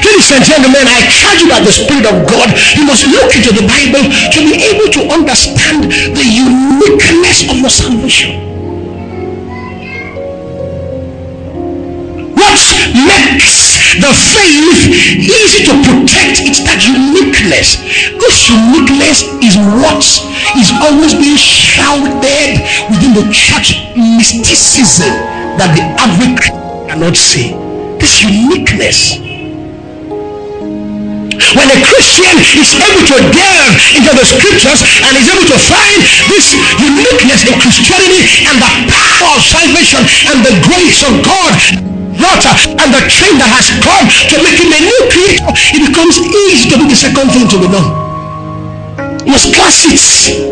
Ladies 0.02 0.32
and 0.34 0.44
gentlemen, 0.44 0.86
I 0.86 1.00
charge 1.10 1.42
you 1.42 1.50
by 1.50 1.62
the 1.62 1.72
Spirit 1.72 2.06
of 2.10 2.28
God. 2.28 2.50
You 2.76 2.86
must 2.86 3.06
look 3.08 3.32
into 3.36 3.54
the 3.54 3.64
Bible 3.64 4.04
to 4.10 4.40
be 4.42 4.58
able 4.60 4.90
to 4.92 5.02
understand 5.14 5.86
the 5.88 6.26
uniqueness 6.26 7.50
of 7.50 7.58
your 7.58 7.70
salvation. 7.70 8.51
The 14.00 14.14
faith 14.16 14.88
easy 15.20 15.68
to 15.68 15.74
protect 15.84 16.40
It's 16.48 16.64
that 16.64 16.80
uniqueness. 16.88 17.76
This 18.16 18.48
uniqueness 18.48 19.28
is 19.44 19.60
what 19.60 20.00
is 20.56 20.70
always 20.80 21.12
being 21.12 21.36
shrouded 21.36 22.64
within 22.88 23.12
the 23.12 23.28
church 23.36 23.76
mysticism 24.00 25.12
that 25.60 25.76
the 25.76 25.84
average 26.00 26.48
cannot 26.88 27.20
see. 27.20 27.52
This 28.00 28.24
uniqueness. 28.24 29.20
When 31.52 31.68
a 31.68 31.80
Christian 31.84 32.36
is 32.56 32.72
able 32.80 33.04
to 33.12 33.18
delve 33.36 33.76
into 33.92 34.12
the 34.16 34.24
scriptures 34.24 34.88
and 35.04 35.12
is 35.20 35.28
able 35.28 35.48
to 35.52 35.60
find 35.60 36.00
this 36.32 36.56
uniqueness 36.80 37.44
in 37.44 37.60
Christianity 37.60 38.24
and 38.48 38.56
the 38.56 38.72
power 38.88 39.36
of 39.36 39.44
salvation 39.44 40.00
and 40.32 40.40
the 40.48 40.56
grace 40.64 41.04
of 41.04 41.12
God 41.28 41.91
water 42.20 42.54
and 42.76 42.88
the 42.92 43.02
train 43.08 43.36
that 43.40 43.50
has 43.52 43.72
come 43.80 44.06
to 44.32 44.36
make 44.44 44.58
him 44.60 44.72
a 44.72 44.80
new 44.82 45.02
creator, 45.12 45.52
it 45.76 45.82
becomes 45.88 46.18
easy 46.20 46.70
to 46.72 46.76
do 46.82 46.86
the 46.90 46.96
second 46.96 47.30
thing 47.32 47.48
to 47.48 47.58
be 47.60 47.68
done 47.72 48.02
It 49.26 49.32
was 49.32 49.46
it. 49.86 50.52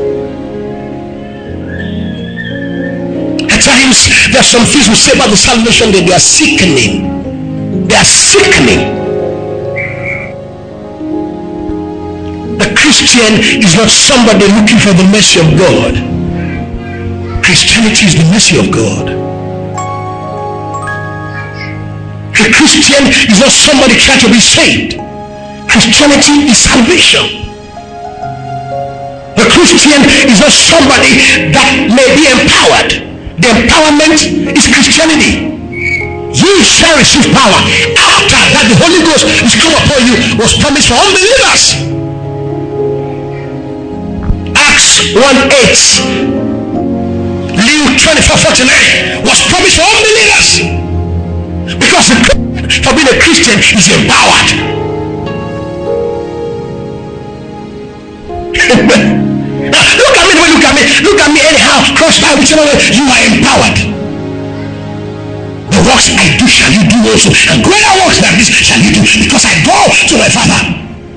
At 3.50 3.60
times, 3.66 4.08
there 4.32 4.40
are 4.40 4.44
some 4.44 4.66
things 4.66 4.88
we 4.88 4.96
say 4.96 5.14
about 5.14 5.30
the 5.30 5.38
salvation 5.38 5.92
that 5.92 6.06
they 6.06 6.14
are 6.14 6.20
sickening. 6.20 7.88
They 7.88 7.96
are 7.96 8.06
sickening. 8.06 9.00
A 12.62 12.68
Christian 12.76 13.42
is 13.60 13.76
not 13.76 13.90
somebody 13.90 14.46
looking 14.48 14.80
for 14.80 14.94
the 14.94 15.04
mercy 15.12 15.40
of 15.40 15.50
God. 15.58 15.94
Christianity 17.44 18.06
is 18.06 18.16
the 18.16 18.26
mercy 18.32 18.60
of 18.60 18.72
God. 18.72 19.29
A 22.40 22.48
Christian 22.56 23.04
is 23.28 23.40
not 23.44 23.52
somebody 23.52 24.00
trying 24.00 24.24
to 24.24 24.32
be 24.32 24.40
saved. 24.40 24.96
Christianity 25.68 26.48
is 26.48 26.56
salvation. 26.56 27.52
A 29.36 29.46
Christian 29.52 30.00
is 30.24 30.40
not 30.40 30.52
somebody 30.56 31.20
that 31.52 31.68
may 31.92 32.08
be 32.16 32.32
empowered. 32.32 32.96
The 33.44 33.50
empowerment 33.52 34.24
is 34.56 34.72
Christianity. 34.72 35.52
You 36.32 36.54
shall 36.64 36.96
receive 36.96 37.28
power 37.36 37.60
after 38.00 38.40
that 38.56 38.66
the 38.72 38.78
Holy 38.80 39.04
Ghost 39.04 39.28
is 39.44 39.60
come 39.60 39.76
upon 39.76 40.00
you 40.08 40.16
was 40.40 40.56
promised 40.64 40.88
for 40.88 40.96
unbelievers. 40.96 41.76
Acts 44.56 45.12
1 45.12 45.24
8. 45.60 46.40
Luke 47.68 48.00
24 48.00 48.38
49 48.48 49.28
was 49.28 49.44
promised 49.52 49.76
for 49.76 49.84
unbelievers. 49.84 50.89
Because 51.78 52.10
for 52.82 52.94
being 52.96 53.12
a 53.12 53.18
Christian 53.22 53.60
is 53.60 53.88
empowered. 53.94 54.50
look 60.00 60.16
at 60.18 60.26
me 60.26 60.34
look 60.50 60.66
at 60.66 60.74
me. 60.76 60.84
Look 61.06 61.20
at 61.20 61.30
me 61.32 61.40
anyhow. 61.46 61.78
Cross 61.96 62.22
by 62.22 62.34
whichever 62.36 62.66
way. 62.66 62.78
You 62.92 63.06
are 63.06 63.22
empowered. 63.30 63.78
The 65.70 65.80
works 65.86 66.10
I 66.18 66.26
do 66.38 66.48
shall 66.48 66.72
you 66.74 66.84
do 66.90 67.00
also. 67.08 67.30
And 67.54 67.64
greater 67.64 67.94
works 68.02 68.20
than 68.20 68.34
this 68.36 68.50
shall 68.50 68.82
you 68.82 68.92
do. 68.92 69.02
Because 69.06 69.46
I 69.46 69.54
go 69.64 69.78
to 69.88 70.16
my 70.18 70.30
Father. 70.30 70.62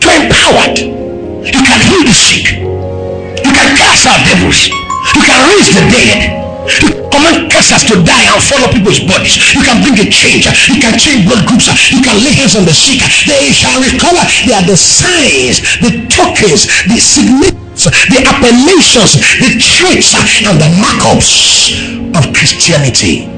Are 0.05 0.17
empowered. 0.19 0.79
You 0.79 1.63
can 1.65 1.81
heal 1.89 2.05
the 2.05 2.15
sick. 2.15 2.59
You 2.61 3.53
can 3.53 3.69
cast 3.77 4.07
out 4.07 4.21
devils. 4.27 4.69
You 4.69 5.23
can 5.23 5.39
raise 5.49 5.75
the 5.75 5.83
dead. 5.91 6.42
You 6.83 7.11
command 7.11 7.51
cancers 7.51 7.83
to 7.91 7.99
die 8.03 8.27
and 8.31 8.43
follow 8.43 8.71
people's 8.71 9.03
bodies. 9.03 9.39
You 9.55 9.63
can 9.63 9.83
bring 9.83 9.99
a 9.99 10.07
change. 10.09 10.47
You 10.71 10.79
can 10.79 10.95
change 10.99 11.27
blood 11.27 11.47
groups. 11.47 11.69
You 11.91 12.03
can 12.03 12.17
lay 12.23 12.35
hands 12.35 12.55
on 12.55 12.65
the 12.65 12.75
sick. 12.75 13.03
They 13.27 13.51
shall 13.51 13.79
recover. 13.83 14.23
They 14.47 14.55
are 14.55 14.67
the 14.67 14.77
signs, 14.79 15.63
the 15.83 16.07
tokens, 16.07 16.71
the 16.87 16.99
significance, 16.99 17.91
the 18.11 18.21
appellations, 18.23 19.19
the 19.43 19.51
traits, 19.59 20.15
and 20.47 20.57
the 20.59 20.71
markups 20.79 21.31
of 22.15 22.33
Christianity. 22.35 23.29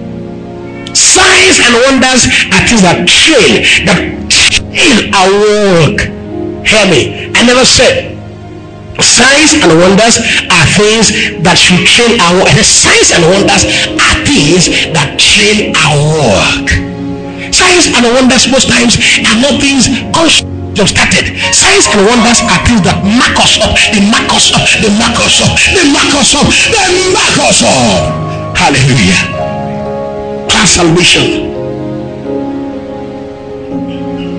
Signs 0.94 1.58
and 1.58 1.74
wonders 1.86 2.30
are 2.54 2.62
things 2.68 2.82
that 2.86 3.02
trail, 3.08 3.66
that 3.88 3.98
trail 4.30 4.98
our 5.10 5.32
work. 5.32 5.98
Hear 6.64 6.86
me. 6.86 7.32
I 7.34 7.42
never 7.44 7.64
said 7.64 8.13
signs 9.02 9.54
and 9.58 9.72
wonders 9.80 10.18
are 10.50 10.66
things 10.78 11.10
that 11.42 11.56
should 11.58 11.82
train 11.86 12.20
our 12.20 12.44
work. 12.44 12.52
Signs 12.62 13.10
and 13.10 13.22
wonders 13.26 13.66
are 13.98 14.16
things 14.22 14.70
that 14.94 15.18
train 15.18 15.74
our 15.74 15.98
work. 15.98 16.68
Signs 17.54 17.86
and 17.90 18.04
wonders 18.14 18.50
most 18.50 18.68
times 18.68 18.98
are 19.22 19.38
not 19.38 19.58
things 19.62 19.86
just 20.74 20.94
started. 20.94 21.38
Signs 21.54 21.86
and 21.90 22.02
wonders 22.06 22.42
are 22.42 22.60
things 22.66 22.82
that 22.82 22.98
mark 23.02 23.38
us 23.38 23.58
up. 23.62 23.74
They 23.94 24.02
mark 24.10 24.26
us 24.34 24.50
up. 24.50 24.66
They 24.82 24.90
mark 24.98 25.16
us 25.22 25.38
up. 25.42 25.54
They 25.54 25.86
mark 25.90 26.10
us 26.18 26.34
up. 26.34 26.46
They 26.50 26.90
mark 27.14 27.36
us 27.46 27.62
up. 27.62 28.58
Hallelujah. 28.58 29.22
Class 30.50 30.70
salvation. 30.74 31.54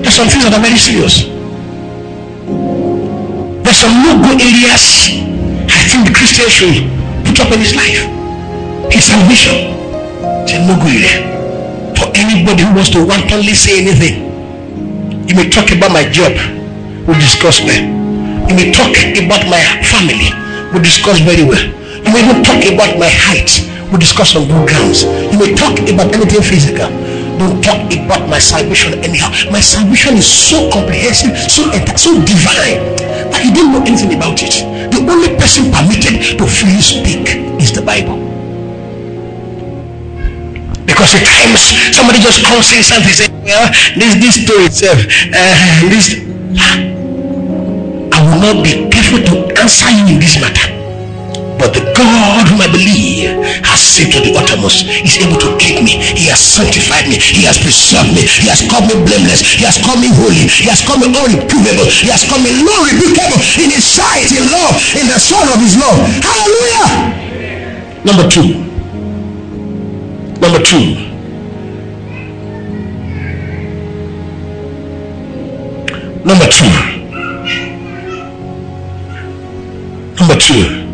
There's 0.04 0.16
some 0.16 0.28
things 0.28 0.44
that 0.44 0.54
are 0.54 0.62
very 0.62 0.78
serious. 0.78 1.35
There's 3.76 3.92
some 3.92 4.08
no-go 4.08 4.32
areas 4.40 5.12
I 5.68 5.84
think 5.92 6.08
the 6.08 6.16
Christian 6.16 6.48
should 6.48 6.88
put 7.28 7.36
up 7.44 7.52
in 7.52 7.60
his 7.60 7.76
life. 7.76 8.08
His 8.88 9.12
salvation. 9.12 9.76
It's 10.48 10.56
a 10.56 10.64
no-go 10.64 10.88
area. 10.88 11.28
For 12.00 12.08
anybody 12.16 12.64
who 12.64 12.72
wants 12.72 12.96
to 12.96 13.04
wantonly 13.04 13.52
say 13.52 13.84
anything. 13.84 14.32
You 15.28 15.36
may 15.36 15.52
talk 15.52 15.76
about 15.76 15.92
my 15.92 16.08
job. 16.08 16.32
We'll 17.04 17.20
discuss 17.20 17.60
well. 17.68 17.84
You 18.48 18.56
may 18.56 18.72
talk 18.72 18.96
about 19.20 19.44
my 19.52 19.60
family. 19.84 20.32
We'll 20.72 20.80
discuss 20.80 21.20
very 21.20 21.44
well. 21.44 21.68
You 22.00 22.16
may 22.16 22.24
even 22.24 22.48
talk 22.48 22.64
about 22.72 22.96
my 22.96 23.12
height. 23.12 23.60
We'll 23.92 24.00
discuss 24.00 24.40
on 24.40 24.48
good 24.48 24.72
grounds. 24.72 25.04
You 25.04 25.36
may 25.36 25.52
talk 25.52 25.76
about 25.84 26.16
anything 26.16 26.48
physical. 26.48 26.88
Don't 27.36 27.60
talk 27.60 27.84
about 27.92 28.24
my 28.32 28.40
salvation 28.40 29.04
anyhow. 29.04 29.36
My 29.52 29.60
salvation 29.60 30.16
is 30.16 30.24
so 30.24 30.72
comprehensive, 30.72 31.36
so 31.52 31.68
so 32.00 32.16
divine 32.24 32.96
you 33.44 33.52
didn't 33.54 33.72
know 33.74 33.84
anything 33.84 34.14
about 34.16 34.42
it. 34.42 34.64
The 34.92 35.00
only 35.04 35.36
person 35.36 35.72
permitted 35.72 36.38
to 36.38 36.44
freely 36.46 36.82
speak 36.82 37.36
is 37.60 37.72
the 37.74 37.82
Bible. 37.82 38.22
Because 40.86 41.16
at 41.16 41.26
times 41.26 41.74
somebody 41.96 42.20
just 42.20 42.46
comes 42.46 42.68
saying 42.68 42.84
something, 42.84 43.12
say, 43.12 43.28
well, 43.44 43.68
this 43.98 44.16
this 44.16 44.44
story 44.46 44.66
itself, 44.70 45.00
uh, 45.34 45.56
this 45.90 46.22
I 48.16 48.24
will 48.24 48.40
not 48.40 48.64
be 48.64 48.88
careful 48.90 49.20
to 49.20 49.60
answer 49.60 49.90
you 49.92 50.16
in 50.16 50.20
this 50.20 50.40
matter. 50.40 50.65
But 51.58 51.72
the 51.74 51.84
God 51.96 52.48
whom 52.52 52.60
I 52.62 52.68
believe 52.68 53.32
has 53.64 53.80
saved 53.80 54.14
to 54.14 54.20
the 54.20 54.36
uttermost 54.36 54.86
is 54.86 55.18
able 55.24 55.40
to 55.40 55.56
keep 55.58 55.82
me. 55.82 55.98
He 56.16 56.28
has 56.28 56.40
sanctified 56.40 57.08
me. 57.08 57.18
He 57.18 57.48
has 57.48 57.58
preserved 57.58 58.12
me. 58.12 58.28
He 58.28 58.48
has 58.52 58.62
called 58.68 58.86
me 58.92 58.96
blameless. 59.08 59.42
He 59.42 59.64
has 59.64 59.80
called 59.80 60.04
me 60.04 60.12
holy. 60.12 60.48
He 60.52 60.68
has 60.68 60.84
called 60.84 61.02
me 61.02 61.10
unreprovable. 61.10 61.88
He 61.88 62.12
has 62.12 62.28
called 62.28 62.44
me 62.44 62.52
non-rebukable 62.60 63.40
in 63.64 63.72
his 63.72 63.86
sight, 63.88 64.30
in 64.36 64.44
love, 64.52 64.76
in 65.00 65.08
the 65.08 65.20
son 65.20 65.48
of 65.48 65.58
his 65.64 65.80
love. 65.80 65.98
Hallelujah. 66.22 67.24
Number 68.04 68.28
two. 68.30 68.66
Number 70.44 70.62
two. 70.62 71.06
Number 76.26 76.48
two. 76.50 76.70
Number 80.20 80.36
two. 80.40 80.85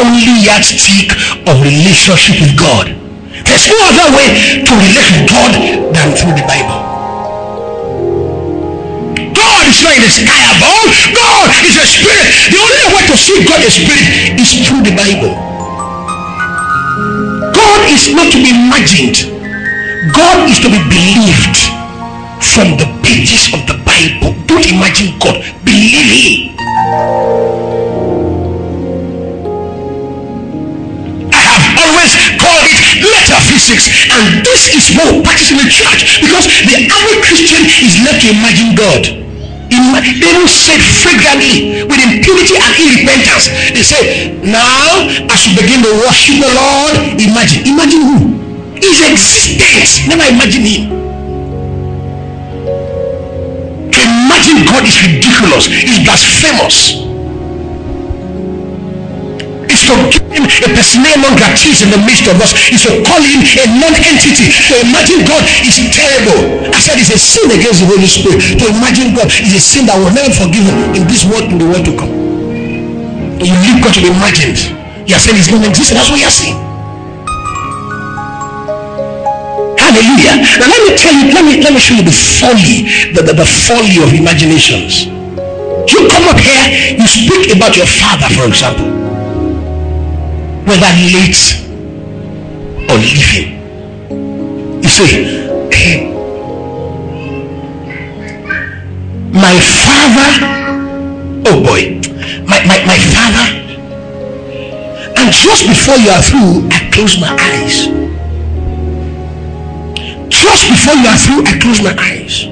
Only 0.00 0.24
yardstick 0.40 1.12
of 1.44 1.60
relationship 1.60 2.40
with 2.40 2.56
God. 2.56 2.88
There's 3.44 3.66
no 3.68 3.78
other 3.92 4.08
way 4.16 4.28
to 4.64 4.72
relate 4.72 5.08
with 5.12 5.26
God 5.28 5.52
than 5.92 6.08
through 6.16 6.34
the 6.36 6.46
Bible. 6.48 6.80
God 9.36 9.62
is 9.68 9.78
not 9.84 9.96
in 9.96 10.02
the 10.02 10.12
sky 10.12 10.40
above. 10.56 10.88
God 11.12 11.48
is 11.64 11.76
a 11.76 11.86
spirit. 11.86 12.28
The 12.48 12.58
only 12.58 12.86
way 12.96 13.02
to 13.12 13.16
see 13.16 13.44
God 13.44 13.60
a 13.60 13.70
spirit 13.70 14.40
is 14.40 14.50
through 14.64 14.82
the 14.82 14.94
Bible. 14.96 15.36
God 17.52 17.80
is 17.92 18.12
not 18.12 18.32
to 18.32 18.38
be 18.40 18.50
imagined. 18.50 19.28
God 20.16 20.48
is 20.48 20.58
to 20.64 20.68
be 20.68 20.80
believed 20.88 21.58
from 22.40 22.76
the 22.80 22.88
pages 23.04 23.52
of 23.52 23.66
the 23.68 23.76
Bible. 23.84 24.34
Don't 24.46 24.66
imagine 24.66 25.18
God. 25.18 25.44
Believe 25.64 26.08
Him. 26.08 27.49
6. 33.70 34.10
And 34.10 34.42
this 34.42 34.74
is 34.74 34.90
what 34.98 35.22
practice 35.22 35.54
in 35.54 35.58
the 35.62 35.70
church 35.70 36.18
because 36.18 36.50
the 36.66 36.90
average 36.90 37.22
Christian 37.22 37.62
is 37.86 37.94
left 38.02 38.26
to 38.26 38.34
imagine 38.34 38.74
God. 38.74 39.20
will 40.40 40.48
say 40.48 40.78
fragrantly 41.04 41.84
with 41.84 42.00
impunity 42.00 42.56
and 42.56 42.72
irrepentance. 42.80 43.52
They 43.70 43.84
say, 43.84 44.34
Now 44.42 45.06
I 45.28 45.34
should 45.36 45.54
begin 45.54 45.84
to 45.84 45.92
worship 46.02 46.40
the 46.40 46.50
Lord. 46.50 47.20
Imagine, 47.20 47.68
imagine 47.68 48.02
who? 48.02 48.16
His 48.74 49.04
existence. 49.04 50.08
Never 50.08 50.24
imagine 50.32 50.64
him. 50.64 50.82
To 53.92 53.98
imagine 54.00 54.64
God 54.64 54.82
is 54.88 54.96
ridiculous, 55.04 55.68
It's 55.68 56.00
blasphemous. 56.02 57.09
It's 59.90 60.18
to 60.18 60.22
give 60.30 60.46
him 60.46 60.46
a 60.46 60.68
persona 60.70 61.10
non 61.18 61.34
gratuitous 61.34 61.82
in 61.82 61.90
the 61.90 62.00
midst 62.06 62.26
of 62.30 62.38
us. 62.38 62.54
It's 62.70 62.86
to 62.86 63.02
call 63.02 63.18
him 63.18 63.42
a 63.42 63.64
non-entity. 63.82 64.46
To 64.70 64.74
imagine 64.86 65.26
God 65.26 65.42
is 65.66 65.82
terrible. 65.90 66.70
I 66.70 66.78
said 66.78 66.98
it's 67.02 67.10
a 67.10 67.18
sin 67.18 67.50
against 67.50 67.82
the 67.82 67.88
Holy 67.90 68.06
Spirit. 68.06 68.38
To 68.62 68.64
imagine 68.70 69.14
God 69.18 69.26
is 69.30 69.50
a 69.50 69.62
sin 69.62 69.90
that 69.90 69.98
will 69.98 70.14
never 70.14 70.30
forgive 70.30 70.66
in 70.94 71.06
this 71.10 71.26
world 71.26 71.50
in 71.50 71.58
the 71.58 71.66
world 71.66 71.84
to 71.90 71.94
come. 71.98 72.12
You 73.40 73.54
leave 73.66 73.82
God 73.82 73.94
to 73.98 74.02
be 74.04 74.10
imagined. 74.12 74.60
You 75.08 75.16
are 75.16 75.22
saying 75.22 75.36
he's 75.36 75.50
non-existent. 75.50 75.98
That's 75.98 76.10
what 76.12 76.20
you 76.22 76.28
are 76.28 76.38
saying. 76.38 76.58
Hallelujah. 79.80 80.38
Now 80.62 80.70
let 80.70 80.80
me 80.86 80.90
tell 80.94 81.10
you, 81.10 81.34
let 81.34 81.42
me 81.42 81.58
let 81.58 81.72
me 81.74 81.80
show 81.82 81.98
you 81.98 82.06
the 82.06 82.14
folly, 82.14 82.86
the, 83.10 83.26
the, 83.26 83.34
the 83.34 83.48
folly 83.48 83.98
of 83.98 84.14
imaginations. 84.14 85.10
You 85.90 86.06
come 86.06 86.30
up 86.30 86.38
here, 86.38 86.94
you 86.94 87.06
speak 87.10 87.56
about 87.56 87.74
your 87.74 87.90
father, 87.90 88.30
for 88.30 88.46
example, 88.46 88.86
whether 90.70 90.86
late 91.10 91.66
or 92.88 92.94
living. 92.94 93.58
You 94.80 94.88
hey, 95.72 96.12
my 99.32 99.58
father, 99.58 100.30
oh 101.48 101.58
boy, 101.64 101.98
my, 102.46 102.62
my, 102.66 102.78
my 102.86 102.98
father, 103.10 103.46
and 105.18 105.32
just 105.32 105.66
before 105.66 105.96
you 105.96 106.10
are 106.10 106.22
through, 106.22 106.68
I 106.70 106.88
close 106.92 107.18
my 107.20 107.34
eyes 107.34 108.00
just 110.28 110.68
before 110.68 110.94
you 110.94 111.08
are 111.08 111.18
through, 111.18 111.44
I 111.46 111.58
close 111.58 111.82
my 111.82 111.94
eyes. 111.98 112.46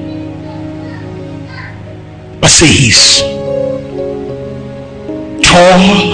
But 2.40 2.50
say 2.50 2.66
he's 2.66 3.20
tall, 5.42 6.07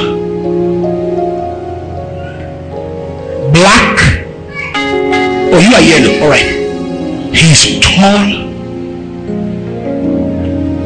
yellow. 5.99 6.25
All 6.25 6.31
right. 6.31 6.65
He's 7.35 7.79
tall, 7.81 8.27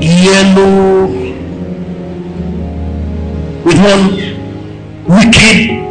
yellow, 0.01 1.07
with 3.65 3.79
one 3.79 4.05
wicked, 5.05 5.85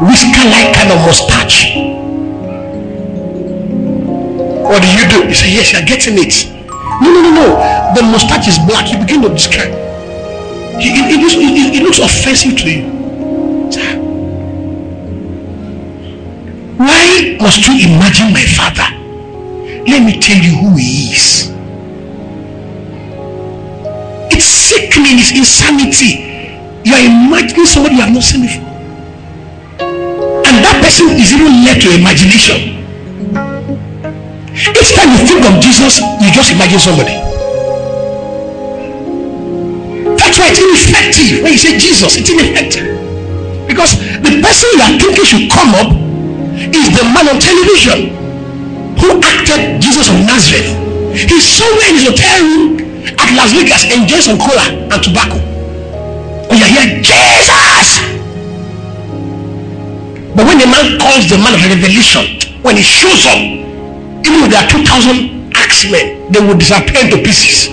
whisker-like 0.00 0.74
kind 0.74 0.92
of 0.92 0.98
mustache 1.06 1.76
What 4.70 4.82
do 4.82 4.88
you 4.88 5.08
do? 5.08 5.28
You 5.28 5.34
say, 5.34 5.52
Yes, 5.52 5.72
you're 5.72 5.82
getting 5.82 6.14
it. 6.16 6.46
No, 7.02 7.12
no, 7.12 7.22
no, 7.22 7.30
no. 7.34 7.94
The 7.94 8.02
mustache 8.02 8.48
is 8.48 8.58
black. 8.58 8.90
You 8.92 8.98
begin 8.98 9.22
to 9.22 9.28
describe. 9.28 9.72
It, 10.78 10.94
it, 10.94 11.10
it, 11.10 11.32
it, 11.34 11.76
it 11.76 11.82
looks 11.82 11.98
offensive 11.98 12.56
to 12.58 12.70
you. 12.70 12.99
Must 17.40 17.66
you 17.66 17.88
imagine 17.88 18.32
my 18.32 18.44
father? 18.44 18.86
Let 19.88 20.04
me 20.04 20.20
tell 20.20 20.36
you 20.36 20.54
who 20.60 20.76
he 20.76 21.10
is. 21.10 21.50
It's 24.30 24.44
sickening, 24.44 25.18
it's 25.18 25.32
insanity. 25.32 26.28
You 26.84 26.94
are 26.94 27.00
imagining 27.00 27.66
somebody 27.66 27.96
you 27.96 28.02
have 28.02 28.12
not 28.12 28.22
seen 28.22 28.42
before. 28.42 28.68
And 29.80 30.54
that 30.62 30.78
person 30.84 31.08
is 31.16 31.32
even 31.32 31.64
led 31.64 31.80
to 31.80 31.96
imagination. 31.96 32.78
Each 34.52 34.92
time 34.92 35.10
you 35.16 35.26
think 35.26 35.42
of 35.48 35.60
Jesus, 35.64 35.98
you 36.20 36.28
just 36.30 36.52
imagine 36.52 36.78
somebody. 36.78 37.16
That's 40.14 40.38
why 40.38 40.52
it's 40.52 40.60
ineffective 40.60 41.42
when 41.42 41.52
you 41.52 41.58
say 41.58 41.78
Jesus, 41.78 42.16
it's 42.20 42.28
ineffective. 42.28 43.00
Because 43.66 43.98
the 44.20 44.40
person 44.44 44.68
you 44.76 44.82
are 44.84 44.94
thinking 45.00 45.24
should 45.24 45.50
come 45.50 45.74
up 45.74 46.09
is 46.68 46.86
the 46.92 47.04
man 47.16 47.24
on 47.32 47.40
television 47.40 48.12
who 49.00 49.16
acted 49.24 49.80
Jesus 49.80 50.12
of 50.12 50.20
Nazareth. 50.28 50.76
He's 51.16 51.44
somewhere 51.44 51.88
in 51.88 51.96
his 51.96 52.06
hotel 52.12 52.44
room 52.44 52.80
at 53.16 53.28
Las 53.32 53.56
Vegas 53.56 53.88
enjoying 53.88 54.20
some 54.20 54.38
cola 54.38 54.68
and 54.68 55.00
tobacco. 55.00 55.40
And 56.52 56.60
you 56.60 56.68
hear 56.68 57.00
Jesus. 57.00 58.04
But 60.36 60.44
when 60.44 60.60
the 60.60 60.68
man 60.68 61.00
calls 61.00 61.28
the 61.32 61.40
man 61.40 61.56
of 61.56 61.64
revelation, 61.64 62.28
when 62.62 62.76
he 62.76 62.82
shows 62.84 63.24
up, 63.24 63.40
even 63.40 64.44
if 64.44 64.50
there 64.52 64.60
are 64.60 64.68
2,000 64.68 65.56
axemen, 65.56 66.30
they 66.30 66.40
will 66.40 66.56
disappear 66.56 67.08
into 67.08 67.16
pieces. 67.24 67.72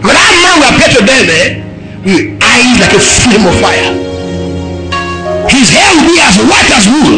But 0.00 0.16
that 0.16 0.32
man 0.40 0.54
will 0.56 0.72
appear 0.72 0.88
to 0.88 1.00
them 1.04 1.24
eh, 1.28 1.66
with 2.00 2.42
eyes 2.42 2.80
like 2.80 2.94
a 2.96 3.00
flame 3.00 3.44
of 3.44 3.60
fire. 3.60 4.05
His 5.48 5.70
hair 5.70 5.90
will 5.94 6.08
be 6.10 6.18
as 6.20 6.36
white 6.42 6.70
as 6.74 6.84
wool. 6.86 7.14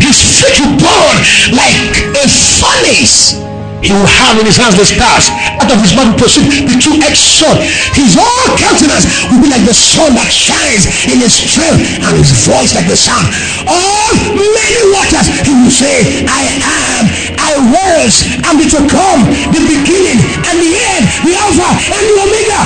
His 0.00 0.16
feet 0.18 0.56
will 0.60 0.76
burn 0.80 1.16
like 1.54 1.76
a 2.16 2.24
furnace. 2.26 3.38
He 3.84 3.92
will 3.92 4.08
have 4.08 4.34
in 4.40 4.46
his 4.48 4.56
hands 4.56 4.74
the 4.74 4.88
stars. 4.88 5.30
Out 5.62 5.70
of 5.70 5.78
his 5.78 5.94
mouth 5.94 6.10
will 6.10 6.18
proceed 6.18 6.48
the 6.66 6.74
two-edged 6.80 7.22
sword. 7.22 7.60
His 7.94 8.16
whole 8.18 8.50
countenance 8.58 9.06
will 9.30 9.38
be 9.38 9.46
like 9.52 9.62
the 9.62 9.76
sun 9.76 10.16
that 10.16 10.26
shines 10.32 10.88
in 11.06 11.20
his 11.22 11.36
strength, 11.36 11.84
and 12.02 12.12
his 12.18 12.32
voice 12.48 12.74
like 12.74 12.88
the 12.88 12.98
sound. 12.98 13.30
All 13.68 14.10
many 14.32 14.80
waters, 14.90 15.28
he 15.44 15.52
will 15.54 15.70
say, 15.70 16.26
I 16.26 16.42
am, 16.66 17.04
I 17.38 17.52
was, 17.78 18.26
and 18.42 18.58
it 18.58 18.72
will 18.74 18.88
come, 18.90 19.22
the 19.54 19.62
beginning 19.62 20.18
and 20.18 20.56
the 20.56 20.72
end, 20.96 21.04
the 21.22 21.36
Alpha 21.36 21.70
and 21.94 22.02
the 22.10 22.16
Omega. 22.26 22.62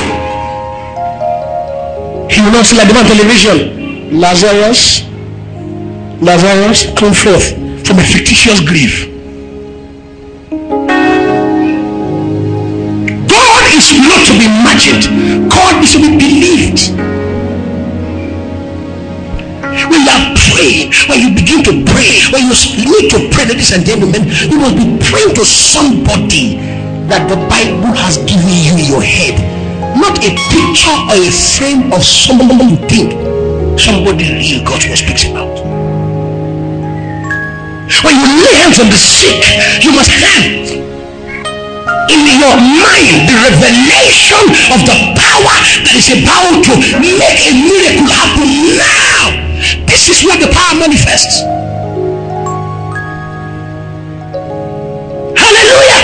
He 2.33 2.39
will 2.41 2.55
not 2.55 2.65
see 2.65 2.79
like 2.79 2.89
the 2.89 2.95
man 2.95 3.05
television, 3.05 3.80
Lazarus, 4.11 5.07
Lazarus, 6.21 6.91
come 6.99 7.15
forth 7.15 7.55
from 7.87 8.01
a 8.01 8.03
fictitious 8.03 8.59
grave. 8.59 9.07
God 13.31 13.63
is 13.71 13.87
not 13.95 14.27
to 14.27 14.33
be 14.35 14.47
imagined. 14.51 15.49
God 15.49 15.85
is 15.85 15.93
to 15.93 15.99
be 16.03 16.19
believed. 16.19 16.91
When 19.87 20.03
you 20.03 20.35
praying, 20.59 20.91
when 21.07 21.21
you 21.21 21.31
begin 21.33 21.63
to 21.63 21.71
pray, 21.93 22.11
when 22.33 22.51
you 22.51 22.55
need 22.91 23.11
to 23.11 23.31
pray, 23.31 23.47
ladies 23.47 23.71
and 23.71 23.87
gentlemen, 23.87 24.27
you 24.51 24.59
must 24.59 24.75
be 24.75 24.99
praying 25.07 25.37
to 25.37 25.45
somebody 25.45 26.57
that 27.07 27.29
the 27.31 27.37
Bible 27.47 27.95
has 27.95 28.19
given 28.27 28.59
you 28.59 28.75
in 28.75 28.91
your 28.91 29.03
head. 29.03 29.39
Not 29.97 30.19
a 30.19 30.35
picture 30.51 30.91
or 30.91 31.15
a 31.15 31.31
frame 31.31 31.93
of 31.93 32.03
somebody 32.03 32.75
you 32.75 32.77
think 32.89 33.30
somebody 33.79 34.25
real 34.33 34.65
God 34.65 34.83
was 34.89 35.01
speaks 35.01 35.25
about. 35.25 35.61
When 38.03 38.15
you 38.17 38.27
lay 38.43 38.55
hands 38.63 38.81
on 38.81 38.89
the 38.89 38.97
sick, 38.97 39.45
you 39.85 39.93
must 39.93 40.11
have 40.11 40.61
in 42.11 42.27
your 42.27 42.57
mind 42.57 43.29
the 43.29 43.37
revelation 43.39 44.45
of 44.75 44.81
the 44.83 44.97
power 45.15 45.57
that 45.85 45.95
is 45.95 46.11
about 46.11 46.65
to 46.67 46.75
make 46.99 47.41
a 47.47 47.53
miracle 47.55 48.09
happen 48.11 48.51
now. 48.75 49.41
This 49.87 50.09
is 50.09 50.25
where 50.25 50.39
the 50.39 50.51
power 50.51 50.75
manifests. 50.79 51.45
Hallelujah. 55.37 56.01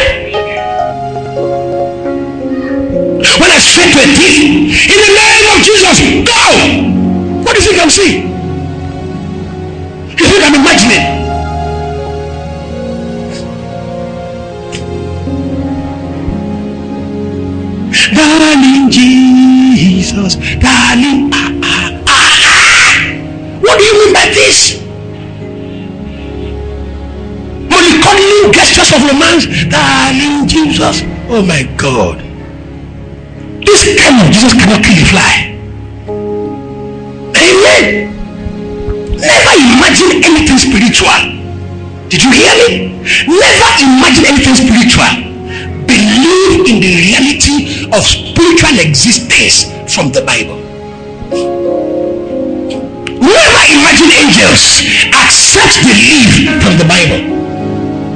When 3.41 3.51
I 3.51 3.59
say 3.59 3.91
to 3.91 3.99
a 3.99 4.09
thief, 4.15 4.91
in 4.91 4.99
the 5.01 5.13
name 5.17 5.47
of 5.55 5.59
Jesus, 5.65 5.97
go. 6.29 6.96
What 7.57 7.63
do 7.63 7.71
you 7.71 7.73
think 7.73 7.83
I'm 7.83 7.91
seeing? 7.91 8.29
You 10.11 10.27
think 10.29 10.45
I'm 10.45 10.55
imagining? 10.61 11.17
darling 18.13 18.91
Jesus, 18.91 20.37
darling. 20.61 21.31
Ah, 21.33 21.51
ah, 21.63 22.05
ah. 22.07 23.01
What 23.63 23.79
do 23.79 23.85
you 23.85 24.05
mean 24.05 24.13
by 24.13 24.27
this? 24.35 24.77
Mollycoddling 27.73 28.53
gestures 28.53 28.93
of 28.93 29.01
romance, 29.09 29.47
darling 29.71 30.47
Jesus. 30.47 31.01
Oh 31.31 31.41
my 31.41 31.63
God. 31.79 32.21
This 33.65 33.97
of 33.97 34.31
Jesus 34.31 34.53
cannot 34.53 34.85
kill 34.85 35.03
a 35.03 35.07
fly. 35.07 35.46
Spiritual. 40.97 42.09
Did 42.09 42.23
you 42.25 42.33
hear 42.33 42.55
me? 42.69 42.89
Never 43.29 43.69
imagine 43.85 44.25
anything 44.33 44.57
spiritual 44.57 45.27
believe 45.87 46.67
in 46.67 46.81
the 46.81 46.93
reality 46.97 47.87
of 47.93 48.03
spiritual 48.03 48.81
existence 48.81 49.69
from 49.93 50.11
the 50.13 50.23
Bible. 50.23 50.57
Never 53.21 53.63
imagine 53.77 54.11
angels 54.11 54.83
accept 55.13 55.85
belief 55.85 56.63
from 56.65 56.79
the 56.79 56.87
Bible. 56.89 57.21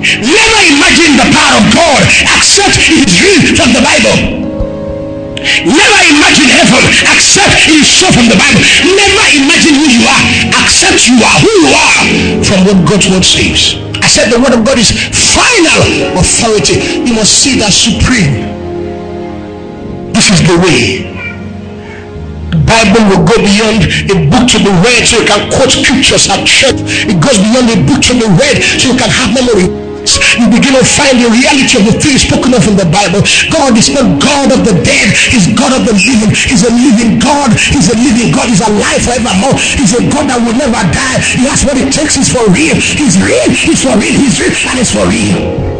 Never 0.00 0.60
imagine 0.72 1.12
the 1.20 1.28
power 1.28 1.60
of 1.60 1.74
God 1.74 2.02
Accept 2.24 2.78
it 2.88 3.04
is 3.04 3.20
real 3.20 3.54
from 3.54 3.72
the 3.74 3.82
Bible. 3.84 4.49
Never 5.64 6.00
imagine 6.12 6.48
heaven 6.52 6.82
except 7.08 7.52
it 7.64 7.80
is 7.80 7.88
so 7.88 8.12
from 8.12 8.28
the 8.28 8.36
Bible. 8.36 8.60
Never 8.84 9.24
imagine 9.40 9.74
who 9.76 9.88
you 9.88 10.04
are 10.04 10.24
except 10.60 11.08
you 11.08 11.16
are 11.20 11.38
who 11.40 11.52
you 11.64 11.70
are 11.72 12.00
from 12.44 12.58
what 12.68 12.78
God's 12.84 13.08
word 13.08 13.24
says. 13.24 13.80
I 14.00 14.08
said 14.08 14.28
the 14.28 14.40
word 14.40 14.52
of 14.52 14.64
God 14.64 14.76
is 14.76 14.92
final 15.12 15.80
authority. 16.16 16.80
You 17.04 17.16
must 17.16 17.32
see 17.40 17.56
that 17.60 17.72
supreme. 17.72 18.48
This 20.12 20.28
is 20.28 20.40
the 20.44 20.56
way. 20.60 21.08
The 22.52 22.60
Bible 22.66 23.06
will 23.08 23.24
go 23.24 23.38
beyond 23.40 23.88
a 24.10 24.16
book 24.28 24.44
to 24.52 24.58
be 24.58 24.72
read 24.84 25.06
so 25.06 25.22
you 25.22 25.26
can 25.26 25.48
quote 25.54 25.70
scriptures 25.70 26.28
at 26.28 26.44
church. 26.44 26.82
It 27.08 27.16
goes 27.22 27.38
beyond 27.38 27.70
a 27.72 27.78
book 27.88 28.02
to 28.10 28.14
be 28.18 28.26
read 28.26 28.60
so 28.76 28.92
you 28.92 28.98
can 28.98 29.08
have 29.08 29.32
memory 29.32 29.79
you 30.38 30.46
begin 30.46 30.76
to 30.78 30.84
find 30.84 31.18
the 31.18 31.30
reality 31.30 31.80
of 31.80 31.84
the 31.88 31.96
things 31.98 32.22
spoken 32.22 32.54
of 32.54 32.62
in 32.68 32.76
the 32.76 32.86
Bible. 32.86 33.24
God 33.50 33.74
is 33.74 33.90
not 33.90 34.06
God 34.22 34.54
of 34.54 34.62
the 34.62 34.76
dead, 34.86 35.10
He's 35.32 35.50
God 35.56 35.74
of 35.74 35.82
the 35.88 35.94
living. 35.96 36.30
He's 36.34 36.62
a 36.62 36.72
living 36.72 37.18
God. 37.18 37.50
He's 37.56 37.90
a 37.90 37.96
living 37.98 38.30
God. 38.30 38.46
He's 38.48 38.62
alive 38.62 39.02
forevermore. 39.02 39.56
He's 39.58 39.94
a 39.96 40.02
God 40.12 40.30
that 40.30 40.38
will 40.38 40.56
never 40.56 40.82
die. 40.94 41.18
He 41.34 41.46
has 41.50 41.64
what 41.66 41.76
it 41.78 41.90
takes. 41.90 42.14
He's 42.14 42.30
for 42.30 42.44
real. 42.50 42.76
He's 42.76 43.18
real. 43.18 43.50
He's 43.50 43.82
for 43.82 43.94
real. 43.98 44.14
He's 44.14 44.38
real. 44.38 44.54
And 44.70 44.76
it's 44.78 44.92
for 44.92 45.06
real. 45.08 45.70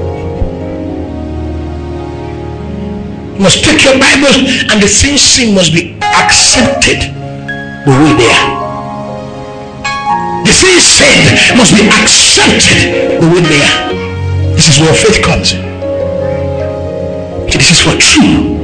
You 3.36 3.42
must 3.42 3.64
take 3.64 3.84
your 3.84 3.96
Bibles 3.96 4.36
and 4.68 4.82
the 4.82 4.88
things 4.88 5.20
seen 5.20 5.54
must 5.54 5.72
be 5.72 5.96
accepted 6.02 7.00
the 7.86 7.92
way 7.92 8.12
they 8.20 8.28
are. 8.28 8.60
The 10.44 10.52
things 10.52 10.84
said 10.84 11.56
must 11.56 11.72
be 11.72 11.88
accepted 11.88 13.20
the 13.20 13.26
way 13.32 13.40
they 13.40 13.62
are. 13.64 14.09
This 14.54 14.68
is 14.68 14.78
where 14.78 14.94
faith 14.94 15.22
comes 15.22 15.52
in. 15.52 15.62
This 17.46 17.70
is 17.70 17.80
for 17.80 17.96
true. 17.98 18.58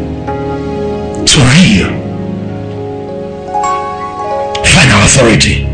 For 1.27 1.45
real. 1.57 1.91
Final 4.65 5.01
authority. 5.05 5.65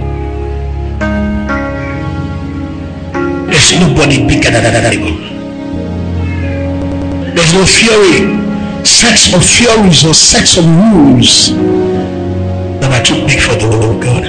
There's 3.51 3.73
nobody 3.81 4.27
bigger 4.27 4.51
than 4.51 4.65
the 4.65 4.83
Bible. 4.83 5.17
There's 7.35 7.55
no 7.55 7.65
theory, 7.65 8.85
sets 8.85 9.33
of 9.35 9.45
theories 9.45 10.05
or 10.05 10.15
sets 10.15 10.57
of 10.57 10.65
rules 10.67 11.51
that 12.81 12.91
are 12.93 13.05
too 13.05 13.25
big 13.27 13.41
for 13.41 13.55
the 13.55 13.69
word 13.69 13.95
of 13.95 14.01
God. 14.03 14.25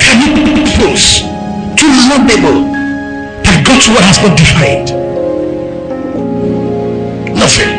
Can 0.00 0.16
you 0.22 0.64
propose 0.64 1.20
too 1.76 1.92
laudable 2.08 2.75
God's 3.76 3.88
word 3.88 4.08
has 4.08 4.16
not 4.24 4.38
defined. 4.38 4.88
nothing. 7.36 7.76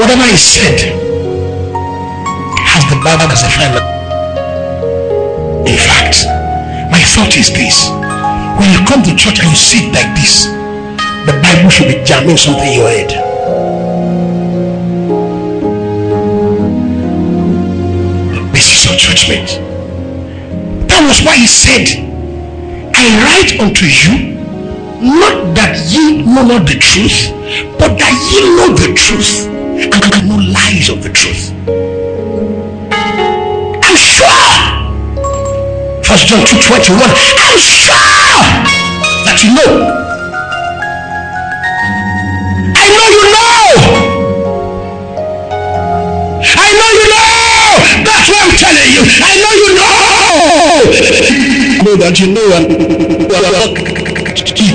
Whatever 0.00 0.24
is 0.32 0.40
said 0.40 0.80
has 2.64 2.82
the 2.88 2.96
Bible 3.04 3.28
as 3.28 3.44
a 3.44 3.50
final. 3.52 3.84
In 5.68 5.76
fact, 5.76 6.24
my 6.90 7.02
thought 7.12 7.36
is 7.36 7.52
this 7.52 7.90
when 8.56 8.72
you 8.72 8.80
come 8.88 9.02
to 9.04 9.14
church 9.20 9.40
and 9.40 9.50
you 9.50 9.54
sit 9.54 9.92
like 9.92 10.16
this, 10.16 10.46
the 11.28 11.36
Bible 11.44 11.68
should 11.68 11.88
be 11.88 12.02
jamming 12.02 12.38
something 12.38 12.72
in 12.72 12.78
your 12.80 12.88
head. 12.88 13.10
This 18.54 18.64
is 18.64 18.84
your 18.88 18.96
judgment. 18.96 19.60
That 20.88 21.04
was 21.06 21.20
why 21.20 21.36
he 21.36 21.46
said, 21.46 21.84
I 22.96 23.04
write 23.20 23.60
unto 23.60 23.84
you, 23.84 24.39
not 25.00 25.56
that 25.56 25.80
ye 25.88 26.20
know 26.22 26.44
not 26.44 26.68
the 26.68 26.76
truth, 26.76 27.32
but 27.80 27.96
that 27.96 28.12
ye 28.28 28.44
know 28.52 28.68
the 28.76 28.92
truth 28.92 29.48
and 29.48 30.28
know 30.28 30.36
lies 30.52 30.92
of 30.92 31.02
the 31.02 31.08
truth. 31.08 31.56
I'm 33.80 33.96
sure. 33.96 34.44
First 36.04 36.28
John 36.28 36.44
2 36.44 36.60
21. 36.60 37.00
I'm 37.00 37.56
sure 37.56 37.96
that 39.24 39.40
you 39.40 39.56
know 39.56 39.88
I 42.76 42.84
know 42.92 43.08
you 43.16 43.24
know. 43.32 43.72
I 46.44 46.68
know 46.76 46.90
you 47.00 47.06
know. 47.08 48.04
That's 48.04 48.28
what 48.28 48.40
I'm 48.44 48.52
telling 48.52 48.92
you. 48.92 49.00
I 49.16 49.32
know 49.40 49.52
you 49.64 49.70
know. 49.80 50.00
know 51.84 51.96
that 51.96 52.20
you 52.20 52.26
know 52.28 52.52
and 52.60 54.09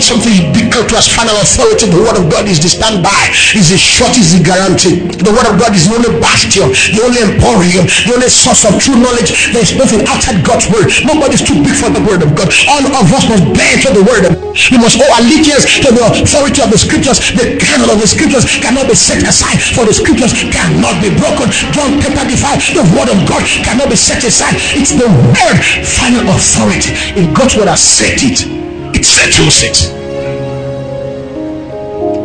something 0.02 0.32
you 0.32 0.46
declare 0.54 0.86
to 0.88 0.96
as 0.98 1.08
final 1.08 1.36
authority. 1.40 1.88
The 1.88 2.02
word 2.02 2.18
of 2.18 2.30
God 2.32 2.48
is 2.48 2.60
the 2.62 2.70
standby, 2.70 3.32
is 3.56 3.72
the 3.72 3.80
short, 3.80 4.16
is 4.18 4.36
the 4.36 4.42
guarantee. 4.44 5.06
The 5.10 5.32
word 5.32 5.48
of 5.48 5.60
God 5.60 5.76
is 5.76 5.88
the 5.88 5.96
only 5.98 6.12
bastion, 6.20 6.72
the 6.94 7.02
only 7.04 7.22
emporium, 7.22 7.86
the 8.08 8.14
only 8.16 8.30
source 8.32 8.66
of 8.66 8.78
true 8.80 8.98
knowledge. 8.98 9.34
There 9.52 9.64
is 9.64 9.76
nothing 9.76 10.04
outside 10.08 10.44
God's 10.46 10.68
word. 10.72 10.92
Nobody's 11.04 11.44
too 11.44 11.58
big 11.64 11.76
for 11.76 11.92
the 11.92 12.04
word 12.04 12.24
of 12.24 12.34
God. 12.36 12.50
All 12.70 12.84
of 12.84 13.08
us 13.12 13.26
must 13.28 13.46
bear 13.54 13.76
to 13.86 13.90
the 13.94 14.04
word 14.04 14.24
of 14.30 14.34
God. 14.40 14.56
We 14.72 14.80
must 14.80 14.96
owe 14.96 15.14
allegiance 15.20 15.68
to 15.84 15.92
the 15.92 16.04
authority 16.04 16.64
of 16.64 16.72
the 16.72 16.80
scriptures. 16.80 17.20
The 17.36 17.60
canon 17.60 17.92
of 17.92 18.00
the 18.00 18.08
scriptures 18.08 18.48
cannot 18.48 18.88
be 18.88 18.96
set 18.96 19.20
aside, 19.24 19.60
for 19.76 19.84
the 19.84 19.92
scriptures 19.92 20.32
cannot 20.52 21.04
be 21.04 21.12
broken. 21.12 21.52
John 21.76 22.00
chapter 22.00 22.24
5, 22.24 22.80
the 22.80 22.86
word 22.96 23.12
of 23.12 23.20
God 23.28 23.44
cannot 23.68 23.92
be 23.92 24.00
set 24.00 24.24
aside. 24.24 24.56
It's 24.80 24.96
the 24.96 25.12
word, 25.12 25.58
final 25.84 26.24
authority. 26.32 26.96
If 27.20 27.36
God's 27.36 27.56
word 27.60 27.68
has 27.68 27.84
set 27.84 28.24
it, 28.24 28.55
it 28.96 29.06
settles 29.06 29.62
it. 29.62 29.78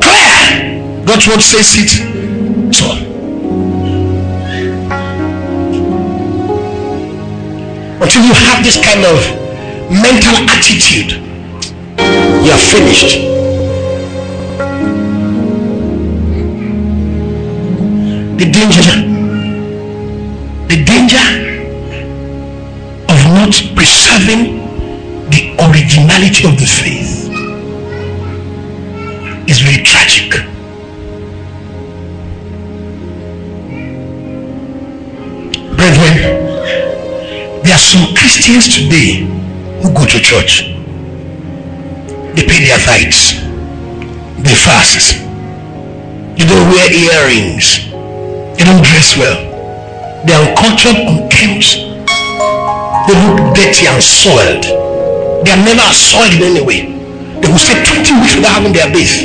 Clear. 0.00 1.04
God's 1.04 1.26
word 1.26 1.42
says 1.42 1.74
it. 1.76 1.90
So. 2.72 2.86
Until 8.02 8.22
you 8.24 8.34
have 8.34 8.64
this 8.64 8.76
kind 8.84 9.04
of 9.04 9.18
mental 9.90 10.36
attitude, 10.48 11.12
you 12.44 12.50
are 12.52 12.64
finished. 12.72 13.18
The 18.38 18.46
danger, 18.46 18.94
the 20.68 20.84
danger 20.84 21.26
of 23.08 23.18
not 23.34 23.52
preserving 23.74 24.59
originality 26.10 26.48
of 26.48 26.58
the 26.58 26.66
faith 26.66 27.28
is 29.48 29.60
very 29.60 29.82
tragic. 29.82 30.30
Brethren, 35.76 37.62
there 37.62 37.74
are 37.74 37.78
some 37.78 38.14
Christians 38.14 38.74
today 38.74 39.26
who 39.82 39.92
go 39.94 40.04
to 40.06 40.20
church. 40.20 40.74
They 42.34 42.42
pay 42.42 42.64
their 42.66 42.78
tithes. 42.78 43.40
They 44.42 44.54
fast. 44.54 45.18
They 46.36 46.46
don't 46.46 46.70
wear 46.70 46.92
earrings. 46.92 47.86
They 48.58 48.64
don't 48.64 48.82
dress 48.82 49.16
well. 49.16 49.46
They 50.26 50.32
are 50.32 50.48
uncultured, 50.48 50.96
unkempt. 50.96 51.76
They 53.06 53.14
look 53.14 53.54
dirty 53.54 53.86
and 53.86 54.02
soiled 54.02 54.79
they 55.44 55.50
are 55.52 55.62
never 55.64 55.84
assaulted 55.88 56.40
in 56.40 56.56
any 56.56 56.62
way. 56.64 56.80
They 57.40 57.48
will 57.48 57.60
stay 57.60 57.80
20 57.80 58.20
weeks 58.20 58.36
without 58.36 58.60
having 58.60 58.72
their 58.72 58.88
bath 58.92 59.24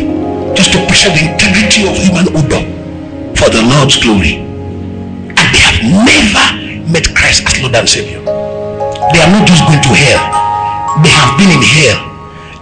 just 0.56 0.72
to 0.72 0.80
preserve 0.88 1.20
the 1.20 1.36
integrity 1.36 1.84
of 1.84 1.96
human 2.00 2.32
odor 2.32 2.64
for 3.36 3.52
the 3.52 3.60
Lord's 3.60 4.00
glory. 4.00 4.40
And 4.40 5.48
they 5.52 5.62
have 5.62 5.80
never 5.84 6.46
met 6.88 7.12
Christ 7.16 7.44
as 7.46 7.60
Lord 7.60 7.76
and 7.76 7.88
Savior. 7.88 8.24
They 8.24 9.20
are 9.20 9.32
not 9.32 9.44
just 9.48 9.68
going 9.68 9.84
to 9.84 9.92
hell, 9.92 10.24
they 11.04 11.12
have 11.12 11.36
been 11.36 11.52
in 11.52 11.62
hell, 11.62 12.00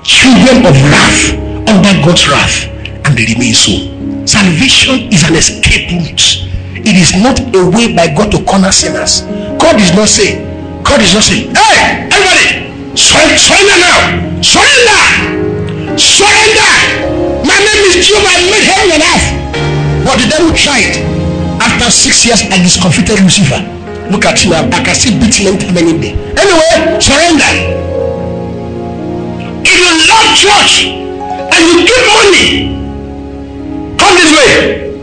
children 0.02 0.66
of 0.66 0.76
wrath, 0.90 1.38
under 1.70 1.94
God's 2.02 2.28
wrath, 2.28 2.68
and 3.06 3.14
they 3.14 3.30
remain 3.34 3.54
so. 3.54 3.94
Salvation 4.26 5.14
is 5.14 5.24
an 5.24 5.36
escape 5.36 5.92
route. 5.92 6.50
It 6.84 6.96
is 6.98 7.14
not 7.22 7.40
a 7.56 7.64
way 7.70 7.96
by 7.96 8.08
God 8.14 8.32
to 8.32 8.44
corner 8.44 8.72
sinners. 8.72 9.22
God 9.62 9.80
is 9.80 9.94
not 9.96 10.10
saying, 10.10 10.84
God 10.84 11.00
is 11.02 11.14
not 11.14 11.24
saying, 11.24 11.56
hey, 11.56 12.10
everybody, 12.12 12.63
surrender 12.96 13.78
now 13.82 14.42
surrender 14.42 15.02
surrender 15.98 16.74
my 17.42 17.58
name 17.58 17.90
is 17.90 18.06
Jehovah 18.06 18.30
I 18.30 18.42
made 18.54 18.66
heaven 18.70 18.90
and 18.94 19.02
earth 19.02 20.06
but 20.06 20.20
the 20.20 20.28
devil 20.30 20.54
tried. 20.54 21.00
After 21.62 21.90
six 21.90 22.26
years 22.26 22.42
I 22.52 22.62
discomfited 22.62 23.20
Lucifer. 23.24 23.58
Look 24.12 24.26
at 24.26 24.38
him 24.40 24.54
I 24.54 24.84
can 24.84 24.94
still 24.94 25.18
beat 25.20 25.34
him 25.34 25.58
any 25.58 25.98
day 25.98 26.14
anyway 26.38 27.00
surrender 27.00 27.50
if 29.66 29.74
you 29.74 29.92
love 30.06 30.30
church 30.38 30.86
and 31.50 31.62
you 31.66 31.88
give 31.88 32.04
money 32.14 32.78
come 33.98 34.14
this 34.22 34.32
way. 34.38 34.94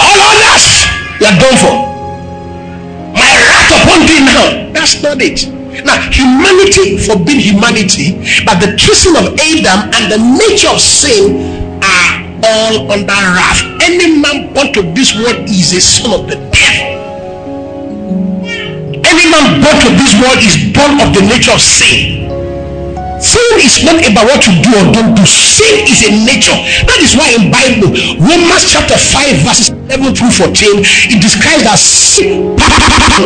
All 0.00 0.18
others 0.32 0.64
you 1.20 1.26
are 1.26 1.36
done 1.36 1.56
for. 1.60 1.76
My 3.12 3.28
wrath 3.36 3.70
upon 3.76 4.06
thee 4.06 4.20
now. 4.24 4.72
That's 4.72 5.02
not 5.02 5.20
it 5.20 5.57
now, 5.84 6.00
humanity 6.10 6.98
forbid 6.98 7.38
humanity, 7.40 8.18
but 8.44 8.58
the 8.58 8.76
treason 8.76 9.16
of 9.16 9.34
Adam 9.38 9.90
and 9.94 10.10
the 10.10 10.18
nature 10.18 10.68
of 10.68 10.80
sin 10.80 11.80
are 11.82 12.28
all 12.42 12.90
under 12.92 13.12
wrath. 13.12 13.62
Any 13.82 14.20
man 14.20 14.52
born 14.54 14.72
to 14.74 14.82
this 14.94 15.14
world 15.14 15.48
is 15.48 15.72
a 15.72 15.80
son 15.80 16.20
of 16.20 16.28
the 16.28 16.36
devil. 16.50 16.98
Any 19.06 19.30
man 19.30 19.62
born 19.62 19.76
to 19.82 19.90
this 19.96 20.14
world 20.20 20.38
is 20.42 20.56
born 20.74 21.00
of 21.00 21.14
the 21.14 21.22
nature 21.22 21.52
of 21.52 21.60
sin. 21.60 22.27
Sin 23.18 23.58
is 23.58 23.82
not 23.82 23.98
about 24.06 24.30
what 24.30 24.40
you 24.46 24.54
do 24.62 24.70
or 24.78 24.86
don't 24.94 25.14
do. 25.14 25.24
Sin 25.26 25.86
is 25.86 26.06
a 26.06 26.10
nature. 26.22 26.54
That 26.86 26.98
is 27.02 27.18
why 27.18 27.34
in 27.34 27.50
Bible, 27.50 27.90
Romans 28.22 28.64
chapter 28.70 28.94
5, 28.94 29.42
verses 29.42 29.68
11 29.90 30.14
through 30.14 30.30
14, 30.30 30.82
it 31.10 31.18
describes 31.18 31.64
that 31.66 31.78
sin 31.78 32.54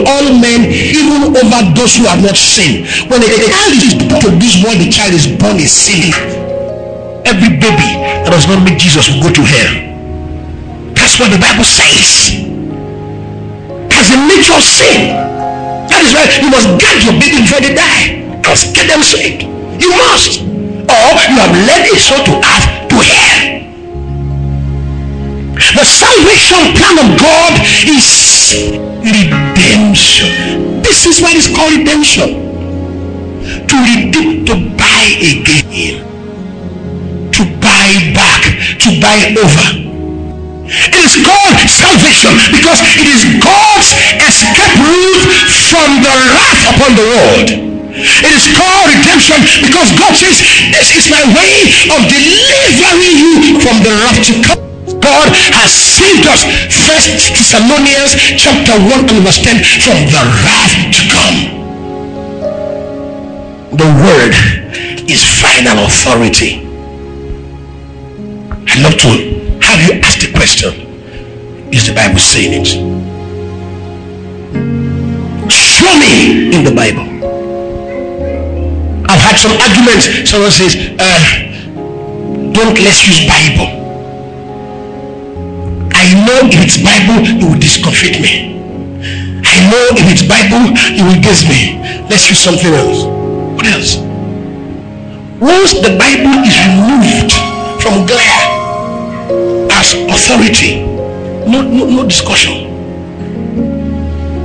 all 0.00 0.32
men, 0.40 0.72
even 0.72 1.36
over 1.36 1.60
those 1.76 1.96
who 1.96 2.08
have 2.08 2.22
not 2.24 2.36
sinned. 2.36 2.88
When 3.12 3.20
a 3.20 3.28
child 3.28 3.76
is 3.76 3.92
born 4.00 4.20
to 4.24 4.30
this 4.40 4.56
world, 4.64 4.80
the 4.80 4.88
child 4.88 5.12
is 5.12 5.28
born 5.28 5.60
a 5.60 5.68
sin. 5.68 6.12
Every 7.28 7.52
baby 7.60 7.90
that 8.24 8.32
does 8.32 8.48
not 8.48 8.64
meet 8.64 8.80
Jesus 8.80 9.12
will 9.12 9.28
go 9.28 9.30
to 9.36 9.44
hell. 9.44 9.72
That's 10.96 11.20
what 11.20 11.28
the 11.28 11.38
Bible 11.38 11.64
says. 11.64 12.40
As 13.92 14.08
a 14.10 14.18
nature 14.24 14.56
of 14.56 14.64
sin. 14.64 15.20
That 15.92 16.00
is 16.00 16.16
why 16.16 16.24
you 16.40 16.48
must 16.48 16.80
guard 16.80 16.98
your 17.04 17.16
baby 17.20 17.44
before 17.44 17.60
they 17.60 17.74
die. 17.74 18.24
Because 18.40 18.72
get 18.72 18.88
them 18.88 19.02
saved. 19.02 19.51
You 19.82 19.90
must. 19.90 20.38
Or 20.38 21.08
you 21.26 21.36
have 21.42 21.54
led 21.66 21.82
a 21.90 21.98
soul 21.98 22.22
to 22.22 22.34
earth 22.38 22.66
to 22.86 22.96
hell. 23.02 23.42
The 25.74 25.84
salvation 25.84 26.70
plan 26.78 27.02
of 27.02 27.18
God 27.18 27.52
is 27.90 28.06
redemption. 29.02 30.82
This 30.82 31.06
is 31.06 31.20
what 31.20 31.34
is 31.34 31.48
called 31.48 31.74
redemption. 31.74 32.30
To 33.42 33.76
redeem, 33.82 34.44
to 34.46 34.54
buy 34.78 35.04
again, 35.18 36.06
to 37.32 37.42
buy 37.58 37.90
back, 38.14 38.42
to 38.86 38.88
buy 39.02 39.34
over. 39.34 39.66
It 40.70 40.94
is 40.94 41.26
called 41.26 41.58
salvation 41.66 42.38
because 42.54 42.78
it 43.02 43.08
is 43.10 43.26
God's 43.42 43.90
escape 44.30 44.78
route 44.78 45.26
from 45.66 45.90
the 46.06 46.14
wrath 46.30 46.62
upon 46.70 46.94
the 46.94 47.02
world. 47.02 47.71
It 47.92 48.32
is 48.32 48.48
called 48.56 48.88
redemption 48.88 49.36
because 49.60 49.92
God 50.00 50.16
says, 50.16 50.40
This 50.72 50.96
is 50.96 51.12
my 51.12 51.20
way 51.36 51.52
of 51.92 52.00
delivering 52.08 53.16
you 53.20 53.60
from 53.60 53.84
the 53.84 53.92
wrath 54.00 54.24
to 54.32 54.34
come. 54.40 54.62
God 55.00 55.28
has 55.52 55.70
saved 55.70 56.26
us. 56.26 56.48
First 56.88 57.36
Thessalonians 57.36 58.16
chapter 58.40 58.72
1 58.80 59.12
and 59.12 59.20
verse 59.24 59.44
10 59.44 59.60
from 59.84 59.98
the 60.08 60.22
wrath 60.40 60.74
to 60.96 61.02
come. 61.12 61.38
The 63.76 63.88
word 64.00 64.32
is 65.10 65.20
final 65.24 65.84
authority. 65.84 66.64
I 68.68 68.80
love 68.80 68.96
to 69.04 69.08
have 69.60 69.80
you 69.86 70.00
ask 70.00 70.20
the 70.20 70.32
question 70.32 70.72
Is 71.72 71.86
the 71.86 71.94
Bible 71.94 72.18
saying 72.18 72.62
it? 72.62 72.68
Show 75.50 75.98
me 75.98 76.54
in 76.56 76.64
the 76.64 76.72
Bible. 76.74 77.11
Had 79.22 79.38
some 79.38 79.54
arguments. 79.62 80.28
Someone 80.28 80.50
says, 80.50 80.74
uh, 80.98 82.52
Don't 82.52 82.76
let's 82.82 83.06
use 83.06 83.22
Bible. 83.24 83.82
I 85.94 86.10
know 86.26 86.50
if 86.50 86.58
it's 86.58 86.76
Bible, 86.82 87.22
it 87.22 87.38
will 87.42 87.58
discomfort 87.58 88.18
me. 88.20 88.58
I 89.46 89.56
know 89.70 89.94
if 89.94 90.10
it's 90.10 90.26
Bible, 90.26 90.74
it 90.74 91.02
will 91.06 91.22
gaze 91.22 91.46
me. 91.46 91.78
Let's 92.10 92.28
use 92.28 92.40
something 92.40 92.74
else. 92.74 93.06
What 93.54 93.66
else? 93.66 93.96
Once 95.38 95.74
the 95.74 95.94
Bible 95.98 96.42
is 96.42 96.58
removed 96.66 97.32
from 97.80 98.06
glare 98.06 98.42
as 99.70 99.94
authority, 100.10 100.82
no, 101.46 101.62
no, 101.62 101.86
no 101.86 102.04
discussion. 102.04 102.66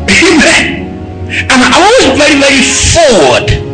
Amen. 0.05 0.87
And 1.29 1.51
I'm 1.51 1.73
always 1.73 2.05
very, 2.17 2.37
very 2.39 2.61
forward. 2.93 3.66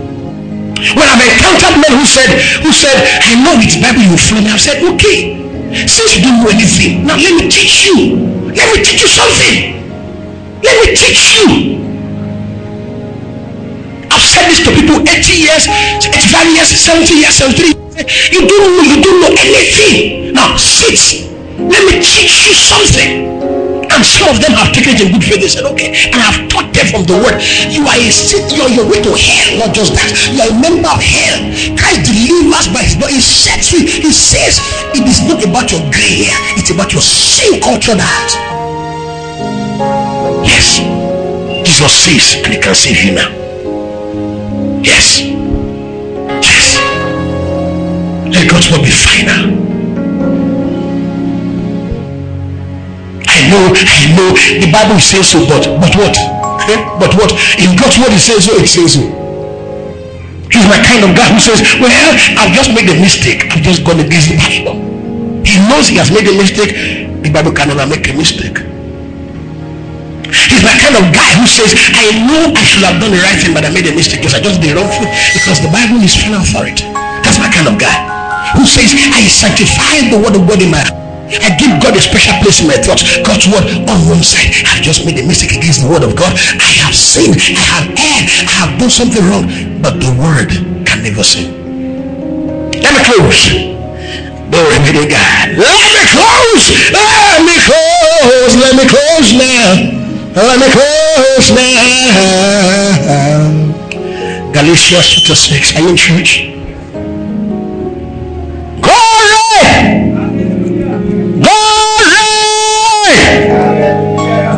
When 0.74 1.06
I've 1.06 1.22
encountered 1.22 1.76
men 1.82 1.94
who 1.94 2.06
said, 2.06 2.30
who 2.66 2.72
said, 2.74 2.98
I 3.22 3.38
know 3.38 3.56
it's 3.62 3.78
Bible 3.78 4.04
you 4.04 4.18
follow 4.18 4.42
me, 4.42 4.50
I've 4.50 4.62
said, 4.62 4.82
okay, 4.82 5.38
since 5.88 6.18
you 6.18 6.22
don't 6.24 6.42
know 6.42 6.50
anything, 6.50 7.06
now 7.06 7.16
let 7.16 7.34
me 7.34 7.50
teach 7.50 7.86
you. 7.86 8.18
Let 8.54 8.70
me 8.74 8.84
teach 8.84 9.02
you 9.02 9.10
something. 9.10 9.82
Let 10.62 10.76
me 10.82 10.96
teach 10.96 11.22
you. 11.38 11.48
I've 14.10 14.22
said 14.22 14.50
this 14.50 14.62
to 14.66 14.72
people 14.74 15.02
80 15.02 15.34
years, 15.34 15.66
85 15.68 16.56
years, 16.56 16.70
70 16.70 17.14
years, 17.14 17.34
73 17.34 17.84
You 18.32 18.48
don't 18.48 18.78
know, 18.78 18.84
you 18.84 19.02
don't 19.02 19.22
know 19.22 19.34
anything. 19.38 20.34
Now 20.34 20.58
sit. 20.58 21.30
Let 21.58 21.86
me 21.86 22.02
teach 22.02 22.48
you 22.48 22.54
something. 22.54 23.73
And 23.94 24.02
some 24.02 24.34
of 24.34 24.42
them 24.42 24.58
have 24.58 24.74
taken 24.74 24.98
it 24.98 25.02
in 25.06 25.14
good 25.14 25.22
faith. 25.22 25.42
They 25.46 25.52
said, 25.54 25.70
okay, 25.70 25.94
and 26.10 26.18
I've 26.18 26.50
taught 26.50 26.74
them 26.74 26.88
from 26.90 27.06
the 27.06 27.14
word. 27.14 27.38
You 27.70 27.86
are 27.86 27.94
a 27.94 28.10
you're 28.58 28.74
your 28.74 28.88
way 28.90 29.00
to 29.06 29.14
hell, 29.14 29.62
not 29.62 29.72
just 29.74 29.94
that. 29.94 30.10
You 30.34 30.42
are 30.42 30.50
a 30.50 30.58
member 30.58 30.90
of 30.90 30.98
hell. 30.98 31.40
Christ 31.78 32.10
delivers 32.10 32.68
by 32.74 32.82
his 32.82 32.98
blood. 32.98 33.14
He 33.14 33.22
sets 33.22 33.70
free. 33.70 33.86
He 33.86 34.10
says 34.10 34.58
it 34.98 35.06
is 35.06 35.22
not 35.30 35.46
about 35.46 35.70
your 35.70 35.82
gray 35.94 36.26
hair, 36.26 36.38
it's 36.58 36.74
about 36.74 36.94
your 36.94 37.06
sin 37.06 37.62
culture 37.62 37.94
that. 37.94 38.30
Yes. 40.42 40.82
Jesus 41.66 41.94
says, 41.94 42.42
and 42.44 42.54
he 42.54 42.60
can 42.60 42.76
save 42.76 42.98
you 43.04 43.14
now. 43.14 43.30
Yes. 44.82 45.22
Yes. 46.42 46.78
Let 48.34 48.50
God's 48.50 48.72
word 48.72 48.82
be 48.84 48.92
final. 48.92 49.73
Know, 53.54 53.66
I 53.78 54.04
know 54.18 54.30
the 54.58 54.70
Bible 54.74 54.98
says 54.98 55.30
so, 55.30 55.46
but 55.46 55.70
but 55.78 55.94
what? 55.94 56.18
Eh? 56.66 56.80
But 56.98 57.14
what? 57.14 57.32
If 57.62 57.70
God's 57.78 58.02
word 58.02 58.14
says 58.18 58.50
so, 58.50 58.58
it 58.58 58.68
says 58.68 58.98
so. 58.98 59.04
He's 60.50 60.70
my 60.70 60.78
kind 60.86 61.02
of 61.02 61.18
guy 61.18 61.26
who 61.34 61.42
says, 61.42 61.62
Well, 61.82 61.90
I've 62.38 62.54
just 62.54 62.74
made 62.74 62.90
a 62.90 62.98
mistake. 62.98 63.50
I've 63.50 63.66
just 63.66 63.86
gone 63.86 64.00
against 64.00 64.30
the 64.30 64.38
Bible. 64.38 64.78
He 65.42 65.58
knows 65.70 65.90
he 65.90 65.98
has 65.98 66.14
made 66.14 66.30
a 66.30 66.36
mistake. 66.36 66.74
The 67.26 67.30
Bible 67.34 67.52
can 67.52 67.74
never 67.74 67.86
make 67.90 68.06
a 68.10 68.14
mistake. 68.14 68.62
He's 70.30 70.64
my 70.66 70.76
kind 70.78 70.98
of 70.98 71.10
guy 71.14 71.30
who 71.38 71.46
says, 71.50 71.74
I 71.74 72.14
know 72.26 72.54
I 72.54 72.64
should 72.64 72.86
have 72.86 73.02
done 73.02 73.12
the 73.12 73.22
right 73.22 73.38
thing, 73.38 73.54
but 73.54 73.66
I 73.66 73.74
made 73.74 73.86
a 73.90 73.96
mistake 73.96 74.22
because 74.22 74.38
I 74.38 74.42
just 74.42 74.62
did 74.62 74.74
the 74.74 74.82
wrong 74.82 74.90
thing 74.90 75.10
because 75.34 75.62
the 75.62 75.70
Bible 75.74 76.02
is 76.02 76.14
final 76.16 76.42
authority. 76.42 76.86
That's 77.26 77.38
my 77.42 77.50
kind 77.50 77.68
of 77.68 77.82
guy 77.82 77.94
who 78.54 78.66
says, 78.66 78.94
I 78.94 79.26
sanctify 79.26 80.14
the 80.14 80.22
word 80.22 80.38
of 80.38 80.46
God 80.48 80.62
in 80.62 80.70
my 80.70 80.82
heart. 80.86 81.03
I 81.42 81.56
give 81.58 81.82
God 81.82 81.96
a 81.98 82.02
special 82.02 82.36
place 82.44 82.62
in 82.62 82.68
my 82.68 82.78
thoughts. 82.78 83.04
God's 83.26 83.48
word 83.48 83.66
on 83.90 83.98
one 84.10 84.22
side. 84.22 84.54
I've 84.70 84.84
just 84.84 85.06
made 85.06 85.18
a 85.18 85.26
mistake 85.26 85.58
against 85.58 85.82
the 85.82 85.90
word 85.90 86.04
of 86.04 86.16
God. 86.16 86.34
I 86.36 86.72
have 86.86 86.94
sinned. 86.94 87.40
I 87.40 87.64
have 87.74 87.88
erred. 87.98 88.28
I 88.46 88.54
have 88.62 88.80
done 88.80 88.92
something 88.92 89.24
wrong. 89.26 89.48
But 89.82 89.98
the 90.00 90.12
word 90.20 90.52
can 90.86 91.02
never 91.02 91.24
sin. 91.24 91.50
Let 92.78 92.94
me 92.94 93.02
close. 93.02 93.74
Glory 94.54 94.78
be 94.86 94.94
to 95.02 95.06
God. 95.10 95.58
Let 95.58 95.88
me 95.96 96.04
close. 96.14 96.70
Let 96.94 97.42
me 97.42 97.58
close. 97.58 98.54
Let 98.54 98.74
me 98.78 98.86
close 98.86 99.34
now. 99.34 100.04
Let 100.36 100.60
me 100.60 100.70
close 100.70 101.50
now. 101.52 102.14
Galatians 104.54 105.08
chapter 105.08 105.36
6. 105.36 105.76
Are 105.76 105.82
you 105.82 105.90
in 105.90 105.98
church? 105.98 106.53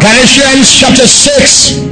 Galatians 0.05 0.69
chapter 0.69 1.07
6 1.07 1.85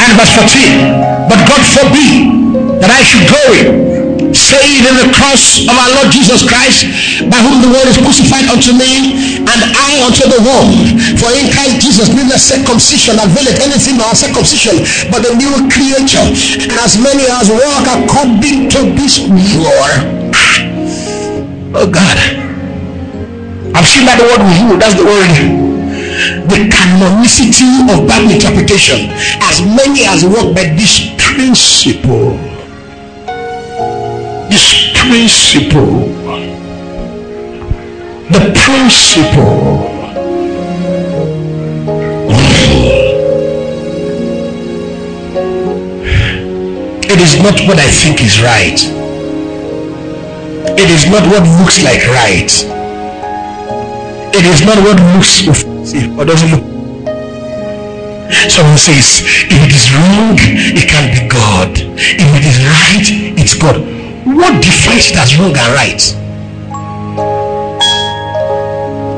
and 0.00 0.10
verse 0.18 0.32
14. 0.38 1.30
But 1.30 1.38
God 1.46 1.62
forbid 1.76 2.30
that 2.82 2.90
I 2.90 3.02
should 3.06 3.26
glory, 3.30 3.62
save 4.34 4.82
in 4.86 4.94
the 4.98 5.10
cross 5.14 5.62
of 5.66 5.74
our 5.74 5.90
Lord 5.98 6.10
Jesus 6.10 6.42
Christ, 6.42 6.86
by 7.30 7.38
whom 7.42 7.62
the 7.62 7.70
world 7.70 7.86
is 7.86 7.98
crucified 7.98 8.48
unto 8.50 8.74
me, 8.74 9.14
and 9.38 9.60
I 9.76 10.02
unto 10.02 10.26
the 10.26 10.40
world. 10.42 10.74
For 11.20 11.30
in 11.36 11.50
Christ 11.54 11.78
Jesus 11.84 12.10
neither 12.10 12.38
circumcision 12.38 13.18
availeth 13.22 13.62
anything 13.62 13.98
nor 13.98 14.14
circumcision, 14.16 14.82
but 15.12 15.22
the 15.22 15.34
new 15.36 15.70
creature. 15.70 16.26
And 16.64 16.78
as 16.80 16.98
many 16.98 17.26
as 17.28 17.50
walk 17.50 17.86
according 17.86 18.70
to 18.74 18.80
this 18.96 19.22
law. 19.58 19.86
Ah! 20.34 20.58
Oh 21.74 21.86
God. 21.86 22.39
I've 23.74 23.86
seen 23.86 24.04
that 24.06 24.18
word 24.18 24.42
rule. 24.42 24.78
That's 24.78 24.96
the 24.96 25.04
word 25.04 25.70
the 26.20 26.68
canonicity 26.68 27.86
of 27.88 28.06
Bible 28.06 28.32
interpretation 28.32 29.08
as 29.42 29.62
many 29.62 30.04
as 30.04 30.24
work 30.24 30.54
by 30.54 30.64
this 30.76 31.08
principle. 31.16 32.36
This 34.50 34.90
principle. 34.94 36.10
The 38.30 38.52
principle. 38.54 39.88
It 47.12 47.18
is 47.18 47.42
not 47.42 47.58
what 47.66 47.78
I 47.78 47.90
think 47.90 48.20
is 48.20 48.40
right. 48.40 48.78
It 50.78 50.90
is 50.90 51.06
not 51.10 51.26
what 51.26 51.42
looks 51.60 51.82
like 51.82 52.06
right. 52.08 52.79
It 54.32 54.46
is 54.46 54.62
not 54.62 54.78
what 54.78 54.96
looks 55.14 55.42
offensive 55.46 56.16
or 56.16 56.24
doesn't 56.24 56.50
look. 56.54 56.62
Someone 58.48 58.78
says, 58.78 59.26
if 59.50 59.58
it 59.58 59.72
is 59.74 59.90
wrong, 59.90 60.38
it 60.38 60.86
can't 60.86 61.10
be 61.10 61.26
God. 61.26 61.74
If 61.74 62.30
it 62.38 62.44
is 62.46 62.62
right, 62.62 63.06
it's 63.34 63.54
God. 63.58 63.82
What 64.24 64.62
defines 64.62 65.10
it 65.10 65.16
as 65.18 65.34
wrong 65.34 65.50
and 65.50 65.72
right? 65.74 66.00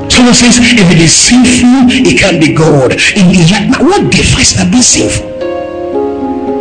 Someone 0.08 0.34
says, 0.34 0.56
if 0.56 0.80
it 0.80 0.96
is 0.96 1.12
sinful, 1.12 1.92
it 1.92 2.18
can't 2.18 2.40
be 2.40 2.54
God. 2.54 2.92
If 2.96 3.16
it 3.20 3.36
is 3.36 3.52
right, 3.52 3.68
now 3.68 3.84
what 3.84 4.08
defines 4.10 4.56
it 4.56 4.64
as 4.64 4.68
being 4.72 4.82
sinful? 4.82 5.28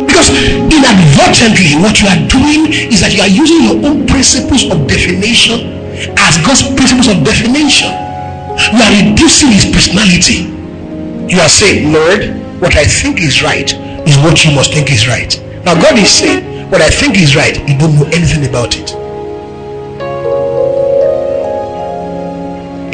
Because 0.04 0.28
inadvertently, 0.68 1.80
what 1.80 1.96
you 2.04 2.06
are 2.10 2.20
doing 2.28 2.68
is 2.92 3.00
that 3.00 3.14
you 3.16 3.22
are 3.22 3.32
using 3.32 3.64
your 3.64 3.80
own 3.80 4.06
principles 4.06 4.68
of 4.68 4.86
definition 4.86 5.72
as 6.20 6.36
God's 6.44 6.68
principles 6.76 7.08
of 7.08 7.24
definition. 7.24 8.01
You 8.70 8.78
are 8.78 9.10
reducing 9.10 9.50
his 9.50 9.66
personality. 9.66 10.46
You 11.26 11.40
are 11.40 11.48
saying, 11.48 11.92
Lord, 11.92 12.60
what 12.60 12.76
I 12.76 12.84
think 12.84 13.20
is 13.20 13.42
right 13.42 13.72
is 14.06 14.16
what 14.18 14.44
you 14.44 14.54
must 14.54 14.72
think 14.72 14.90
is 14.92 15.08
right. 15.08 15.34
Now 15.64 15.74
God 15.74 15.98
is 15.98 16.10
saying, 16.10 16.70
what 16.70 16.80
I 16.80 16.88
think 16.88 17.16
is 17.18 17.34
right, 17.34 17.58
you 17.68 17.76
don't 17.76 17.94
know 17.96 18.06
anything 18.12 18.48
about 18.48 18.76
it. 18.76 18.92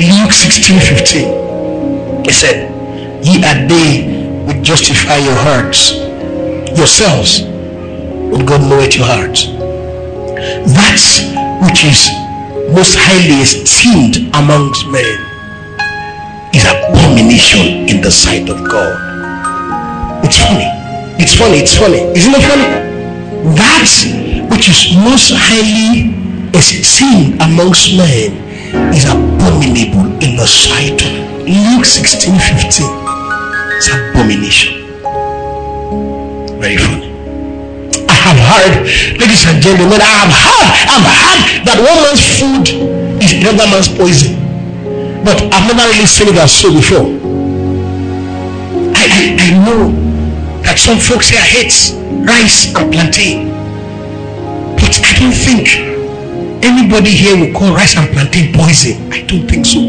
In 0.01 0.09
Luke 0.23 0.33
16 0.33 0.81
15. 0.81 2.25
He 2.25 2.33
said, 2.33 2.73
Ye 3.25 3.45
are 3.45 3.67
they 3.69 4.45
which 4.47 4.63
justify 4.63 5.19
your 5.19 5.37
hearts, 5.37 5.93
yourselves, 6.79 7.43
but 7.43 8.47
God 8.47 8.63
knoweth 8.69 8.97
your 8.97 9.07
hearts. 9.07 9.47
That 10.73 11.03
which 11.63 11.85
is 11.85 12.09
most 12.75 12.97
highly 12.97 13.43
esteemed 13.43 14.35
amongst 14.35 14.87
men 14.89 15.28
is 16.55 16.65
abomination 16.65 17.89
in 17.89 18.01
the 18.01 18.11
sight 18.11 18.49
of 18.49 18.59
God. 18.69 18.97
It's 20.25 20.37
funny. 20.37 20.69
It's 21.19 21.35
funny. 21.35 21.59
It's 21.59 21.77
funny. 21.77 22.03
Isn't 22.17 22.35
it 22.35 22.45
funny? 22.45 22.69
That 23.57 23.89
which 24.51 24.69
is 24.69 24.97
most 24.97 25.33
highly 25.35 26.15
esteemed 26.55 27.41
amongst 27.41 27.97
men 27.97 28.35
is 28.93 29.05
abominable 29.05 30.11
in 30.25 30.37
the 30.37 30.47
sight 30.47 31.01
of 31.03 31.13
Luke 31.47 31.85
16 31.85 32.35
15. 32.35 32.87
It's 33.77 33.89
abomination. 33.89 34.85
Very 36.59 36.77
funny. 36.77 37.09
I 38.09 38.15
have 38.15 38.41
heard, 38.41 38.75
ladies 39.21 39.47
and 39.47 39.63
gentlemen, 39.63 40.01
I 40.01 40.13
have 40.27 40.35
heard, 40.35 40.71
I've 40.91 41.09
heard 41.09 41.41
that 41.67 41.79
one 41.79 41.99
man's 42.03 42.25
food 42.37 42.67
is 43.23 43.33
another 43.33 43.71
man's 43.71 43.89
poison. 43.89 44.38
But 45.25 45.43
I've 45.53 45.67
never 45.67 45.89
really 45.91 46.07
seen 46.07 46.29
it 46.29 46.37
as 46.37 46.53
so 46.53 46.73
before. 46.73 47.07
I, 48.95 49.05
I, 49.07 49.37
I 49.39 49.51
know 49.65 49.91
that 50.63 50.79
some 50.79 50.99
folks 50.99 51.29
here 51.29 51.41
hate 51.41 51.75
rice 52.25 52.75
and 52.75 52.93
plantain. 52.93 53.49
But 54.77 55.01
I 55.05 55.13
don't 55.19 55.35
think 55.35 55.69
anybody 56.63 57.11
here 57.11 57.37
will 57.37 57.53
call 57.53 57.75
rice 57.75 57.97
and 57.97 58.11
plantain 58.13 58.53
poison. 58.53 59.13
I 59.13 59.23
don't 59.23 59.47
think 59.47 59.67
so. 59.67 59.81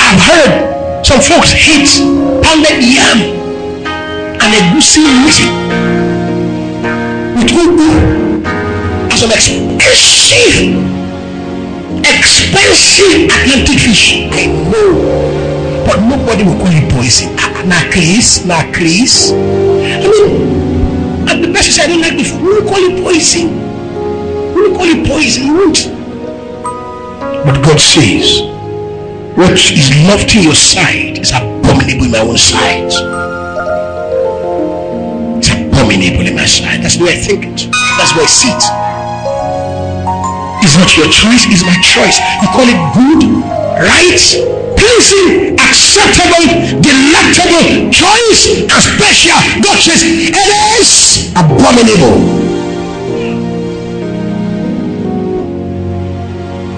I've 0.00 0.20
heard 0.20 1.04
some 1.06 1.20
folks 1.20 1.52
hate 1.52 2.02
pounded 2.42 2.82
yam 2.82 3.18
and 4.40 4.50
egusi 4.58 5.00
meat 5.04 5.38
with 7.36 7.50
ugu 7.52 7.90
as 9.12 9.22
an 9.22 9.30
expensive 9.32 10.99
expensive 12.18 13.30
Atlantic 13.30 13.78
fish. 13.78 14.26
I 14.30 14.46
know, 14.68 15.84
but 15.86 16.00
nobody 16.02 16.44
will 16.44 16.58
call 16.58 16.72
it 16.72 16.90
poison. 16.92 17.34
Ah, 17.38 17.52
ah, 17.54 17.62
na 17.66 17.78
Chris, 17.90 18.44
na 18.44 18.62
Chris. 18.72 19.30
I 19.30 20.08
mean, 20.08 20.60
and 21.30 21.44
the 21.44 21.62
said, 21.62 21.84
I 21.84 21.88
don't 21.88 22.00
like 22.00 22.16
the 22.16 22.24
food. 22.24 22.42
We 22.42 22.48
will 22.58 22.66
call 22.66 22.82
it 22.82 23.02
poison. 23.02 23.54
We 24.54 24.68
will 24.68 24.76
call 24.76 24.88
it 24.88 25.06
poison. 25.06 25.54
Won't. 25.54 26.00
But 27.46 27.62
God 27.62 27.80
says, 27.80 28.42
what 29.36 29.52
is 29.52 29.88
lofty 30.06 30.38
in 30.38 30.44
your 30.44 30.54
sight 30.54 31.18
is 31.18 31.30
abominable 31.30 32.06
in 32.06 32.10
my 32.10 32.18
own 32.18 32.36
sight. 32.36 32.92
It's 35.38 35.48
abominable 35.48 36.26
in 36.26 36.34
my 36.34 36.46
sight. 36.46 36.82
That's 36.82 36.98
way 36.98 37.14
I 37.14 37.16
think 37.16 37.44
it. 37.46 37.70
That's 37.70 38.12
way 38.16 38.24
I 38.24 38.26
see 38.26 38.50
it. 38.50 38.79
It's 40.62 40.76
not 40.76 40.92
your 40.96 41.08
choice, 41.08 41.48
it's 41.48 41.64
my 41.64 41.76
choice. 41.80 42.20
You 42.44 42.48
call 42.52 42.68
it 42.68 42.80
good, 42.92 43.22
right, 43.80 44.20
pleasing, 44.76 45.56
acceptable, 45.56 46.44
delectable, 46.84 47.88
choice, 47.88 48.68
and 48.68 48.80
special. 48.80 49.40
God 49.64 49.80
says 49.80 50.04
it 50.04 50.36
is 50.76 51.32
abominable. 51.32 52.20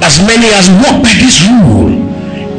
As 0.02 0.22
many 0.22 0.46
as 0.54 0.70
walk 0.78 1.02
by 1.02 1.14
this 1.18 1.42
rule, 1.42 1.90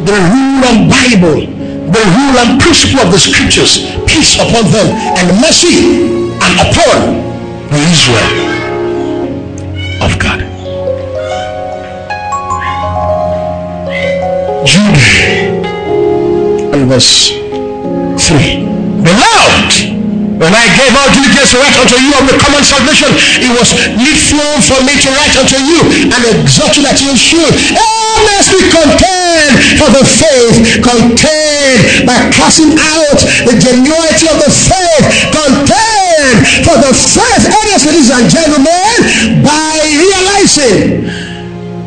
the 0.04 0.18
rule 0.28 0.64
of 0.68 0.76
Bible, 0.92 1.40
the 1.88 2.04
rule 2.20 2.36
and 2.44 2.60
principle 2.60 3.00
of 3.00 3.12
the 3.12 3.20
scriptures, 3.20 3.88
peace 4.08 4.36
upon 4.36 4.68
them 4.76 4.92
and 4.92 5.40
mercy 5.40 6.04
and 6.36 6.54
upon 6.60 7.24
Israel 7.72 8.53
Jude 14.64 14.96
and 16.72 16.88
verse 16.88 17.36
3. 17.36 18.64
Beloved, 19.04 19.74
when 20.40 20.54
I 20.56 20.66
gave 20.80 20.94
out 20.96 21.12
diligence 21.12 21.52
to 21.52 21.60
write 21.60 21.76
unto 21.76 22.00
you 22.00 22.16
of 22.16 22.24
the 22.32 22.40
common 22.40 22.64
salvation, 22.64 23.12
it 23.44 23.52
was 23.60 23.76
needful 24.00 24.40
for 24.64 24.80
me 24.88 24.96
to 25.04 25.10
write 25.20 25.36
unto 25.36 25.60
you 25.60 25.84
and 26.08 26.22
exhort 26.40 26.80
you 26.80 26.84
that 26.88 26.96
you 27.04 27.12
should 27.20 27.52
earnestly 27.76 28.64
contend 28.72 29.52
for 29.76 29.92
the 29.92 30.04
faith, 30.08 30.80
contend 30.80 32.08
by 32.08 32.16
casting 32.32 32.72
out 32.80 33.20
the 33.44 33.60
genuinity 33.60 34.32
of 34.32 34.40
the 34.40 34.52
faith, 34.52 35.06
contend 35.36 36.40
for 36.64 36.80
the 36.80 36.96
faith, 36.96 37.52
earnestly, 37.52 38.00
ladies 38.00 38.16
and 38.16 38.32
gentlemen, 38.32 39.44
by 39.44 39.76
realizing 39.92 41.04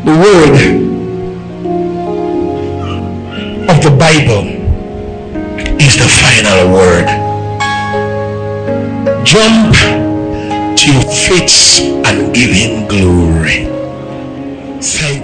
the 0.05 0.13
word 0.21 0.86
Bible 3.99 4.47
is 5.81 5.97
the 5.97 6.07
final 6.21 6.71
word. 6.71 7.07
Jump 9.25 9.75
to 10.77 10.93
your 10.93 11.03
feet 11.03 11.81
and 12.05 12.35
give 12.35 12.51
him 12.51 12.87
glory. 12.89 13.65
You. 14.83 15.16